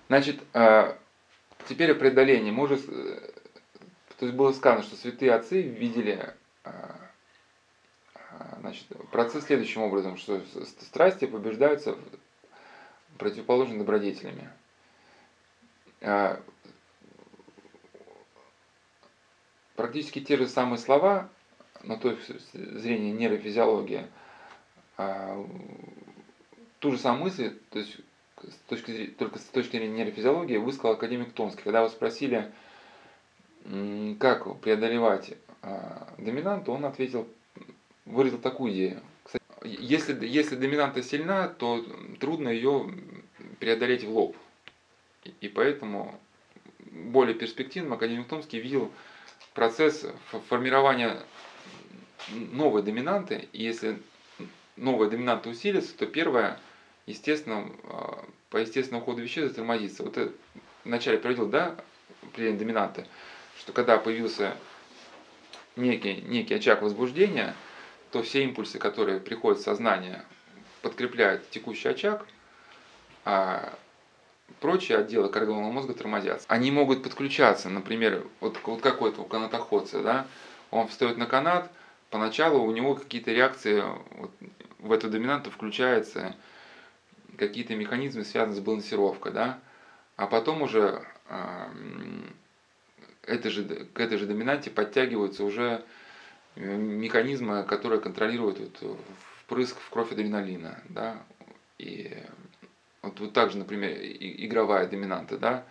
Значит, 0.08 0.42
а, 0.54 0.98
теперь 1.68 1.92
о 1.92 1.96
преодолении. 1.96 2.50
Мы 2.50 2.64
уже 2.64 2.78
то 2.78 4.26
есть 4.26 4.34
было 4.38 4.54
сказано, 4.54 4.84
что 4.84 4.96
святые 4.96 5.34
отцы 5.34 5.62
видели 5.62 6.34
а, 6.64 6.96
а, 8.16 8.58
значит, 8.62 8.86
процесс 9.12 9.44
следующим 9.44 9.82
образом, 9.82 10.16
что 10.16 10.42
страсти 10.82 11.26
побеждаются 11.26 11.98
противоположными 13.18 13.80
добродетелями. 13.80 14.50
Практически 19.76 20.22
те 20.22 20.38
же 20.38 20.48
самые 20.48 20.78
слова, 20.78 21.28
но 21.84 21.98
то 21.98 22.12
есть 22.12 22.54
зрения 22.54 23.12
нейрофизиологии, 23.12 24.08
ту 26.80 26.92
же 26.92 26.98
самую 26.98 27.26
мысль, 27.26 27.54
то 27.70 27.80
есть 27.80 27.98
с 28.42 28.70
точки 28.70 28.92
зрения, 28.92 29.12
только 29.12 29.40
с 29.40 29.44
точки 29.44 29.78
зрения 29.78 29.98
нейрофизиологии 29.98 30.58
высказал 30.58 30.92
академик 30.92 31.34
Томский. 31.34 31.64
Когда 31.64 31.84
вы 31.84 31.90
спросили, 31.90 32.52
как 34.20 34.60
преодолевать 34.60 35.34
а, 35.62 36.14
доминанту, 36.18 36.72
он 36.72 36.86
ответил, 36.86 37.28
выразил 38.06 38.38
такую 38.38 38.74
идею. 38.74 39.02
Кстати, 39.24 39.44
если, 39.64 40.26
если 40.26 40.56
доминанта 40.56 41.02
сильна, 41.04 41.48
то 41.48 41.84
трудно 42.20 42.50
ее 42.50 42.90
преодолеть 43.60 44.04
в 44.04 44.10
лоб. 44.10 44.38
И 45.42 45.50
поэтому 45.50 46.18
более 46.92 47.36
перспективным 47.36 47.94
академик 47.94 48.28
Томский 48.28 48.60
видел 48.60 48.92
процесс 49.54 50.06
формирования 50.48 51.18
новой 52.30 52.84
доминанты. 52.84 53.50
И 53.52 53.64
если 53.64 54.00
новая 54.78 55.10
доминанта 55.10 55.50
усилится, 55.50 55.98
то 55.98 56.06
первая, 56.06 56.60
естественно, 57.06 57.70
а, 57.84 58.26
по 58.50 58.58
естественному 58.58 59.06
ходу 59.06 59.22
вещей 59.22 59.48
затормозится. 59.48 60.04
Вот 60.04 60.18
это 60.18 60.34
вначале 60.86 61.18
приводил, 61.18 61.48
да, 61.48 61.76
определение 62.24 62.60
доминанты 62.60 63.06
что 63.60 63.74
когда 63.74 63.98
появился 63.98 64.56
некий, 65.76 66.22
некий 66.22 66.54
очаг 66.54 66.82
возбуждения, 66.82 67.54
то 68.12 68.24
все 68.24 68.44
импульсы, 68.44 68.80
которые 68.80 69.20
приходят 69.20 69.60
в 69.60 69.64
сознание, 69.64 70.24
подкрепляют 70.82 71.50
текущий 71.50 71.90
очаг, 71.90 72.26
а 73.26 73.74
прочие 74.62 74.98
отделы 75.00 75.30
коррелованного 75.30 75.72
мозга 75.72 75.94
тормозятся. 75.94 76.46
Они 76.48 76.72
могут 76.72 77.04
подключаться, 77.04 77.70
например, 77.70 78.26
вот, 78.40 78.58
вот 78.64 78.82
какой-то 78.82 79.22
у 79.22 79.26
канатоходца, 79.26 80.02
да, 80.02 80.28
он 80.72 80.88
встает 80.88 81.18
на 81.18 81.26
канат, 81.26 81.70
поначалу 82.10 82.64
у 82.64 82.72
него 82.72 82.96
какие-то 82.96 83.32
реакции, 83.32 83.84
вот, 84.12 84.32
в 84.80 84.92
эту 84.92 85.10
доминанту 85.10 85.52
включаются 85.52 86.36
какие-то 87.38 87.76
механизмы, 87.76 88.24
связанные 88.24 88.60
с 88.62 88.64
балансировкой, 88.64 89.32
да, 89.32 89.60
а 90.16 90.28
потом 90.28 90.62
уже 90.62 91.06
этой 93.28 93.52
же, 93.52 93.64
к 93.64 94.00
этой 94.00 94.18
же 94.18 94.26
доминанте 94.26 94.72
подтягиваются 94.72 95.44
уже 95.44 95.84
э, 96.56 96.76
механизмы, 96.76 97.64
которые 97.64 98.00
контролируют 98.00 98.60
вот 98.60 99.00
впрыск 99.42 99.78
в 99.80 99.90
кровь 99.90 100.12
адреналина. 100.12 100.82
Да? 100.90 101.22
И 101.78 102.18
вот, 103.02 103.20
вот 103.20 103.34
так 103.34 103.52
же, 103.52 103.58
например, 103.58 103.92
игровая 104.00 104.88
доминанта, 104.88 105.38
да? 105.38 105.66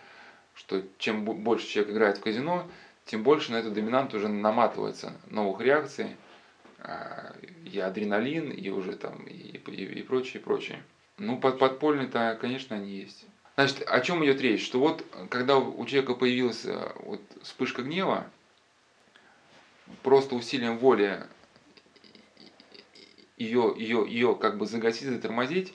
что 0.55 0.83
чем 0.99 1.25
больше 1.25 1.67
человек 1.67 1.95
играет 1.95 2.19
в 2.19 2.23
казино, 2.23 2.71
тем 3.07 3.23
больше 3.23 3.53
на 3.53 3.57
эту 3.57 3.71
доминанту 3.71 4.19
уже 4.19 4.29
наматывается 4.29 5.15
новых 5.31 5.61
реакций, 5.61 6.17
и 7.65 7.79
адреналин, 7.79 8.51
и 8.51 8.69
уже 8.71 8.97
там, 8.97 9.25
и, 9.27 9.59
и, 9.59 9.85
и 9.85 10.03
прочее, 10.03 10.41
и 10.41 10.45
прочее. 10.45 10.83
Ну, 11.19 11.39
под, 11.39 11.59
подпольные-то, 11.59 12.39
конечно, 12.41 12.77
они 12.77 12.91
есть. 12.91 13.25
Значит, 13.57 13.83
о 13.87 14.01
чем 14.01 14.25
идет 14.25 14.41
речь? 14.41 14.65
Что 14.65 14.79
вот, 14.79 15.05
когда 15.31 15.59
у 15.59 15.85
человека 15.87 16.15
появилась 16.15 16.65
э, 16.67 16.93
вот 17.01 17.23
вспышка 17.43 17.83
гнева, 17.83 18.27
просто 20.03 20.35
усилием 20.35 20.79
воли 20.79 21.27
ее, 23.39 23.75
ее, 23.77 24.05
ее 24.07 24.37
как 24.37 24.59
бы 24.59 24.67
загасить, 24.67 25.09
затормозить, 25.09 25.75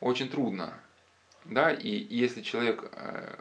очень 0.00 0.28
трудно. 0.28 0.78
Да, 1.44 1.72
и 1.72 1.88
если 1.88 2.42
человек, 2.42 2.90
э, 2.92 3.36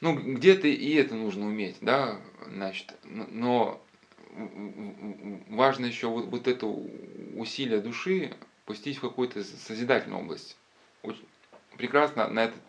ну, 0.00 0.14
где-то 0.14 0.68
и 0.68 0.94
это 0.94 1.14
нужно 1.14 1.46
уметь, 1.46 1.78
да, 1.80 2.20
значит, 2.46 2.94
но 3.04 3.82
важно 5.48 5.86
еще 5.86 6.08
вот, 6.08 6.26
вот 6.26 6.48
это 6.48 6.66
усилие 6.66 7.80
души 7.80 8.36
пустить 8.64 8.98
в 8.98 9.00
какую-то 9.00 9.44
созидательную 9.44 10.22
область 10.22 10.56
очень 11.04 11.26
прекрасно 11.76 12.28
на 12.28 12.44
этот, 12.44 12.60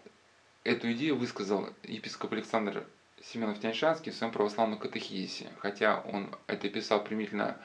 эту 0.64 0.92
идею 0.92 1.16
высказал 1.16 1.70
епископ 1.84 2.34
Александр 2.34 2.86
Семенов 3.24 3.60
Тяньшанский 3.60 4.12
в 4.12 4.16
своем 4.16 4.34
православном 4.34 4.78
катехизисе. 4.78 5.50
Хотя 5.60 6.02
он 6.02 6.30
это 6.48 6.70
писал 6.70 7.04
примительно 7.04 7.58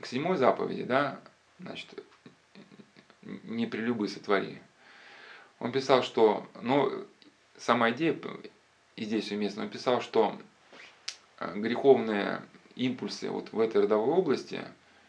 к 0.00 0.06
седьмой 0.06 0.36
заповеди, 0.36 0.84
да, 0.84 1.20
значит, 1.58 2.02
не 3.22 3.66
прелюбы 3.66 4.08
сотвори. 4.08 4.60
Он 5.58 5.72
писал, 5.72 6.02
что, 6.02 6.48
ну, 6.62 7.06
сама 7.58 7.90
идея, 7.90 8.18
и 8.96 9.04
здесь 9.04 9.30
уместно, 9.30 9.64
он 9.64 9.68
писал, 9.68 10.00
что 10.00 10.40
э, 11.38 11.52
греховные 11.56 12.42
импульсы 12.86 13.30
вот 13.30 13.52
в 13.52 13.60
этой 13.60 13.82
родовой 13.82 14.14
области, 14.14 14.60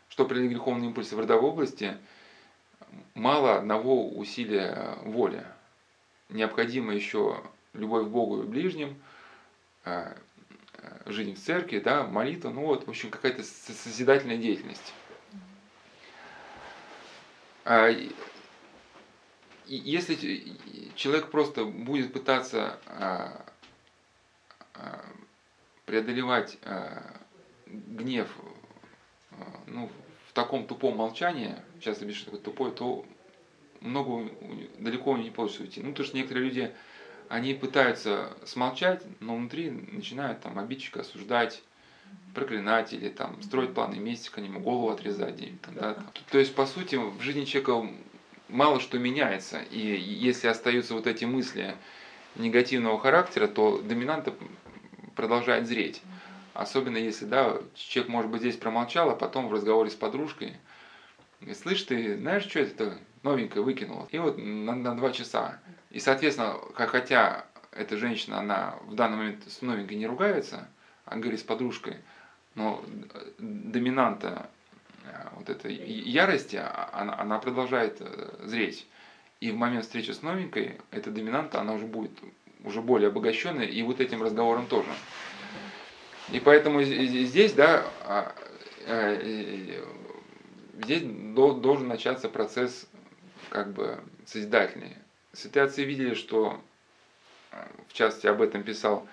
что 0.10 0.26
при 0.26 0.48
греховные 0.48 0.90
импульсы 0.90 1.16
в 1.16 1.20
родовой 1.20 1.52
области– 1.52 1.98
мало 3.14 3.58
одного 3.58 4.10
усилия 4.10 4.98
воли. 5.04 5.46
Необходимо 6.30 6.94
еще 6.94 7.42
любовь 7.74 8.06
к 8.06 8.10
Богу 8.10 8.44
и 8.44 8.46
ближним, 8.46 9.02
э, 9.86 10.14
э, 10.78 11.12
жизнь 11.12 11.36
в 11.36 11.40
церкви, 11.40 11.80
да, 11.80 12.06
молитва, 12.06 12.50
ну 12.50 12.66
вот, 12.66 12.88
в 12.88 12.90
общем, 12.90 13.10
какая-то 13.10 13.44
созидательная 13.44 14.38
деятельность. 14.38 14.94
А, 17.64 17.90
если 19.66 20.56
человек 20.96 21.30
просто 21.30 21.66
будет 21.66 22.12
пытаться 22.12 22.80
а, 22.88 23.46
а, 24.74 25.06
преодолевать 25.86 26.58
гнев 27.88 28.28
ну, 29.68 29.90
в 30.30 30.34
таком 30.34 30.66
тупом 30.66 30.98
молчании, 30.98 31.56
сейчас 31.80 31.98
ты 31.98 32.06
видишь 32.06 32.24
такой 32.24 32.40
тупой, 32.40 32.72
то 32.72 33.06
много, 33.82 34.30
далеко 34.80 35.18
не 35.18 35.30
получится 35.30 35.64
уйти. 35.64 35.82
Ну, 35.82 35.94
то 35.94 36.04
что 36.04 36.16
некоторые 36.16 36.46
люди, 36.46 36.72
они 37.30 37.54
пытаются 37.54 38.36
смолчать, 38.46 39.04
но 39.20 39.36
внутри 39.36 39.70
начинают 39.70 40.42
там 40.42 40.60
обидчика 40.60 41.02
осуждать, 41.02 41.62
проклинать 42.34 42.94
или 42.94 43.10
там 43.10 43.42
строить 43.42 43.74
планы 43.74 43.96
мести 43.96 44.30
к 44.30 44.38
нему, 44.38 44.60
голову 44.60 44.90
отрезать. 44.90 45.62
Там, 45.62 45.74
да. 45.76 46.06
То 46.30 46.40
есть, 46.40 46.54
по 46.54 46.66
сути, 46.66 46.96
в 46.96 47.20
жизни 47.22 47.46
человека 47.46 47.90
мало 48.48 48.80
что 48.80 49.00
меняется. 49.00 49.62
И 49.72 49.80
если 49.80 50.48
остаются 50.48 50.94
вот 50.94 51.08
эти 51.08 51.26
мысли 51.26 51.76
негативного 52.36 53.00
характера, 53.00 53.48
то 53.48 53.80
доминанта 53.82 54.34
продолжает 55.16 55.68
зреть. 55.68 56.02
Особенно 56.62 56.98
если, 56.98 57.26
да, 57.26 57.58
человек, 57.74 58.12
может 58.12 58.32
быть, 58.32 58.42
здесь 58.42 58.56
промолчал, 58.56 59.10
а 59.10 59.16
потом 59.16 59.48
в 59.48 59.54
разговоре 59.54 59.90
с 59.90 59.96
подружкой 59.96 60.58
говорит, 61.40 61.58
слышь, 61.58 61.82
ты 61.82 62.18
знаешь, 62.18 62.44
что 62.44 62.60
это 62.60 62.98
новенькое 63.24 63.64
выкинула? 63.64 64.08
И 64.12 64.20
вот 64.20 64.38
на, 64.38 64.76
на 64.76 64.96
два 64.96 65.12
часа. 65.12 65.60
И, 65.90 66.00
соответственно, 66.00 66.58
хотя 66.76 67.46
эта 67.72 67.98
женщина, 67.98 68.40
она 68.40 68.76
в 68.86 68.94
данный 68.94 69.18
момент 69.18 69.44
с 69.48 69.62
новенькой 69.62 69.98
не 69.98 70.06
ругается, 70.06 70.68
а 71.06 71.18
говорит 71.18 71.40
с 71.40 71.44
подружкой, 71.44 71.98
но 72.54 72.84
доминанта 73.40 74.50
э, 75.06 75.30
вот 75.38 75.50
этой 75.50 75.74
ярости, 75.74 76.58
а, 76.58 76.90
она, 76.94 77.18
она 77.20 77.40
продолжает 77.40 77.98
э, 78.02 78.46
зреть. 78.46 78.86
И 79.40 79.52
в 79.52 79.56
момент 79.56 79.86
встречи 79.86 80.12
с 80.12 80.22
новенькой, 80.22 80.80
эта 80.92 81.10
доминанта, 81.10 81.60
она 81.60 81.74
уже 81.74 81.88
будет 81.88 82.12
уже 82.64 82.82
более 82.82 83.08
обогащенная, 83.08 83.66
и 83.66 83.82
вот 83.82 84.00
этим 84.00 84.22
разговором 84.22 84.68
тоже. 84.68 84.90
И 86.30 86.40
поэтому 86.40 86.84
здесь, 86.84 87.54
да, 87.54 87.86
а, 88.04 88.34
э, 88.86 89.84
здесь 90.84 91.04
должен 91.04 91.88
начаться 91.88 92.30
процесс 92.30 92.88
как 93.50 93.74
бы 93.74 94.00
созидательный. 94.26 94.98
Святые 95.34 95.64
отцы 95.64 95.84
видели, 95.84 96.14
что, 96.14 96.62
в 97.88 97.94
частности, 97.94 98.28
об 98.28 98.42
этом 98.42 98.64
писал 98.64 99.08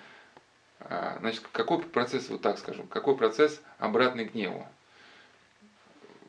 а, 0.81 1.17
значит, 1.19 1.43
какой 1.51 1.79
процесс, 1.79 2.29
вот 2.29 2.41
так 2.41 2.57
скажем, 2.57 2.87
какой 2.87 3.17
процесс 3.17 3.61
обратный 3.79 4.25
гневу? 4.25 4.67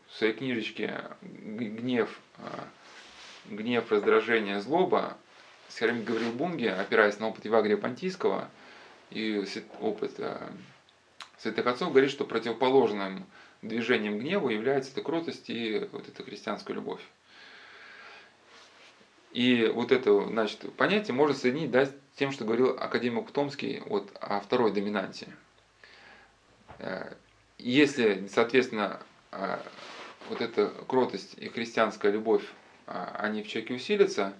В 0.09 0.16
своей 0.16 0.33
книжечке 0.33 1.05
«Гнев, 1.22 2.18
а, 2.39 2.66
гнев 3.47 3.91
раздражение, 3.93 4.61
злоба» 4.61 5.16
Схермик 5.68 6.05
Гаврил 6.05 6.33
Бунге, 6.33 6.72
опираясь 6.72 7.20
на 7.20 7.28
опыт 7.28 7.45
Евагрия 7.45 7.76
Понтийского 7.76 8.51
и 9.11 9.44
опыт 9.80 10.14
а, 10.18 10.52
святых 11.38 11.66
отцов, 11.66 11.90
говорит, 11.90 12.11
что 12.11 12.24
противоположным 12.24 13.26
движением 13.62 14.18
гневу 14.18 14.48
является 14.48 14.92
эта 14.92 15.02
кротость 15.02 15.50
и 15.50 15.88
вот 15.92 16.08
эта 16.08 16.22
христианская 16.22 16.74
любовь. 16.74 17.02
И 19.32 19.70
вот 19.72 19.92
это 19.92 20.26
значит, 20.26 20.72
понятие 20.74 21.14
можно 21.14 21.36
соединить 21.36 21.70
да, 21.70 21.86
с 21.86 21.92
тем, 22.16 22.32
что 22.32 22.44
говорил 22.44 22.70
академик 22.70 23.30
Томский 23.30 23.82
вот, 23.86 24.11
о 24.20 24.40
второй 24.40 24.72
доминанте. 24.72 25.28
Э, 26.78 27.14
если, 27.58 28.26
соответственно, 28.26 29.00
э, 29.30 29.58
вот 30.28 30.40
эта 30.40 30.68
кротость 30.88 31.34
и 31.38 31.48
христианская 31.48 32.11
любовь, 32.11 32.44
э, 32.86 33.06
они 33.14 33.42
в 33.42 33.48
человеке 33.48 33.74
усилятся, 33.74 34.34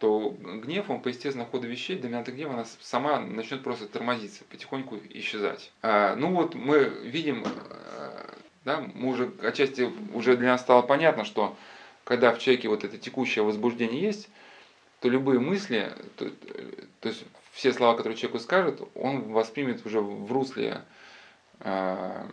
то 0.00 0.34
гнев, 0.40 0.88
он 0.88 1.02
по 1.02 1.08
естественному 1.08 1.50
ходу 1.50 1.68
вещей, 1.68 1.96
доминанта 1.98 2.32
гнева, 2.32 2.54
она 2.54 2.64
сама 2.80 3.20
начнет 3.20 3.62
просто 3.62 3.86
тормозиться, 3.86 4.44
потихоньку 4.50 4.98
исчезать. 5.10 5.70
Ну 5.82 6.34
вот 6.34 6.54
мы 6.54 6.84
видим, 7.04 7.44
да, 8.64 8.80
мы 8.94 9.10
уже 9.10 9.30
отчасти 9.42 9.92
уже 10.14 10.38
для 10.38 10.52
нас 10.52 10.62
стало 10.62 10.80
понятно, 10.80 11.26
что 11.26 11.54
когда 12.04 12.32
в 12.32 12.38
человеке 12.38 12.68
вот 12.68 12.82
это 12.82 12.96
текущее 12.96 13.44
возбуждение 13.44 14.00
есть, 14.00 14.30
то 15.00 15.08
любые 15.10 15.38
мысли, 15.38 15.92
то, 16.16 16.30
то 17.00 17.08
есть 17.10 17.22
все 17.52 17.72
слова, 17.72 17.94
которые 17.94 18.16
человеку 18.16 18.38
скажет, 18.38 18.80
он 18.94 19.32
воспримет 19.32 19.84
уже 19.84 20.00
в 20.00 20.32
русле 20.32 20.82
э, 21.60 22.26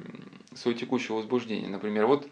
своего 0.55 0.79
текущего 0.79 1.17
возбуждения. 1.17 1.67
Например, 1.67 2.05
вот 2.07 2.27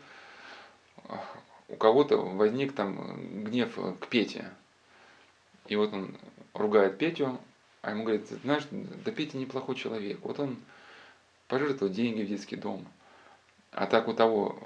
у 1.67 1.75
кого-то 1.75 2.17
возник 2.17 2.73
там 2.73 3.43
гнев 3.43 3.77
к 3.99 4.07
Пете. 4.07 4.49
И 5.68 5.76
вот 5.76 5.93
он 5.93 6.16
ругает 6.53 6.97
Петю, 6.97 7.39
а 7.82 7.91
ему 7.91 8.03
говорит, 8.03 8.28
знаешь, 8.43 8.63
да 8.72 9.11
Петя 9.11 9.38
неплохой 9.38 9.76
человек. 9.76 10.20
Вот 10.22 10.39
он 10.39 10.57
пожертвовал 11.47 11.93
деньги 11.93 12.24
в 12.24 12.28
детский 12.28 12.55
дом. 12.55 12.86
А 13.72 13.88
так 13.88 14.07
у 14.07 14.13
того 14.13 14.57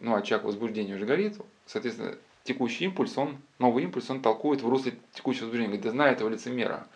ну, 0.00 0.14
очаг 0.14 0.44
возбуждения 0.44 0.94
уже 0.94 1.06
горит, 1.06 1.38
соответственно, 1.66 2.16
текущий 2.44 2.84
импульс, 2.84 3.16
он, 3.16 3.38
новый 3.58 3.84
импульс, 3.84 4.08
он 4.10 4.22
толкует 4.22 4.62
в 4.62 4.68
русле 4.68 4.98
текущего 5.12 5.44
возбуждения. 5.44 5.68
Говорит, 5.68 5.84
да 5.84 5.90
знай 5.90 6.12
этого 6.12 6.28
лицемера. 6.28 6.86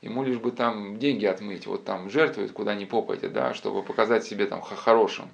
Ему 0.00 0.24
лишь 0.24 0.38
бы 0.38 0.50
там 0.50 0.98
деньги 0.98 1.26
отмыть, 1.26 1.66
вот 1.66 1.84
там 1.84 2.10
жертвует 2.10 2.52
куда 2.52 2.74
ни 2.74 2.84
попадя, 2.84 3.28
да, 3.28 3.54
чтобы 3.54 3.82
показать 3.82 4.24
себе 4.24 4.46
там 4.46 4.60
хорошим. 4.60 5.28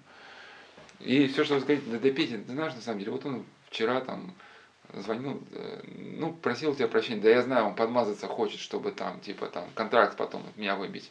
И 1.01 1.27
все, 1.29 1.45
что 1.45 1.55
вы 1.55 1.61
говорите, 1.61 1.91
да, 1.91 1.99
да 1.99 2.11
Петя, 2.11 2.39
ты 2.39 2.53
знаешь, 2.53 2.75
на 2.75 2.83
самом 2.83 2.99
деле, 2.99 3.13
вот 3.13 3.25
он 3.25 3.45
вчера 3.71 4.01
там 4.01 4.35
звонил, 4.95 5.43
э, 5.53 5.81
ну, 6.19 6.33
просил 6.33 6.75
тебя 6.75 6.89
прощения, 6.89 7.21
да 7.21 7.31
я 7.31 7.43
знаю, 7.43 7.67
он 7.67 7.75
подмазаться 7.75 8.27
хочет, 8.27 8.61
чтобы 8.61 8.93
там, 8.93 9.21
типа, 9.21 9.47
там, 9.47 9.65
контракт 9.75 10.17
потом 10.17 10.45
от 10.47 10.57
меня 10.57 10.77
выбить. 10.77 11.11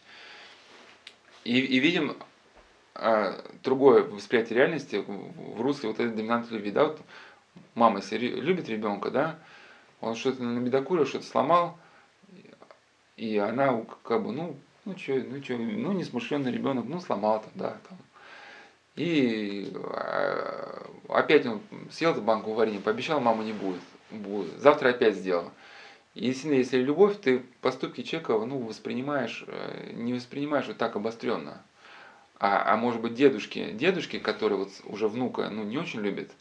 И, 1.43 1.59
и 1.59 1.79
видим, 1.79 2.17
а, 2.95 3.43
другое 3.63 4.03
восприятие 4.03 4.57
реальности 4.57 5.03
в 5.05 5.61
русле 5.61 5.89
вот 5.89 5.99
этой 5.99 6.13
доминантной 6.13 6.57
любви. 6.57 6.71
Да? 6.71 6.85
Вот 6.85 6.99
мама, 7.75 7.99
если 7.99 8.17
любит 8.17 8.69
ребенка, 8.69 9.11
да, 9.11 9.39
он 10.01 10.15
что-то 10.15 10.43
набедокурил, 10.43 11.05
что-то 11.05 11.25
сломал, 11.25 11.77
и 13.15 13.37
она 13.37 13.85
как 14.03 14.23
бы, 14.23 14.31
ну, 14.31 14.57
ну 14.85 14.97
что, 14.97 15.13
ну 15.13 15.43
что, 15.43 15.57
ну 15.57 15.91
несмышленный 15.93 16.51
ребенок, 16.51 16.85
ну 16.85 16.99
сломал 16.99 17.41
там, 17.41 17.51
да, 17.55 17.77
там. 17.87 17.97
И 18.97 19.71
а, 19.75 20.85
опять 21.07 21.45
он 21.45 21.61
съел 21.91 22.11
эту 22.11 22.21
банку 22.21 22.53
варенья, 22.53 22.81
пообещал, 22.81 23.21
мама 23.21 23.43
не 23.43 23.53
будет, 23.53 23.81
будет. 24.11 24.59
Завтра 24.59 24.89
опять 24.89 25.15
сделал. 25.15 25.51
Если, 26.15 26.55
если 26.55 26.79
любовь, 26.79 27.17
ты 27.21 27.43
поступки 27.61 28.01
человека 28.01 28.33
ну, 28.43 28.57
воспринимаешь, 28.57 29.45
э, 29.47 29.91
не 29.93 30.13
воспринимаешь 30.13 30.65
вот 30.65 30.77
так 30.77 30.95
обостренно 30.95 31.61
а, 32.39 32.73
а 32.73 32.77
может 32.77 33.01
быть 33.01 33.13
дедушки, 33.13 33.71
дедушки, 33.71 34.19
которые 34.19 34.59
вот 34.59 34.69
уже 34.85 35.07
внука 35.07 35.49
ну, 35.49 35.63
не 35.63 35.77
очень 35.77 36.01
любят, 36.01 36.31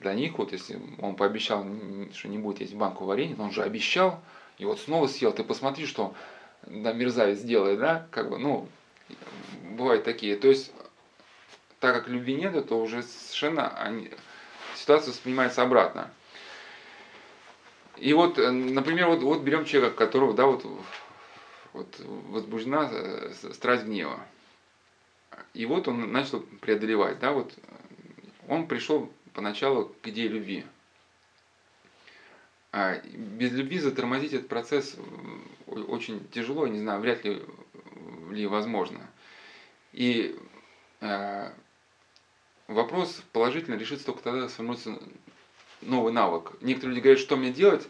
для 0.00 0.14
них 0.14 0.38
вот 0.38 0.52
если 0.52 0.78
он 1.00 1.16
пообещал, 1.16 1.66
что 2.12 2.28
не 2.28 2.38
будет 2.38 2.60
есть 2.60 2.74
банку 2.74 3.04
варенья, 3.04 3.36
но 3.36 3.44
он 3.44 3.52
же 3.52 3.62
обещал, 3.62 4.20
и 4.58 4.64
вот 4.64 4.80
снова 4.80 5.06
съел, 5.06 5.32
ты 5.32 5.44
посмотри, 5.44 5.86
что 5.86 6.14
да, 6.66 6.92
мерзавец 6.92 7.40
делает, 7.40 7.78
да, 7.78 8.06
как 8.10 8.30
бы, 8.30 8.38
ну, 8.38 8.68
бывают 9.76 10.04
такие, 10.04 10.36
то 10.36 10.48
есть, 10.48 10.72
так 11.86 11.94
как 11.94 12.08
любви 12.08 12.34
нет, 12.34 12.66
то 12.66 12.80
уже 12.80 13.04
совершенно 13.04 13.68
они, 13.78 14.10
ситуация 14.74 15.12
воспринимается 15.12 15.62
обратно. 15.62 16.10
И 17.96 18.12
вот, 18.12 18.40
э, 18.40 18.50
например, 18.50 19.06
вот, 19.06 19.22
вот 19.22 19.42
берем 19.42 19.64
человека, 19.64 19.94
которого, 19.94 20.34
да, 20.34 20.46
вот, 20.46 20.66
вот 21.72 22.00
возбуждена 22.00 22.88
э, 22.90 23.32
страсть 23.52 23.84
гнева. 23.84 24.18
И 25.54 25.64
вот 25.64 25.86
он 25.86 26.10
начал 26.10 26.40
преодолевать, 26.60 27.20
да, 27.20 27.30
вот 27.30 27.54
он 28.48 28.66
пришел 28.66 29.08
поначалу 29.32 29.94
к 30.02 30.08
идее 30.08 30.26
любви. 30.26 30.64
А 32.72 32.98
без 33.14 33.52
любви 33.52 33.78
затормозить 33.78 34.32
этот 34.32 34.48
процесс 34.48 34.96
очень 35.68 36.26
тяжело, 36.30 36.66
не 36.66 36.80
знаю, 36.80 37.00
вряд 37.00 37.24
ли, 37.24 37.40
ли 38.32 38.44
возможно. 38.48 39.08
И 39.92 40.36
э, 41.00 41.52
вопрос 42.68 43.22
положительно 43.32 43.76
решится 43.76 44.06
только 44.06 44.22
тогда, 44.22 44.48
сформируется 44.48 44.98
новый 45.82 46.12
навык. 46.12 46.52
Некоторые 46.60 46.96
люди 46.96 47.04
говорят, 47.04 47.20
что 47.20 47.36
мне 47.36 47.52
делать, 47.52 47.86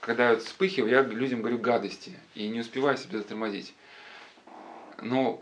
когда 0.00 0.30
я 0.30 0.36
вспыхиваю, 0.36 0.90
я 0.90 1.02
людям 1.02 1.40
говорю 1.40 1.58
гадости 1.58 2.18
и 2.34 2.48
не 2.48 2.60
успеваю 2.60 2.96
себя 2.96 3.18
затормозить. 3.18 3.74
Но 5.00 5.40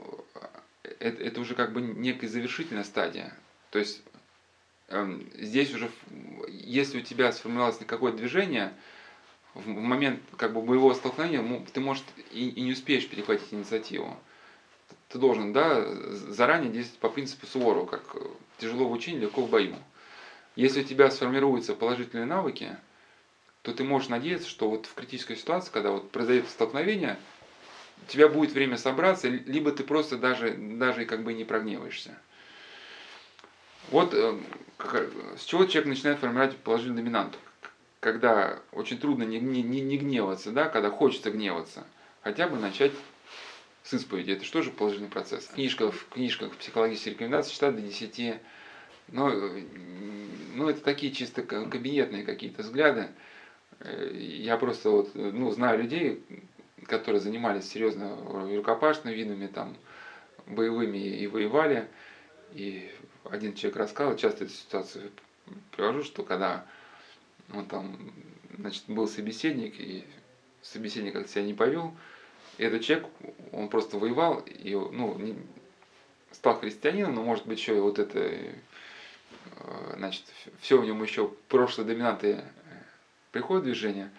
это, 1.00 1.22
это 1.22 1.40
уже 1.40 1.54
как 1.54 1.72
бы 1.72 1.80
некая 1.80 2.28
завершительная 2.28 2.84
стадия. 2.84 3.36
То 3.70 3.78
есть 3.78 4.02
э, 4.88 5.20
здесь 5.34 5.74
уже, 5.74 5.90
если 6.48 6.98
у 6.98 7.02
тебя 7.02 7.32
сформировалось 7.32 7.78
какое-то 7.86 8.18
движение, 8.18 8.72
в 9.54 9.66
момент 9.66 10.20
как 10.36 10.52
бы 10.52 10.62
боевого 10.62 10.94
столкновения 10.94 11.64
ты, 11.72 11.80
может, 11.80 12.04
и, 12.30 12.48
и 12.48 12.60
не 12.60 12.72
успеешь 12.72 13.08
перехватить 13.08 13.52
инициативу. 13.52 14.16
Ты 15.08 15.18
должен, 15.18 15.52
да, 15.52 15.84
заранее 16.12 16.70
действовать 16.70 17.00
по 17.00 17.08
принципу 17.08 17.46
Суворова, 17.46 17.86
как 17.86 18.16
тяжело 18.58 18.86
в 18.88 18.92
учении, 18.92 19.20
легко 19.20 19.42
в 19.42 19.50
бою. 19.50 19.76
Если 20.56 20.82
у 20.82 20.84
тебя 20.84 21.10
сформируются 21.10 21.74
положительные 21.74 22.26
навыки, 22.26 22.76
то 23.62 23.72
ты 23.72 23.84
можешь 23.84 24.08
надеяться, 24.08 24.48
что 24.48 24.68
вот 24.68 24.86
в 24.86 24.94
критической 24.94 25.36
ситуации, 25.36 25.70
когда 25.72 25.90
вот 25.90 26.10
произойдет 26.10 26.48
столкновение, 26.48 27.16
у 28.02 28.10
тебя 28.10 28.28
будет 28.28 28.52
время 28.52 28.76
собраться, 28.76 29.28
либо 29.28 29.72
ты 29.72 29.84
просто 29.84 30.16
даже, 30.16 30.54
даже 30.54 31.04
как 31.04 31.22
бы 31.22 31.32
не 31.32 31.44
прогневаешься. 31.44 32.18
Вот 33.90 34.12
э, 34.12 34.38
с 35.38 35.44
чего 35.44 35.64
человек 35.64 35.88
начинает 35.88 36.18
формировать 36.18 36.56
положительную 36.58 37.04
доминанту? 37.04 37.38
Когда 38.00 38.60
очень 38.72 38.98
трудно 38.98 39.24
не, 39.24 39.40
не, 39.40 39.62
не 39.62 39.96
гневаться, 39.96 40.50
да, 40.50 40.68
когда 40.68 40.90
хочется 40.90 41.30
гневаться, 41.30 41.86
хотя 42.22 42.48
бы 42.48 42.58
начать 42.58 42.92
с 43.88 43.94
исповеди. 43.94 44.32
Это 44.32 44.62
же 44.62 44.70
положительный 44.70 45.08
процесс? 45.08 45.46
В 45.46 45.54
книжках, 45.54 45.94
в 45.94 46.08
книжках 46.10 46.54
психологических 46.56 47.12
рекомендаций 47.12 47.52
считать 47.52 47.74
до 47.74 47.80
10. 47.80 48.34
Но, 49.08 49.30
ну, 50.54 50.68
это 50.68 50.82
такие 50.82 51.10
чисто 51.10 51.42
кабинетные 51.42 52.24
какие-то 52.24 52.62
взгляды. 52.62 53.08
Э, 53.80 54.10
я 54.14 54.58
просто 54.58 54.90
вот, 54.90 55.14
ну, 55.14 55.50
знаю 55.52 55.82
людей, 55.82 56.22
которые 56.84 57.22
занимались 57.22 57.64
серьезно 57.64 58.14
рукопашными 58.54 59.14
видами, 59.14 59.46
там, 59.46 59.74
боевыми 60.46 60.98
и 60.98 61.26
воевали. 61.26 61.88
И 62.52 62.90
один 63.24 63.54
человек 63.54 63.78
рассказал, 63.78 64.16
часто 64.16 64.44
эту 64.44 64.52
ситуацию 64.52 65.10
привожу, 65.74 66.02
что 66.04 66.24
когда 66.24 66.66
он 67.54 67.64
там, 67.64 68.12
значит, 68.58 68.84
был 68.86 69.08
собеседник, 69.08 69.80
и 69.80 70.04
собеседник 70.60 71.14
как 71.14 71.28
себя 71.28 71.44
не 71.44 71.54
повел, 71.54 71.96
и 72.58 72.64
этот 72.64 72.82
человек, 72.82 73.06
он 73.52 73.68
просто 73.68 73.98
воевал, 73.98 74.40
и, 74.40 74.74
ну, 74.74 75.16
не, 75.18 75.36
стал 76.32 76.58
христианином, 76.58 77.14
но 77.14 77.22
может 77.22 77.46
быть 77.46 77.58
еще 77.58 77.76
и 77.76 77.80
вот 77.80 77.98
это, 77.98 78.18
э, 78.18 78.52
значит, 79.96 80.24
все 80.60 80.78
в 80.78 80.84
нем 80.84 81.02
еще 81.02 81.30
прошлые 81.48 81.86
доминанты 81.86 82.42
приходит 83.32 83.64
движение, 83.64 84.10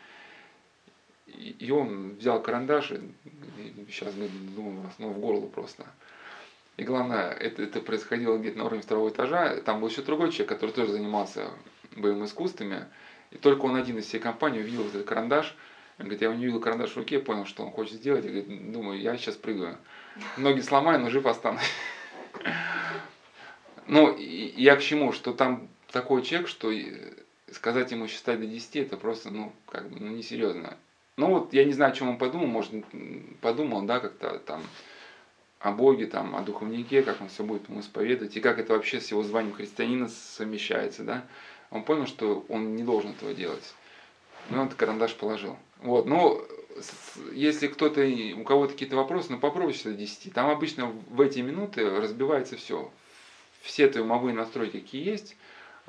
и 1.28 1.70
он 1.72 2.16
взял 2.16 2.42
карандаш, 2.42 2.92
и 2.92 3.02
сейчас 3.90 4.14
думаю, 4.14 4.90
ну, 4.98 5.10
в 5.10 5.20
горло 5.20 5.48
просто. 5.48 5.86
И 6.78 6.84
главное, 6.84 7.32
это, 7.32 7.62
это 7.62 7.82
происходило 7.82 8.38
где-то 8.38 8.58
на 8.58 8.66
уровне 8.66 8.82
второго 8.82 9.10
этажа. 9.10 9.58
Там 9.62 9.82
был 9.82 9.90
еще 9.90 10.02
другой 10.02 10.32
человек, 10.32 10.50
который 10.50 10.72
тоже 10.72 10.94
занимался 10.94 11.50
боевыми 11.96 12.26
искусствами. 12.26 12.86
И 13.32 13.38
только 13.38 13.66
он 13.66 13.76
один 13.76 13.98
из 13.98 14.06
всей 14.06 14.20
компании 14.20 14.62
увидел 14.62 14.88
этот 14.88 15.06
карандаш. 15.06 15.56
Говорит, 16.00 16.22
я 16.22 16.34
не 16.34 16.46
видел 16.46 16.60
карандаш 16.62 16.92
в 16.92 16.98
руке, 16.98 17.20
понял, 17.20 17.46
что 17.46 17.64
он 17.64 17.72
хочет 17.72 17.96
сделать. 17.96 18.26
И 18.26 18.30
говорит, 18.30 18.72
думаю, 18.72 19.00
я 19.00 19.18
сейчас 19.18 19.36
прыгаю. 19.36 19.78
Ноги 20.38 20.62
сломаю, 20.62 21.00
но 21.00 21.10
жив 21.10 21.26
останусь. 21.26 21.62
Ну, 23.92 24.16
я 24.16 24.76
к 24.76 24.82
чему, 24.82 25.12
что 25.14 25.34
там 25.34 25.68
такой 25.92 26.22
человек, 26.22 26.48
что 26.48 26.72
сказать 27.52 27.92
ему 27.92 28.08
считать 28.08 28.40
до 28.40 28.46
10, 28.46 28.76
это 28.76 28.98
просто, 28.98 29.32
ну, 29.32 29.52
как 29.66 29.90
бы, 29.90 30.00
ну, 30.00 30.10
несерьезно. 30.10 30.78
Ну, 31.18 31.32
вот 31.32 31.54
я 31.54 31.66
не 31.66 31.74
знаю, 31.74 31.92
о 31.92 31.96
чем 31.96 32.10
он 32.10 32.20
подумал, 32.20 32.46
может, 32.46 32.72
подумал, 33.42 33.82
да, 33.82 34.00
как-то 34.00 34.38
там 34.38 34.62
о 35.60 35.72
Боге, 35.72 36.06
там, 36.06 36.36
о 36.36 36.42
духовнике, 36.42 37.02
как 37.02 37.20
он 37.20 37.30
все 37.30 37.44
будет 37.44 37.68
ему 37.68 37.82
исповедовать, 37.82 38.38
и 38.38 38.42
как 38.42 38.60
это 38.60 38.74
вообще 38.74 39.02
с 39.02 39.12
его 39.12 39.24
званием 39.24 39.54
христианина 39.54 40.08
совмещается, 40.08 41.04
да. 41.04 41.26
Он 41.72 41.84
понял, 41.84 42.08
что 42.08 42.46
он 42.48 42.76
не 42.76 42.84
должен 42.84 43.12
этого 43.12 43.34
делать. 43.34 43.74
Ну, 44.50 44.62
он 44.62 44.70
карандаш 44.70 45.16
положил. 45.16 45.58
Вот, 45.80 46.06
но 46.06 46.46
если 47.34 47.68
кто-то, 47.68 48.02
у 48.38 48.44
кого-то 48.44 48.74
какие-то 48.74 48.96
вопросы, 48.96 49.32
ну 49.32 49.40
попробуйте 49.40 49.90
до 49.90 49.96
10. 49.96 50.34
Там 50.34 50.50
обычно 50.50 50.88
в 50.88 51.22
эти 51.22 51.40
минуты 51.40 51.90
разбивается 51.90 52.58
все. 52.58 52.92
Все 53.62 53.88
твои 53.90 54.04
умовые 54.04 54.34
настройки, 54.34 54.80
какие 54.80 55.06
есть, 55.06 55.36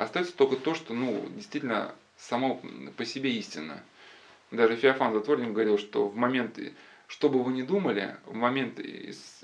Остается 0.01 0.35
только 0.35 0.57
то, 0.57 0.75
что 0.75 0.95
ну, 0.95 1.27
действительно 1.29 1.95
само 2.17 2.63
по 2.97 3.05
себе 3.05 3.33
истина. 3.35 3.83
Даже 4.51 4.75
Феофан 4.77 5.13
Затворник 5.13 5.53
говорил, 5.53 5.77
что 5.77 6.09
в 6.09 6.17
момент, 6.17 6.59
что 7.07 7.29
бы 7.29 7.43
вы 7.43 7.53
ни 7.53 7.61
думали, 7.61 8.17
в 8.25 8.33
момент 8.33 8.81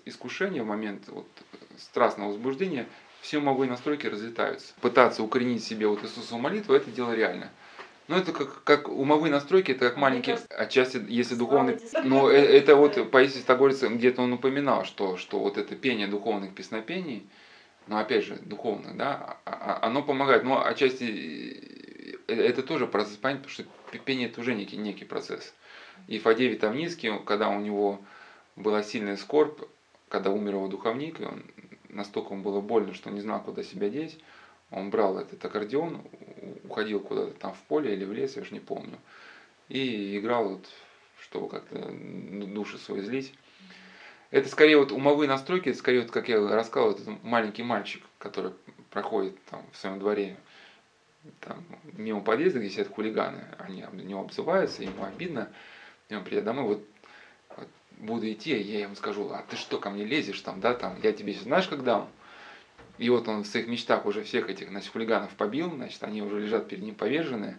искушения, 0.07 0.62
в 0.62 0.66
момент 0.66 1.09
вот, 1.09 1.28
страстного 1.76 2.28
возбуждения, 2.28 2.86
все 3.20 3.36
умовые 3.36 3.68
настройки 3.68 4.07
разлетаются. 4.07 4.72
Пытаться 4.80 5.22
укоренить 5.22 5.62
себе 5.62 5.88
вот 5.88 6.03
Иисусову 6.03 6.40
молитву, 6.40 6.72
это 6.72 6.90
дело 6.90 7.14
реально. 7.14 7.51
Но 8.09 8.17
это 8.19 8.33
как, 8.33 8.63
как 8.63 8.89
умовые 8.89 9.33
настройки, 9.33 9.73
это 9.73 9.89
как 9.89 9.97
маленькие, 9.97 10.39
отчасти, 10.51 11.03
если 11.09 11.35
духовный... 11.35 11.79
Но 12.05 12.31
э, 12.31 12.37
это 12.37 12.77
вот 12.77 13.11
Паисий 13.11 13.41
Стагорец 13.41 13.83
где-то 13.83 14.23
он 14.23 14.33
упоминал, 14.33 14.85
что, 14.85 15.17
что 15.17 15.41
вот 15.41 15.59
это 15.59 15.75
пение 15.75 16.07
духовных 16.07 16.55
песнопений, 16.55 17.27
но 17.89 17.99
опять 17.99 18.25
же, 18.25 18.37
духовных, 18.37 18.97
да, 18.97 19.39
а, 19.45 19.79
а, 19.81 19.87
оно 19.87 20.03
помогает, 20.03 20.45
но 20.45 20.65
отчасти 20.65 22.15
э, 22.29 22.35
это 22.35 22.63
тоже 22.63 22.87
процесс 22.87 23.17
понять, 23.17 23.43
потому 23.43 23.53
что 23.53 23.65
пение 24.05 24.29
это 24.29 24.41
уже 24.41 24.55
некий, 24.55 24.77
некий 24.77 25.05
процесс. 25.05 25.53
И 26.07 26.19
Фадей 26.19 26.49
Витамницкий, 26.49 27.11
когда 27.25 27.49
у 27.49 27.61
него 27.61 28.01
была 28.55 28.85
сильная 28.85 29.17
скорбь, 29.17 29.61
когда 30.09 30.31
умер 30.31 30.55
его 30.55 30.69
духовник, 30.69 31.21
и 31.21 31.25
он, 31.25 31.43
настолько 31.89 32.35
ему 32.35 32.45
было 32.45 32.61
больно, 32.61 32.95
что 32.95 33.09
он 33.09 33.17
не 33.17 33.21
знал, 33.21 33.43
куда 33.43 33.65
себя 33.65 33.89
деть, 33.89 34.19
он 34.71 34.91
брал 34.91 35.19
этот 35.19 35.45
аккордеон, 35.45 36.03
уходил 36.64 37.01
куда-то 37.01 37.32
там 37.34 37.53
в 37.53 37.62
поле 37.62 37.94
или 37.94 38.05
в 38.05 38.12
лес, 38.12 38.36
я 38.36 38.42
уже 38.42 38.53
не 38.53 38.61
помню, 38.61 38.99
и 39.68 40.16
играл, 40.18 40.51
вот, 40.51 40.68
чтобы 41.22 41.49
как-то 41.49 41.90
души 41.90 42.78
свои 42.78 43.01
злить. 43.01 43.32
Это 44.30 44.49
скорее 44.49 44.76
вот 44.76 44.92
умовые 44.92 45.28
настройки, 45.28 45.68
это 45.68 45.78
скорее 45.78 46.01
вот, 46.01 46.11
как 46.11 46.28
я 46.28 46.47
рассказывал, 46.49 46.92
этот 46.92 47.22
маленький 47.22 47.62
мальчик, 47.62 48.03
который 48.18 48.53
проходит 48.90 49.34
там 49.44 49.64
в 49.72 49.76
своем 49.76 49.99
дворе 49.99 50.36
там, 51.40 51.64
мимо 51.92 52.20
подъезда, 52.22 52.59
где 52.59 52.70
сидят 52.70 52.88
хулиганы, 52.88 53.49
они 53.59 53.84
на 53.90 54.01
него 54.01 54.20
обзываются, 54.20 54.82
ему 54.82 55.05
обидно, 55.05 55.49
и 56.09 56.14
он 56.14 56.24
придет 56.24 56.44
домой, 56.44 56.64
вот, 56.64 56.80
вот 57.57 57.68
буду 57.92 58.30
идти, 58.30 58.57
я 58.57 58.80
ему 58.80 58.94
скажу, 58.94 59.30
а 59.30 59.42
ты 59.42 59.57
что 59.57 59.78
ко 59.78 59.90
мне 59.90 60.05
лезешь 60.05 60.40
там, 60.40 60.61
да, 60.61 60.74
там, 60.74 61.01
я 61.03 61.12
тебе 61.12 61.32
знаешь, 61.34 61.68
как 61.68 61.82
дам? 61.82 62.09
И 62.99 63.11
вот 63.11 63.28
он 63.28 63.42
в 63.42 63.47
своих 63.47 63.68
мечтах 63.68 64.07
уже 64.07 64.22
всех 64.22 64.49
этих, 64.49 64.68
значит, 64.68 64.90
хулиганов 64.90 65.30
побил, 65.34 65.70
значит, 65.70 66.03
они 66.03 66.22
уже 66.22 66.40
лежат 66.40 66.68
перед 66.68 66.82
ним 66.82 66.94
поверженные. 66.94 67.59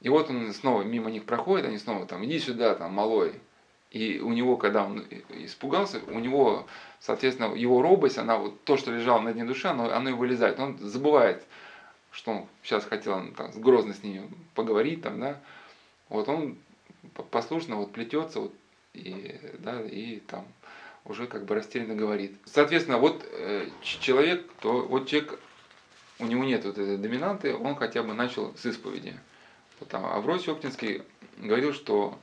И 0.00 0.08
вот 0.08 0.30
он 0.30 0.52
снова 0.52 0.82
мимо 0.82 1.10
них 1.10 1.24
проходит, 1.24 1.66
они 1.66 1.78
снова 1.78 2.06
там, 2.06 2.24
иди 2.24 2.38
сюда, 2.38 2.74
там, 2.74 2.92
малой, 2.92 3.34
и 3.90 4.20
у 4.20 4.32
него, 4.32 4.56
когда 4.56 4.84
он 4.84 5.04
испугался, 5.30 6.00
у 6.08 6.18
него, 6.18 6.66
соответственно, 7.00 7.54
его 7.54 7.80
робость, 7.80 8.18
она 8.18 8.36
вот 8.36 8.62
то, 8.64 8.76
что 8.76 8.92
лежало 8.92 9.20
на 9.20 9.32
дне 9.32 9.44
души, 9.44 9.66
оно, 9.66 9.90
оно 9.90 10.10
и 10.10 10.12
вылезает. 10.12 10.60
Он 10.60 10.78
забывает, 10.78 11.42
что 12.10 12.32
он 12.32 12.46
сейчас 12.62 12.84
хотел 12.84 13.32
там, 13.32 13.50
грозно 13.56 13.94
с 13.94 14.02
ней 14.02 14.20
поговорить, 14.54 15.02
там, 15.02 15.20
да. 15.20 15.40
Вот 16.10 16.28
он 16.28 16.58
послушно 17.30 17.76
вот 17.76 17.92
плетется, 17.92 18.40
вот, 18.40 18.54
и, 18.92 19.40
да, 19.58 19.80
и 19.80 20.20
там 20.20 20.44
уже 21.04 21.26
как 21.26 21.44
бы 21.44 21.54
растерянно 21.54 21.94
говорит. 21.94 22.36
Соответственно, 22.44 22.98
вот 22.98 23.24
э, 23.30 23.68
человек, 23.82 24.50
то 24.60 24.82
вот 24.82 25.08
человек, 25.08 25.38
у 26.18 26.26
него 26.26 26.44
нет 26.44 26.64
вот 26.64 26.78
этой 26.78 26.96
доминанты, 26.96 27.54
он 27.54 27.76
хотя 27.76 28.02
бы 28.02 28.14
начал 28.14 28.54
с 28.56 28.66
исповеди. 28.66 29.18
Вот, 29.80 29.88
там, 29.88 30.04
Авросий 30.04 30.52
Оптинский 30.52 31.02
говорил, 31.38 31.72
что 31.72 32.18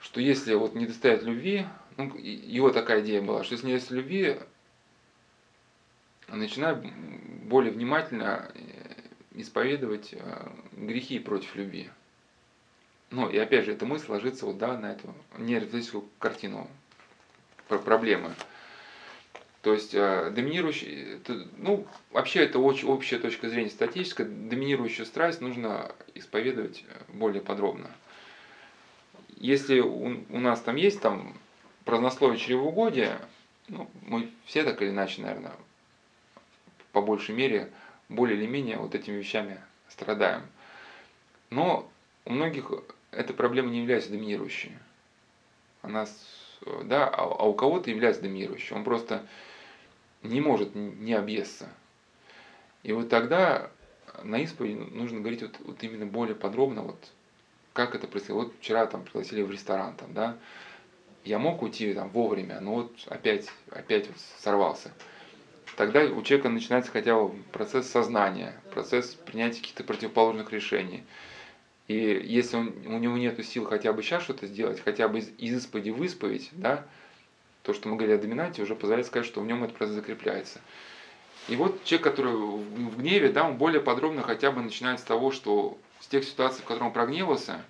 что 0.00 0.20
если 0.20 0.54
вот 0.54 0.74
не 0.74 0.86
достает 0.86 1.24
любви, 1.24 1.66
ну, 1.96 2.16
его 2.16 2.70
такая 2.70 3.02
идея 3.02 3.22
была, 3.22 3.42
что 3.42 3.54
если 3.54 3.66
не 3.66 3.74
достает 3.74 4.04
любви, 4.04 4.36
начинаю 6.28 6.92
более 7.44 7.72
внимательно 7.72 8.50
э, 8.54 8.60
исповедовать 9.32 10.12
э, 10.12 10.48
грехи 10.72 11.18
против 11.18 11.54
любви. 11.56 11.90
Ну, 13.10 13.28
и 13.28 13.36
опять 13.38 13.64
же, 13.64 13.72
эта 13.72 13.86
мысль 13.86 14.10
ложится 14.10 14.46
вот, 14.46 14.58
да, 14.58 14.76
на 14.76 14.92
эту 14.92 15.14
нереалистическую 15.38 16.04
картину 16.18 16.68
проблемы. 17.68 18.34
То 19.62 19.72
есть 19.72 19.94
э, 19.94 20.30
доминирующий, 20.30 21.20
ну, 21.56 21.86
вообще 22.12 22.44
это 22.44 22.58
очень 22.60 22.88
общая 22.88 23.18
точка 23.18 23.48
зрения 23.48 23.70
статическая, 23.70 24.24
доминирующую 24.24 25.06
страсть 25.06 25.40
нужно 25.40 25.92
исповедовать 26.14 26.84
более 27.08 27.42
подробно 27.42 27.90
если 29.36 29.80
у, 29.80 30.24
у 30.30 30.40
нас 30.40 30.60
там 30.60 30.76
есть 30.76 31.00
там 31.00 31.34
празднословие 31.84 32.38
чревоугодия, 32.38 33.20
ну, 33.68 33.88
мы 34.02 34.30
все 34.44 34.64
так 34.64 34.80
или 34.82 34.90
иначе, 34.90 35.22
наверное, 35.22 35.52
по 36.92 37.02
большей 37.02 37.34
мере, 37.34 37.70
более 38.08 38.38
или 38.38 38.46
менее 38.46 38.78
вот 38.78 38.94
этими 38.94 39.16
вещами 39.16 39.60
страдаем. 39.88 40.42
Но 41.50 41.90
у 42.24 42.32
многих 42.32 42.70
эта 43.10 43.32
проблема 43.34 43.70
не 43.70 43.80
является 43.80 44.10
доминирующей. 44.10 44.72
Она, 45.82 46.06
да, 46.84 47.06
а, 47.08 47.22
а 47.22 47.48
у 47.48 47.54
кого-то 47.54 47.90
является 47.90 48.22
доминирующей. 48.22 48.74
Он 48.74 48.84
просто 48.84 49.26
не 50.22 50.40
может 50.40 50.74
не 50.74 51.14
объесться. 51.14 51.68
И 52.82 52.92
вот 52.92 53.08
тогда 53.08 53.70
на 54.22 54.38
исповеди 54.38 54.74
нужно 54.74 55.20
говорить 55.20 55.42
вот, 55.42 55.56
вот 55.64 55.82
именно 55.82 56.06
более 56.06 56.34
подробно 56.34 56.82
вот 56.82 56.98
как 57.72 57.94
это 57.94 58.06
происходило. 58.06 58.44
Вот 58.44 58.54
вчера 58.60 58.86
там 58.86 59.02
пригласили 59.02 59.42
в 59.42 59.50
ресторан, 59.50 59.94
там, 59.94 60.14
да, 60.14 60.36
я 61.24 61.38
мог 61.38 61.62
уйти 61.62 61.92
там 61.92 62.08
вовремя, 62.08 62.60
но 62.60 62.74
вот 62.74 62.92
опять, 63.08 63.48
опять 63.70 64.06
вот 64.08 64.16
сорвался. 64.38 64.92
Тогда 65.76 66.04
у 66.04 66.22
человека 66.22 66.48
начинается 66.48 66.90
хотя 66.90 67.14
бы 67.20 67.42
процесс 67.52 67.86
сознания, 67.86 68.54
процесс 68.72 69.14
принятия 69.26 69.60
каких-то 69.60 69.84
противоположных 69.84 70.52
решений. 70.52 71.04
И 71.88 71.94
если 71.94 72.56
он, 72.56 72.74
у 72.86 72.98
него 72.98 73.16
нет 73.16 73.44
сил 73.44 73.64
хотя 73.64 73.92
бы 73.92 74.02
сейчас 74.02 74.22
что-то 74.22 74.46
сделать, 74.46 74.80
хотя 74.80 75.08
бы 75.08 75.18
из, 75.18 75.30
из 75.38 75.58
исповеди 75.58 75.90
в 75.90 76.02
исповедь, 76.02 76.50
да, 76.52 76.84
то, 77.62 77.72
что 77.72 77.88
мы 77.88 77.96
говорили 77.96 78.18
о 78.18 78.20
доминанте, 78.20 78.62
уже 78.62 78.74
позволяет 78.74 79.06
сказать, 79.06 79.26
что 79.26 79.40
в 79.40 79.46
нем 79.46 79.62
этот 79.62 79.76
процесс 79.76 79.94
закрепляется. 79.94 80.60
И 81.48 81.54
вот 81.54 81.84
человек, 81.84 82.04
который 82.04 82.32
в 82.32 82.98
гневе, 82.98 83.28
да, 83.28 83.44
он 83.44 83.56
более 83.56 83.80
подробно 83.80 84.22
хотя 84.22 84.50
бы 84.50 84.62
начинает 84.62 84.98
с 84.98 85.04
того, 85.04 85.30
что 85.30 85.78
с 86.00 86.08
тех 86.08 86.24
ситуаций, 86.24 86.62
в 86.62 86.64
которых 86.64 86.88
он 86.88 86.92
прогневался, 86.92 87.64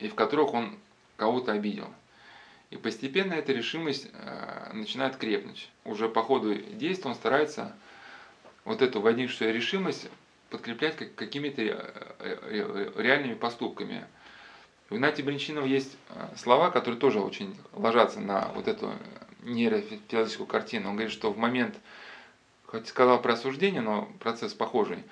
и 0.00 0.08
в 0.08 0.14
которых 0.14 0.54
он 0.54 0.76
кого-то 1.16 1.52
обидел. 1.52 1.88
И 2.70 2.76
постепенно 2.76 3.34
эта 3.34 3.52
решимость 3.52 4.08
э, 4.12 4.70
начинает 4.72 5.16
крепнуть. 5.16 5.68
Уже 5.84 6.08
по 6.08 6.22
ходу 6.22 6.54
действия 6.54 7.10
он 7.10 7.16
старается 7.16 7.76
вот 8.64 8.82
эту 8.82 9.00
возникшую 9.00 9.52
решимость 9.52 10.08
подкреплять 10.50 10.96
какими-то 11.14 11.62
э, 11.62 11.74
э, 12.18 12.92
реальными 12.96 13.34
поступками. 13.34 14.06
У 14.90 14.96
Игнатия 14.96 15.24
Бринчинова 15.24 15.66
есть 15.66 15.96
слова, 16.36 16.70
которые 16.70 17.00
тоже 17.00 17.20
очень 17.20 17.56
ложатся 17.72 18.20
на 18.20 18.48
вот 18.54 18.66
эту 18.66 18.92
нейрофизиологическую 19.42 20.46
картину. 20.46 20.90
Он 20.90 20.96
говорит, 20.96 21.12
что 21.12 21.32
в 21.32 21.38
момент, 21.38 21.76
хоть 22.66 22.88
сказал 22.88 23.22
про 23.22 23.34
осуждение, 23.34 23.80
но 23.80 24.10
процесс 24.18 24.52
похожий, 24.52 25.04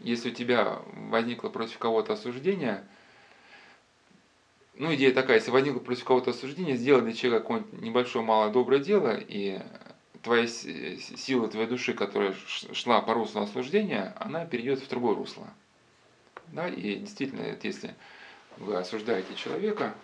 если 0.00 0.30
у 0.30 0.34
тебя 0.34 0.80
возникло 0.92 1.48
против 1.48 1.78
кого-то 1.78 2.14
осуждение– 2.14 2.84
ну, 4.78 4.94
идея 4.94 5.12
такая, 5.12 5.38
если 5.38 5.50
возникло 5.50 5.78
против 5.78 6.04
кого-то 6.04 6.30
осуждение, 6.30 6.76
сделай 6.76 7.00
для 7.00 7.14
человека 7.14 7.42
какое-нибудь 7.42 7.80
небольшое 7.80 8.24
малое 8.24 8.52
доброе 8.52 8.80
дело, 8.80 9.16
и 9.16 9.58
твоя 10.26 10.48
сила 10.48 11.48
твоей 11.48 11.68
души, 11.68 11.94
которая 11.94 12.34
шла 12.72 13.00
по 13.00 13.14
руслу 13.14 13.42
осуждения, 13.42 14.12
она 14.18 14.44
перейдет 14.44 14.80
в 14.80 14.88
другое 14.88 15.14
русло. 15.14 15.46
Да, 16.48 16.66
и 16.66 16.96
действительно, 16.96 17.56
если 17.62 17.94
вы 18.56 18.76
осуждаете 18.76 19.36
человека, 19.36 19.94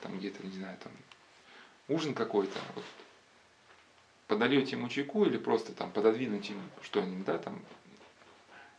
там 0.00 0.16
где-то, 0.16 0.46
не 0.46 0.52
знаю, 0.52 0.78
там 0.80 0.92
ужин 1.88 2.14
какой-то, 2.14 2.56
вот, 2.76 2.84
подольете 4.28 4.76
ему 4.76 4.88
чайку 4.88 5.24
или 5.24 5.38
просто 5.38 5.72
там 5.72 5.90
пододвинуть 5.90 6.48
ему 6.48 6.62
что-нибудь, 6.82 7.24
да, 7.24 7.38
там, 7.38 7.60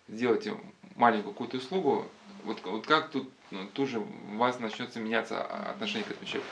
сделайте 0.08 0.58
маленькую 0.96 1.34
какую-то 1.34 1.58
услугу, 1.58 2.08
вот, 2.46 2.64
вот 2.64 2.88
как 2.88 3.12
тут 3.12 3.30
ну, 3.52 3.68
тут 3.74 3.90
же 3.90 4.00
у 4.00 4.38
вас 4.38 4.60
начнется 4.60 5.02
меняться 5.02 5.44
отношение 5.44 6.06
к 6.06 6.12
этому 6.12 6.26
человеку. 6.26 6.50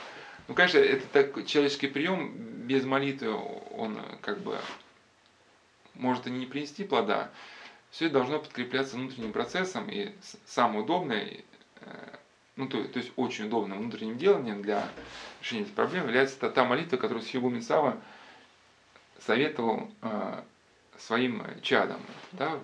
Ну, 0.48 0.54
конечно, 0.54 0.78
это 0.78 1.06
так 1.06 1.46
человеческий 1.46 1.86
прием, 1.86 2.32
без 2.66 2.84
молитвы 2.84 3.32
он 3.74 4.00
как 4.20 4.40
бы 4.40 4.58
может 5.94 6.26
и 6.26 6.30
не 6.30 6.46
принести 6.46 6.84
плода. 6.84 7.30
Все 7.90 8.06
это 8.06 8.14
должно 8.14 8.40
подкрепляться 8.40 8.96
внутренним 8.96 9.32
процессом, 9.32 9.88
и 9.88 10.12
самое 10.46 10.82
удобное, 10.82 11.40
э, 11.80 12.16
ну, 12.56 12.68
то, 12.68 12.82
то 12.84 12.98
есть 12.98 13.12
очень 13.14 13.46
удобным 13.46 13.78
внутренним 13.78 14.18
деланием 14.18 14.62
для 14.62 14.88
решения 15.40 15.62
этой 15.62 15.72
проблемы 15.74 16.06
является 16.06 16.38
та, 16.40 16.50
та 16.50 16.64
молитва, 16.64 16.96
которую 16.96 17.22
Схигу 17.22 17.60
Сава 17.60 18.00
советовал 19.20 19.88
э, 20.02 20.42
своим 20.98 21.44
чадам. 21.62 22.00
Да, 22.32 22.58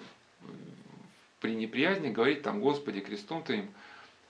при 1.41 1.55
неприязни 1.55 2.11
говорить 2.11 2.43
там, 2.43 2.61
Господи, 2.61 3.01
крестом 3.01 3.43
Твоим, 3.43 3.71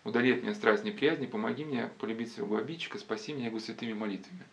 удали 0.04 0.32
от 0.32 0.42
меня 0.42 0.54
страсть 0.54 0.84
неприязни, 0.84 1.26
помоги 1.26 1.64
мне 1.64 1.90
полюбить 1.98 2.32
своего 2.32 2.56
обидчика, 2.56 2.98
спаси 2.98 3.32
меня 3.32 3.46
его 3.46 3.58
святыми 3.58 3.92
молитвами. 3.92 4.44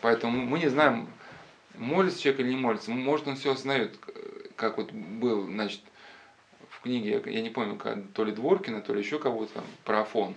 Поэтому 0.00 0.44
мы 0.44 0.58
не 0.58 0.68
знаем, 0.68 1.08
молится 1.76 2.20
человек 2.20 2.40
или 2.40 2.50
не 2.50 2.56
молится. 2.56 2.90
Может, 2.90 3.28
он 3.28 3.36
все 3.36 3.52
осознает, 3.52 3.98
как 4.56 4.78
вот 4.78 4.92
был, 4.92 5.46
значит, 5.46 5.80
в 6.70 6.80
книге, 6.82 7.22
я 7.26 7.42
не 7.42 7.50
помню, 7.50 7.80
то 8.14 8.24
ли 8.24 8.32
Дворкина, 8.32 8.80
то 8.80 8.94
ли 8.94 9.00
еще 9.00 9.18
кого-то, 9.18 9.62
про 9.84 10.02
Афон, 10.02 10.34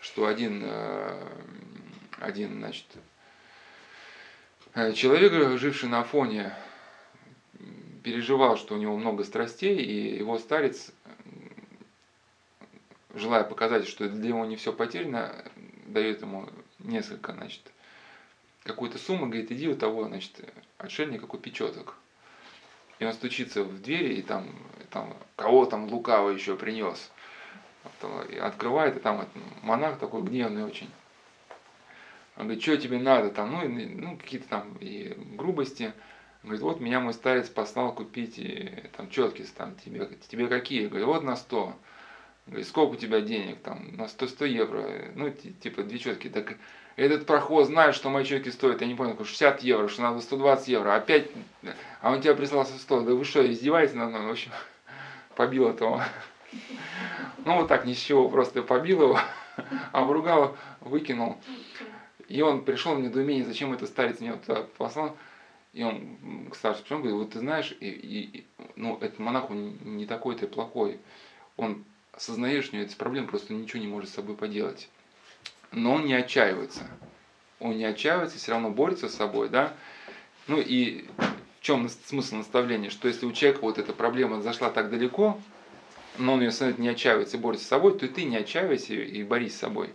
что 0.00 0.26
один, 0.26 0.62
э, 0.64 1.28
один, 2.18 2.58
значит, 2.58 2.86
э, 4.74 4.92
человек, 4.92 5.58
живший 5.58 5.88
на 5.88 6.00
Афоне, 6.00 6.52
переживал, 8.02 8.56
что 8.56 8.74
у 8.74 8.78
него 8.78 8.96
много 8.96 9.24
страстей, 9.24 9.76
и 9.78 10.16
его 10.18 10.38
старец, 10.38 10.92
желая 13.14 13.42
показать, 13.42 13.88
что 13.88 14.08
для 14.08 14.28
него 14.28 14.44
не 14.44 14.56
все 14.56 14.72
потеряно, 14.72 15.44
дает 15.86 16.20
ему 16.22 16.48
несколько, 16.78 17.32
значит, 17.32 17.62
какую-то 18.66 18.98
сумму, 18.98 19.26
говорит, 19.26 19.50
иди 19.52 19.68
у 19.68 19.76
того, 19.76 20.06
значит, 20.06 20.32
отшельника 20.78 21.26
купи 21.26 21.52
четок. 21.52 21.96
И 22.98 23.04
он 23.04 23.12
стучится 23.12 23.62
в 23.62 23.80
двери, 23.82 24.14
и 24.14 24.22
там, 24.22 24.48
там 24.90 25.16
кого 25.36 25.66
там 25.66 25.86
лукаво 25.86 26.30
еще 26.30 26.56
принес. 26.56 27.10
И 28.30 28.36
открывает, 28.36 28.96
и 28.96 29.00
там 29.00 29.26
монах 29.62 29.98
такой 29.98 30.22
гневный 30.22 30.64
очень. 30.64 30.90
Он 32.36 32.44
говорит, 32.44 32.62
что 32.62 32.76
тебе 32.76 32.98
надо 32.98 33.30
там, 33.30 33.52
ну, 33.52 33.68
ну 33.68 34.16
какие-то 34.16 34.48
там 34.48 34.76
и 34.80 35.14
грубости. 35.36 35.92
Говорит, 36.42 36.62
вот 36.62 36.80
меня 36.80 37.00
мой 37.00 37.12
старец 37.12 37.48
послал 37.48 37.92
купить 37.92 38.38
и, 38.38 38.84
там 38.96 39.10
четки, 39.10 39.44
там, 39.56 39.74
тебе, 39.76 40.08
тебе 40.28 40.46
какие? 40.48 40.86
Говорит, 40.86 41.06
вот 41.06 41.22
на 41.22 41.36
100. 41.36 41.74
Говорит, 42.46 42.68
сколько 42.68 42.92
у 42.92 42.96
тебя 42.96 43.20
денег? 43.20 43.58
Там, 43.60 43.96
на 43.96 44.06
100, 44.06 44.28
100 44.28 44.44
евро. 44.44 44.88
Ну, 45.16 45.30
типа, 45.30 45.82
две 45.82 45.98
четки. 45.98 46.28
Так 46.28 46.56
этот 46.94 47.26
проход 47.26 47.66
знает, 47.66 47.94
что 47.94 48.08
мои 48.08 48.24
четки 48.24 48.50
стоят, 48.50 48.80
я 48.80 48.86
не 48.86 48.94
помню, 48.94 49.16
60 49.22 49.62
евро, 49.62 49.88
что 49.88 50.02
надо 50.02 50.20
120 50.20 50.68
евро. 50.68 50.94
Опять, 50.94 51.28
а 52.00 52.12
он 52.12 52.20
тебя 52.20 52.34
прислал 52.34 52.64
со 52.64 52.78
100. 52.78 53.00
Да 53.00 53.14
вы 53.14 53.24
что, 53.24 53.44
издеваетесь 53.50 53.94
над 53.94 54.10
мной? 54.10 54.26
В 54.26 54.30
общем, 54.30 54.52
побил 55.34 55.68
этого. 55.68 56.04
Ну, 57.44 57.56
вот 57.56 57.68
так, 57.68 57.84
ни 57.84 57.94
с 57.94 57.98
чего, 57.98 58.28
просто 58.28 58.62
побил 58.62 59.02
его, 59.02 59.20
обругал, 59.92 60.56
выкинул. 60.80 61.38
И 62.28 62.42
он 62.42 62.64
пришел 62.64 62.94
в 62.94 63.00
недоумение, 63.00 63.44
зачем 63.44 63.72
этот 63.72 63.88
старец 63.88 64.20
меня 64.20 64.34
туда 64.36 64.62
послал. 64.78 65.16
И 65.72 65.82
он 65.82 66.48
к 66.50 66.54
старшему 66.54 66.82
пришел, 66.84 66.98
говорит, 66.98 67.18
вот 67.18 67.32
ты 67.32 67.40
знаешь, 67.40 67.76
и, 67.80 67.88
и, 67.88 68.46
ну, 68.76 68.96
этот 68.96 69.18
монах, 69.18 69.50
он 69.50 69.76
не 69.82 70.06
такой-то 70.06 70.46
плохой. 70.46 70.98
Он 71.56 71.84
осознает, 72.16 72.64
что 72.64 72.76
есть 72.76 72.96
проблема, 72.96 73.28
просто 73.28 73.52
ничего 73.52 73.80
не 73.80 73.88
может 73.88 74.10
с 74.10 74.14
собой 74.14 74.36
поделать. 74.36 74.88
Но 75.72 75.94
он 75.94 76.06
не 76.06 76.14
отчаивается. 76.14 76.80
Он 77.60 77.76
не 77.76 77.84
отчаивается, 77.84 78.38
все 78.38 78.52
равно 78.52 78.70
борется 78.70 79.08
с 79.08 79.14
собой, 79.14 79.48
да. 79.48 79.74
Ну 80.46 80.60
и 80.60 81.06
в 81.60 81.62
чем 81.62 81.88
смысл 81.88 82.36
наставления? 82.36 82.90
Что 82.90 83.08
если 83.08 83.26
у 83.26 83.32
человека 83.32 83.62
вот 83.62 83.78
эта 83.78 83.92
проблема 83.92 84.40
зашла 84.42 84.70
так 84.70 84.90
далеко, 84.90 85.38
но 86.18 86.34
он 86.34 86.40
ее 86.40 86.52
не 86.78 86.88
отчаивается 86.88 87.36
и 87.36 87.40
борется 87.40 87.66
с 87.66 87.68
собой, 87.68 87.98
то 87.98 88.06
и 88.06 88.08
ты 88.08 88.24
не 88.24 88.36
отчаивайся 88.36 88.94
и 88.94 89.22
борись 89.22 89.54
с 89.54 89.60
собой. 89.60 89.92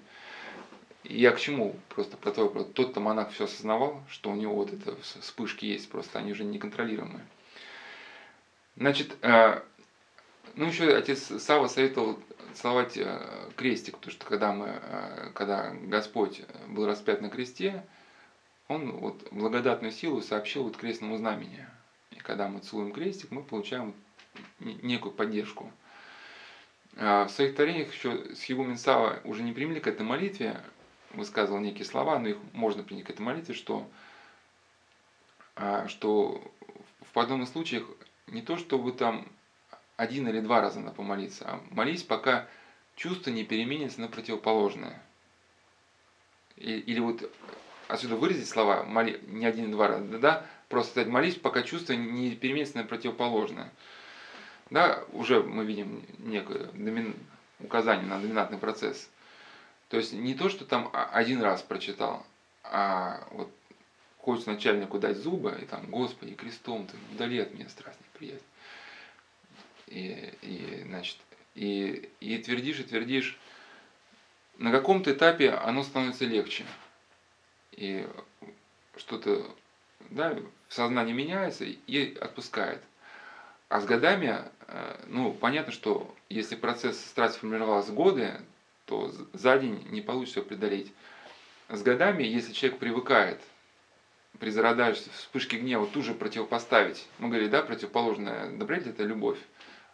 Я 1.03 1.31
к 1.31 1.39
чему? 1.39 1.75
Просто 1.89 2.15
про 2.17 2.31
то, 2.31 2.47
про 2.47 2.63
тот-то 2.63 2.99
монах 2.99 3.31
все 3.31 3.45
осознавал, 3.45 4.03
что 4.07 4.29
у 4.29 4.35
него 4.35 4.53
вот 4.55 4.71
это 4.71 4.95
вспышки 5.01 5.65
есть, 5.65 5.89
просто 5.89 6.19
они 6.19 6.31
уже 6.31 6.43
неконтролируемые. 6.43 7.25
Значит, 8.75 9.17
э, 9.21 9.61
ну 10.55 10.65
еще 10.65 10.95
отец 10.95 11.31
Сава 11.41 11.67
советовал 11.67 12.19
целовать 12.53 12.97
э, 12.97 13.49
крестик, 13.55 13.97
потому 13.97 14.11
что 14.11 14.25
когда 14.25 14.51
мы, 14.51 14.79
э, 14.81 15.31
когда 15.33 15.71
Господь 15.71 16.41
был 16.67 16.85
распят 16.85 17.21
на 17.21 17.29
кресте, 17.29 17.85
он 18.67 18.91
вот 18.91 19.27
благодатную 19.31 19.91
силу 19.91 20.21
сообщил 20.21 20.63
вот 20.63 20.77
крестному 20.77 21.17
знамени. 21.17 21.67
И 22.11 22.15
когда 22.15 22.47
мы 22.47 22.59
целуем 22.59 22.93
крестик, 22.93 23.31
мы 23.31 23.43
получаем 23.43 23.93
некую 24.59 25.11
поддержку. 25.11 25.71
В 26.93 27.29
своих 27.29 27.55
творениях 27.55 27.93
еще 27.93 28.35
Схигумен 28.35 28.77
Сава 28.77 29.21
уже 29.23 29.43
не 29.43 29.53
примели 29.53 29.79
к 29.79 29.87
этой 29.87 30.05
молитве, 30.05 30.61
высказывал 31.13 31.59
некие 31.59 31.85
слова, 31.85 32.19
но 32.19 32.29
их 32.29 32.37
можно 32.53 32.83
принять 32.83 33.05
к 33.05 33.09
этой 33.09 33.21
молитве, 33.21 33.53
что, 33.53 33.89
а, 35.55 35.87
что 35.87 36.41
в 37.01 37.11
подобных 37.13 37.49
случаях 37.49 37.85
не 38.27 38.41
то, 38.41 38.57
чтобы 38.57 38.91
там 38.91 39.27
один 40.01 40.27
или 40.27 40.39
два 40.39 40.61
раза 40.61 40.79
надо 40.79 40.95
помолиться, 40.95 41.45
а 41.47 41.61
молись, 41.71 42.03
пока 42.03 42.47
чувство 42.95 43.31
не 43.31 43.43
переменится 43.43 44.01
на 44.01 44.07
противоположное. 44.07 45.01
Или 46.57 46.99
вот 46.99 47.31
отсюда 47.87 48.15
выразить 48.15 48.47
слова, 48.47 48.83
моли, 48.83 49.19
не 49.27 49.45
один 49.45 49.69
и 49.69 49.71
два 49.71 49.87
раза, 49.87 50.19
да, 50.19 50.45
просто 50.69 50.91
сказать, 50.91 51.09
молись, 51.09 51.35
пока 51.35 51.63
чувство 51.63 51.93
не 51.93 52.35
переменится 52.35 52.77
на 52.77 52.83
противоположное. 52.83 53.71
Да, 54.69 55.03
уже 55.11 55.43
мы 55.43 55.65
видим 55.65 56.03
некое 56.19 56.65
домин... 56.73 57.15
указание 57.59 58.07
на 58.07 58.19
доминантный 58.19 58.57
процесс– 58.57 59.09
то 59.91 59.97
есть 59.97 60.13
не 60.13 60.33
то, 60.35 60.47
что 60.47 60.63
там 60.63 60.89
один 60.93 61.41
раз 61.41 61.61
прочитал, 61.61 62.25
а 62.63 63.27
вот 63.31 63.51
хочется 64.19 64.51
начальнику 64.51 64.99
дать 64.99 65.17
зубы, 65.17 65.59
и 65.61 65.65
там, 65.65 65.85
Господи, 65.87 66.33
крестом 66.33 66.87
ты, 66.87 66.95
удали 67.13 67.39
от 67.39 67.53
меня 67.53 67.67
страсть 67.67 67.99
неприязнь. 67.99 68.41
И, 69.91 70.33
и, 70.41 70.83
значит, 70.85 71.17
и, 71.53 72.09
и 72.21 72.37
твердишь, 72.37 72.79
и 72.79 72.83
твердишь. 72.83 73.37
На 74.57 74.71
каком-то 74.71 75.11
этапе 75.11 75.51
оно 75.51 75.83
становится 75.83 76.25
легче. 76.25 76.65
И 77.73 78.07
что-то 78.95 79.45
да, 80.09 80.37
в 80.67 80.73
сознании 80.73 81.13
меняется 81.13 81.65
и 81.65 82.17
отпускает. 82.17 82.81
А 83.69 83.81
с 83.81 83.85
годами, 83.85 84.39
э, 84.67 85.03
ну, 85.07 85.33
понятно, 85.33 85.71
что 85.71 86.13
если 86.29 86.55
процесс 86.55 86.99
страсти 86.99 87.39
формировался 87.39 87.91
годы, 87.91 88.39
то 88.85 89.11
за 89.33 89.57
день 89.57 89.85
не 89.89 90.01
получится 90.01 90.41
преодолеть. 90.41 90.91
С 91.69 91.81
годами, 91.81 92.23
если 92.23 92.53
человек 92.53 92.79
привыкает 92.79 93.39
при 94.39 94.49
зарождающейся 94.49 95.11
вспышке 95.11 95.57
гнева 95.57 95.87
тут 95.87 96.03
же 96.03 96.13
противопоставить. 96.13 97.05
Мы 97.19 97.29
говорили, 97.29 97.49
да, 97.49 97.61
противоположная 97.61 98.49
добродетель– 98.51 98.91
это 98.91 99.03
любовь. 99.03 99.37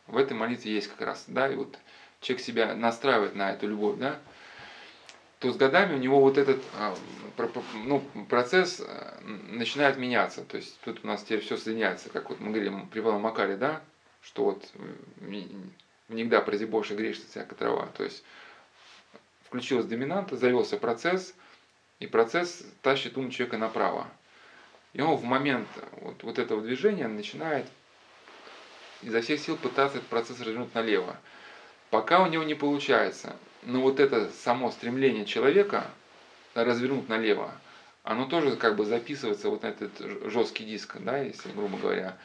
В 0.08 0.18
этой 0.18 0.34
молитве 0.34 0.74
есть 0.74 0.88
как 0.88 1.02
раз, 1.02 1.26
да, 1.28 1.52
и 1.52 1.56
вот 1.56 1.78
человек 2.22 2.46
себя 2.46 2.74
настраивает 2.74 3.36
на 3.36 3.52
эту 3.52 3.68
любовь, 3.68 3.98
да, 3.98 4.20
то 5.40 5.52
с 5.52 5.58
годами 5.58 5.96
у 5.96 6.00
него 6.00 6.20
вот 6.20 6.38
этот 6.38 6.62
а, 6.78 6.96
ну, 7.86 8.00
процесс 8.30 8.82
а, 8.82 9.20
начинает 9.24 9.98
меняться. 9.98 10.44
То 10.44 10.58
есть 10.58 10.80
тут 10.82 11.04
у 11.04 11.08
нас 11.08 11.24
теперь 11.24 11.42
все 11.42 11.58
соединяется, 11.58 12.10
как 12.10 12.30
вот 12.30 12.40
мы 12.40 12.52
говорим 12.52 12.88
при 12.88 13.02
Павле 13.02 13.20
Макаре, 13.20 13.56
да, 13.56 13.82
что 14.22 14.46
вот 14.46 14.66
всегда 16.38 16.42
прозябоши 16.42 16.96
грешится 16.96 17.30
всякая 17.30 17.56
трава. 17.56 17.88
То 17.98 18.04
есть 18.04 18.24
включилась 19.44 19.86
доминанта, 19.86 20.36
завелся 20.36 20.78
процесс, 20.78 21.34
и 22.00 22.08
процесс 22.08 22.64
тащит 22.82 23.18
ум 23.18 23.32
человека 23.32 23.58
направо. 23.58 24.08
И 24.94 25.02
он 25.02 25.16
в 25.16 25.24
момент 25.24 25.68
вот, 26.02 26.24
вот 26.24 26.40
этого 26.40 26.62
движения 26.62 27.08
начинает 27.08 27.66
изо 29.02 29.22
всех 29.22 29.40
сил 29.40 29.58
пытаться 29.58 29.98
этот 29.98 30.10
процесс 30.10 30.40
развернуть 30.40 30.74
налево. 30.74 31.16
Пока 31.90 32.22
у 32.24 32.28
него 32.28 32.44
не 32.44 32.56
получается, 32.56 33.36
но 33.64 33.82
вот 33.82 34.00
это 34.00 34.30
само 34.44 34.72
стремление 34.72 35.26
человека 35.26 35.86
развернуть 36.54 37.08
налево, 37.08 37.52
оно 38.04 38.26
тоже 38.26 38.56
как 38.56 38.76
бы 38.76 38.86
записывается 38.86 39.50
вот 39.50 39.64
на 39.64 39.68
этот 39.68 39.92
жесткий 40.32 40.66
диск, 40.66 40.98
да, 41.00 41.18
если 41.18 41.52
грубо 41.52 41.78
говоря. 41.78 42.18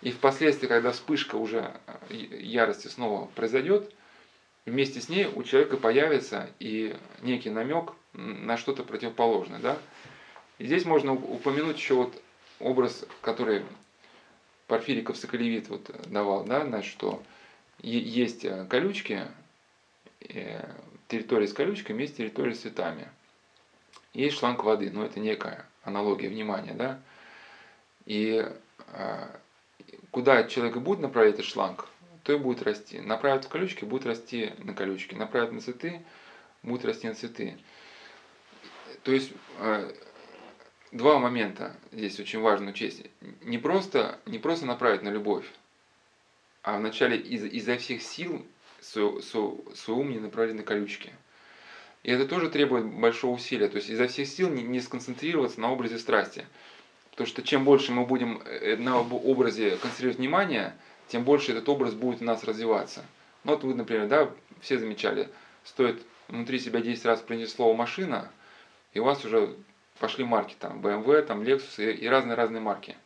И 0.00 0.10
впоследствии, 0.10 0.66
когда 0.66 0.92
вспышка 0.92 1.36
уже 1.36 1.72
э, 2.08 2.14
ярости 2.14 2.88
снова 2.88 3.26
произойдет, 3.34 3.92
вместе 4.66 5.00
с 5.00 5.08
ней 5.08 5.26
у 5.26 5.42
человека 5.42 5.76
появится 5.76 6.50
и 6.60 6.96
некий 7.22 7.50
намек 7.50 7.92
на 8.12 8.56
что-то 8.56 8.84
противоположное, 8.84 9.58
да. 9.58 9.78
И 10.58 10.66
здесь 10.66 10.84
можно 10.84 11.12
упомянуть 11.14 11.76
еще 11.76 11.94
вот 11.94 12.20
образ, 12.58 13.04
который 13.20 13.62
Порфириков 14.68 15.16
Соколевит 15.16 15.68
вот 15.68 15.90
давал, 16.10 16.44
да, 16.44 16.64
значит, 16.64 16.92
что 16.92 17.22
есть 17.80 18.44
э, 18.44 18.66
колючки, 18.68 19.26
э, 20.20 20.62
территория 21.08 21.48
с 21.48 21.54
колючками, 21.54 22.02
есть 22.02 22.18
территория 22.18 22.54
с 22.54 22.60
цветами. 22.60 23.08
Есть 24.12 24.36
шланг 24.38 24.62
воды, 24.62 24.90
но 24.90 25.04
это 25.04 25.20
некая 25.20 25.64
аналогия 25.82 26.28
внимания, 26.28 26.74
да. 26.74 27.00
И 28.04 28.46
э, 28.88 29.26
куда 30.10 30.44
человек 30.44 30.76
будет 30.76 31.00
направлять 31.00 31.34
этот 31.34 31.46
шланг, 31.46 31.88
то 32.22 32.34
и 32.34 32.36
будет 32.36 32.62
расти. 32.62 33.00
Направит 33.00 33.46
в 33.46 33.48
колючки, 33.48 33.86
будет 33.86 34.04
расти 34.04 34.52
на 34.58 34.74
колючки. 34.74 35.14
Направит 35.14 35.52
на 35.52 35.62
цветы, 35.62 36.04
будет 36.62 36.84
расти 36.84 37.08
на 37.08 37.14
цветы. 37.14 37.56
То 39.02 39.12
есть 39.12 39.32
два 40.92 41.18
момента 41.18 41.76
здесь 41.92 42.18
очень 42.20 42.40
важно 42.40 42.70
учесть. 42.70 43.02
Не 43.42 43.58
просто, 43.58 44.18
не 44.26 44.38
просто 44.38 44.66
направить 44.66 45.02
на 45.02 45.08
любовь, 45.08 45.46
а 46.62 46.78
вначале 46.78 47.16
из, 47.16 47.44
изо 47.44 47.76
всех 47.76 48.02
сил 48.02 48.44
свой, 48.80 49.22
свой, 49.22 49.96
ум 49.96 50.10
не 50.10 50.18
направить 50.18 50.54
на 50.54 50.62
колючки. 50.62 51.12
И 52.02 52.10
это 52.10 52.26
тоже 52.26 52.48
требует 52.48 52.86
большого 52.86 53.34
усилия. 53.34 53.68
То 53.68 53.76
есть 53.76 53.90
изо 53.90 54.06
всех 54.06 54.28
сил 54.28 54.50
не, 54.50 54.62
не 54.62 54.80
сконцентрироваться 54.80 55.60
на 55.60 55.72
образе 55.72 55.98
страсти. 55.98 56.46
Потому 57.10 57.26
что 57.26 57.42
чем 57.42 57.64
больше 57.64 57.92
мы 57.92 58.06
будем 58.06 58.40
э, 58.44 58.76
на 58.76 59.00
образе 59.00 59.76
концентрировать 59.76 60.18
внимание, 60.18 60.74
тем 61.08 61.24
больше 61.24 61.52
этот 61.52 61.68
образ 61.68 61.94
будет 61.94 62.22
у 62.22 62.24
нас 62.24 62.44
развиваться. 62.44 63.04
Ну 63.44 63.52
вот 63.52 63.64
вы, 63.64 63.74
например, 63.74 64.06
да, 64.06 64.30
все 64.60 64.78
замечали, 64.78 65.28
стоит 65.64 66.02
внутри 66.28 66.58
себя 66.58 66.80
10 66.80 67.04
раз 67.06 67.20
принять 67.20 67.50
слово 67.50 67.74
машина, 67.74 68.30
и 68.92 69.00
у 69.00 69.04
вас 69.04 69.24
уже 69.24 69.56
пошли 69.98 70.24
марки, 70.24 70.56
там, 70.58 70.80
BMW, 70.80 71.22
там, 71.22 71.42
Lexus 71.42 71.92
и, 71.92 72.06
разные-разные 72.06 72.60
марки. 72.60 72.96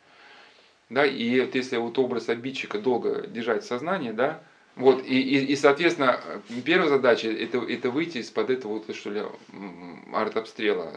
Да, 0.91 1.07
и 1.07 1.41
вот 1.41 1.55
если 1.55 1.77
вот 1.79 1.99
образ 1.99 2.29
обидчика 2.29 2.79
долго 2.79 3.27
держать 3.27 3.65
в 3.65 3.67
сознании, 3.67 4.11
да, 4.11 4.43
вот, 4.77 5.05
и, 5.05 5.21
и, 5.21 5.53
и 5.53 5.57
соответственно, 5.57 6.21
первая 6.65 6.89
задача 6.89 7.29
это, 7.29 7.59
это 7.59 7.91
выйти 7.91 8.19
из-под 8.19 8.51
этого 8.51 8.75
вот, 8.79 8.95
что 8.95 9.11
ли, 9.11 9.23
арт-обстрела. 10.13 10.93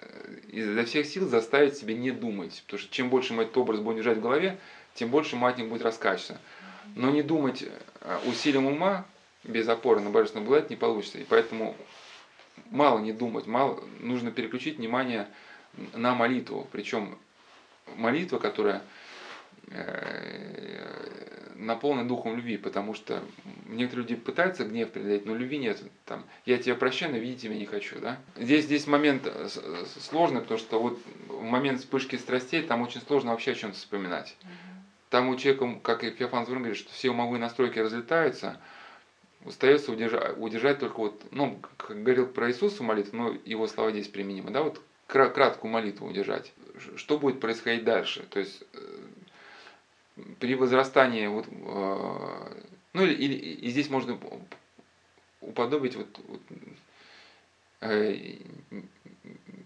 Э, 0.00 0.38
изо 0.48 0.84
всех 0.84 1.06
сил 1.06 1.28
заставить 1.28 1.76
себя 1.76 1.94
не 1.94 2.10
думать. 2.10 2.62
Потому 2.64 2.80
что 2.80 2.92
чем 2.92 3.10
больше 3.10 3.34
мы 3.34 3.42
этот 3.42 3.56
образ 3.58 3.80
будем 3.80 3.98
держать 3.98 4.18
в 4.18 4.22
голове, 4.22 4.58
тем 4.94 5.10
больше 5.10 5.36
матник 5.36 5.68
будет 5.68 5.82
раскачиваться. 5.82 6.40
Но 6.96 7.10
не 7.10 7.22
думать 7.22 7.64
э, 8.00 8.18
усилием 8.26 8.66
ума 8.66 9.04
без 9.44 9.68
опоры 9.68 10.00
на 10.00 10.10
божественную 10.10 10.46
благодать 10.46 10.70
не 10.70 10.76
получится. 10.76 11.18
И 11.18 11.24
поэтому 11.24 11.76
мало 12.72 12.98
не 12.98 13.12
думать, 13.12 13.46
мало, 13.46 13.82
нужно 14.00 14.32
переключить 14.32 14.78
внимание 14.78 15.28
на 15.94 16.14
молитву. 16.14 16.66
Причем 16.72 17.16
молитва, 17.96 18.38
которая 18.38 18.82
э, 19.68 21.52
наполнен 21.56 22.08
духом 22.08 22.36
любви, 22.36 22.56
потому 22.56 22.94
что 22.94 23.22
некоторые 23.66 24.08
люди 24.08 24.20
пытаются 24.20 24.64
гнев 24.64 24.90
преодолеть, 24.90 25.26
но 25.26 25.34
любви 25.34 25.58
нет. 25.58 25.82
Там, 26.04 26.24
я 26.44 26.58
тебя 26.58 26.74
прощаю, 26.74 27.12
но 27.12 27.18
видеть 27.18 27.42
тебя 27.42 27.54
не 27.54 27.66
хочу. 27.66 28.00
Да? 28.00 28.18
Здесь, 28.36 28.64
здесь 28.64 28.86
момент 28.86 29.22
э, 29.26 29.48
сложный, 30.00 30.40
потому 30.40 30.58
что 30.58 30.80
вот 30.80 30.98
в 31.28 31.42
момент 31.42 31.80
вспышки 31.80 32.16
страстей 32.16 32.62
там 32.62 32.82
очень 32.82 33.00
сложно 33.00 33.30
вообще 33.30 33.52
о 33.52 33.54
чем-то 33.54 33.76
вспоминать. 33.76 34.36
Там 35.10 35.28
у 35.28 35.36
человека, 35.36 35.78
как 35.82 36.04
и 36.04 36.10
Феофан 36.10 36.46
Звон 36.46 36.58
говорит, 36.58 36.78
что 36.78 36.90
все 36.92 37.10
умовые 37.10 37.38
настройки 37.38 37.78
разлетаются, 37.78 38.58
остается 39.46 39.92
удержать, 39.92 40.36
удержать 40.38 40.78
только 40.78 40.96
вот, 40.98 41.22
ну, 41.30 41.60
как 41.76 42.02
говорил 42.02 42.26
про 42.26 42.50
Иисуса 42.50 42.82
молитву, 42.82 43.16
но 43.16 43.36
его 43.44 43.66
слова 43.66 43.90
здесь 43.90 44.08
применимы, 44.08 44.50
да, 44.50 44.62
вот 44.62 44.80
краткую 45.06 45.70
молитву 45.70 46.08
удержать. 46.08 46.52
Что 46.96 47.18
будет 47.18 47.40
происходить 47.40 47.84
дальше? 47.84 48.24
То 48.30 48.40
есть 48.40 48.62
э, 48.72 49.02
при 50.40 50.54
возрастании, 50.54 51.26
вот, 51.26 51.46
э, 51.48 52.62
ну 52.94 53.04
или, 53.04 53.14
или 53.14 53.34
и 53.34 53.68
здесь 53.70 53.90
можно 53.90 54.18
уподобить 55.40 55.96
вот, 55.96 56.18
вот 56.28 56.40
э, 57.80 58.36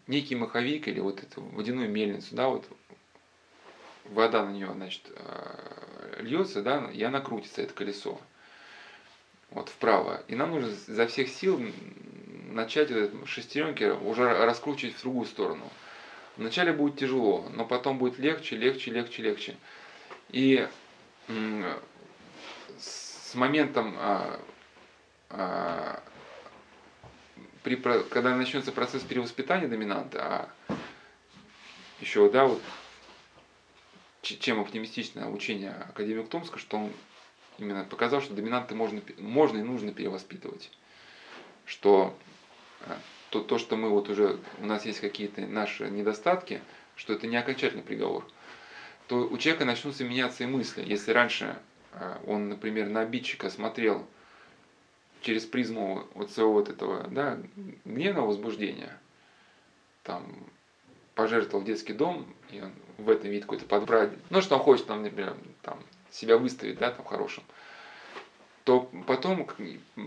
некий 0.07 0.35
маховик 0.35 0.89
или 0.89 1.01
вот 1.01 1.23
эту 1.23 1.43
водяную 1.43 1.91
мельницу, 1.91 2.35
да, 2.35 2.49
вот 2.49 2.67
вода 4.05 4.45
на 4.45 4.53
нее, 4.53 4.73
значит, 4.75 5.03
э, 5.11 6.23
льется, 6.23 6.63
да, 6.63 6.91
и 6.93 7.03
она 7.03 7.21
крутится, 7.21 7.63
это 7.63 7.75
колесо, 7.75 8.21
вот 9.51 9.69
вправо. 9.69 10.23
И 10.29 10.35
нам 10.35 10.51
нужно 10.51 10.71
за 10.71 11.07
всех 11.07 11.29
сил 11.29 11.61
начать 12.51 12.91
вот 12.91 13.29
шестеренки 13.29 13.85
уже 13.85 14.45
раскручивать 14.45 14.97
в 14.97 15.03
другую 15.03 15.27
сторону. 15.27 15.71
Вначале 16.37 16.73
будет 16.73 16.99
тяжело, 16.99 17.49
но 17.55 17.65
потом 17.65 17.99
будет 17.99 18.19
легче, 18.19 18.57
легче, 18.57 18.91
легче, 18.91 19.23
легче. 19.23 19.57
И 20.31 20.69
с 22.79 23.35
моментом, 23.35 23.97
а, 23.99 24.41
а, 25.31 26.03
при, 27.63 27.77
когда 27.77 28.35
начнется 28.37 28.71
процесс 28.71 29.03
перевоспитания 29.03 29.69
доминанта, 29.69 30.23
а 30.23 30.77
еще, 32.01 32.31
да, 32.31 32.45
вот 32.47 32.63
чем 34.23 34.61
оптимистичное 34.61 35.27
учение 35.27 35.73
академика 35.73 36.29
Томска, 36.29 36.59
что 36.59 36.79
он 36.79 36.93
именно 37.59 37.85
показал, 37.85 38.21
что 38.21 38.35
доминанты 38.35 38.75
можно, 38.75 39.01
можно 39.19 39.59
и 39.59 39.63
нужно 39.63 39.93
перевоспитывать. 39.93 40.71
Что 41.65 42.17
а, 42.83 42.99
то, 43.31 43.41
то, 43.41 43.59
что 43.59 43.77
мы 43.77 43.91
вот 43.91 44.09
уже, 44.09 44.39
у 44.61 44.67
нас 44.67 44.85
есть 44.85 45.01
какие-то 45.01 45.43
наши 45.43 45.91
недостатки, 45.91 46.61
что 46.95 47.13
это 47.13 47.27
не 47.27 47.37
окончательный 47.37 47.83
приговор 47.83 48.25
то 49.09 49.21
у 49.21 49.39
человека 49.39 49.65
начнутся 49.65 50.05
меняться 50.05 50.45
и 50.45 50.47
мысли. 50.47 50.85
Если 50.85 51.13
раньше 51.13 51.57
а, 51.93 52.21
он, 52.27 52.49
например, 52.49 52.89
на 52.89 53.01
обидчика 53.01 53.51
смотрел 53.51 54.07
через 55.21 55.45
призму 55.45 56.07
вот 56.15 56.31
своего 56.31 56.55
вот 56.55 56.69
этого 56.69 57.07
да, 57.09 57.39
гневного 57.85 58.27
возбуждения, 58.27 58.99
там, 60.03 60.37
пожертвовал 61.15 61.65
детский 61.65 61.93
дом, 61.93 62.27
и 62.51 62.61
он 62.61 62.73
в 62.99 63.11
этом 63.11 63.31
видит 63.31 63.45
какой-то 63.45 63.65
подбрать, 63.65 64.11
ну, 64.31 64.41
что 64.41 64.57
он 64.57 64.63
хочет, 64.63 64.87
там, 64.87 65.03
например, 65.03 65.37
там, 65.63 65.81
себя 66.11 66.37
выставить, 66.37 66.79
да, 66.79 66.91
там, 66.91 67.05
хорошим, 67.05 67.43
то 68.65 68.91
потом 69.07 69.49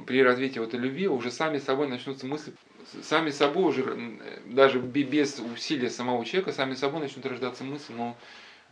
при 0.05 0.21
развитии 0.21 0.59
вот 0.59 0.69
этой 0.69 0.79
любви 0.79 1.07
уже 1.07 1.31
сами 1.31 1.59
собой 1.59 1.87
начнутся 1.87 2.25
мысли, 2.25 2.53
сами 3.01 3.29
собой 3.29 3.65
уже, 3.65 4.19
даже 4.45 4.79
без 4.79 5.39
усилия 5.39 5.89
самого 5.89 6.25
человека, 6.25 6.51
сами 6.51 6.73
собой 6.73 7.01
начнут 7.01 7.25
рождаться 7.25 7.63
мысли, 7.63 7.93
ну, 7.93 8.15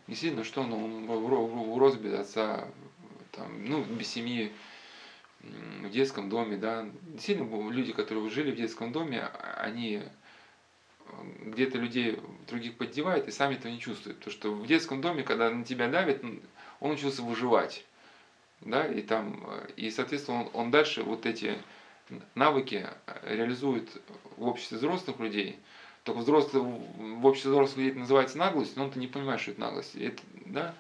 Действительно, 0.08 0.46
что 0.46 0.62
он, 0.62 0.72
он 0.72 1.78
рос 1.78 1.98
отца, 2.18 2.70
там, 3.34 3.66
ну, 3.66 3.84
без 3.84 4.08
семьи, 4.08 4.54
в 5.42 5.90
детском 5.90 6.30
доме, 6.30 6.58
да. 6.58 6.88
Действительно, 7.02 7.70
люди, 7.70 7.92
которые 7.92 8.30
жили 8.30 8.52
в 8.52 8.56
детском 8.56 8.92
доме, 8.92 9.30
они 9.58 10.04
где-то 11.42 11.78
людей 11.78 12.20
других 12.48 12.78
поддевают 12.78 13.28
и 13.28 13.32
сами 13.32 13.56
этого 13.56 13.72
не 13.72 13.80
чувствуют. 13.80 14.20
Потому 14.20 14.34
что 14.34 14.52
в 14.54 14.66
детском 14.66 15.02
доме, 15.02 15.24
когда 15.24 15.50
на 15.50 15.64
тебя 15.64 15.88
давит, 15.88 16.24
он 16.80 16.92
учился 16.92 17.22
выживать. 17.22 17.86
Да, 18.62 18.88
и 18.88 19.02
там, 19.02 19.48
и, 19.76 19.92
соответственно, 19.92 20.42
он, 20.42 20.50
он 20.54 20.72
дальше 20.72 21.04
вот 21.04 21.26
эти 21.26 21.58
навыки 22.34 22.88
реализует 23.24 24.02
в 24.38 24.48
обществе 24.48 24.78
взрослых 24.78 25.20
людей. 25.20 25.60
Только 26.04 26.20
взрослый, 26.20 26.64
в 26.64 27.26
обществе 27.26 27.52
взрослых 27.52 27.88
это 27.88 28.00
называется 28.00 28.38
наглость, 28.38 28.76
но 28.76 28.90
ты 28.90 28.98
не 28.98 29.08
понимаешь, 29.08 29.42
что 29.42 29.52
это 29.52 29.60
наглость. 29.60 29.96
Это, 29.96 30.24
да? 30.46 30.74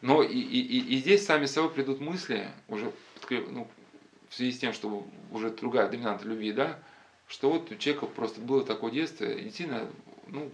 Но 0.00 0.22
и, 0.22 0.38
и, 0.38 0.78
и, 0.78 0.96
здесь 0.98 1.26
сами 1.26 1.46
собой 1.46 1.70
придут 1.70 2.00
мысли, 2.00 2.48
уже 2.68 2.92
ну, 3.30 3.68
в 4.28 4.34
связи 4.34 4.52
с 4.52 4.58
тем, 4.58 4.72
что 4.72 5.04
уже 5.32 5.50
другая 5.50 5.88
доминанта 5.88 6.26
любви, 6.26 6.52
да, 6.52 6.78
что 7.26 7.50
вот 7.50 7.70
у 7.70 7.76
человека 7.76 8.06
просто 8.06 8.40
было 8.40 8.64
такое 8.64 8.92
детство, 8.92 9.24
и 9.24 9.42
действительно, 9.42 9.88
ну, 10.28 10.50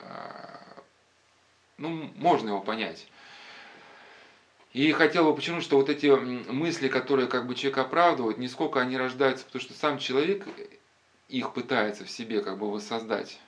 а, 0.00 0.82
ну, 1.78 2.10
можно 2.16 2.48
его 2.48 2.60
понять. 2.60 3.06
И 4.74 4.90
хотел 4.90 5.24
бы 5.24 5.36
подчеркнуть, 5.36 5.62
что 5.62 5.76
вот 5.76 5.88
эти 5.88 6.06
мысли, 6.06 6.88
которые 6.88 7.28
как 7.28 7.46
бы 7.46 7.54
человек 7.54 7.78
оправдывает, 7.78 8.38
не 8.38 8.48
сколько 8.48 8.80
они 8.80 8.98
рождаются, 8.98 9.46
потому 9.46 9.62
что 9.62 9.72
сам 9.72 9.98
человек 9.98 10.48
их 11.28 11.54
пытается 11.54 12.04
в 12.04 12.10
себе 12.10 12.42
как 12.42 12.58
бы 12.58 12.68
воссоздать. 12.68 13.38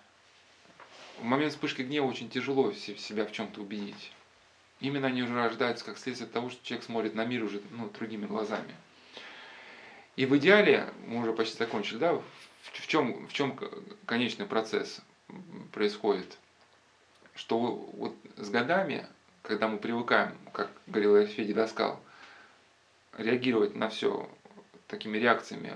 В 1.19 1.25
момент 1.25 1.53
вспышки 1.53 1.83
гнева 1.83 2.07
очень 2.07 2.31
тяжело 2.31 2.73
себя 2.73 3.27
в 3.27 3.33
чем-то 3.33 3.61
убедить. 3.61 4.13
Именно 4.79 5.09
они 5.09 5.25
уже 5.25 5.35
рождаются 5.35 5.85
как 5.85 5.99
следствие 5.99 6.31
того, 6.31 6.49
что 6.49 6.65
человек 6.65 6.85
смотрит 6.85 7.15
на 7.17 7.25
мир 7.25 7.43
уже 7.43 7.61
ну, 7.73 7.91
другими 7.91 8.27
глазами. 8.27 8.77
И 10.15 10.27
в 10.27 10.37
идеале, 10.37 10.93
мы 11.09 11.23
уже 11.23 11.33
почти 11.33 11.59
закончили, 11.59 11.99
да, 11.99 12.23
в 12.63 12.87
чем, 12.87 13.27
в 13.27 13.33
чем 13.33 13.59
конечный 14.05 14.47
процесс 14.47 15.01
происходит? 15.73 16.39
Что 17.35 17.59
вот 17.59 18.15
с 18.37 18.49
годами, 18.49 19.09
когда 19.47 19.69
мы 19.69 19.79
привыкаем, 19.79 20.37
как 20.53 20.71
говорил 20.87 21.25
Федя 21.27 21.55
Доскал, 21.55 22.01
реагировать 23.17 23.77
на 23.77 23.89
все 23.89 24.29
такими 24.89 25.19
реакциями 25.19 25.73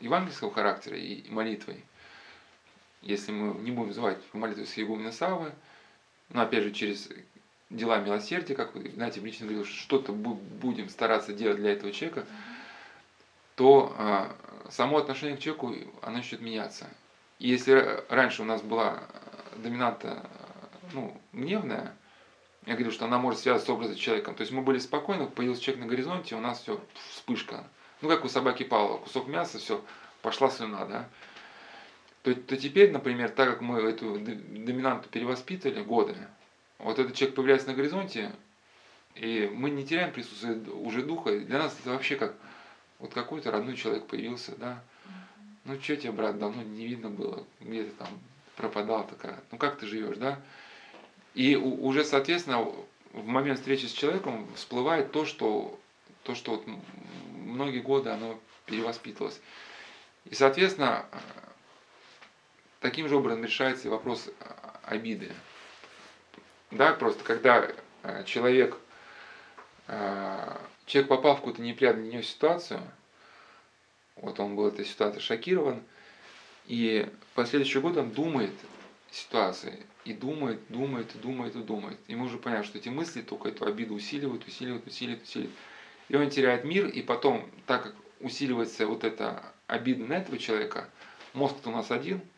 евангельского 0.00 0.52
характера 0.52 0.96
и 0.96 1.28
молитвой, 1.30 1.84
если 3.02 3.32
мы 3.32 3.60
не 3.60 3.70
будем 3.70 3.92
звать 3.92 4.18
молитву 4.32 4.64
с 4.64 4.74
Егумена 4.74 5.12
Савы, 5.12 5.52
но 6.30 6.42
опять 6.42 6.64
же 6.64 6.72
через 6.72 7.08
дела 7.70 7.98
милосердия, 7.98 8.54
как 8.54 8.74
вы 8.74 8.90
знаете, 8.90 9.20
лично 9.20 9.46
говорил, 9.46 9.64
что 9.64 9.76
что-то 9.76 10.12
будем 10.12 10.88
стараться 10.88 11.32
делать 11.32 11.58
для 11.58 11.72
этого 11.72 11.92
человека, 11.92 12.26
то 13.54 13.94
а, 13.96 14.36
само 14.70 14.98
отношение 14.98 15.36
к 15.36 15.40
человеку, 15.40 15.74
оно 16.02 16.16
начнет 16.16 16.40
меняться. 16.40 16.88
И 17.38 17.48
если 17.48 18.04
раньше 18.08 18.42
у 18.42 18.44
нас 18.44 18.62
была 18.62 19.02
доминанта 19.56 20.28
ну, 20.92 21.18
гневная, 21.32 21.94
я 22.66 22.74
говорю, 22.74 22.90
что 22.90 23.04
она 23.04 23.18
может 23.18 23.40
связываться 23.40 23.72
с 23.72 23.74
образом 23.74 23.96
человека. 23.96 24.32
То 24.32 24.40
есть 24.42 24.52
мы 24.52 24.62
были 24.62 24.78
спокойны, 24.78 25.26
появился 25.26 25.62
человек 25.62 25.84
на 25.84 25.90
горизонте, 25.90 26.34
у 26.34 26.40
нас 26.40 26.60
все 26.60 26.80
вспышка. 27.10 27.64
Ну, 28.02 28.08
как 28.08 28.24
у 28.24 28.28
собаки 28.28 28.64
Павла, 28.64 28.98
кусок 28.98 29.28
мяса, 29.28 29.58
все, 29.58 29.82
пошла 30.20 30.50
слюна, 30.50 30.84
да. 30.84 31.08
То, 32.22 32.34
то 32.34 32.56
теперь, 32.56 32.90
например, 32.90 33.30
так 33.30 33.48
как 33.48 33.60
мы 33.60 33.80
эту 33.80 34.18
доминанту 34.18 35.08
перевоспитали 35.08 35.80
годы, 35.80 36.16
вот 36.78 36.98
этот 36.98 37.14
человек 37.14 37.36
появляется 37.36 37.68
на 37.68 37.74
горизонте, 37.74 38.32
и 39.14 39.50
мы 39.54 39.70
не 39.70 39.86
теряем 39.86 40.12
присутствие 40.12 40.58
уже 40.72 41.02
духа. 41.02 41.38
Для 41.38 41.58
нас 41.58 41.76
это 41.80 41.90
вообще 41.90 42.16
как 42.16 42.34
вот 42.98 43.14
какой-то 43.14 43.52
родной 43.52 43.76
человек 43.76 44.06
появился, 44.06 44.56
да. 44.56 44.82
Ну, 45.64 45.80
что 45.80 45.96
тебе, 45.96 46.12
брат, 46.12 46.38
давно 46.38 46.62
не 46.62 46.86
видно 46.86 47.10
было, 47.10 47.44
где 47.60 47.84
ты 47.84 47.90
там 47.90 48.08
пропадал 48.56 49.06
такая. 49.06 49.40
Ну, 49.52 49.58
как 49.58 49.78
ты 49.78 49.86
живешь, 49.86 50.16
да? 50.16 50.40
И 51.36 51.54
уже, 51.54 52.02
соответственно, 52.02 52.62
в 53.12 53.26
момент 53.26 53.58
встречи 53.58 53.84
с 53.84 53.92
человеком 53.92 54.48
всплывает 54.54 55.12
то, 55.12 55.26
что, 55.26 55.78
то, 56.22 56.34
что 56.34 56.52
вот 56.52 56.64
многие 57.34 57.80
годы 57.80 58.08
оно 58.08 58.40
перевоспитывалось. 58.64 59.38
И, 60.24 60.34
соответственно, 60.34 61.04
таким 62.80 63.06
же 63.06 63.16
образом 63.16 63.44
решается 63.44 63.86
и 63.86 63.90
вопрос 63.90 64.30
обиды. 64.82 65.30
Да, 66.70 66.94
просто 66.94 67.22
когда 67.22 67.68
э, 68.02 68.24
человек, 68.24 68.78
э, 69.88 70.56
человек 70.86 71.10
попал 71.10 71.34
в 71.34 71.40
какую-то 71.40 71.60
неприятную 71.60 72.12
для 72.12 72.22
ситуацию, 72.22 72.80
вот 74.16 74.40
он 74.40 74.56
был 74.56 74.68
этой 74.68 74.86
ситуацией 74.86 75.20
шокирован, 75.20 75.82
и 76.64 77.06
в 77.30 77.34
последующий 77.34 77.82
год 77.82 77.98
он 77.98 78.10
думает 78.10 78.52
ситуации, 79.10 79.84
и 80.06 80.12
думает, 80.12 80.60
думает, 80.68 81.14
и 81.14 81.18
думает, 81.18 81.56
и 81.56 81.62
думает. 81.62 81.98
И 82.06 82.14
мы 82.14 82.26
уже 82.26 82.38
поняли, 82.38 82.62
что 82.62 82.78
эти 82.78 82.88
мысли 82.88 83.22
только 83.22 83.48
эту 83.48 83.66
обиду 83.66 83.94
усиливают, 83.94 84.46
усиливают, 84.46 84.86
усиливают, 84.86 85.24
усиливают. 85.24 85.54
И 86.08 86.16
он 86.16 86.30
теряет 86.30 86.64
мир, 86.64 86.86
и 86.86 87.02
потом, 87.02 87.48
так 87.66 87.82
как 87.82 87.94
усиливается 88.20 88.86
вот 88.86 89.04
эта 89.04 89.42
обида 89.66 90.04
на 90.04 90.14
этого 90.14 90.38
человека, 90.38 90.88
мозг-то 91.34 91.70
у 91.70 91.72
нас 91.72 91.90
один– 91.90 92.20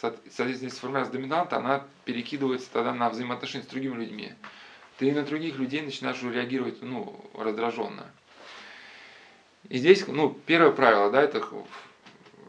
Соответственно, 0.00 0.48
если 0.48 0.68
формируется 0.68 1.12
доминанта, 1.12 1.56
она 1.56 1.84
перекидывается 2.04 2.70
тогда 2.72 2.94
на 2.94 3.10
взаимоотношения 3.10 3.64
с 3.64 3.68
другими 3.68 3.96
людьми. 3.96 4.32
Ты 4.96 5.12
на 5.12 5.24
других 5.24 5.58
людей 5.58 5.82
начинаешь 5.82 6.22
реагировать 6.22 6.82
ну, 6.82 7.20
раздраженно. 7.34 8.06
И 9.68 9.78
здесь, 9.78 10.06
ну, 10.06 10.38
первое 10.46 10.70
правило, 10.70 11.10
да, 11.10 11.20
это 11.20 11.44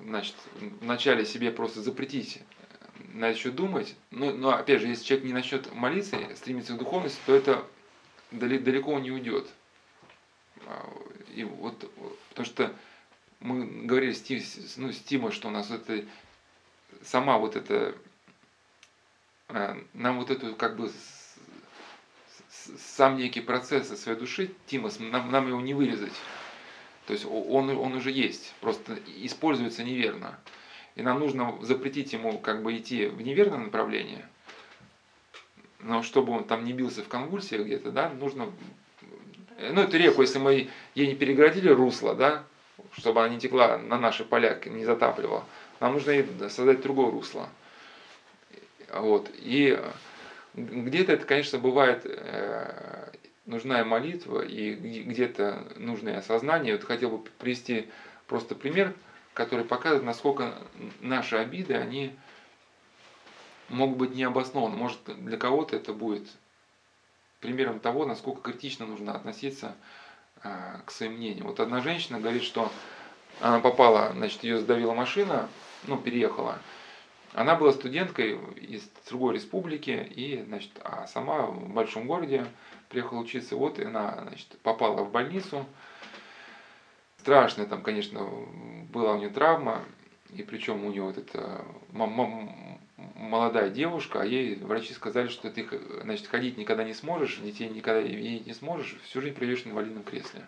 значит, 0.04 0.36
вначале 0.80 1.26
себе 1.26 1.52
просто 1.52 1.82
запретить 1.82 2.40
на 3.20 3.32
это 3.32 3.52
думать. 3.52 3.96
Но, 4.12 4.32
но 4.32 4.56
опять 4.56 4.80
же, 4.80 4.88
если 4.88 5.04
человек 5.04 5.26
не 5.26 5.34
начнет 5.34 5.74
молиться, 5.74 6.18
стремиться 6.38 6.74
к 6.74 6.78
духовности, 6.78 7.20
то 7.26 7.36
это 7.36 7.66
далеко 8.32 8.98
не 8.98 9.12
уйдет. 9.12 9.46
А, 10.66 10.90
и 11.36 11.44
вот, 11.44 11.78
потому 12.30 12.46
что 12.46 12.74
мы 13.42 13.66
говорили 13.86 14.14
с, 14.14 14.78
ну, 14.78 14.94
с 14.94 15.00
Тимой, 15.00 15.34
что 15.34 15.50
у 15.50 15.52
нас 15.52 15.70
это 15.70 16.06
сама 17.04 17.38
вот 17.38 17.58
эта, 17.58 17.94
э, 19.50 19.84
нам 19.94 20.20
вот 20.20 20.32
эту 20.32 20.56
как 20.56 20.78
бы 20.78 20.90
сам 22.78 23.18
некий 23.18 23.42
процесс 23.42 23.90
своей 24.00 24.18
души, 24.18 24.54
Тимос, 24.68 24.98
нам, 25.00 25.30
нам 25.30 25.46
его 25.50 25.60
не 25.60 25.74
вырезать. 25.74 26.14
То 27.06 27.12
есть 27.12 27.26
он, 27.26 27.70
он 27.72 27.96
уже 27.96 28.12
есть, 28.12 28.54
просто 28.62 28.98
используется 29.18 29.84
неверно. 29.84 30.40
И 31.00 31.02
нам 31.02 31.22
нужно 31.22 31.58
запретить 31.62 32.12
ему 32.12 32.40
как 32.40 32.62
бы 32.62 32.76
идти 32.76 33.06
в 33.06 33.22
неверное 33.22 33.60
направление, 33.60 34.28
но 35.80 36.04
чтобы 36.04 36.34
он 36.34 36.44
там 36.44 36.66
не 36.66 36.74
бился 36.74 37.04
в 37.04 37.08
конвульсиях 37.08 37.66
где-то, 37.66 37.92
да, 37.92 38.10
нужно, 38.10 38.52
ну 39.58 39.82
эту 39.82 39.98
реку, 39.98 40.24
если 40.24 40.40
мы 40.40 40.70
ей 40.96 41.08
не 41.08 41.16
переградили 41.16 41.70
русло, 41.70 42.16
да, 42.16 42.44
чтобы 42.98 43.22
она 43.22 43.34
не 43.34 43.40
текла 43.40 43.78
на 43.78 43.98
наши 43.98 44.26
поля, 44.26 44.60
не 44.66 44.84
затапливала, 44.84 45.46
нам 45.80 45.94
нужно 45.94 46.22
создать 46.50 46.82
другое 46.82 47.12
русло. 47.12 47.48
Вот. 48.92 49.32
И 49.36 49.80
где-то 50.54 51.14
это, 51.14 51.26
конечно, 51.26 51.60
бывает 51.60 52.02
э, 52.04 53.12
нужна 53.46 53.86
молитва, 53.86 54.42
и 54.42 54.74
где-то 54.76 55.66
нужное 55.78 56.18
осознание. 56.18 56.76
Вот 56.76 56.84
хотел 56.84 57.12
бы 57.12 57.24
привести 57.38 57.88
просто 58.28 58.54
пример, 58.54 58.94
который 59.40 59.64
показывает, 59.64 60.04
насколько 60.04 60.54
наши 61.00 61.38
обиды, 61.38 61.74
они 61.74 62.14
могут 63.70 63.96
быть 63.96 64.14
необоснованы. 64.14 64.76
Может, 64.76 65.00
для 65.06 65.38
кого-то 65.38 65.78
это 65.78 65.94
будет 65.94 66.28
примером 67.40 67.80
того, 67.80 68.06
насколько 68.06 68.42
критично 68.42 68.86
нужно 68.86 69.16
относиться 69.16 69.78
э, 70.44 70.82
к 70.86 70.92
своим 70.92 71.14
мнениям. 71.14 71.48
Вот 71.48 71.62
одна 71.62 71.80
женщина 71.80 72.20
говорит, 72.20 72.44
что 72.44 72.70
она 73.40 73.62
попала, 73.62 74.12
значит, 74.12 74.44
ее 74.44 74.60
сдавила 74.60 74.94
машина, 74.94 75.48
ну, 75.88 75.96
переехала. 75.96 76.60
Она 77.32 77.56
была 77.56 77.72
студенткой 77.72 78.38
из 78.58 78.90
другой 79.08 79.36
республики, 79.36 80.06
и, 80.18 80.44
значит, 80.46 80.72
а 80.84 81.08
сама 81.08 81.44
в 81.44 81.70
большом 81.70 82.08
городе 82.08 82.46
приехала 82.90 83.20
учиться. 83.20 83.56
Вот 83.56 83.80
она, 83.80 84.20
значит, 84.28 84.60
попала 84.64 85.02
в 85.02 85.12
больницу. 85.14 85.66
Страшная 87.20 87.66
там, 87.66 87.82
конечно, 87.82 88.28
была 88.92 89.14
у 89.14 89.18
нее 89.20 89.30
травма, 89.30 89.84
и 90.34 90.42
причем 90.44 90.86
у 90.86 90.92
нее 90.92 91.04
вот 91.04 91.18
эта 91.18 91.66
молодая 93.16 93.70
девушка, 93.70 94.22
а 94.22 94.26
ей 94.26 94.56
врачи 94.56 94.94
сказали, 94.94 95.28
что 95.28 95.50
ты, 95.50 95.68
значит, 96.04 96.28
ходить 96.28 96.58
никогда 96.58 96.84
не 96.84 96.94
сможешь, 96.94 97.38
детей 97.38 97.70
никогда 97.70 98.02
иметь 98.02 98.48
не 98.48 98.54
сможешь, 98.54 98.98
всю 99.04 99.22
жизнь 99.22 99.36
проведешь 99.36 99.64
в 99.64 99.68
инвалидном 99.68 100.04
кресле. 100.04 100.48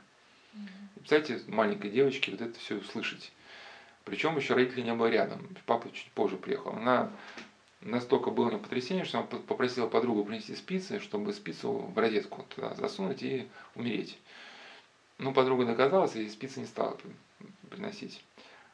Представляете, 0.96 1.52
маленькой 1.52 1.90
девочке 1.92 2.32
вот 2.32 2.42
это 2.42 2.58
все 2.60 2.76
услышать. 2.76 3.32
Причем 4.06 4.38
еще 4.38 4.54
родителей 4.54 4.84
не 4.84 4.94
было 4.94 5.08
рядом. 5.08 5.48
Папа 5.66 5.92
чуть 5.92 6.12
позже 6.12 6.38
приехал. 6.38 6.72
Она 6.72 7.12
настолько 7.82 8.32
было 8.32 8.48
у 8.48 8.50
нее 8.50 8.60
потрясение, 8.60 9.06
что 9.06 9.20
она 9.20 9.28
попросила 9.28 9.88
подругу 9.88 10.24
принести 10.24 10.56
спицы, 10.56 11.00
чтобы 11.00 11.34
спицу 11.34 11.72
в 11.72 11.98
розетку 11.98 12.44
туда 12.56 12.74
засунуть 12.76 13.24
и 13.24 13.48
умереть. 13.76 14.18
Ну, 15.22 15.34
подруга 15.34 15.66
доказалась, 15.66 16.16
и 16.16 16.28
спицы 16.28 16.62
не 16.62 16.66
стала 16.66 16.98
приносить. 17.70 18.24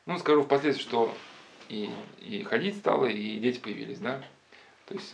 Ну, 0.06 0.18
скажу 0.18 0.44
впоследствии, 0.44 0.82
что 0.82 1.14
и, 1.68 1.94
и 2.20 2.42
ходить 2.44 2.78
стало, 2.78 3.08
и 3.08 3.38
дети 3.40 3.60
появились, 3.60 4.00
да. 4.00 4.24
То 4.86 4.94
есть 4.94 5.14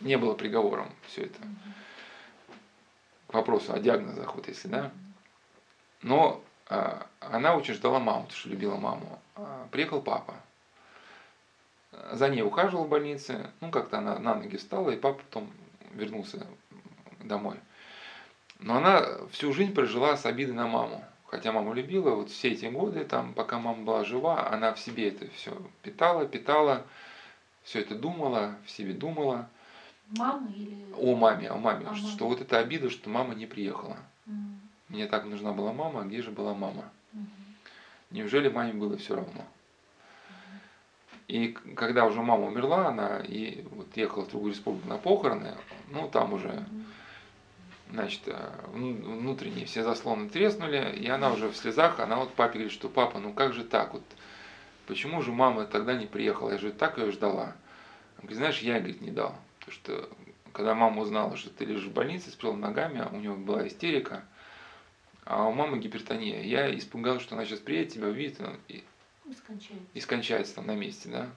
не 0.00 0.16
было 0.16 0.32
приговором 0.32 0.88
все 1.06 1.24
это. 1.24 1.38
К 3.26 3.34
вопросу 3.34 3.74
о 3.74 3.78
диагнозах, 3.78 4.34
вот 4.34 4.48
если, 4.48 4.68
да. 4.68 4.90
Но 6.00 6.42
а, 6.70 7.08
она 7.20 7.56
очень 7.56 7.74
ждала 7.74 7.98
маму, 7.98 8.22
потому 8.22 8.38
что 8.38 8.48
любила 8.48 8.76
маму. 8.76 9.20
А, 9.36 9.68
приехал 9.70 10.00
папа. 10.00 10.34
за 12.12 12.30
ней 12.30 12.40
ухаживал 12.40 12.84
в 12.84 12.88
больнице, 12.88 13.50
ну 13.60 13.70
как-то 13.70 13.98
она 13.98 14.18
на 14.18 14.34
ноги 14.34 14.56
встала, 14.56 14.88
и 14.88 14.96
папа 14.96 15.20
потом 15.24 15.52
вернулся 15.92 16.46
домой. 17.20 17.58
Но 18.64 18.76
она 18.76 19.06
всю 19.30 19.52
жизнь 19.52 19.74
прожила 19.74 20.16
с 20.16 20.24
обидой 20.24 20.54
на 20.54 20.66
маму. 20.66 21.04
Хотя 21.26 21.52
маму 21.52 21.74
любила, 21.74 22.12
вот 22.12 22.30
все 22.30 22.52
эти 22.52 22.64
годы, 22.64 23.04
там, 23.04 23.34
пока 23.34 23.58
мама 23.58 23.84
была 23.84 24.04
жива, 24.04 24.50
она 24.50 24.72
в 24.72 24.80
себе 24.80 25.10
это 25.10 25.28
все 25.32 25.54
питала, 25.82 26.24
питала, 26.24 26.86
все 27.62 27.80
это 27.80 27.94
думала, 27.94 28.56
в 28.64 28.70
себе 28.70 28.94
думала. 28.94 29.46
Мама 30.16 30.48
или... 30.50 30.86
О 30.96 31.14
маме, 31.14 31.48
о 31.50 31.56
маме, 31.56 31.84
О 31.88 31.94
что, 31.94 32.04
маме. 32.04 32.16
что 32.16 32.26
вот 32.26 32.40
это 32.40 32.58
обида, 32.58 32.88
что 32.88 33.10
мама 33.10 33.34
не 33.34 33.44
приехала. 33.44 33.98
М, 34.26 34.58
Мне 34.88 35.06
так 35.08 35.24
нужна 35.26 35.52
была 35.52 35.70
мама, 35.72 36.00
а 36.00 36.04
где 36.04 36.22
же 36.22 36.30
была 36.30 36.54
мама? 36.54 36.90
мгм. 37.12 37.26
Неужели 38.12 38.48
маме 38.48 38.72
было 38.72 38.96
все 38.96 39.16
равно? 39.16 39.44
И 41.28 41.48
когда 41.48 42.06
уже 42.06 42.22
мама 42.22 42.46
умерла, 42.46 42.88
она 42.88 43.18
и 43.18 43.62
вот 43.72 43.94
ехала 43.94 44.24
в 44.24 44.28
другую 44.28 44.52
республику 44.52 44.88
на 44.88 44.96
похороны, 44.96 45.54
ну 45.90 46.08
там 46.08 46.32
уже, 46.32 46.48
Мгм. 46.48 46.93
Значит, 47.90 48.22
э, 48.26 48.50
вну- 48.68 49.18
внутренние 49.18 49.66
все 49.66 49.82
заслоны 49.82 50.28
треснули, 50.28 50.96
и 50.96 51.08
она 51.08 51.32
уже 51.32 51.48
в 51.48 51.56
слезах, 51.56 52.00
она 52.00 52.16
вот 52.16 52.34
папе 52.34 52.54
говорит, 52.54 52.72
что 52.72 52.88
папа, 52.88 53.18
ну 53.18 53.32
как 53.32 53.54
же 53.54 53.64
так 53.64 53.94
вот, 53.94 54.02
почему 54.86 55.22
же 55.22 55.32
мама 55.32 55.66
тогда 55.66 55.94
не 55.94 56.06
приехала, 56.06 56.50
я 56.52 56.58
же 56.58 56.72
так 56.72 56.98
ее 56.98 57.10
ждала. 57.12 57.56
Он 58.16 58.22
говорит, 58.22 58.38
знаешь, 58.38 58.60
я, 58.60 58.78
говорит, 58.78 59.00
не 59.00 59.10
дал, 59.10 59.36
потому 59.58 59.74
что 59.74 60.10
когда 60.52 60.74
мама 60.74 61.02
узнала, 61.02 61.36
что 61.36 61.50
ты 61.50 61.64
лежишь 61.64 61.88
в 61.88 61.92
больнице 61.92 62.30
с 62.30 62.34
переломом 62.34 62.62
ногами, 62.62 63.00
а 63.00 63.08
у 63.12 63.16
нее 63.18 63.34
была 63.34 63.66
истерика, 63.66 64.24
а 65.24 65.46
у 65.48 65.52
мамы 65.52 65.78
гипертония, 65.78 66.42
я 66.42 66.74
испугался, 66.76 67.24
что 67.24 67.34
она 67.34 67.44
сейчас 67.44 67.58
приедет, 67.58 67.92
тебя 67.92 68.08
увидит, 68.08 68.40
и 68.68 68.84
И 69.28 69.34
и 69.94 70.00
скончается 70.00 70.54
там 70.56 70.66
на 70.66 70.74
месте, 70.76 71.08
да? 71.08 71.30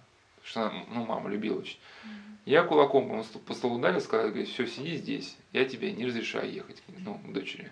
Что 0.47 0.67
она, 0.67 0.85
ну, 0.89 1.05
мама 1.05 1.29
любила 1.29 1.59
очень. 1.59 1.77
Мгм. 2.03 2.37
Я 2.45 2.63
кулаком 2.63 3.23
по 3.45 3.53
столу- 3.53 3.75
ударил, 3.75 3.99
сказал, 3.99 4.29
говорит, 4.29 4.47
все, 4.47 4.65
сиди 4.65 4.95
здесь, 4.95 5.35
я 5.51 5.65
тебе 5.65 5.91
не 5.91 6.05
разрешаю 6.05 6.51
ехать, 6.51 6.81
ну, 6.87 7.15
к 7.15 7.33
дочери. 7.33 7.71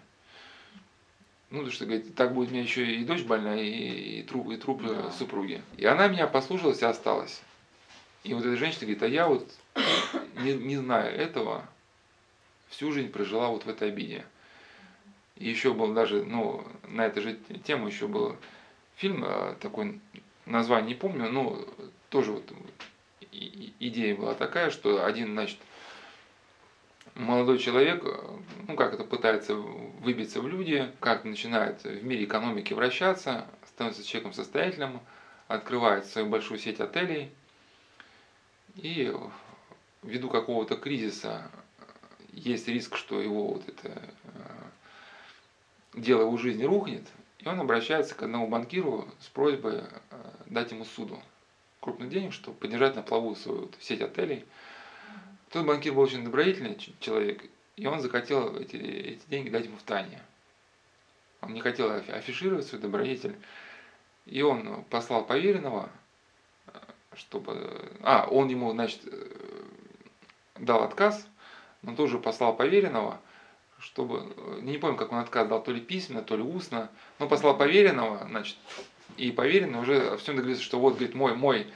Ну, 1.51 1.59
потому 1.59 1.71
что, 1.71 1.85
говорит, 1.85 2.15
так 2.15 2.33
будет 2.33 2.49
у 2.49 2.51
меня 2.51 2.63
еще 2.63 2.85
и 2.85 3.05
дочь 3.05 3.23
больная, 3.23 3.61
и, 3.61 4.19
и 4.19 4.23
труп, 4.23 4.49
и 4.51 4.57
труп 4.57 4.81
э, 4.83 4.87
Да. 5.03 5.11
супруги. 5.11 5.61
И 5.77 5.85
она 5.85 6.09
меня 6.09 6.27
послушалась 6.27 6.81
и 6.81 6.85
осталась. 6.85 7.41
И 8.25 8.33
вот 8.33 8.43
эта 8.43 8.57
женщина 8.57 8.81
говорит, 8.81 9.03
а 9.03 9.07
я 9.07 9.27
вот, 9.29 9.49
не, 10.41 10.53
не 10.53 10.75
зная 10.75 11.09
этого, 11.09 11.65
всю 12.67 12.91
жизнь 12.91 13.09
прожила 13.09 13.47
вот 13.49 13.65
в 13.65 13.69
этой 13.69 13.87
обиде. 13.87 14.25
И 15.37 15.47
еще 15.47 15.73
был 15.73 15.93
даже, 15.93 16.25
ну, 16.25 16.65
на 16.89 17.05
эту 17.05 17.21
же 17.21 17.35
тему 17.63 17.87
еще 17.87 18.07
был 18.09 18.35
фильм 18.95 19.23
э, 19.23 19.55
такой, 19.61 20.01
название 20.45 20.89
не 20.89 20.95
помню, 20.95 21.31
но 21.31 21.63
тоже 22.15 22.31
вот 22.31 22.49
идея 23.77 24.15
была 24.15 24.35
такая, 24.35 24.69
что 24.69 25.03
один, 25.03 25.33
значит, 25.33 25.57
молодой 27.13 27.59
человек, 27.59 28.05
э, 28.05 28.37
ну 28.69 28.77
как 28.77 28.93
это 28.93 29.03
пытается 29.03 29.53
выбиться 29.53 30.39
в 30.39 30.47
люди, 30.47 30.89
как 31.01 31.25
начинает 31.25 31.83
в 31.83 32.05
мире 32.05 32.23
экономики 32.23 32.71
вращаться, 32.71 33.45
становится 33.67 34.05
человеком 34.05 34.31
состоятельным, 34.31 35.01
открывает 35.49 36.05
свою 36.05 36.29
большую 36.29 36.57
сеть 36.57 36.79
отелей. 36.79 37.31
И 38.75 39.13
ввиду 40.01 40.29
какого-то 40.29 40.77
кризиса 40.77 41.51
есть 42.31 42.69
риск, 42.69 42.95
что 42.95 43.19
его 43.19 43.55
вот 43.55 43.67
это 43.67 43.89
э, 43.89 43.99
дело 45.95 46.21
его 46.21 46.37
жизни 46.37 46.63
рухнет, 46.63 47.03
и 47.39 47.47
он 47.49 47.59
обращается 47.59 48.15
к 48.15 48.23
одному 48.23 48.47
банкиру 48.47 49.05
с 49.19 49.27
просьбой 49.27 49.81
э, 50.11 50.31
дать 50.45 50.71
ему 50.71 50.85
суду 50.85 51.21
крупных 51.85 52.09
денег, 52.09 52.33
чтобы 52.33 52.57
поддержать 52.57 52.95
на 52.95 53.03
плаву 53.03 53.35
свою 53.35 53.69
сеть 53.79 54.01
отелей. 54.01 54.43
Тот 55.51 55.65
банкир 55.65 55.93
был 55.93 56.01
очень 56.01 56.23
добродетельный 56.23 56.77
человек, 56.99 57.43
и 57.77 57.85
он 57.85 58.01
захотел 58.01 58.57
эти, 58.57 58.75
эти 58.75 59.21
деньги 59.29 59.49
дать 59.49 59.65
ему 59.65 59.77
в 59.77 59.83
тайне. 59.83 60.21
Он 61.41 61.53
не 61.53 61.61
хотел 61.61 61.91
афи- 61.91 62.11
афишировать 62.11 62.65
свою 62.65 62.81
добродетель. 62.81 63.35
И 64.25 64.41
он 64.41 64.83
послал 64.85 65.23
поверенного, 65.23 65.89
э, 66.67 66.71
чтобы... 67.15 67.91
А, 68.01 68.27
он 68.31 68.47
ему, 68.47 68.71
значит, 68.71 69.01
э, 69.05 69.27
дал 70.57 70.83
отказ, 70.83 71.27
но 71.83 71.95
тоже 71.95 72.17
послал 72.17 72.55
поверенного, 72.55 73.21
чтобы... 73.77 74.33
э, 74.35 74.59
Не 74.63 74.79
помню, 74.79 74.97
как 74.97 75.11
он 75.11 75.19
отказ 75.19 75.47
дал, 75.47 75.61
то 75.61 75.71
ли 75.71 75.79
письменно, 75.79 76.23
то 76.23 76.35
ли 76.35 76.41
устно, 76.41 76.89
но 77.19 77.27
послал 77.27 77.55
поверенного, 77.55 78.25
значит, 78.27 78.57
и 79.17 79.31
поверенный 79.31 79.79
уже 79.79 80.17
всем 80.17 80.35
договорился, 80.35 80.63
что 80.63 80.79
вот, 80.79 80.95
говорит, 80.95 81.15
мой, 81.15 81.35
мой, 81.35 81.67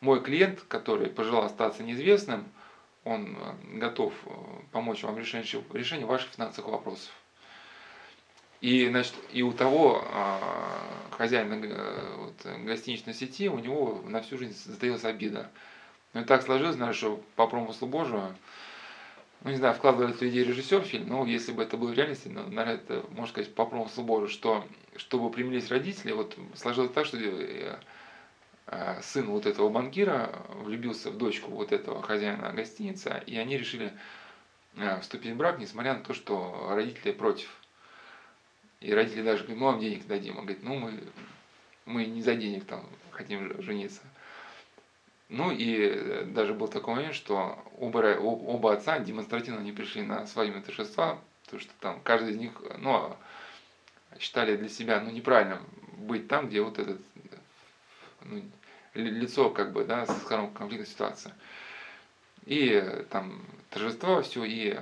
мой 0.00 0.22
клиент, 0.22 0.60
который 0.68 1.08
пожелал 1.08 1.44
остаться 1.44 1.82
неизвестным, 1.82 2.44
он 3.04 3.36
э, 3.36 3.78
готов 3.78 4.12
э, 4.26 4.30
помочь 4.72 5.02
вам 5.02 5.14
в 5.14 5.18
решении, 5.18 6.04
в 6.04 6.06
ваших 6.06 6.30
финансовых 6.30 6.72
вопросов. 6.72 7.10
И, 8.60 8.88
значит, 8.88 9.14
и 9.32 9.42
у 9.42 9.52
того 9.52 10.04
а, 10.12 10.40
хозяина 11.12 11.54
э, 11.64 12.14
вот, 12.16 12.64
гостиничной 12.64 13.14
сети, 13.14 13.48
у 13.48 13.58
него 13.58 14.02
на 14.04 14.20
всю 14.20 14.36
жизнь 14.36 14.56
затаилась 14.64 15.04
обида. 15.04 15.50
Ну 16.12 16.22
и 16.22 16.24
так 16.24 16.42
сложилось, 16.42 16.74
наверное, 16.74 16.94
что 16.94 17.22
по 17.36 17.46
промыслу 17.46 17.86
Божию, 17.86 18.34
ну 19.42 19.50
не 19.50 19.56
знаю, 19.56 19.74
вкладывали 19.74 20.12
эту 20.12 20.28
идею 20.28 20.48
режиссер 20.48 20.80
в 20.80 20.86
фильм, 20.86 21.08
но 21.08 21.24
если 21.24 21.52
бы 21.52 21.62
это 21.62 21.76
было 21.76 21.90
в 21.90 21.94
реальности, 21.94 22.28
наверное, 22.28 22.74
это, 22.74 23.04
можно 23.10 23.28
сказать, 23.28 23.54
по 23.54 23.64
промыслу 23.64 24.02
Божию, 24.02 24.28
что 24.28 24.64
чтобы 24.98 25.30
примирились 25.30 25.70
родители, 25.70 26.12
вот 26.12 26.36
сложилось 26.54 26.92
так, 26.92 27.06
что 27.06 27.16
э, 27.18 27.78
сын 29.02 29.26
вот 29.26 29.46
этого 29.46 29.68
банкира 29.68 30.30
влюбился 30.62 31.10
в 31.10 31.16
дочку 31.16 31.50
вот 31.50 31.72
этого 31.72 32.02
хозяина 32.02 32.52
гостиницы, 32.52 33.22
и 33.26 33.36
они 33.38 33.56
решили 33.56 33.92
э, 34.76 35.00
вступить 35.00 35.32
в 35.32 35.36
брак, 35.36 35.58
несмотря 35.58 35.94
на 35.94 36.00
то, 36.00 36.14
что 36.14 36.68
родители 36.70 37.12
против. 37.12 37.48
И 38.80 38.92
родители 38.92 39.22
даже 39.22 39.44
говорят, 39.44 39.60
мы 39.60 39.66
вам 39.66 39.80
денег 39.80 40.06
дадим. 40.06 40.38
Он 40.38 40.44
говорит, 40.44 40.62
ну 40.62 40.78
мы, 40.78 41.00
мы 41.84 42.04
не 42.06 42.22
за 42.22 42.34
денег 42.34 42.64
там 42.64 42.86
хотим 43.10 43.60
жениться. 43.62 44.02
Ну 45.28 45.50
и 45.50 45.76
э, 45.76 46.24
даже 46.26 46.54
был 46.54 46.68
такой 46.68 46.94
момент, 46.94 47.14
что 47.14 47.58
оба, 47.78 48.16
оба 48.18 48.72
отца 48.72 48.98
демонстративно 48.98 49.60
не 49.60 49.72
пришли 49.72 50.02
на 50.02 50.26
свадебные 50.26 50.62
торжества, 50.62 51.18
потому 51.44 51.60
что 51.60 51.72
там 51.80 52.00
каждый 52.02 52.32
из 52.32 52.36
них, 52.36 52.52
ну, 52.78 53.16
считали 54.18 54.56
для 54.56 54.68
себя, 54.68 55.00
ну, 55.00 55.10
неправильно 55.10 55.60
быть 55.96 56.28
там, 56.28 56.48
где 56.48 56.60
вот 56.60 56.78
этот 56.78 57.00
ну, 58.22 58.42
ли- 58.94 59.10
лицо, 59.10 59.50
как 59.50 59.72
бы, 59.72 59.84
да, 59.84 60.06
с 60.06 60.24
конфликтной 60.24 60.86
ситуации. 60.86 61.32
И 62.46 62.70
э, 62.70 63.04
там 63.10 63.42
торжество 63.70 64.22
все, 64.22 64.44
и 64.44 64.78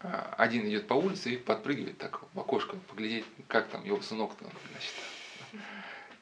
а, 0.00 0.34
один 0.38 0.68
идет 0.68 0.86
по 0.86 0.94
улице 0.94 1.34
и 1.34 1.36
подпрыгивает 1.36 1.98
так 1.98 2.20
в 2.32 2.38
окошко, 2.38 2.76
поглядеть, 2.88 3.24
как 3.48 3.68
там 3.68 3.84
его 3.84 4.00
сынок 4.00 4.34
там, 4.36 4.48
значит. 4.70 4.92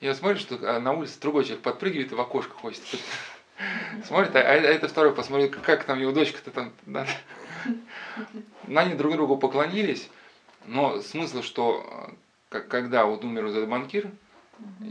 И 0.00 0.08
он 0.08 0.14
смотрит, 0.14 0.40
что 0.40 0.58
а, 0.62 0.78
на 0.78 0.92
улице 0.92 1.20
другой 1.20 1.44
человек 1.44 1.62
подпрыгивает 1.62 2.12
и 2.12 2.14
в 2.14 2.20
окошко 2.20 2.54
хочет. 2.54 2.82
Смотрит, 4.04 4.34
а 4.36 4.40
а 4.40 4.54
это 4.54 4.88
второй 4.88 5.14
посмотрит, 5.14 5.56
как 5.56 5.84
там 5.84 5.98
его 5.98 6.12
дочка-то 6.12 6.50
там. 6.50 6.72
да. 6.84 7.06
Но 8.66 8.80
Они 8.80 8.94
друг 8.94 9.12
другу 9.12 9.36
поклонились, 9.36 10.08
но 10.66 11.00
смысл, 11.00 11.42
что 11.42 12.16
э, 12.50 12.60
когда 12.60 13.06
вот 13.06 13.24
умер 13.24 13.46
этот 13.46 13.68
банкир, 13.68 14.10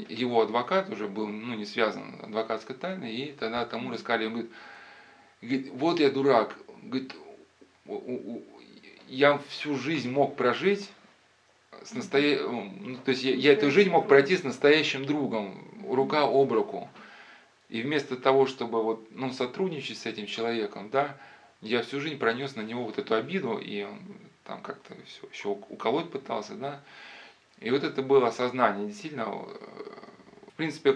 его 0.10 0.42
адвокат 0.42 0.90
уже 0.90 1.08
был 1.08 1.28
ну, 1.28 1.56
не 1.56 1.66
связан 1.66 2.20
адвокатской 2.22 2.76
тайной, 2.76 3.16
и 3.16 3.32
тогда 3.32 3.66
тому 3.66 3.92
рассказали, 3.92 4.28
он 4.28 4.32
говорит, 4.34 4.52
говорит, 5.42 5.72
вот 5.74 6.00
я 6.00 6.12
дурак, 6.12 6.56
говорит, 6.84 7.16
я 9.08 9.40
всю 9.50 9.76
жизнь 9.76 10.12
мог 10.12 10.36
прожить 10.36 10.90
с 11.84 11.94
настоя... 11.94 12.48
ну, 12.48 12.98
то 13.04 13.12
есть 13.12 13.24
я, 13.24 13.34
я 13.34 13.54
эту 13.54 13.72
жизнь 13.72 13.90
мог 13.90 14.08
пройти 14.08 14.38
с 14.38 14.44
настоящим 14.44 15.06
другом, 15.06 15.56
рука 15.88 16.24
об 16.24 16.52
руку. 16.52 16.90
И 17.70 17.82
вместо 17.82 18.16
того, 18.16 18.46
чтобы 18.46 18.84
вот, 18.84 19.08
ну, 19.12 19.32
сотрудничать 19.32 19.98
с 19.98 20.06
этим 20.06 20.28
человеком, 20.28 20.90
да, 20.92 21.18
я 21.62 21.82
всю 21.82 22.00
жизнь 22.00 22.18
пронес 22.18 22.56
на 22.56 22.62
него 22.62 22.84
вот 22.84 23.00
эту 23.00 23.16
обиду, 23.16 23.58
и 23.58 23.84
он 23.84 24.00
там 24.46 24.62
как-то 24.62 24.96
все 25.06 25.28
еще 25.32 25.50
уколоть 25.50 26.12
пытался, 26.12 26.56
да. 26.56 26.80
И 27.60 27.72
вот 27.72 27.84
это 27.84 28.02
было 28.02 28.28
осознание, 28.28 28.88
действительно, 28.88 29.24
э, 29.24 29.76
в 30.48 30.54
принципе, 30.56 30.92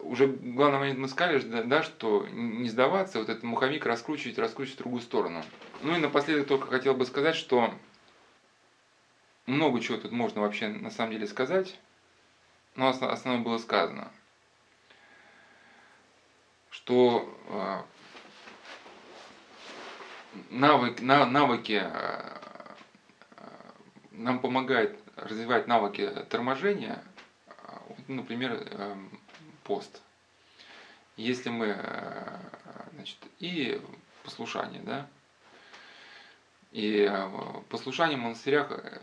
уже 0.00 0.26
главный 0.26 0.78
момент 0.78 0.98
мы 0.98 1.08
сказали, 1.08 1.38
да, 1.62 1.82
что 1.82 2.26
не 2.28 2.68
сдаваться, 2.68 3.18
вот 3.18 3.28
этот 3.28 3.44
муховик 3.44 3.86
раскручивать, 3.86 4.38
раскручивать 4.38 4.76
в 4.76 4.82
другую 4.82 5.02
сторону. 5.02 5.44
Ну 5.82 5.94
и 5.94 5.98
напоследок 5.98 6.46
только 6.46 6.68
хотел 6.68 6.94
бы 6.94 7.04
сказать, 7.04 7.36
что 7.36 7.72
много 9.46 9.80
чего 9.80 9.96
тут 9.96 10.10
можно 10.10 10.40
вообще 10.40 10.68
на 10.68 10.90
самом 10.90 11.12
деле 11.12 11.26
сказать, 11.26 11.78
но 12.74 12.88
осно- 12.88 13.10
основное 13.10 13.44
было 13.44 13.58
сказано, 13.58 14.10
что 16.70 17.32
э, 17.48 17.82
навык, 20.50 21.00
на, 21.00 21.26
навыки 21.26 21.80
э, 21.84 22.45
нам 24.16 24.40
помогает 24.40 24.98
развивать 25.16 25.66
навыки 25.66 26.10
торможения, 26.28 27.02
например, 28.08 28.52
эм, 28.52 29.20
пост. 29.64 30.02
Если 31.16 31.48
мы, 31.48 31.74
э, 31.78 32.38
значит, 32.94 33.18
и 33.38 33.80
послушание, 34.22 34.82
да, 34.82 35.06
и 36.72 37.08
э, 37.10 37.28
послушание 37.70 38.18
в 38.18 38.22
монастырях 38.22 38.68
э, 38.70 39.00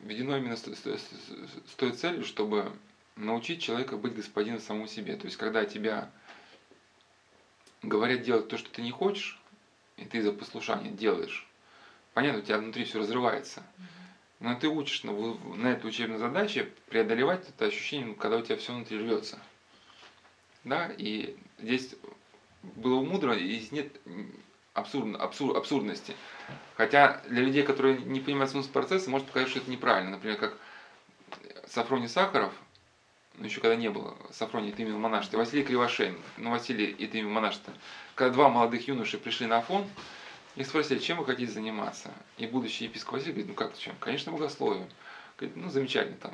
введено 0.00 0.36
именно 0.36 0.56
с 0.56 1.74
той 1.76 1.92
целью, 1.92 2.24
чтобы 2.24 2.72
научить 3.16 3.62
человека 3.62 3.96
быть 3.96 4.14
господином 4.14 4.60
самому 4.60 4.88
себе. 4.88 5.16
То 5.16 5.26
есть, 5.26 5.36
когда 5.36 5.64
тебя 5.64 6.10
говорят 7.82 8.22
делать 8.22 8.48
то, 8.48 8.56
что 8.58 8.70
ты 8.70 8.82
не 8.82 8.90
хочешь, 8.90 9.40
и 9.96 10.04
ты 10.04 10.22
за 10.22 10.32
послушание 10.32 10.92
делаешь, 10.92 11.46
понятно, 12.14 12.40
у 12.40 12.42
тебя 12.42 12.58
внутри 12.58 12.84
все 12.84 13.00
разрывается. 13.00 13.62
Но 14.40 14.54
ты 14.54 14.68
учишь 14.68 15.04
на, 15.04 15.12
на 15.12 15.68
этой 15.68 15.88
учебной 15.88 16.18
задаче 16.18 16.70
преодолевать 16.88 17.48
это 17.48 17.66
ощущение, 17.66 18.14
когда 18.14 18.38
у 18.38 18.42
тебя 18.42 18.56
все 18.56 18.72
внутри 18.72 18.98
рвется. 18.98 19.38
Да, 20.64 20.90
и 20.96 21.36
здесь 21.58 21.94
было 22.62 23.02
мудро, 23.02 23.34
и 23.34 23.58
здесь 23.58 23.72
нет 23.72 24.00
абсурд, 24.72 25.16
абсур, 25.16 25.56
абсурдности. 25.56 26.14
Хотя 26.76 27.22
для 27.28 27.42
людей, 27.42 27.62
которые 27.62 27.98
не 27.98 28.20
понимают 28.20 28.50
смысл 28.50 28.70
процесса, 28.70 29.10
может 29.10 29.26
показаться, 29.26 29.52
что 29.52 29.60
это 29.60 29.70
неправильно. 29.70 30.12
Например, 30.12 30.36
как 30.36 30.58
Сафроний 31.68 32.08
Сахаров, 32.08 32.52
ну 33.36 33.46
еще 33.46 33.60
когда 33.60 33.76
не 33.76 33.90
было 33.90 34.16
Сафроний 34.32 34.70
это 34.70 34.82
имя 34.82 34.96
монашества, 34.96 35.38
Василий 35.38 35.64
Кривошеин, 35.64 36.18
ну 36.36 36.50
Василий 36.50 36.94
это 36.98 37.18
имя 37.18 37.28
монашества, 37.28 37.72
когда 38.14 38.32
два 38.32 38.48
молодых 38.48 38.86
юноши 38.86 39.18
пришли 39.18 39.46
на 39.46 39.58
Афон, 39.58 39.86
их 40.56 40.66
спросили, 40.66 40.98
чем 40.98 41.18
вы 41.18 41.24
хотите 41.24 41.50
заниматься? 41.50 42.10
И 42.38 42.46
будущий 42.46 42.84
епископ 42.84 43.14
Василий 43.14 43.32
говорит, 43.32 43.48
ну 43.48 43.54
как 43.54 43.76
чем? 43.76 43.94
Конечно, 44.00 44.32
богословием. 44.32 44.88
Говорит, 45.36 45.56
ну 45.56 45.68
замечательно, 45.68 46.16
там, 46.18 46.32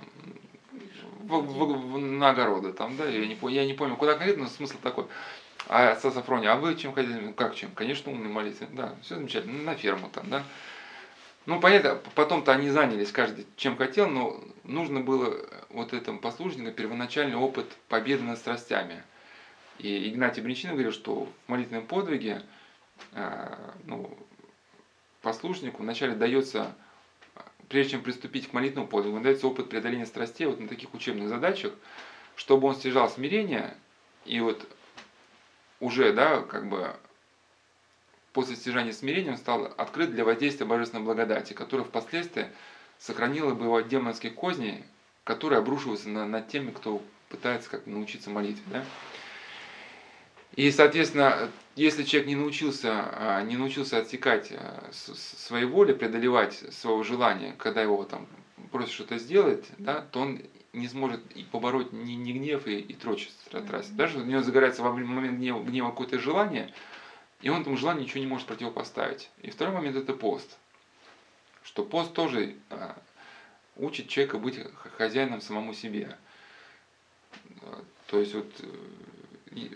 в, 1.23 1.41
в, 1.41 1.93
в, 1.93 1.99
на 1.99 2.31
огороды, 2.31 2.73
там, 2.73 2.97
да, 2.97 3.07
я 3.07 3.27
не, 3.27 3.39
я 3.53 3.65
не 3.65 3.75
помню, 3.75 3.97
куда 3.97 4.15
конкретно, 4.15 4.45
но 4.45 4.51
смысл 4.51 4.77
такой. 4.83 5.07
А 5.69 5.93
отца 5.93 6.11
Сафрония, 6.11 6.53
а 6.53 6.57
вы 6.57 6.75
чем 6.75 6.93
хотите? 6.93 7.19
Ну, 7.21 7.33
как 7.33 7.55
чем? 7.55 7.71
Конечно, 7.73 8.11
умный 8.11 8.29
молитвы. 8.29 8.67
Да, 8.73 8.95
все 9.03 9.17
замечательно. 9.17 9.63
На 9.63 9.75
ферму 9.75 10.09
там, 10.13 10.29
да. 10.29 10.43
Ну, 11.47 11.61
понятно, 11.61 12.01
потом-то 12.15 12.53
они 12.53 12.71
занялись 12.71 13.13
каждый 13.13 13.47
чем 13.57 13.77
хотел, 13.77 14.09
но 14.09 14.43
нужно 14.65 15.01
было 15.01 15.37
вот 15.69 15.93
этому 15.93 16.19
послушнику 16.19 16.73
первоначальный 16.73 17.37
опыт 17.37 17.67
победы 17.89 18.25
над 18.25 18.39
страстями. 18.39 19.03
И 19.79 20.11
Игнатий 20.11 20.43
Бринчин 20.43 20.71
говорил, 20.71 20.93
что 20.93 21.29
в 21.47 21.51
молитвенном 21.51 21.87
подвиге 21.87 22.43
ну, 23.85 24.17
послушнику 25.23 25.83
вначале 25.83 26.15
дается, 26.15 26.75
прежде 27.69 27.93
чем 27.93 28.03
приступить 28.03 28.49
к 28.49 28.53
молитвенному 28.53 28.89
подвигу, 28.89 29.21
дается 29.21 29.47
опыт 29.47 29.69
преодоления 29.69 30.07
страстей 30.07 30.47
вот 30.47 30.61
на 30.61 30.69
таких 30.69 30.95
учебных 30.95 31.29
задачах, 31.29 31.73
чтобы 32.37 32.69
он 32.69 32.75
стяжал 32.75 33.09
смирение 33.11 33.77
и 34.25 34.41
вот 34.41 34.67
уже, 35.81 36.13
да, 36.13 36.43
как 36.43 36.69
бы 36.69 36.95
после 38.33 38.57
стяжания 38.57 38.93
смирения 38.93 39.33
он 39.33 39.39
стал 39.39 39.73
открыт 39.77 40.13
для 40.13 40.25
воздействия 40.25 40.67
божественной 40.67 41.05
благодати, 41.05 41.53
которая 41.53 41.87
впоследствии 41.87 42.49
сохранила 42.99 43.55
бы 43.55 43.65
его 43.65 43.77
от 43.77 43.89
демонских 43.89 44.35
козней, 44.35 44.85
которые 45.25 45.59
обрушиваются 45.59 46.09
на, 46.09 46.27
над 46.27 46.49
теми, 46.49 46.71
кто 46.71 47.03
пытается 47.29 47.71
как 47.71 47.87
научиться 47.87 48.31
молитве. 48.31 48.63
Да? 48.67 48.85
И, 50.55 50.71
соответственно, 50.71 51.51
если 51.77 52.03
человек 52.05 52.29
не 52.29 52.37
научился, 52.37 52.91
а, 52.93 53.43
не 53.43 53.57
научился 53.57 53.99
отсекать 53.99 54.53
а, 54.53 54.91
своей 54.93 55.67
воли, 55.67 55.93
преодолевать 55.93 56.55
своего 56.75 57.03
желания, 57.03 57.55
когда 57.59 57.83
его 57.83 58.05
там 58.05 58.27
просят 58.73 58.93
что-то 58.93 59.19
сделать, 59.19 59.67
да, 59.79 60.01
то 60.01 60.21
он 60.21 60.41
не 60.73 60.89
сможет 60.89 61.21
и 61.33 61.43
побороть 61.43 61.93
ни, 61.93 62.13
ни 62.13 62.33
гнев 62.33 62.67
и, 62.67 62.79
и 62.79 62.95
трость 62.95 63.31
страсть. 63.47 63.97
Даже 63.97 64.19
у 64.19 64.25
него 64.25 64.43
загорается 64.43 64.83
во 64.83 64.93
момент 64.93 65.39
гнева, 65.39 65.63
гнева 65.63 65.91
какое-то 65.91 66.19
желание, 66.19 66.73
и 67.41 67.49
он 67.49 67.63
этому 67.63 67.77
желанию 67.77 68.05
ничего 68.05 68.21
не 68.21 68.27
может 68.27 68.47
противопоставить. 68.47 69.31
И 69.43 69.51
второй 69.51 69.75
момент 69.75 69.97
это 69.97 70.13
пост. 70.13 70.59
Что 71.63 71.85
пост 71.85 72.13
тоже 72.13 72.57
а, 72.71 72.97
учит 73.77 74.09
человека 74.09 74.39
быть 74.39 74.59
хозяином 74.97 75.41
самому 75.41 75.75
себе. 75.75 76.17
То 78.07 78.19
есть 78.19 78.35
вот 78.35 78.53
э, 78.59 78.67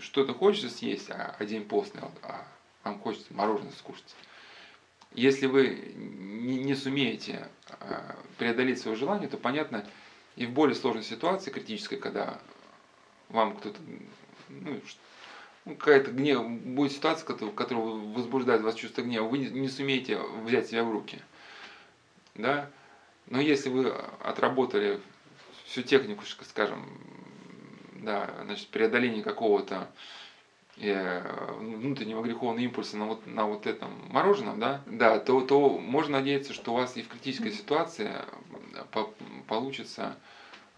что-то 0.00 0.34
хочется 0.34 0.70
съесть, 0.70 1.10
а, 1.10 1.34
а 1.38 1.44
день 1.44 1.64
постный, 1.64 2.02
а 2.22 2.46
вам 2.84 2.98
хочется 3.00 3.32
мороженое 3.34 3.72
скушать. 3.72 4.14
Если 5.12 5.46
вы 5.46 5.94
не, 5.96 6.58
не 6.58 6.74
сумеете 6.74 7.48
а, 7.68 8.16
преодолеть 8.38 8.80
свое 8.80 8.96
желание, 8.96 9.28
то 9.28 9.36
понятно, 9.36 9.86
и 10.36 10.46
в 10.46 10.50
более 10.50 10.74
сложной 10.74 11.04
ситуации, 11.04 11.50
критической, 11.50 11.98
когда 11.98 12.40
вам 13.28 13.56
кто-то, 13.56 13.78
ну, 14.48 14.80
ну, 15.64 15.76
какая-то 15.76 16.10
гнев, 16.10 16.48
будет 16.48 16.92
ситуация, 16.92 17.26
которая, 17.26 17.54
которая 17.54 17.84
возбуждает 17.84 18.62
вас 18.62 18.74
чувство 18.74 19.02
гнева, 19.02 19.26
вы 19.26 19.38
не, 19.38 19.46
не 19.46 19.68
сумеете 19.68 20.18
взять 20.44 20.68
себя 20.68 20.84
в 20.84 20.90
руки. 20.90 21.20
Да? 22.34 22.70
Но 23.26 23.40
если 23.40 23.70
вы 23.70 23.90
отработали 23.90 25.00
всю 25.64 25.82
технику, 25.82 26.24
скажем, 26.26 26.86
да, 28.04 28.30
значит, 28.44 28.68
преодоления 28.68 29.22
какого-то 29.22 29.88
э, 30.78 31.56
внутреннего 31.58 32.22
греховного 32.22 32.64
импульса 32.64 32.96
на 32.96 33.06
вот, 33.06 33.26
на 33.26 33.46
вот 33.46 33.66
этом 33.66 33.90
мороженом, 34.10 34.60
да, 34.60 34.82
да, 34.86 35.18
то, 35.18 35.40
то 35.42 35.78
можно 35.78 36.18
надеяться, 36.18 36.52
что 36.52 36.72
у 36.72 36.76
вас 36.76 36.96
и 36.96 37.02
в 37.02 37.08
критической 37.08 37.52
ситуации 37.52 38.12
по, 38.92 39.10
получится 39.46 40.16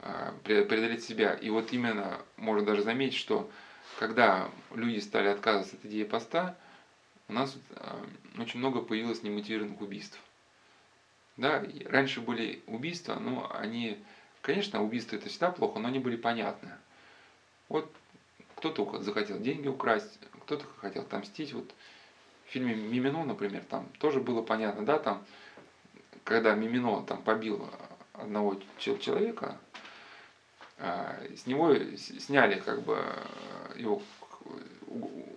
э, 0.01 0.33
преодолеть 0.45 1.05
себя. 1.05 1.35
И 1.35 1.51
вот 1.51 1.73
именно 1.73 2.21
можно 2.37 2.65
даже 2.65 2.83
заметить, 2.83 3.17
что 3.17 3.49
когда 3.99 4.49
люди 4.75 4.99
стали 4.99 5.29
отказываться 5.29 5.77
от 5.77 5.85
идеи 5.85 6.05
поста, 6.05 6.57
у 7.29 7.33
нас 7.33 7.57
э, 7.71 8.05
очень 8.39 8.59
много 8.59 8.81
появилось 8.81 9.23
немотивированных 9.23 9.81
убийств. 9.81 10.21
Да, 11.37 11.63
раньше 11.87 12.21
были 12.21 12.63
убийства, 12.67 13.15
но 13.15 13.51
они, 13.55 13.99
конечно, 14.41 14.83
убийства 14.83 15.17
это 15.17 15.29
всегда 15.29 15.51
плохо, 15.51 15.79
но 15.79 15.89
они 15.89 15.99
были 15.99 16.17
понятны. 16.17 16.71
Вот 17.69 17.91
кто-то 18.57 19.03
захотел 19.03 19.39
деньги 19.39 19.69
украсть, 19.69 20.19
кто-то 20.45 20.65
хотел 20.81 21.03
отомстить. 21.03 21.53
Вот 21.53 21.75
в 22.47 22.51
фильме 22.51 22.75
«Мимино», 22.75 23.25
например, 23.25 23.65
там 23.69 23.89
тоже 23.99 24.21
было 24.21 24.43
понятно, 24.43 24.85
да, 24.85 24.99
там, 24.99 25.25
когда 26.25 26.55
Мимино 26.55 27.03
там 27.03 27.23
побил 27.23 27.69
одного 28.13 28.61
человека, 28.79 29.59
а, 30.79 31.19
с 31.37 31.47
него 31.47 31.75
сняли 31.97 32.61
как 32.61 32.83
бы 32.83 33.03
его 33.77 34.03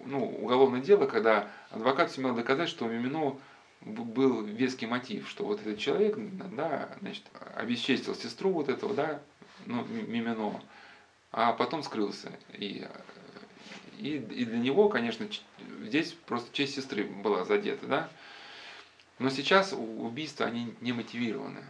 ну, 0.06 0.26
уголовное 0.42 0.82
дело, 0.82 1.06
когда 1.06 1.50
адвокат 1.72 2.12
сумел 2.12 2.36
доказать, 2.36 2.70
что 2.70 2.86
у 2.86 2.90
Мимино 2.90 3.38
был 3.82 4.44
веский 4.44 4.86
мотив, 4.86 5.30
что 5.30 5.46
вот 5.46 5.62
этот 5.62 5.80
человек, 5.80 6.16
да, 6.18 6.90
значит, 7.02 7.24
обесчестил 7.56 8.16
сестру 8.16 8.52
вот 8.52 8.70
этого, 8.70 8.94
да, 8.94 9.22
ну, 9.66 9.84
Мимино, 9.86 10.62
а 11.32 11.54
потом 11.54 11.84
скрылся. 11.84 12.32
И, 12.54 12.88
и, 13.98 14.16
и 14.16 14.46
для 14.46 14.60
него, 14.60 14.90
конечно, 14.90 15.28
здесь 15.82 16.14
просто 16.26 16.54
честь 16.54 16.76
сестры 16.76 17.04
была 17.04 17.46
задета, 17.46 17.88
да. 17.88 18.10
Но 19.20 19.30
сейчас 19.30 19.74
убийства, 19.74 20.46
они 20.46 20.74
не 20.82 20.94
мотивированы. 20.94 21.64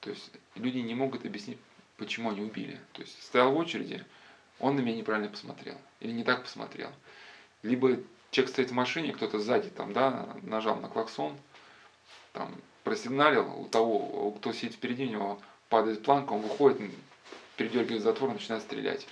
То 0.00 0.10
есть 0.10 0.30
люди 0.56 0.78
не 0.78 0.94
могут 0.94 1.24
объяснить, 1.24 1.58
почему 1.96 2.30
они 2.30 2.40
убили. 2.40 2.80
То 2.92 3.02
есть 3.02 3.22
стоял 3.22 3.52
в 3.52 3.56
очереди, 3.56 4.04
он 4.58 4.76
на 4.76 4.80
меня 4.80 4.96
неправильно 4.96 5.30
посмотрел. 5.30 5.78
Или 6.00 6.10
не 6.10 6.24
так 6.24 6.42
посмотрел. 6.42 6.90
Либо 7.62 7.98
человек 8.32 8.52
стоит 8.52 8.70
в 8.70 8.74
машине, 8.74 9.12
кто-то 9.12 9.38
сзади 9.38 9.70
там, 9.70 9.92
да, 9.92 10.36
нажал 10.42 10.80
на 10.80 10.88
клаксон, 10.88 11.36
там, 12.32 12.52
просигналил, 12.82 13.60
у 13.60 13.68
того, 13.68 14.32
кто 14.32 14.52
сидит 14.52 14.74
впереди, 14.74 15.06
у 15.06 15.10
него 15.10 15.40
падает 15.68 16.02
планка, 16.02 16.32
он 16.32 16.40
выходит, 16.40 16.80
передергивает 17.56 18.02
затвор, 18.02 18.32
начинает 18.32 18.62
стрелять. 18.62 19.06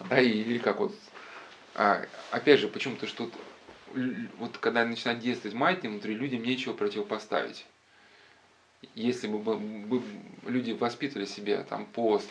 Да, 0.00 0.20
и, 0.20 0.28
или 0.28 0.58
как 0.58 0.80
вот, 0.80 0.94
а, 1.74 2.04
опять 2.30 2.60
же, 2.60 2.68
почему-то 2.68 3.06
что 3.06 3.30
вот 4.38 4.56
когда 4.58 4.84
начинает 4.84 5.20
действовать 5.20 5.54
маятник 5.54 5.90
внутри, 5.90 6.14
людям 6.14 6.42
нечего 6.42 6.72
противопоставить 6.72 7.66
если 8.94 9.28
бы, 9.28 9.38
бы 9.38 10.02
люди 10.44 10.72
воспитывали 10.72 11.24
себе 11.24 11.62
там 11.62 11.86
пост, 11.86 12.28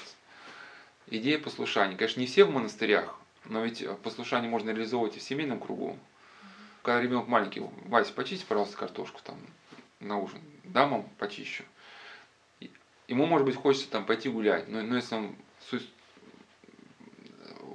идея 1.08 1.40
послушания. 1.40 1.98
Конечно, 1.98 2.20
не 2.20 2.28
все 2.28 2.44
в 2.44 2.52
монастырях, 2.52 3.18
но 3.46 3.64
ведь 3.64 3.86
послушание 4.04 4.50
можно 4.50 4.70
реализовывать 4.70 5.18
и 5.18 5.20
в 5.20 5.24
семейном 5.24 5.60
кругу. 5.60 5.98
Когда 6.84 7.02
ребенок 7.02 7.28
маленький, 7.28 7.62
Вася, 7.86 8.14
почисти, 8.14 8.46
пожалуйста, 8.46 8.78
картошку 8.78 9.22
там 9.24 9.38
на 10.00 10.18
ужин. 10.18 10.42
Да, 10.64 10.88
мам, 10.88 11.08
почищу. 11.18 11.64
Ему, 13.12 13.26
может 13.26 13.46
быть, 13.46 13.58
хочется 13.58 13.90
там 13.90 14.06
пойти 14.06 14.30
гулять, 14.30 14.70
но, 14.70 14.82
но 14.82 14.96
если 14.96 15.16
он 15.16 15.36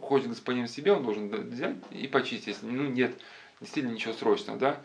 хочет 0.01 0.29
господин 0.29 0.67
себе, 0.67 0.93
он 0.93 1.03
должен 1.03 1.29
взять 1.29 1.77
и 1.91 2.09
почистить. 2.09 2.47
Если 2.47 2.65
ну, 2.65 2.85
нет 2.85 3.15
действительно 3.61 3.93
ничего 3.93 4.15
срочного, 4.15 4.59
да. 4.59 4.81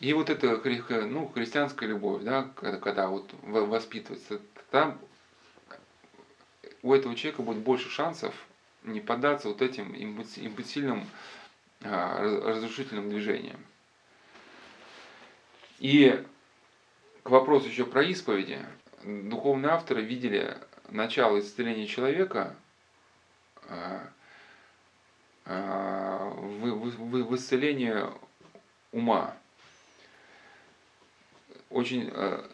И 0.00 0.12
вот 0.12 0.28
эта 0.28 0.60
ну, 1.06 1.28
христианская 1.28 1.86
любовь, 1.86 2.22
да, 2.24 2.50
когда, 2.56 2.76
когда 2.76 3.08
вот 3.08 3.32
воспитывается, 3.42 4.38
там 4.70 5.00
у 6.82 6.92
этого 6.92 7.14
человека 7.14 7.40
будет 7.40 7.62
больше 7.62 7.88
шансов 7.88 8.34
не 8.82 9.00
поддаться 9.00 9.48
вот 9.48 9.62
этим 9.62 9.94
импульсивным 9.94 11.06
разрушительным 11.80 13.08
движениям. 13.08 13.64
И 15.78 16.22
к 17.22 17.30
вопросу 17.30 17.68
еще 17.68 17.86
про 17.86 18.02
исповеди. 18.04 18.60
Духовные 19.04 19.72
авторы 19.72 20.02
видели 20.02 20.56
начало 20.88 21.38
исцеления 21.40 21.86
человека 21.86 22.54
в, 25.44 26.66
в, 26.66 27.22
в 27.24 27.34
исцелении 27.36 27.94
ума. 28.92 29.34
Очень 31.70 32.10
э, 32.12 32.44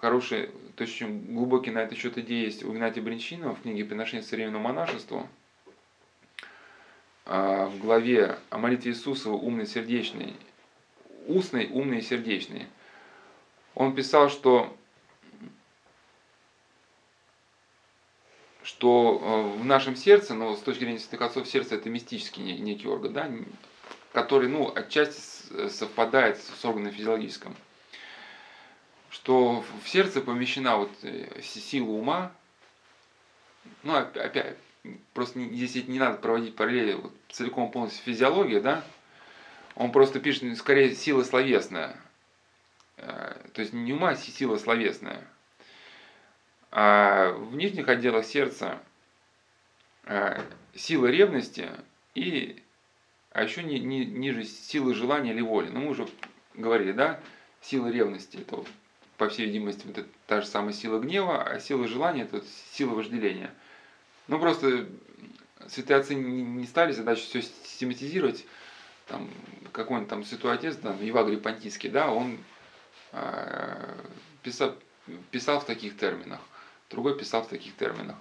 хороший, 0.00 0.50
то 0.76 0.84
есть 0.84 1.02
глубокий 1.02 1.70
на 1.70 1.80
этот 1.80 1.98
счет 1.98 2.16
идеи 2.18 2.46
есть 2.46 2.64
у 2.64 2.72
Игнатия 2.72 3.02
Бринчинова 3.02 3.54
в 3.54 3.62
книге 3.62 3.84
«Приношение 3.84 4.26
современному 4.26 4.64
монашеству». 4.64 5.28
Э, 7.26 7.66
в 7.66 7.78
главе 7.78 8.38
о 8.48 8.58
молитве 8.58 8.92
Иисусова 8.92 9.34
«Умный, 9.34 9.66
сердечный», 9.66 10.34
«Устный, 11.26 11.68
умный 11.70 11.98
и 11.98 12.02
сердечный». 12.02 12.66
Он 13.74 13.94
писал, 13.94 14.30
что 14.30 14.74
что 18.70 19.20
э, 19.20 19.58
в 19.58 19.64
нашем 19.64 19.96
сердце, 19.96 20.32
но 20.32 20.54
с 20.54 20.60
точки 20.60 20.84
зрения 20.84 21.00
святых 21.00 21.22
отцов, 21.22 21.48
сердце 21.48 21.74
это 21.74 21.90
мистический 21.90 22.40
некий 22.40 22.86
орган, 22.86 23.12
да, 23.12 23.30
который, 24.12 24.48
ну, 24.48 24.72
отчасти 24.72 25.68
совпадает 25.68 26.38
с 26.38 26.64
органом 26.64 26.92
физиологическим, 26.92 27.56
что 29.10 29.64
в 29.82 29.88
сердце 29.88 30.20
помещена 30.20 30.76
вот 30.76 30.92
э, 31.02 31.42
сила 31.42 31.90
ума, 31.90 32.32
ну, 33.82 33.96
опять, 33.96 34.56
просто 35.14 35.40
здесь 35.40 35.88
не 35.88 35.98
надо 35.98 36.18
проводить 36.18 36.54
параллели 36.54 36.92
вот, 36.92 37.12
целиком 37.28 37.72
полностью 37.72 38.04
физиология, 38.04 38.60
да, 38.60 38.84
он 39.74 39.90
просто 39.90 40.20
пишет, 40.20 40.44
ну, 40.44 40.54
скорее, 40.54 40.94
сила 40.94 41.24
словесная, 41.24 42.00
э, 42.98 43.34
то 43.52 43.62
есть 43.62 43.72
не 43.72 43.92
ума, 43.92 44.10
а 44.10 44.16
сила 44.16 44.58
словесная. 44.58 45.26
А 46.72 47.32
в 47.32 47.56
нижних 47.56 47.88
отделах 47.88 48.24
сердца 48.24 48.80
э, 50.04 50.40
сила 50.74 51.06
ревности 51.06 51.68
и 52.14 52.62
а 53.32 53.44
еще 53.44 53.62
ни, 53.62 53.78
ни, 53.78 54.04
ниже 54.04 54.44
силы 54.44 54.94
желания 54.94 55.32
или 55.32 55.40
воли. 55.40 55.68
Ну, 55.68 55.80
мы 55.80 55.90
уже 55.90 56.08
говорили, 56.54 56.92
да, 56.92 57.20
сила 57.60 57.88
ревности, 57.88 58.38
это, 58.38 58.64
по 59.16 59.28
всей 59.28 59.46
видимости, 59.46 59.86
это 59.88 60.04
та 60.26 60.40
же 60.40 60.46
самая 60.46 60.72
сила 60.72 60.98
гнева, 60.98 61.42
а 61.42 61.60
сила 61.60 61.86
желания, 61.86 62.22
это 62.22 62.42
сила 62.72 62.94
вожделения. 62.94 63.52
Ну, 64.26 64.38
просто 64.40 64.88
святые 65.68 66.00
отцы 66.00 66.14
не, 66.14 66.66
стали 66.66 66.92
задачу 66.92 67.22
все 67.22 67.42
систематизировать, 67.42 68.44
там, 69.06 69.30
какой-нибудь 69.72 70.08
там 70.08 70.24
святой 70.24 70.54
отец, 70.54 70.76
да, 70.76 70.94
Евагрий 70.94 71.38
Понтийский, 71.38 71.90
да, 71.90 72.10
он 72.10 72.38
э, 73.12 73.94
писал, 74.42 74.76
писал 75.30 75.60
в 75.60 75.66
таких 75.66 75.96
терминах, 75.96 76.40
другой 76.90 77.16
писал 77.16 77.42
в 77.42 77.48
таких 77.48 77.74
терминах. 77.76 78.16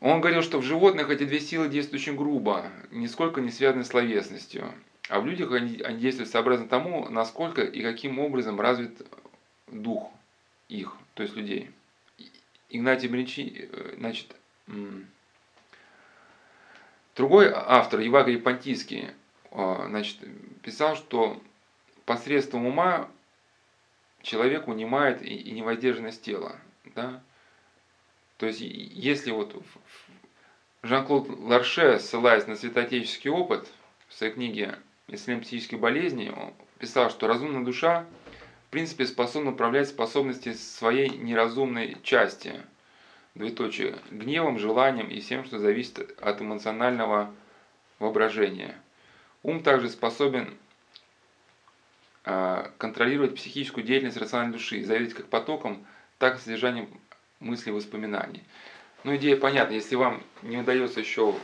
Он 0.00 0.20
говорил, 0.20 0.42
что 0.42 0.58
в 0.58 0.62
животных 0.62 1.10
эти 1.10 1.24
две 1.24 1.40
силы 1.40 1.68
действуют 1.68 2.02
очень 2.02 2.16
грубо, 2.16 2.70
нисколько 2.90 3.40
не 3.40 3.50
связаны 3.50 3.84
с 3.84 3.88
словесностью. 3.88 4.72
А 5.08 5.20
в 5.20 5.26
людях 5.26 5.52
они, 5.52 5.80
они 5.80 5.98
действуют 5.98 6.30
сообразно 6.30 6.68
тому, 6.68 7.08
насколько 7.08 7.62
и 7.62 7.82
каким 7.82 8.18
образом 8.18 8.60
развит 8.60 9.06
дух 9.68 10.10
их, 10.68 10.96
то 11.14 11.22
есть 11.22 11.36
людей. 11.36 11.70
Игнатий 12.68 13.08
Бринчи, 13.08 13.68
э, 13.70 13.94
значит, 13.98 14.34
другой 17.14 17.50
автор, 17.54 18.00
Евагрий 18.00 18.38
Понтийский, 18.38 19.10
э, 19.52 19.84
значит, 19.88 20.18
писал, 20.62 20.96
что 20.96 21.40
посредством 22.04 22.66
ума 22.66 23.08
человек 24.22 24.66
унимает 24.66 25.22
и 25.22 25.50
невоздержанность 25.52 26.22
тела. 26.22 26.56
Да? 26.96 27.22
То 28.38 28.46
есть, 28.46 28.60
если 28.60 29.30
вот 29.30 29.54
Жан-Клод 30.82 31.28
Ларше, 31.28 32.00
ссылаясь 32.00 32.46
на 32.46 32.56
святоотеческий 32.56 33.30
опыт 33.30 33.68
в 34.08 34.14
своей 34.14 34.32
книге 34.32 34.78
«Исследование 35.08 35.42
психических 35.42 35.78
болезней», 35.78 36.30
он 36.30 36.54
писал, 36.78 37.10
что 37.10 37.26
разумная 37.26 37.64
душа 37.64 38.06
в 38.66 38.70
принципе 38.70 39.06
способна 39.06 39.52
управлять 39.52 39.88
способности 39.88 40.52
своей 40.54 41.08
неразумной 41.08 41.96
части, 42.02 42.60
двоеточие, 43.34 43.96
гневом, 44.10 44.58
желанием 44.58 45.08
и 45.08 45.20
всем, 45.20 45.44
что 45.44 45.58
зависит 45.58 46.18
от 46.20 46.40
эмоционального 46.40 47.32
воображения. 47.98 48.74
Ум 49.42 49.62
также 49.62 49.88
способен 49.88 50.56
а, 52.24 52.70
контролировать 52.78 53.36
психическую 53.36 53.84
деятельность 53.84 54.16
рациональной 54.16 54.54
души, 54.54 54.82
зависеть 54.82 55.14
как 55.14 55.26
потоком, 55.26 55.86
так 56.18 56.36
и 56.36 56.40
содержанием 56.40 56.88
мыслей 57.40 57.72
и 57.72 57.74
воспоминаний. 57.74 58.42
Ну, 59.04 59.14
идея 59.16 59.36
понятна. 59.36 59.74
Если 59.74 59.94
вам 59.94 60.22
не 60.42 60.58
удается 60.58 61.00
еще, 61.00 61.34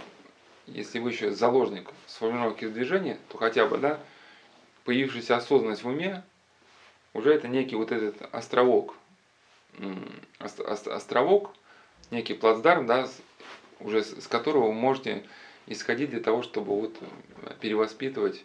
если 0.66 0.98
вы 0.98 1.10
еще 1.10 1.30
заложник 1.30 1.90
сформировки 2.06 2.66
движения, 2.66 3.18
то 3.28 3.38
хотя 3.38 3.66
бы, 3.66 3.78
да, 3.78 4.00
появившаяся 4.84 5.36
осознанность 5.36 5.84
в 5.84 5.88
уме, 5.88 6.24
уже 7.14 7.32
это 7.32 7.46
некий 7.46 7.76
вот 7.76 7.92
этот 7.92 8.16
островок, 8.34 8.94
островок, 10.38 11.54
некий 12.10 12.34
плацдарм, 12.34 12.86
да, 12.86 13.08
уже 13.80 14.02
с 14.02 14.26
которого 14.26 14.68
вы 14.68 14.72
можете 14.72 15.24
исходить 15.66 16.10
для 16.10 16.20
того, 16.20 16.42
чтобы 16.42 16.80
вот 16.80 16.98
перевоспитывать 17.60 18.44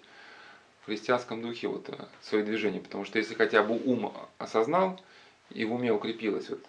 в 0.81 0.85
христианском 0.85 1.41
духе 1.41 1.67
вот 1.67 1.89
свои 2.21 2.43
движения. 2.43 2.79
Потому 2.79 3.05
что 3.05 3.17
если 3.19 3.33
хотя 3.33 3.63
бы 3.63 3.75
ум 3.83 4.13
осознал 4.37 5.01
и 5.49 5.65
в 5.65 5.73
уме 5.73 5.91
укрепилось 5.91 6.49
вот 6.49 6.63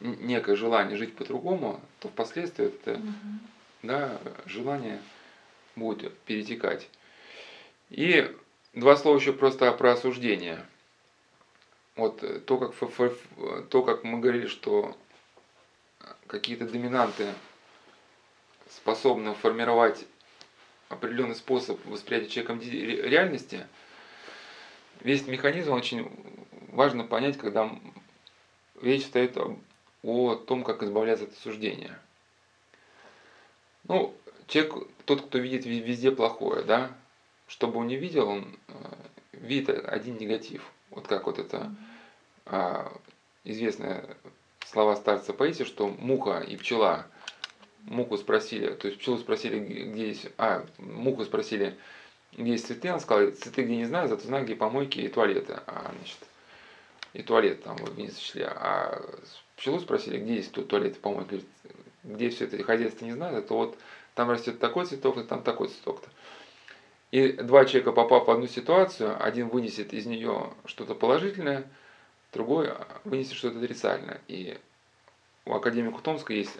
некое 0.00 0.56
желание 0.56 0.96
жить 0.96 1.14
по-другому, 1.14 1.80
то 2.00 2.08
впоследствии 2.08 2.66
это 2.66 2.94
угу. 2.94 3.08
да, 3.82 4.20
желание 4.46 5.00
будет 5.76 6.18
перетекать. 6.20 6.88
И 7.90 8.34
два 8.74 8.96
слова 8.96 9.16
еще 9.16 9.32
просто 9.32 9.70
про 9.72 9.92
осуждение. 9.92 10.64
Вот 11.94 12.24
то, 12.46 12.58
как, 12.58 12.74
то, 13.68 13.82
как 13.82 14.02
мы 14.02 14.18
говорили, 14.18 14.46
что 14.46 14.96
какие-то 16.26 16.66
доминанты 16.66 17.26
способны 18.70 19.34
формировать 19.34 20.06
определенный 20.88 21.34
способ 21.34 21.84
восприятия 21.86 22.28
человеком 22.28 22.60
реальности, 22.60 23.66
весь 25.00 25.26
механизм 25.26 25.72
очень 25.72 26.10
важно 26.68 27.04
понять, 27.04 27.36
когда 27.36 27.70
речь 28.82 29.04
стоит 29.04 29.36
о 29.36 30.36
том, 30.36 30.64
как 30.64 30.82
избавляться 30.82 31.24
от 31.24 31.32
осуждения. 31.32 31.98
Ну, 33.84 34.14
человек, 34.46 34.88
тот, 35.04 35.22
кто 35.22 35.38
видит 35.38 35.64
везде 35.64 36.12
плохое, 36.12 36.62
да, 36.62 36.92
чтобы 37.46 37.80
он 37.80 37.86
не 37.86 37.96
видел, 37.96 38.28
он 38.28 38.58
э, 38.68 38.72
видит 39.32 39.70
один 39.70 40.16
негатив. 40.18 40.62
Вот 40.90 41.06
как 41.06 41.26
вот 41.26 41.38
это 41.38 41.74
а, 42.46 42.92
известная 43.44 44.16
слова 44.66 44.96
старца 44.96 45.32
Паисия, 45.32 45.64
что 45.64 45.88
муха 45.88 46.40
и 46.40 46.56
пчела 46.56 47.06
муху 47.84 48.16
спросили, 48.16 48.74
то 48.74 48.88
есть 48.88 49.00
пчелу 49.00 49.18
спросили, 49.18 49.58
где 49.58 50.08
есть, 50.08 50.28
а, 50.38 50.64
муху 50.78 51.24
спросили, 51.24 51.76
где 52.32 52.52
есть 52.52 52.66
цветы, 52.66 52.88
она 52.88 53.00
сказала, 53.00 53.30
цветы 53.32 53.62
где 53.62 53.76
не 53.76 53.84
знаю, 53.84 54.08
зато 54.08 54.26
знаю, 54.26 54.44
где 54.44 54.54
помойки 54.54 55.00
и 55.00 55.08
туалеты. 55.08 55.60
А, 55.66 55.92
значит, 55.96 56.18
и 57.12 57.22
туалет 57.22 57.62
там 57.62 57.76
вниз 57.76 58.18
шли. 58.18 58.42
А 58.42 59.00
пчелу 59.56 59.80
спросили, 59.80 60.18
где 60.18 60.36
есть 60.36 60.52
тут 60.52 60.68
туалет, 60.68 61.00
по-моему, 61.00 61.26
говорит, 61.26 61.46
где 62.04 62.30
все 62.30 62.44
это 62.46 62.62
хозяйство 62.62 63.04
не 63.04 63.12
знаю, 63.12 63.42
то 63.42 63.56
вот 63.56 63.78
там 64.14 64.30
растет 64.30 64.58
такой 64.58 64.86
цветок, 64.86 65.18
и 65.18 65.22
там 65.22 65.42
такой 65.42 65.68
цветок-то. 65.68 66.08
И 67.10 67.32
два 67.32 67.66
человека, 67.66 67.92
попав 67.92 68.26
в 68.26 68.30
одну 68.30 68.46
ситуацию, 68.46 69.22
один 69.22 69.48
вынесет 69.48 69.92
из 69.92 70.06
нее 70.06 70.50
что-то 70.64 70.94
положительное, 70.94 71.64
другой 72.32 72.70
вынесет 73.04 73.34
что-то 73.34 73.58
отрицательное. 73.58 74.20
И 74.28 74.58
у 75.44 75.54
академика 75.54 76.00
Томска 76.02 76.32
есть 76.32 76.56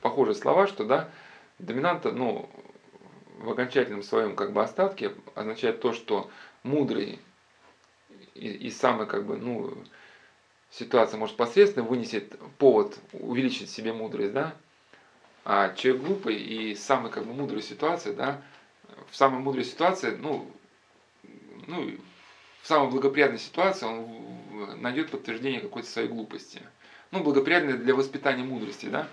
похожие 0.00 0.36
слова, 0.36 0.68
что 0.68 0.84
да, 0.84 1.10
доминанта, 1.58 2.12
ну, 2.12 2.48
в 3.38 3.50
окончательном 3.50 4.02
своем 4.02 4.36
как 4.36 4.52
бы 4.52 4.62
остатке 4.62 5.12
означает 5.34 5.80
то, 5.80 5.92
что 5.92 6.30
мудрый 6.62 7.18
и, 8.38 8.68
и 8.68 8.70
самый 8.70 9.06
как 9.06 9.26
бы, 9.26 9.36
ну, 9.36 9.76
ситуация 10.70 11.18
может 11.18 11.36
посредственно 11.36 11.86
вынесет 11.86 12.38
повод 12.58 12.98
увеличить 13.12 13.70
себе 13.70 13.92
мудрость, 13.92 14.32
да, 14.32 14.54
а 15.44 15.74
человек 15.74 16.02
глупый 16.02 16.36
и 16.36 16.74
самый 16.74 17.10
как 17.10 17.26
бы 17.26 17.32
мудрой 17.32 17.62
ситуации, 17.62 18.12
да, 18.12 18.42
в 19.10 19.16
самой 19.16 19.40
мудрой 19.40 19.64
ситуации, 19.64 20.16
ну, 20.20 20.50
ну, 21.66 21.90
в 22.62 22.66
самой 22.66 22.90
благоприятной 22.90 23.38
ситуации 23.38 23.86
он 23.86 24.80
найдет 24.80 25.10
подтверждение 25.10 25.60
какой-то 25.60 25.88
своей 25.88 26.08
глупости. 26.08 26.62
ну, 27.10 27.22
благоприятные 27.22 27.76
для 27.76 27.94
воспитания 27.94 28.44
мудрости, 28.44 28.86
да. 28.86 29.08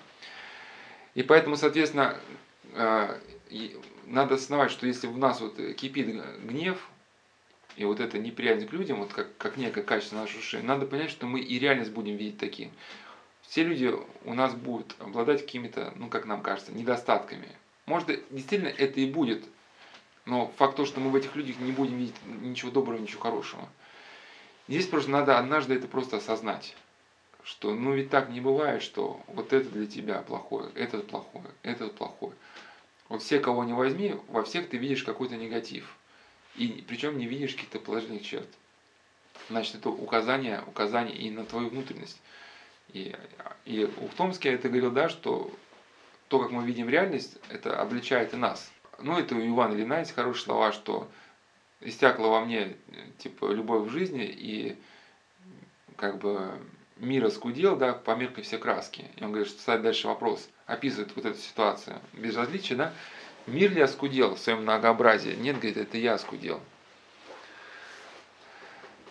И 1.13 1.23
поэтому, 1.23 1.55
соответственно, 1.55 2.19
э, 2.73 3.19
надо 4.05 4.35
осознавать, 4.35 4.71
что 4.71 4.85
если 4.85 5.07
в 5.07 5.17
нас 5.17 5.39
вот 5.39 5.55
кипит 5.77 6.07
гнев, 6.43 6.89
и 7.75 7.85
вот 7.85 7.99
это 7.99 8.17
неприязнь 8.17 8.67
к 8.67 8.73
людям, 8.73 8.99
вот 8.99 9.13
как, 9.13 9.35
как 9.37 9.57
некое 9.57 9.83
качество 9.83 10.15
нашей 10.15 10.35
души, 10.35 10.61
надо 10.61 10.85
понять, 10.85 11.11
что 11.11 11.27
мы 11.27 11.39
и 11.41 11.59
реальность 11.59 11.91
будем 11.91 12.15
видеть 12.15 12.37
таким. 12.37 12.71
Все 13.41 13.63
люди 13.63 13.93
у 14.23 14.33
нас 14.33 14.53
будут 14.53 14.95
обладать 14.99 15.41
какими-то, 15.41 15.93
ну 15.95 16.09
как 16.09 16.25
нам 16.25 16.41
кажется, 16.41 16.71
недостатками. 16.71 17.49
Может, 17.85 18.07
действительно 18.31 18.69
это 18.69 18.99
и 18.99 19.05
будет, 19.05 19.43
но 20.25 20.51
факт 20.57 20.77
то, 20.77 20.85
что 20.85 20.99
мы 20.99 21.11
в 21.11 21.15
этих 21.15 21.35
людях 21.35 21.59
не 21.59 21.71
будем 21.71 21.97
видеть 21.97 22.15
ничего 22.41 22.71
доброго, 22.71 22.97
ничего 22.97 23.21
хорошего. 23.21 23.69
Здесь 24.67 24.87
просто 24.87 25.11
надо 25.11 25.37
однажды 25.37 25.75
это 25.75 25.87
просто 25.87 26.17
осознать, 26.17 26.75
что 27.43 27.75
ну 27.75 27.93
ведь 27.93 28.09
так 28.09 28.29
не 28.29 28.41
бывает, 28.41 28.81
что 28.81 29.21
вот 29.27 29.53
это 29.53 29.69
для 29.69 29.85
тебя 29.85 30.21
плохое, 30.21 30.71
этот 30.73 31.07
плохое, 31.07 31.45
этот 31.61 31.93
плохое. 31.93 32.33
Вот 33.09 33.21
все, 33.21 33.39
кого 33.39 33.63
не 33.63 33.73
возьми, 33.73 34.15
во 34.29 34.43
всех 34.43 34.69
ты 34.69 34.77
видишь 34.77 35.03
какой-то 35.03 35.35
негатив. 35.35 35.95
И 36.57 36.83
причем 36.87 37.17
не 37.17 37.25
видишь 37.25 37.55
каких-то 37.55 37.79
положительных 37.79 38.23
черт. 38.23 38.47
Значит, 39.49 39.75
это 39.75 39.89
указание, 39.89 40.63
указание 40.67 41.15
и 41.15 41.29
на 41.29 41.45
твою 41.45 41.69
внутренность. 41.69 42.19
И, 42.93 43.15
и 43.65 43.85
Ухтомский 44.01 44.51
это 44.51 44.69
говорил, 44.69 44.91
да, 44.91 45.09
что 45.09 45.51
то, 46.27 46.39
как 46.39 46.51
мы 46.51 46.65
видим 46.65 46.89
реальность, 46.89 47.37
это 47.49 47.79
обличает 47.79 48.33
и 48.33 48.37
нас. 48.37 48.71
Ну, 48.99 49.19
это 49.19 49.35
у 49.35 49.45
Ивана 49.45 49.73
Ильина 49.73 49.99
есть 49.99 50.13
хорошие 50.13 50.45
слова, 50.45 50.71
что 50.71 51.09
истякла 51.81 52.27
во 52.27 52.45
мне 52.45 52.77
типа 53.17 53.51
любовь 53.51 53.89
в 53.89 53.91
жизни 53.91 54.25
и 54.25 54.77
как 55.97 56.17
бы 56.19 56.51
мир 56.97 57.25
оскудел, 57.25 57.75
да, 57.75 57.93
по 57.93 58.15
мерке 58.15 58.41
все 58.41 58.57
краски. 58.57 59.05
И 59.17 59.23
он 59.23 59.31
говорит, 59.31 59.49
что 59.49 59.61
ставит 59.61 59.83
дальше 59.83 60.07
вопрос, 60.07 60.47
описывает 60.65 61.15
вот 61.15 61.25
эту 61.25 61.37
ситуацию. 61.37 61.99
Безразличие, 62.13 62.77
да, 62.77 62.93
Мир 63.47 63.71
ли 63.71 63.81
оскудел 63.81 64.35
в 64.35 64.39
своем 64.39 64.63
многообразии? 64.63 65.35
Нет, 65.35 65.57
говорит, 65.57 65.77
это 65.77 65.97
я 65.97 66.15
оскудел. 66.15 66.59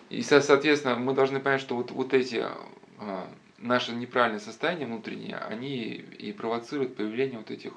И, 0.09 0.21
соответственно, 0.21 0.95
мы 0.95 1.13
должны 1.13 1.39
понять, 1.39 1.61
что 1.61 1.75
вот, 1.75 1.91
вот 1.91 2.13
эти 2.13 2.45
а, 2.99 3.29
наши 3.57 3.93
неправильные 3.93 4.39
состояния 4.39 4.85
внутренние, 4.85 5.37
они 5.37 5.85
и 5.93 6.31
провоцируют 6.31 6.95
появление 6.95 7.39
вот 7.39 7.49
этих 7.49 7.73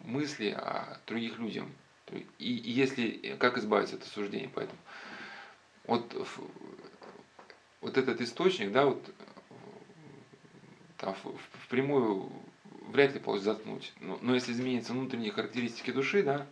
мыслей 0.00 0.52
о 0.52 0.98
других 1.06 1.38
людях. 1.38 1.64
И, 2.10 2.18
и 2.38 2.70
если, 2.70 3.36
как 3.38 3.56
избавиться 3.56 3.96
от 3.96 4.02
осуждения, 4.02 4.50
поэтому 4.54 4.78
вот, 5.86 6.28
вот 7.80 7.96
этот 7.96 8.20
источник, 8.20 8.72
да, 8.72 8.86
вот 8.86 9.02
там, 10.98 11.14
в, 11.22 11.36
в 11.36 11.68
прямую 11.68 12.30
вряд 12.92 13.14
ли 13.14 13.20
получится 13.20 13.52
заткнуть. 13.52 13.92
Но, 14.00 14.18
но 14.22 14.34
если 14.34 14.52
изменятся 14.52 14.92
внутренние 14.92 15.32
характеристики 15.32 15.90
души, 15.90 16.22
да, 16.22 16.46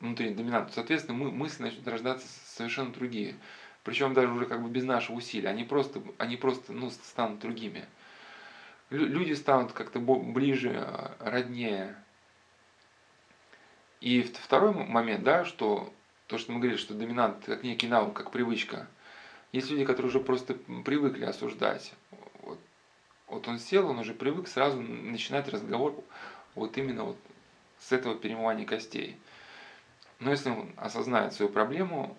внутренний 0.00 0.34
доминант, 0.34 0.72
соответственно, 0.74 1.16
мы, 1.18 1.30
мысли 1.30 1.62
начнут 1.62 1.86
рождаться 1.86 2.26
совершенно 2.46 2.92
другие. 2.92 3.36
Причем 3.84 4.14
даже 4.14 4.32
уже 4.32 4.46
как 4.46 4.62
бы 4.62 4.68
без 4.68 4.84
нашего 4.84 5.16
усилия. 5.16 5.48
Они 5.48 5.62
просто, 5.64 6.02
они 6.18 6.36
просто 6.36 6.72
ну, 6.72 6.90
станут 6.90 7.38
другими. 7.38 7.84
Люди 8.90 9.32
станут 9.32 9.72
как-то 9.72 10.00
ближе, 10.00 10.86
роднее. 11.20 11.96
И 14.00 14.22
второй 14.22 14.72
момент, 14.72 15.22
да, 15.22 15.44
что 15.44 15.92
то, 16.26 16.38
что 16.38 16.52
мы 16.52 16.58
говорили, 16.58 16.78
что 16.78 16.94
доминант 16.94 17.44
как 17.44 17.62
некий 17.62 17.88
навык, 17.88 18.14
как 18.14 18.30
привычка. 18.30 18.88
Есть 19.52 19.70
люди, 19.70 19.84
которые 19.84 20.08
уже 20.10 20.20
просто 20.20 20.54
привыкли 20.54 21.24
осуждать. 21.24 21.92
Вот 23.26 23.48
он 23.48 23.58
сел, 23.58 23.88
он 23.88 23.98
уже 23.98 24.14
привык 24.14 24.48
сразу 24.48 24.80
начинать 24.80 25.48
разговор 25.48 26.02
вот 26.54 26.76
именно 26.78 27.04
вот 27.04 27.18
с 27.80 27.92
этого 27.92 28.16
перемывания 28.16 28.64
костей. 28.64 29.18
Но 30.20 30.30
если 30.30 30.50
он 30.50 30.72
осознает 30.76 31.34
свою 31.34 31.50
проблему, 31.50 32.16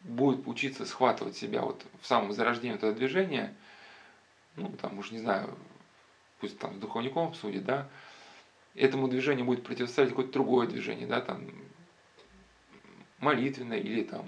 будет 0.00 0.46
учиться 0.46 0.86
схватывать 0.86 1.36
себя 1.36 1.62
вот 1.62 1.84
в 2.00 2.06
самом 2.06 2.32
зарождении 2.32 2.76
этого 2.76 2.92
движения, 2.92 3.54
ну, 4.56 4.68
там, 4.80 4.98
уж 4.98 5.10
не 5.10 5.18
знаю, 5.18 5.56
пусть 6.40 6.58
там 6.58 6.74
с 6.74 6.78
духовником 6.78 7.34
судит, 7.34 7.64
да, 7.64 7.88
этому 8.74 9.08
движению 9.08 9.44
будет 9.44 9.64
противостоять 9.64 10.10
какое-то 10.10 10.32
другое 10.32 10.66
движение, 10.66 11.06
да, 11.06 11.20
там, 11.20 11.46
молитвенное 13.18 13.78
или 13.78 14.02
там 14.02 14.26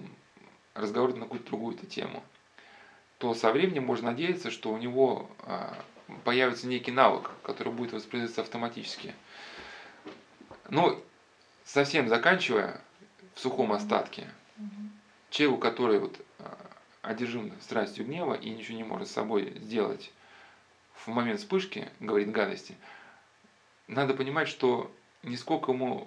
разговор 0.74 1.14
на 1.14 1.22
какую-то 1.22 1.46
другую 1.46 1.76
-то 1.76 1.86
тему 1.86 2.22
то 3.24 3.32
со 3.32 3.50
временем 3.52 3.84
можно 3.84 4.10
надеяться, 4.10 4.50
что 4.50 4.70
у 4.70 4.76
него 4.76 5.30
а, 5.44 5.74
появится 6.24 6.66
некий 6.66 6.90
навык, 6.90 7.30
который 7.42 7.72
будет 7.72 7.94
воспроизводиться 7.94 8.42
автоматически. 8.42 9.14
Ну, 10.68 11.02
совсем 11.64 12.10
заканчивая 12.10 12.82
в 13.34 13.40
сухом 13.40 13.72
остатке, 13.72 14.28
человеку, 15.30 15.58
который 15.58 16.00
вот 16.00 16.20
а, 16.38 16.58
одержим 17.00 17.50
страстью 17.62 18.04
гнева 18.04 18.34
и 18.34 18.50
ничего 18.50 18.76
не 18.76 18.84
может 18.84 19.08
с 19.08 19.12
собой 19.12 19.54
сделать 19.56 20.12
в 20.94 21.08
момент 21.08 21.40
вспышки, 21.40 21.90
говорит 22.00 22.30
гадости, 22.30 22.76
надо 23.86 24.12
понимать, 24.12 24.48
что 24.48 24.94
нисколько 25.22 25.72
ему, 25.72 26.06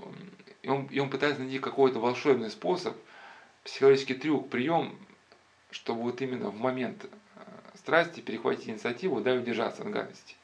и 0.61 0.69
он, 0.69 0.85
и 0.85 0.99
он 0.99 1.09
пытается 1.09 1.41
найти 1.41 1.57
какой-то 1.57 1.97
волшебный 1.97 2.51
способ, 2.51 2.95
психологический 3.63 4.13
трюк, 4.13 4.51
прием, 4.51 4.95
чтобы 5.71 6.03
вот 6.03 6.21
именно 6.21 6.49
в 6.49 6.59
момент 6.59 7.05
э, 7.05 7.39
страсти 7.75 8.21
перехватить 8.21 8.69
инициативу, 8.69 9.21
да, 9.21 9.35
и 9.35 9.39
удержаться 9.39 9.83
от 9.83 9.89
гадости. 9.89 10.35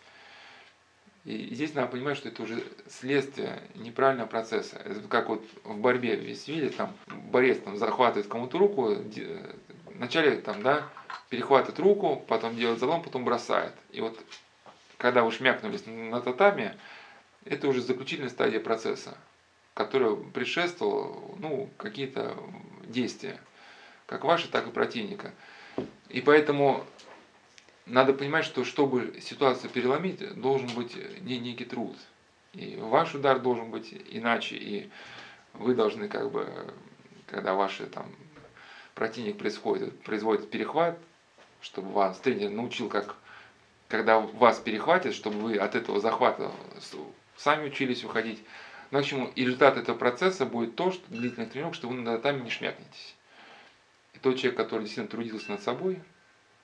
И 1.26 1.56
здесь 1.56 1.74
надо 1.74 1.88
понимать, 1.88 2.18
что 2.18 2.28
это 2.28 2.44
уже 2.44 2.62
следствие 2.90 3.62
неправильного 3.76 4.28
процесса. 4.28 4.76
Это 4.84 5.00
как 5.08 5.30
вот 5.30 5.42
в 5.64 5.78
борьбе 5.78 6.18
весь 6.18 6.48
видели, 6.50 6.70
там 6.70 6.94
борец 7.08 7.60
там 7.60 7.78
захватывает 7.78 8.28
кому-то 8.28 8.58
руку, 8.58 8.92
э, 8.92 9.56
вначале 9.86 10.38
там, 10.38 10.62
да, 10.62 10.90
перехватывает 11.30 11.80
руку, 11.80 12.24
потом 12.28 12.56
делает 12.56 12.80
залом, 12.80 13.02
потом 13.02 13.24
бросает. 13.24 13.74
И 13.92 14.02
вот 14.02 14.20
когда 14.98 15.24
вы 15.24 15.32
шмякнулись 15.32 15.86
на 15.86 16.20
татами, 16.22 16.78
это 17.46 17.68
уже 17.68 17.82
заключительная 17.82 18.30
стадия 18.30 18.60
процесса, 18.60 19.18
которая 19.74 20.16
предшествовала 20.16 21.36
ну, 21.40 21.70
какие-то 21.78 22.38
действия 22.86 23.40
как 24.14 24.26
ваши, 24.26 24.48
так 24.48 24.68
и 24.68 24.70
противника. 24.70 25.34
И 26.10 26.22
поэтому 26.22 26.86
надо 27.88 28.14
понимать, 28.14 28.46
что 28.46 28.64
чтобы 28.64 29.20
ситуацию 29.20 29.72
переломить, 29.72 30.40
должен 30.40 30.68
быть 30.76 30.96
не 31.22 31.40
некий 31.40 31.66
труд. 31.66 31.98
И 32.54 32.76
ваш 32.76 33.16
удар 33.16 33.40
должен 33.40 33.72
быть 33.72 33.92
иначе, 34.12 34.56
и 34.56 34.92
вы 35.54 35.74
должны 35.74 36.10
как 36.10 36.30
бы, 36.30 36.48
когда 37.26 37.56
ваш 37.56 37.82
там, 37.92 38.06
противник 38.94 39.40
происходит, 39.40 40.00
производит 40.04 40.52
перехват, 40.52 41.00
чтобы 41.60 41.90
вас 41.90 42.20
тренер 42.20 42.52
научил, 42.52 42.90
как 42.90 43.16
когда 43.88 44.20
вас 44.20 44.60
перехватит, 44.60 45.16
чтобы 45.16 45.40
вы 45.40 45.58
от 45.58 45.74
этого 45.74 46.00
захвата 46.00 46.52
сами 47.36 47.66
учились 47.66 48.04
уходить. 48.04 48.44
Но 48.92 49.02
к 49.02 49.06
чему? 49.06 49.32
И 49.34 49.44
результат 49.44 49.78
этого 49.78 49.98
процесса 49.98 50.46
будет 50.46 50.76
то, 50.76 50.92
что 50.92 51.04
длительных 51.10 51.50
тренировок, 51.50 51.74
что 51.74 51.88
вы 51.88 51.96
на 51.96 52.16
татами 52.16 52.44
не 52.44 52.52
шмякнетесь 52.52 53.13
тот 54.24 54.38
человек, 54.38 54.58
который 54.58 54.84
действительно 54.84 55.10
трудился 55.10 55.52
над 55.52 55.62
собой, 55.62 56.02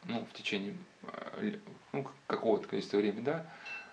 ну, 0.05 0.25
в 0.25 0.33
течение 0.33 0.75
э, 1.03 1.57
ну, 1.91 2.07
какого-то 2.25 2.67
количества 2.67 2.97
времени, 2.97 3.21
да, 3.21 3.45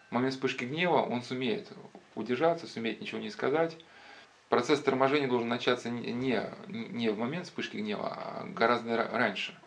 в 0.08 0.12
момент 0.12 0.34
вспышки 0.34 0.64
гнева 0.64 1.02
он 1.02 1.22
сумеет 1.22 1.70
удержаться, 2.14 2.68
сумеет 2.68 3.00
ничего 3.00 3.20
не 3.20 3.28
сказать. 3.28 3.76
Процесс 4.48 4.80
торможения 4.80 5.26
должен 5.26 5.48
начаться 5.48 5.90
не, 5.90 6.12
не 6.68 7.10
в 7.10 7.18
момент 7.18 7.46
вспышки 7.46 7.76
гнева, 7.76 8.08
а 8.08 8.44
гораздо 8.44 8.96
раньше, 8.96 9.58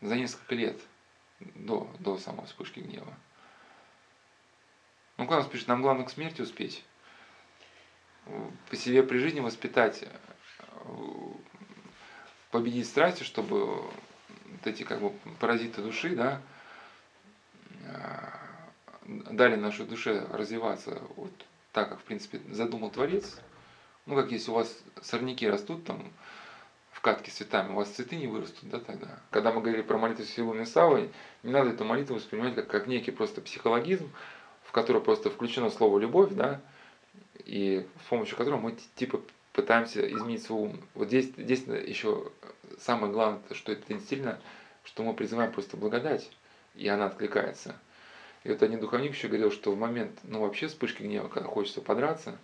за 0.00 0.16
несколько 0.16 0.54
лет 0.54 0.80
до, 1.54 1.94
до 1.98 2.16
самой 2.16 2.46
вспышки 2.46 2.80
гнева. 2.80 3.14
Ну, 5.18 5.26
Клаус 5.26 5.46
пишет, 5.46 5.68
нам 5.68 5.82
главное 5.82 6.06
к 6.06 6.10
смерти 6.10 6.40
успеть, 6.40 6.82
по 8.70 8.76
себе 8.76 9.02
при 9.02 9.18
жизни 9.18 9.40
воспитать 9.40 10.04
победить 12.50 12.86
страсти, 12.86 13.22
чтобы 13.22 13.66
вот 13.66 14.66
эти 14.66 14.82
как 14.82 15.00
бы 15.00 15.12
паразиты 15.40 15.82
души, 15.82 16.14
да, 16.14 16.40
а, 17.86 18.38
дали 19.06 19.56
нашей 19.56 19.86
душе 19.86 20.26
развиваться 20.32 21.00
вот 21.16 21.32
так, 21.72 21.90
как, 21.90 22.00
в 22.00 22.04
принципе, 22.04 22.40
задумал 22.50 22.90
Творец. 22.90 23.38
Ну, 24.06 24.14
как 24.14 24.32
если 24.32 24.50
у 24.50 24.54
вас 24.54 24.78
сорняки 25.02 25.48
растут 25.48 25.84
там 25.84 26.10
в 26.92 27.00
катке 27.00 27.30
с 27.30 27.34
цветами, 27.34 27.72
у 27.72 27.76
вас 27.76 27.90
цветы 27.90 28.16
не 28.16 28.26
вырастут, 28.26 28.68
да, 28.70 28.80
тогда. 28.80 29.20
Когда 29.30 29.52
мы 29.52 29.60
говорили 29.60 29.82
про 29.82 29.98
молитву 29.98 30.24
Силуны 30.24 30.66
Савы, 30.66 31.10
не 31.42 31.52
надо 31.52 31.70
эту 31.70 31.84
молитву 31.84 32.16
воспринимать 32.16 32.54
как, 32.54 32.68
как 32.68 32.86
некий 32.86 33.10
просто 33.10 33.40
психологизм, 33.40 34.10
в 34.64 34.72
который 34.72 35.00
просто 35.00 35.30
включено 35.30 35.70
слово 35.70 35.98
«любовь», 35.98 36.32
да, 36.32 36.60
и 37.44 37.86
с 38.04 38.08
помощью 38.08 38.36
которого 38.36 38.60
мы 38.60 38.76
типа 38.96 39.20
пытаемся 39.58 40.08
изменить 40.08 40.44
свой 40.44 40.68
ум. 40.68 40.80
Вот 40.94 41.08
здесь, 41.08 41.32
здесь 41.36 41.64
еще 41.66 42.30
самое 42.78 43.12
главное, 43.12 43.42
что 43.50 43.72
это 43.72 43.82
действительно, 43.92 44.38
что 44.84 45.02
мы 45.02 45.14
призываем 45.14 45.50
просто 45.50 45.76
благодать. 45.76 46.30
и 46.76 46.86
она 46.86 47.06
откликается. 47.06 47.74
И 48.44 48.50
вот 48.50 48.62
один 48.62 48.78
духовник 48.78 49.14
еще 49.14 49.26
говорил, 49.26 49.50
что 49.50 49.72
в 49.72 49.76
момент, 49.76 50.16
ну 50.22 50.42
вообще 50.42 50.68
вспышки 50.68 51.02
гнева, 51.02 51.26
когда 51.26 51.48
хочется 51.48 51.80
подраться, 51.80 52.38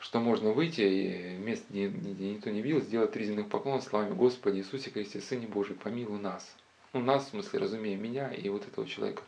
что 0.00 0.18
можно 0.18 0.50
выйти 0.50 0.80
и 0.80 1.36
вместо 1.36 1.72
где 1.72 1.88
никто 1.88 2.50
не 2.50 2.60
видел, 2.60 2.80
сделать 2.80 3.12
три 3.12 3.24
земных 3.24 3.48
поклона 3.48 3.80
словами 3.80 4.14
Господи 4.14 4.58
Иисусе 4.58 4.90
Христе, 4.90 5.20
Сыне 5.20 5.46
Божий, 5.46 5.76
помилуй 5.76 6.18
нас. 6.18 6.56
Ну, 6.92 7.00
нас, 7.00 7.26
в 7.26 7.30
смысле, 7.30 7.60
разумеем, 7.60 8.02
меня 8.02 8.32
и 8.32 8.48
вот 8.48 8.66
этого 8.66 8.84
человека. 8.84 9.22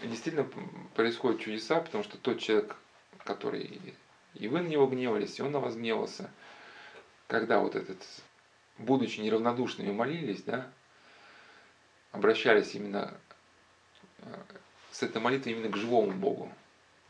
Действительно 0.00 0.48
происходят 0.94 1.40
чудеса, 1.40 1.80
потому 1.80 2.04
что 2.04 2.18
тот 2.18 2.38
человек, 2.38 2.76
который 3.24 3.80
и 4.34 4.48
вы 4.48 4.60
на 4.60 4.68
него 4.68 4.86
гневались, 4.86 5.38
и 5.38 5.42
он 5.42 5.52
на 5.52 5.60
вас 5.60 5.74
гневался, 5.74 6.30
когда 7.26 7.60
вот 7.60 7.76
этот, 7.76 7.98
будучи 8.78 9.20
неравнодушными, 9.20 9.92
молились, 9.92 10.42
да, 10.42 10.70
обращались 12.12 12.74
именно 12.74 13.14
э, 14.18 14.34
с 14.90 15.02
этой 15.02 15.20
молитвой 15.20 15.52
именно 15.52 15.70
к 15.70 15.76
живому 15.76 16.12
Богу, 16.12 16.52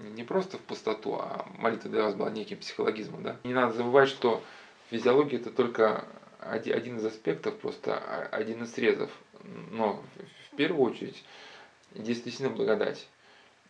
не 0.00 0.24
просто 0.24 0.58
в 0.58 0.62
пустоту, 0.62 1.14
а 1.14 1.46
молитва 1.58 1.90
для 1.90 2.04
вас 2.04 2.14
была 2.14 2.30
неким 2.30 2.58
психологизмом. 2.58 3.22
Да? 3.22 3.36
Не 3.44 3.52
надо 3.52 3.74
забывать, 3.74 4.08
что 4.08 4.42
физиология 4.90 5.36
это 5.36 5.50
только 5.50 6.06
один 6.38 6.96
из 6.96 7.04
аспектов, 7.04 7.58
просто 7.58 7.98
один 8.28 8.62
из 8.62 8.72
срезов. 8.72 9.10
Но 9.70 10.02
в 10.50 10.56
первую 10.56 10.90
очередь 10.90 11.22
действительно 11.94 12.50
благодать. 12.50 13.08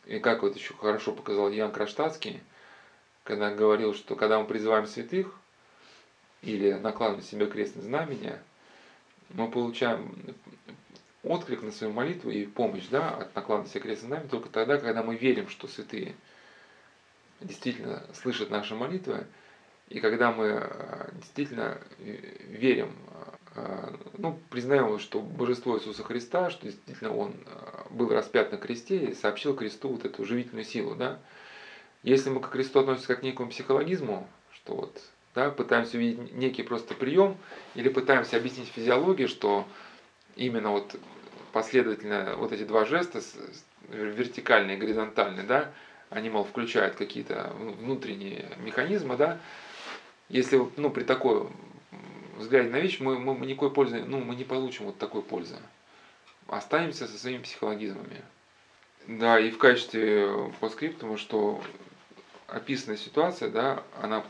И 0.07 0.19
как 0.19 0.43
вот 0.43 0.57
еще 0.57 0.75
хорошо 0.75 1.13
показал 1.13 1.51
Ян 1.51 1.73
Кронштадтский, 1.73 2.41
когда 3.31 3.55
говорил, 3.55 3.95
что 3.95 4.17
когда 4.17 4.41
мы 4.41 4.47
призываем 4.47 4.87
святых 4.87 5.33
или 6.43 6.73
накладываем 6.73 7.21
на 7.21 7.27
себя 7.27 7.47
крестное 7.47 7.85
знамение, 7.85 8.43
мы 9.29 9.49
получаем 9.49 10.17
отклик 11.23 11.63
на 11.63 11.71
свою 11.71 11.93
молитву 11.93 12.31
и 12.31 12.45
помощь 12.45 12.89
да, 12.91 13.11
от 13.11 13.37
накладывания 13.37 13.71
себе 13.71 13.83
крестное 13.83 14.09
знамение 14.09 14.31
только 14.31 14.49
тогда, 14.49 14.79
когда 14.79 15.05
мы 15.05 15.15
верим, 15.15 15.49
что 15.49 15.69
святые 15.69 16.17
действительно 17.41 18.03
слышат 18.15 18.51
наши 18.51 18.75
молитвы, 18.75 19.27
и 19.89 20.01
когда 20.01 20.33
мы 20.33 20.47
э, 20.47 21.11
действительно 21.15 21.79
верим, 21.99 22.93
э, 23.55 23.95
ну, 24.19 24.39
признаем, 24.51 24.99
что 24.99 25.21
Божество 25.21 25.79
Иисуса 25.79 26.03
Христа, 26.03 26.51
что 26.51 26.67
действительно 26.67 27.15
Он 27.15 27.35
э, 27.47 27.83
был 27.91 28.09
распят 28.09 28.51
на 28.51 28.59
кресте 28.59 29.11
и 29.11 29.15
сообщил 29.15 29.55
кресту 29.55 29.91
вот 29.91 30.05
эту 30.05 30.25
живительную 30.25 30.65
силу, 30.65 30.97
да. 30.97 31.21
Если 32.03 32.31
мы 32.31 32.41
к 32.41 32.51
кресту 32.51 32.81
относимся 32.81 33.09
как 33.09 33.21
к 33.21 33.23
некому 33.23 33.51
психологизму, 33.51 34.27
что 34.55 34.75
вот, 34.75 35.03
да, 35.35 35.51
пытаемся 35.51 35.99
увидеть 35.99 36.33
некий 36.33 36.63
просто 36.63 36.95
прием, 36.95 37.37
или 37.75 37.89
пытаемся 37.89 38.37
объяснить 38.37 38.69
физиологию, 38.69 39.29
что 39.29 39.67
именно 40.37 40.71
вот 40.71 40.97
последовательно 41.53 42.37
вот 42.37 42.53
эти 42.53 42.65
два 42.65 42.85
жеста, 42.85 43.21
вертикальный 43.89 44.75
и 44.75 44.79
горизонтальный, 44.79 45.43
да, 45.43 45.73
они, 46.09 46.31
мол, 46.31 46.45
включают 46.45 46.97
какие-то 46.97 47.53
внутренние 47.81 48.51
механизмы, 48.59 49.17
да, 49.17 49.39
если 50.29 50.61
ну, 50.77 50.91
при 50.91 51.03
такой 51.03 51.49
взгляде 52.39 52.71
на 52.71 52.77
вещь, 52.77 53.01
мы, 53.01 53.19
мы, 53.19 53.35
мы 53.35 53.47
никакой 53.47 53.71
пользы, 53.71 54.05
ну, 54.05 54.21
мы 54.21 54.35
не 54.37 54.45
получим 54.45 54.87
вот 54.87 54.99
такой 54.99 55.23
пользы. 55.23 55.57
Останемся 56.49 57.07
со 57.07 57.19
своими 57.19 57.43
психологизмами. 57.43 58.23
Да, 59.07 59.39
и 59.39 59.51
в 59.51 59.59
качестве 59.59 60.53
по 60.61 60.69
скриптума, 60.69 61.17
что 61.17 61.63
описанная 62.51 62.97
ситуация, 62.97 63.51
да, 63.51 63.85
она 64.01 64.25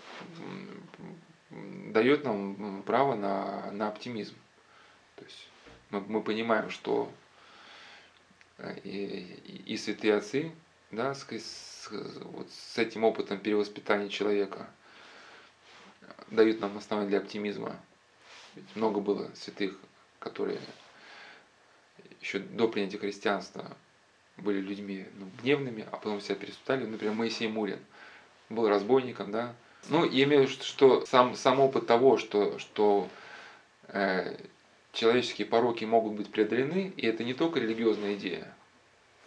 дает 1.50 2.24
нам 2.24 2.82
право 2.82 3.14
на, 3.14 3.70
на 3.72 3.88
оптимизм. 3.88 4.36
То 5.16 5.24
есть 5.24 5.48
мы, 5.90 6.00
мы 6.00 6.22
понимаем, 6.22 6.70
что 6.70 7.12
э, 8.58 8.78
и, 8.84 8.90
и, 9.44 9.72
и 9.72 9.76
святые 9.76 10.16
отцы, 10.16 10.52
да, 10.90 11.14
с, 11.14 11.26
с, 11.28 11.88
вот 11.90 12.50
с 12.50 12.78
этим 12.78 13.04
опытом 13.04 13.38
перевоспитания 13.38 14.08
человека 14.08 14.68
дают 16.30 16.60
нам 16.60 16.76
основания 16.78 17.08
для 17.08 17.18
оптимизма. 17.18 17.76
Ведь 18.54 18.76
много 18.76 19.00
было 19.00 19.30
святых, 19.34 19.76
которые 20.18 20.60
еще 22.20 22.38
до 22.38 22.68
принятия 22.68 22.98
христианства 22.98 23.76
были 24.36 24.60
людьми 24.60 25.06
ну, 25.14 25.28
гневными, 25.42 25.86
а 25.90 25.96
потом 25.96 26.20
себя 26.20 26.34
переспитали. 26.34 26.86
Например, 26.86 27.14
Моисей 27.14 27.48
Мурин 27.48 27.80
был 28.50 28.68
разбойником, 28.68 29.30
да. 29.30 29.54
Ну, 29.88 30.04
я 30.04 30.24
имею 30.24 30.46
в 30.46 30.50
виду, 30.50 30.62
что 30.62 31.06
сам, 31.06 31.34
сам 31.34 31.60
опыт 31.60 31.86
того, 31.86 32.18
что, 32.18 32.58
что 32.58 33.08
э, 33.88 34.36
человеческие 34.92 35.46
пороки 35.46 35.84
могут 35.84 36.14
быть 36.14 36.30
преодолены, 36.30 36.92
и 36.96 37.06
это 37.06 37.24
не 37.24 37.32
только 37.32 37.60
религиозная 37.60 38.14
идея, 38.14 38.52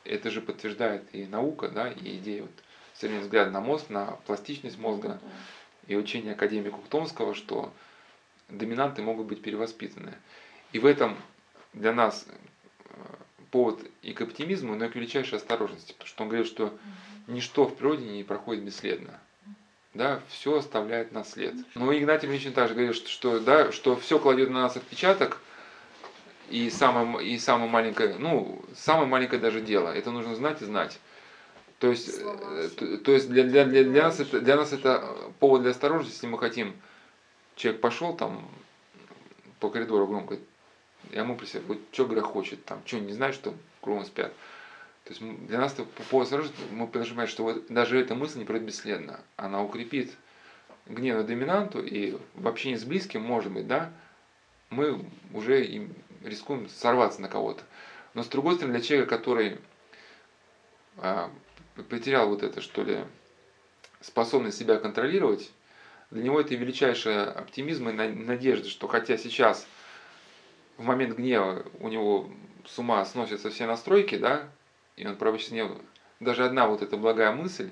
это 0.03 0.29
же 0.29 0.41
подтверждает 0.41 1.03
и 1.13 1.25
наука, 1.25 1.69
да, 1.69 1.89
и 1.89 2.17
идея 2.17 2.43
вот, 2.43 2.51
современный 2.93 3.23
взгляд 3.23 3.51
на 3.51 3.61
мозг, 3.61 3.89
на 3.89 4.17
пластичность 4.27 4.77
мозга, 4.77 5.19
и 5.87 5.95
учение 5.95 6.33
академика 6.33 6.75
Ухтомского, 6.75 7.33
что 7.33 7.73
доминанты 8.49 9.01
могут 9.01 9.27
быть 9.27 9.41
перевоспитаны. 9.41 10.13
И 10.71 10.79
в 10.79 10.85
этом 10.85 11.17
для 11.73 11.93
нас 11.93 12.25
повод 13.53 13.79
и 14.01 14.13
к 14.13 14.21
оптимизму, 14.21 14.75
но 14.75 14.85
и 14.85 14.89
к 14.89 14.95
величайшей 14.95 15.37
осторожности, 15.37 15.91
потому 15.91 16.07
что 16.07 16.23
он 16.23 16.29
говорит, 16.29 16.47
что 16.47 16.73
ничто 17.27 17.67
в 17.67 17.75
природе 17.75 18.03
не 18.03 18.23
проходит 18.23 18.63
бесследно. 18.63 19.19
Да, 19.93 20.21
все 20.27 20.57
оставляет 20.57 21.11
наслед. 21.11 21.53
Но 21.75 21.95
Игнатий 21.95 22.27
Ильич 22.27 22.51
также 22.51 22.73
говорит, 22.73 22.95
что, 22.95 23.07
что, 23.07 23.39
да, 23.39 23.71
что 23.71 23.95
все 23.95 24.17
кладет 24.17 24.49
на 24.49 24.63
нас 24.63 24.75
отпечаток, 24.75 25.39
и 26.49 26.71
самое, 26.71 27.27
и 27.27 27.37
самое 27.37 27.69
маленькое, 27.69 28.15
ну, 28.17 28.59
самое 28.75 29.05
маленькое 29.05 29.39
даже 29.39 29.61
дело. 29.61 29.89
Это 29.89 30.09
нужно 30.09 30.33
знать 30.33 30.63
и 30.63 30.65
знать. 30.65 30.99
То 31.77 31.91
есть, 31.91 32.09
э, 32.09 32.69
то, 32.75 32.97
то 32.97 33.11
есть 33.11 33.29
для, 33.29 33.43
для, 33.43 33.65
для, 33.65 33.83
для, 33.83 34.03
нас 34.03 34.19
это, 34.19 34.41
для 34.41 34.55
нас 34.55 34.73
это 34.73 35.15
повод 35.39 35.61
для 35.61 35.71
осторожности, 35.71 36.15
если 36.15 36.27
мы 36.27 36.39
хотим. 36.39 36.73
Человек 37.55 37.81
пошел 37.81 38.15
там 38.15 38.49
по 39.59 39.69
коридору 39.69 40.07
громко, 40.07 40.39
я 41.11 41.21
ему 41.21 41.39
себе, 41.45 41.61
вот 41.67 41.79
что 41.91 42.05
грохочет, 42.05 42.63
там, 42.65 42.81
что 42.85 42.99
не 42.99 43.13
знает, 43.13 43.35
что 43.35 43.53
кругом 43.81 44.05
спят. 44.05 44.33
То 45.05 45.13
есть 45.13 45.21
для 45.47 45.59
нас 45.59 45.73
это 45.73 45.83
по 45.83 46.03
поводу 46.03 46.25
осторожности, 46.25 46.61
мы 46.71 46.87
понимать, 46.87 47.29
что 47.29 47.43
вот 47.43 47.67
даже 47.67 47.99
эта 47.99 48.15
мысль 48.15 48.39
не 48.39 48.45
пройдет 48.45 48.67
бесследно. 48.67 49.19
Она 49.35 49.61
укрепит 49.61 50.11
гнев 50.85 51.17
на 51.17 51.23
доминанту, 51.23 51.83
и 51.83 52.17
в 52.35 52.47
общении 52.47 52.77
с 52.77 52.83
близким, 52.83 53.21
может 53.21 53.51
быть, 53.51 53.67
да, 53.67 53.91
мы 54.69 55.05
уже 55.33 55.65
им 55.65 55.93
рискуем 56.23 56.69
сорваться 56.69 57.21
на 57.21 57.27
кого-то. 57.27 57.63
Но 58.13 58.23
с 58.23 58.27
другой 58.27 58.55
стороны, 58.55 58.77
для 58.77 58.83
человека, 58.83 59.17
который 59.17 59.59
а, 60.97 61.29
потерял 61.89 62.29
вот 62.29 62.43
это, 62.43 62.61
что 62.61 62.83
ли, 62.83 63.03
способность 64.01 64.57
себя 64.57 64.77
контролировать, 64.77 65.51
для 66.11 66.23
него 66.23 66.39
это 66.39 66.55
величайший 66.55 67.25
оптимизм 67.25 67.89
и 67.89 67.93
надежда, 67.93 68.69
что 68.69 68.87
хотя 68.87 69.17
сейчас 69.17 69.67
в 70.77 70.83
момент 70.83 71.17
гнева 71.17 71.65
у 71.79 71.89
него 71.89 72.29
с 72.65 72.77
ума 72.79 73.03
сносятся 73.05 73.49
все 73.49 73.65
настройки, 73.65 74.15
да, 74.15 74.47
и 74.95 75.05
он 75.05 75.15
проводит 75.15 75.49
гнев, 75.49 75.71
даже 76.19 76.45
одна 76.45 76.67
вот 76.67 76.81
эта 76.81 76.97
благая 76.97 77.31
мысль, 77.31 77.71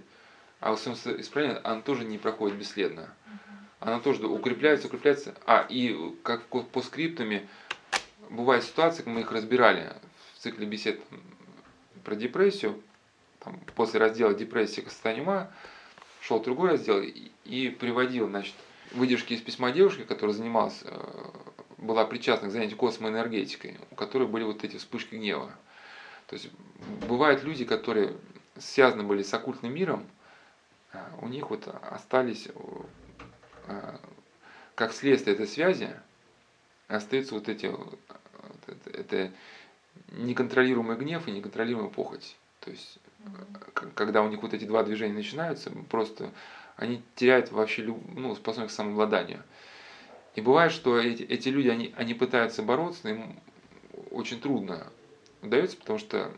а 0.60 0.74
в 0.74 0.80
своем 0.80 0.98
исправлении 1.20 1.60
она 1.64 1.82
тоже 1.82 2.04
не 2.06 2.18
проходит 2.18 2.58
бесследно. 2.58 3.14
Она 3.80 4.00
тоже 4.00 4.28
укрепляется, 4.28 4.88
укрепляется. 4.88 5.34
А, 5.46 5.66
и 5.68 6.16
как 6.22 6.44
по 6.46 6.82
скриптами, 6.82 7.48
бывают 8.30 8.64
ситуации, 8.64 9.04
мы 9.08 9.22
их 9.22 9.32
разбирали 9.32 9.94
в 10.36 10.40
цикле 10.40 10.68
бесед 10.68 11.02
про 12.04 12.16
депрессию, 12.16 12.82
там, 13.40 13.60
после 13.76 14.00
раздела 14.00 14.34
депрессии 14.36 14.82
к 14.82 14.90
состоянию 14.90 15.24
ума, 15.26 15.52
шел 16.22 16.40
другой 16.40 16.72
раздел 16.72 17.02
и, 17.02 17.32
и 17.46 17.70
приводил, 17.70 18.28
значит, 18.28 18.54
выдержки 18.92 19.34
из 19.34 19.42
письма 19.42 19.72
девушки, 19.72 20.04
которая 20.04 20.36
занималась, 20.36 20.80
э, 20.84 21.30
была 21.82 22.06
причастна 22.06 22.48
к 22.48 22.52
занятию 22.52 22.78
космоэнергетикой, 22.78 23.78
у 23.90 23.96
которой 23.96 24.28
были 24.28 24.44
вот 24.44 24.64
эти 24.64 24.78
вспышки 24.78 25.16
гнева. 25.16 25.52
То 26.28 26.36
есть 26.36 26.50
бывают 27.08 27.44
люди, 27.44 27.66
которые 27.66 28.16
связаны 28.58 29.04
были 29.04 29.24
с 29.24 29.34
оккультным 29.34 29.74
миром, 29.74 30.08
э, 30.94 31.00
у 31.22 31.28
них 31.28 31.50
вот 31.50 31.68
остались, 31.90 32.48
э, 33.68 33.98
как 34.76 34.94
следствие 34.94 35.36
этой 35.36 35.48
связи, 35.48 35.90
остаются 36.88 37.34
вот 37.34 37.50
эти, 37.50 37.66
вот 37.66 38.00
это, 38.68 38.90
это 38.92 39.32
неконтролируемый 40.12 40.96
гнев 40.98 41.28
и 41.28 41.32
неконтролируемая 41.32 41.92
похоть. 41.92 42.38
То 42.60 42.72
есть 42.72 43.00
когда 43.96 44.24
у 44.24 44.30
них 44.30 44.42
вот 44.42 44.54
эти 44.54 44.66
два 44.66 44.84
движения 44.84 45.14
начинаются, 45.14 45.72
просто 45.90 46.32
они 46.76 47.02
теряют 47.16 47.52
вообще 47.52 47.84
ну, 47.84 48.36
способность 48.36 48.74
к 48.74 48.76
самообладанию. 48.76 49.44
И 50.36 50.42
бывает, 50.42 50.72
что 50.72 50.98
эти, 50.98 51.24
эти 51.24 51.50
люди, 51.50 51.68
они, 51.68 51.94
они 51.98 52.14
пытаются 52.14 52.64
бороться, 52.64 53.02
но 53.04 53.10
им 53.10 53.40
очень 54.12 54.40
трудно 54.40 54.88
удается, 55.42 55.78
потому 55.78 56.00
что 56.00 56.32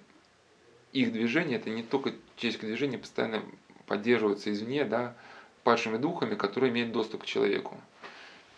их 0.94 1.11
движение, 1.11 1.57
это 1.57 1.70
не 1.70 1.84
только 1.84 2.14
человеческое 2.36 2.68
движение, 2.68 2.98
постоянно 2.98 3.44
поддерживается 3.86 4.52
извне, 4.52 4.86
да, 4.86 5.15
падшими 5.64 5.98
духами, 5.98 6.36
которые 6.36 6.72
имеют 6.72 6.91
доступ 6.91 7.24
к 7.24 7.26
человеку. 7.26 7.80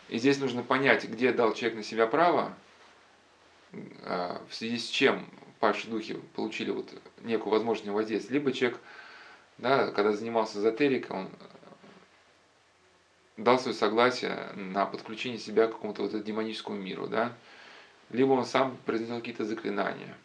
И 0.10 0.18
здесь 0.18 0.40
нужно 0.40 0.64
понять, 0.64 1.06
где 1.06 1.32
дал 1.32 1.53
человек 1.53 1.78
на 1.78 1.84
себя 1.84 2.07
право, 2.07 2.53
а, 4.03 4.41
в 4.49 4.53
связи 4.53 4.78
с 4.78 4.88
чем 4.88 5.28
падшие 5.60 5.91
духи 5.91 6.16
получили 6.36 6.72
вот 6.72 6.90
некую 7.24 7.52
возможность 7.52 7.90
воздействия, 7.90 8.36
либо 8.36 8.52
человек, 8.52 8.80
да, 9.57 9.91
когда 9.91 10.14
занимался 10.14 10.60
эзотерикой, 10.60 11.18
он 11.18 11.30
дал 13.38 13.60
свое 13.60 13.76
согласие 13.76 14.49
на 14.56 14.86
подключение 14.86 15.40
себя 15.40 15.68
к 15.68 15.74
какому-то 15.74 16.03
вот 16.03 16.24
демоническому 16.24 16.78
миру, 16.78 17.07
да, 17.07 17.34
либо 18.10 18.34
он 18.34 18.45
сам 18.45 18.78
произнес 18.86 19.18
какие-то 19.18 19.45
заклинания, 19.45 20.16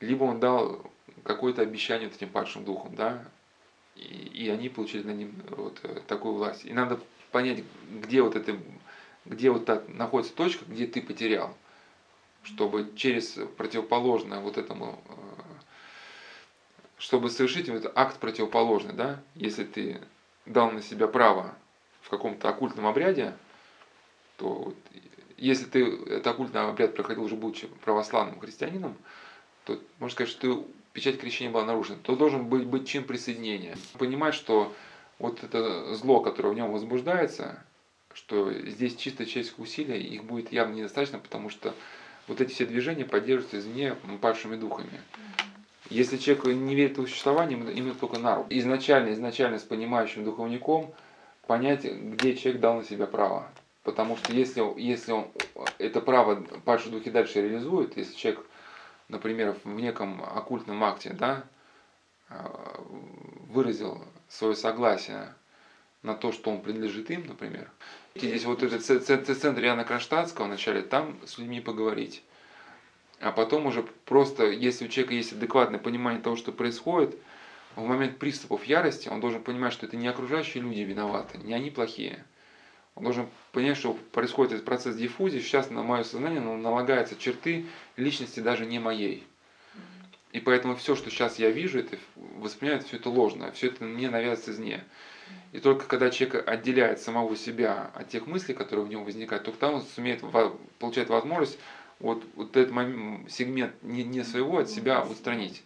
либо 0.00 0.24
он 0.24 0.38
дал 0.40 0.90
какое-то 1.24 1.62
обещание 1.62 2.08
вот 2.08 2.16
этим 2.16 2.30
падшим 2.30 2.64
духом, 2.64 2.94
да, 2.94 3.24
и, 3.96 4.02
и 4.02 4.48
они 4.48 4.68
получили 4.68 5.02
на 5.02 5.10
ним 5.10 5.34
вот 5.50 5.80
э, 5.82 6.00
такую 6.06 6.34
власть. 6.34 6.64
И 6.64 6.72
надо 6.72 7.00
понять, 7.32 7.64
где 7.90 8.22
вот 8.22 8.36
это, 8.36 8.56
где 9.24 9.50
вот 9.50 9.64
так 9.64 9.88
находится 9.88 10.34
точка, 10.34 10.64
где 10.66 10.86
ты 10.86 11.02
потерял, 11.02 11.56
чтобы 12.44 12.92
через 12.94 13.36
противоположное 13.56 14.38
вот 14.38 14.58
этому, 14.58 15.02
э, 15.08 15.14
чтобы 16.98 17.30
совершить 17.30 17.68
вот 17.68 17.90
акт 17.96 18.18
противоположный, 18.20 18.92
да, 18.92 19.20
если 19.34 19.64
ты 19.64 20.00
дал 20.48 20.70
на 20.70 20.82
себя 20.82 21.06
право 21.06 21.54
в 22.02 22.10
каком-то 22.10 22.48
оккультном 22.48 22.86
обряде, 22.86 23.34
то 24.36 24.48
вот, 24.48 24.76
если 25.36 25.66
ты 25.66 25.84
этот 25.84 26.26
оккультный 26.26 26.68
обряд 26.68 26.94
проходил 26.94 27.24
уже 27.24 27.36
будучи 27.36 27.66
православным 27.84 28.40
христианином, 28.40 28.96
то 29.64 29.78
можно 29.98 30.14
сказать, 30.14 30.30
что 30.30 30.40
ты, 30.40 30.64
печать 30.92 31.20
крещения 31.20 31.52
была 31.52 31.64
нарушена, 31.64 31.98
то 32.02 32.16
должен 32.16 32.46
быть, 32.46 32.64
быть 32.64 32.88
чин 32.88 33.04
присоединения. 33.04 33.76
Понимать, 33.98 34.34
что 34.34 34.74
вот 35.18 35.44
это 35.44 35.94
зло, 35.94 36.20
которое 36.20 36.50
в 36.50 36.54
нем 36.54 36.72
возбуждается, 36.72 37.62
что 38.14 38.52
здесь 38.52 38.96
чисто 38.96 39.26
человеческие 39.26 39.62
усилия, 39.62 40.00
их 40.00 40.24
будет 40.24 40.52
явно 40.52 40.74
недостаточно, 40.74 41.18
потому 41.18 41.50
что 41.50 41.74
вот 42.26 42.40
эти 42.40 42.52
все 42.52 42.66
движения 42.66 43.04
поддерживаются 43.04 43.58
извне 43.58 43.94
падшими 44.20 44.56
духами. 44.56 45.00
Если 45.90 46.16
человек 46.18 46.44
не 46.46 46.74
верит 46.74 46.98
в 46.98 47.02
существование, 47.02 47.58
ему 47.58 47.94
только 47.94 48.18
на 48.18 48.36
руку. 48.36 48.48
Изначально, 48.50 49.12
изначально 49.12 49.58
с 49.58 49.62
понимающим 49.62 50.24
духовником 50.24 50.92
понять, 51.46 51.84
где 51.84 52.36
человек 52.36 52.60
дал 52.60 52.76
на 52.76 52.84
себя 52.84 53.06
право. 53.06 53.50
Потому 53.84 54.16
что 54.18 54.32
если, 54.32 54.62
если 54.78 55.12
он 55.12 55.28
это 55.78 56.02
право 56.02 56.42
падшие 56.64 56.92
духи 56.92 57.10
дальше 57.10 57.40
реализует, 57.40 57.96
если 57.96 58.14
человек, 58.14 58.44
например, 59.08 59.56
в 59.64 59.80
неком 59.80 60.22
оккультном 60.22 60.84
акте 60.84 61.16
да, 61.18 61.44
выразил 63.48 64.04
свое 64.28 64.54
согласие 64.54 65.34
на 66.02 66.14
то, 66.14 66.32
что 66.32 66.50
он 66.50 66.60
принадлежит 66.60 67.10
им, 67.10 67.26
например. 67.26 67.70
Здесь 68.14 68.44
вот 68.44 68.62
этот 68.62 68.84
центр 68.84 69.64
Иоанна 69.64 69.84
Кронштадтского 69.84 70.44
вначале, 70.44 70.82
там 70.82 71.18
с 71.24 71.38
людьми 71.38 71.60
поговорить. 71.62 72.22
А 73.20 73.32
потом 73.32 73.66
уже 73.66 73.82
просто, 74.04 74.46
если 74.46 74.84
у 74.84 74.88
человека 74.88 75.14
есть 75.14 75.32
адекватное 75.32 75.80
понимание 75.80 76.22
того, 76.22 76.36
что 76.36 76.52
происходит, 76.52 77.18
в 77.74 77.84
момент 77.84 78.18
приступов 78.18 78.64
ярости 78.64 79.08
он 79.08 79.20
должен 79.20 79.42
понимать, 79.42 79.72
что 79.72 79.86
это 79.86 79.96
не 79.96 80.08
окружающие 80.08 80.62
люди 80.62 80.80
виноваты, 80.80 81.38
не 81.38 81.52
они 81.52 81.70
плохие. 81.70 82.24
Он 82.94 83.04
должен 83.04 83.28
понять, 83.52 83.76
что 83.76 83.94
происходит 84.12 84.54
этот 84.54 84.64
процесс 84.64 84.96
диффузии, 84.96 85.38
сейчас 85.38 85.70
на 85.70 85.82
мое 85.82 86.02
сознание 86.02 86.40
налагаются 86.40 87.16
черты 87.16 87.66
личности 87.96 88.40
даже 88.40 88.66
не 88.66 88.78
моей. 88.78 89.24
И 90.32 90.40
поэтому 90.40 90.76
все, 90.76 90.94
что 90.94 91.10
сейчас 91.10 91.38
я 91.38 91.50
вижу, 91.50 91.78
это 91.78 91.96
воспринимает 92.16 92.86
все 92.86 92.96
это 92.96 93.08
ложно, 93.08 93.50
все 93.52 93.68
это 93.68 93.84
мне 93.84 94.10
навязывается 94.10 94.50
извне. 94.50 94.84
И 95.52 95.60
только 95.60 95.86
когда 95.86 96.10
человек 96.10 96.46
отделяет 96.46 97.00
самого 97.00 97.36
себя 97.36 97.90
от 97.94 98.08
тех 98.08 98.26
мыслей, 98.26 98.54
которые 98.54 98.84
в 98.84 98.88
нем 98.88 99.04
возникают, 99.04 99.44
только 99.44 99.58
тогда 99.58 99.76
он 99.76 99.82
сумеет 99.82 100.22
получать 100.78 101.08
возможность 101.08 101.58
вот, 102.00 102.24
вот 102.34 102.56
этот 102.56 102.72
момент, 102.72 103.30
сегмент 103.30 103.74
не, 103.82 104.04
не 104.04 104.24
своего 104.24 104.58
от 104.58 104.70
себя 104.70 105.02
устранить. 105.02 105.62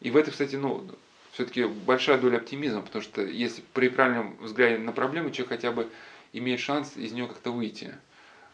И 0.00 0.10
в 0.10 0.16
этом, 0.16 0.32
кстати, 0.32 0.56
ну, 0.56 0.86
все-таки 1.32 1.64
большая 1.64 2.18
доля 2.18 2.38
оптимизма, 2.38 2.82
потому 2.82 3.02
что 3.02 3.22
если 3.22 3.62
при 3.72 3.88
правильном 3.88 4.36
взгляде 4.40 4.78
на 4.78 4.92
проблему, 4.92 5.30
человек 5.30 5.50
хотя 5.50 5.72
бы 5.72 5.88
имеет 6.32 6.60
шанс 6.60 6.96
из 6.96 7.12
нее 7.12 7.26
как-то 7.26 7.50
выйти. 7.50 7.94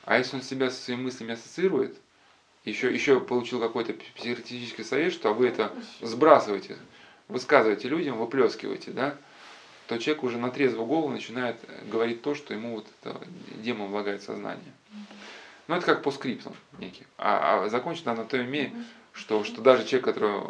А 0.04 0.18
если 0.18 0.36
он 0.36 0.42
себя 0.42 0.70
со 0.70 0.82
своими 0.82 1.02
мыслями 1.02 1.32
ассоциирует, 1.32 1.96
еще, 2.64 2.92
еще 2.92 3.20
получил 3.20 3.60
какой-то 3.60 3.92
психотерапевтический 3.92 4.84
совет, 4.84 5.12
что 5.12 5.32
вы 5.32 5.48
это 5.48 5.72
сбрасываете, 6.00 6.76
высказываете 7.28 7.88
людям, 7.88 8.18
выплескиваете, 8.18 8.90
да, 8.90 9.16
то 9.86 9.98
человек 9.98 10.24
уже 10.24 10.38
на 10.38 10.50
трезвую 10.50 10.86
голову 10.86 11.08
начинает 11.08 11.56
говорить 11.88 12.22
то, 12.22 12.34
что 12.34 12.54
ему 12.54 12.76
вот 12.76 12.86
это 13.00 13.20
демон 13.56 13.90
влагает 13.90 14.22
сознание. 14.22 14.72
Ну, 15.68 15.74
это 15.74 15.86
как 15.86 16.02
по 16.02 16.10
скриптам 16.10 16.54
некий. 16.78 17.06
А, 17.18 17.64
а 17.64 17.68
закончить 17.68 18.06
надо 18.06 18.22
на 18.22 18.28
той 18.28 18.46
мере, 18.46 18.72
что, 19.12 19.42
что 19.44 19.62
даже 19.62 19.84
человек, 19.84 20.04
который, 20.04 20.42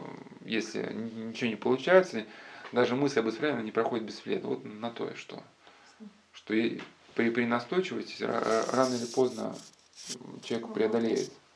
если 0.44 0.92
ничего 0.92 1.50
не 1.50 1.56
получается, 1.56 2.26
даже 2.72 2.96
мысль 2.96 3.20
об 3.20 3.28
исправлении 3.28 3.66
не 3.66 3.72
проходит 3.72 4.04
бесследно. 4.04 4.50
Вот 4.50 4.64
на 4.64 4.90
то, 4.90 5.14
что, 5.16 5.42
что 6.32 6.54
при, 7.14 7.30
при 7.30 7.46
настойчивости 7.46 8.22
рано 8.22 8.94
или 8.94 9.06
поздно 9.06 9.56
человек 10.42 10.72
преодолеет. 10.74 11.32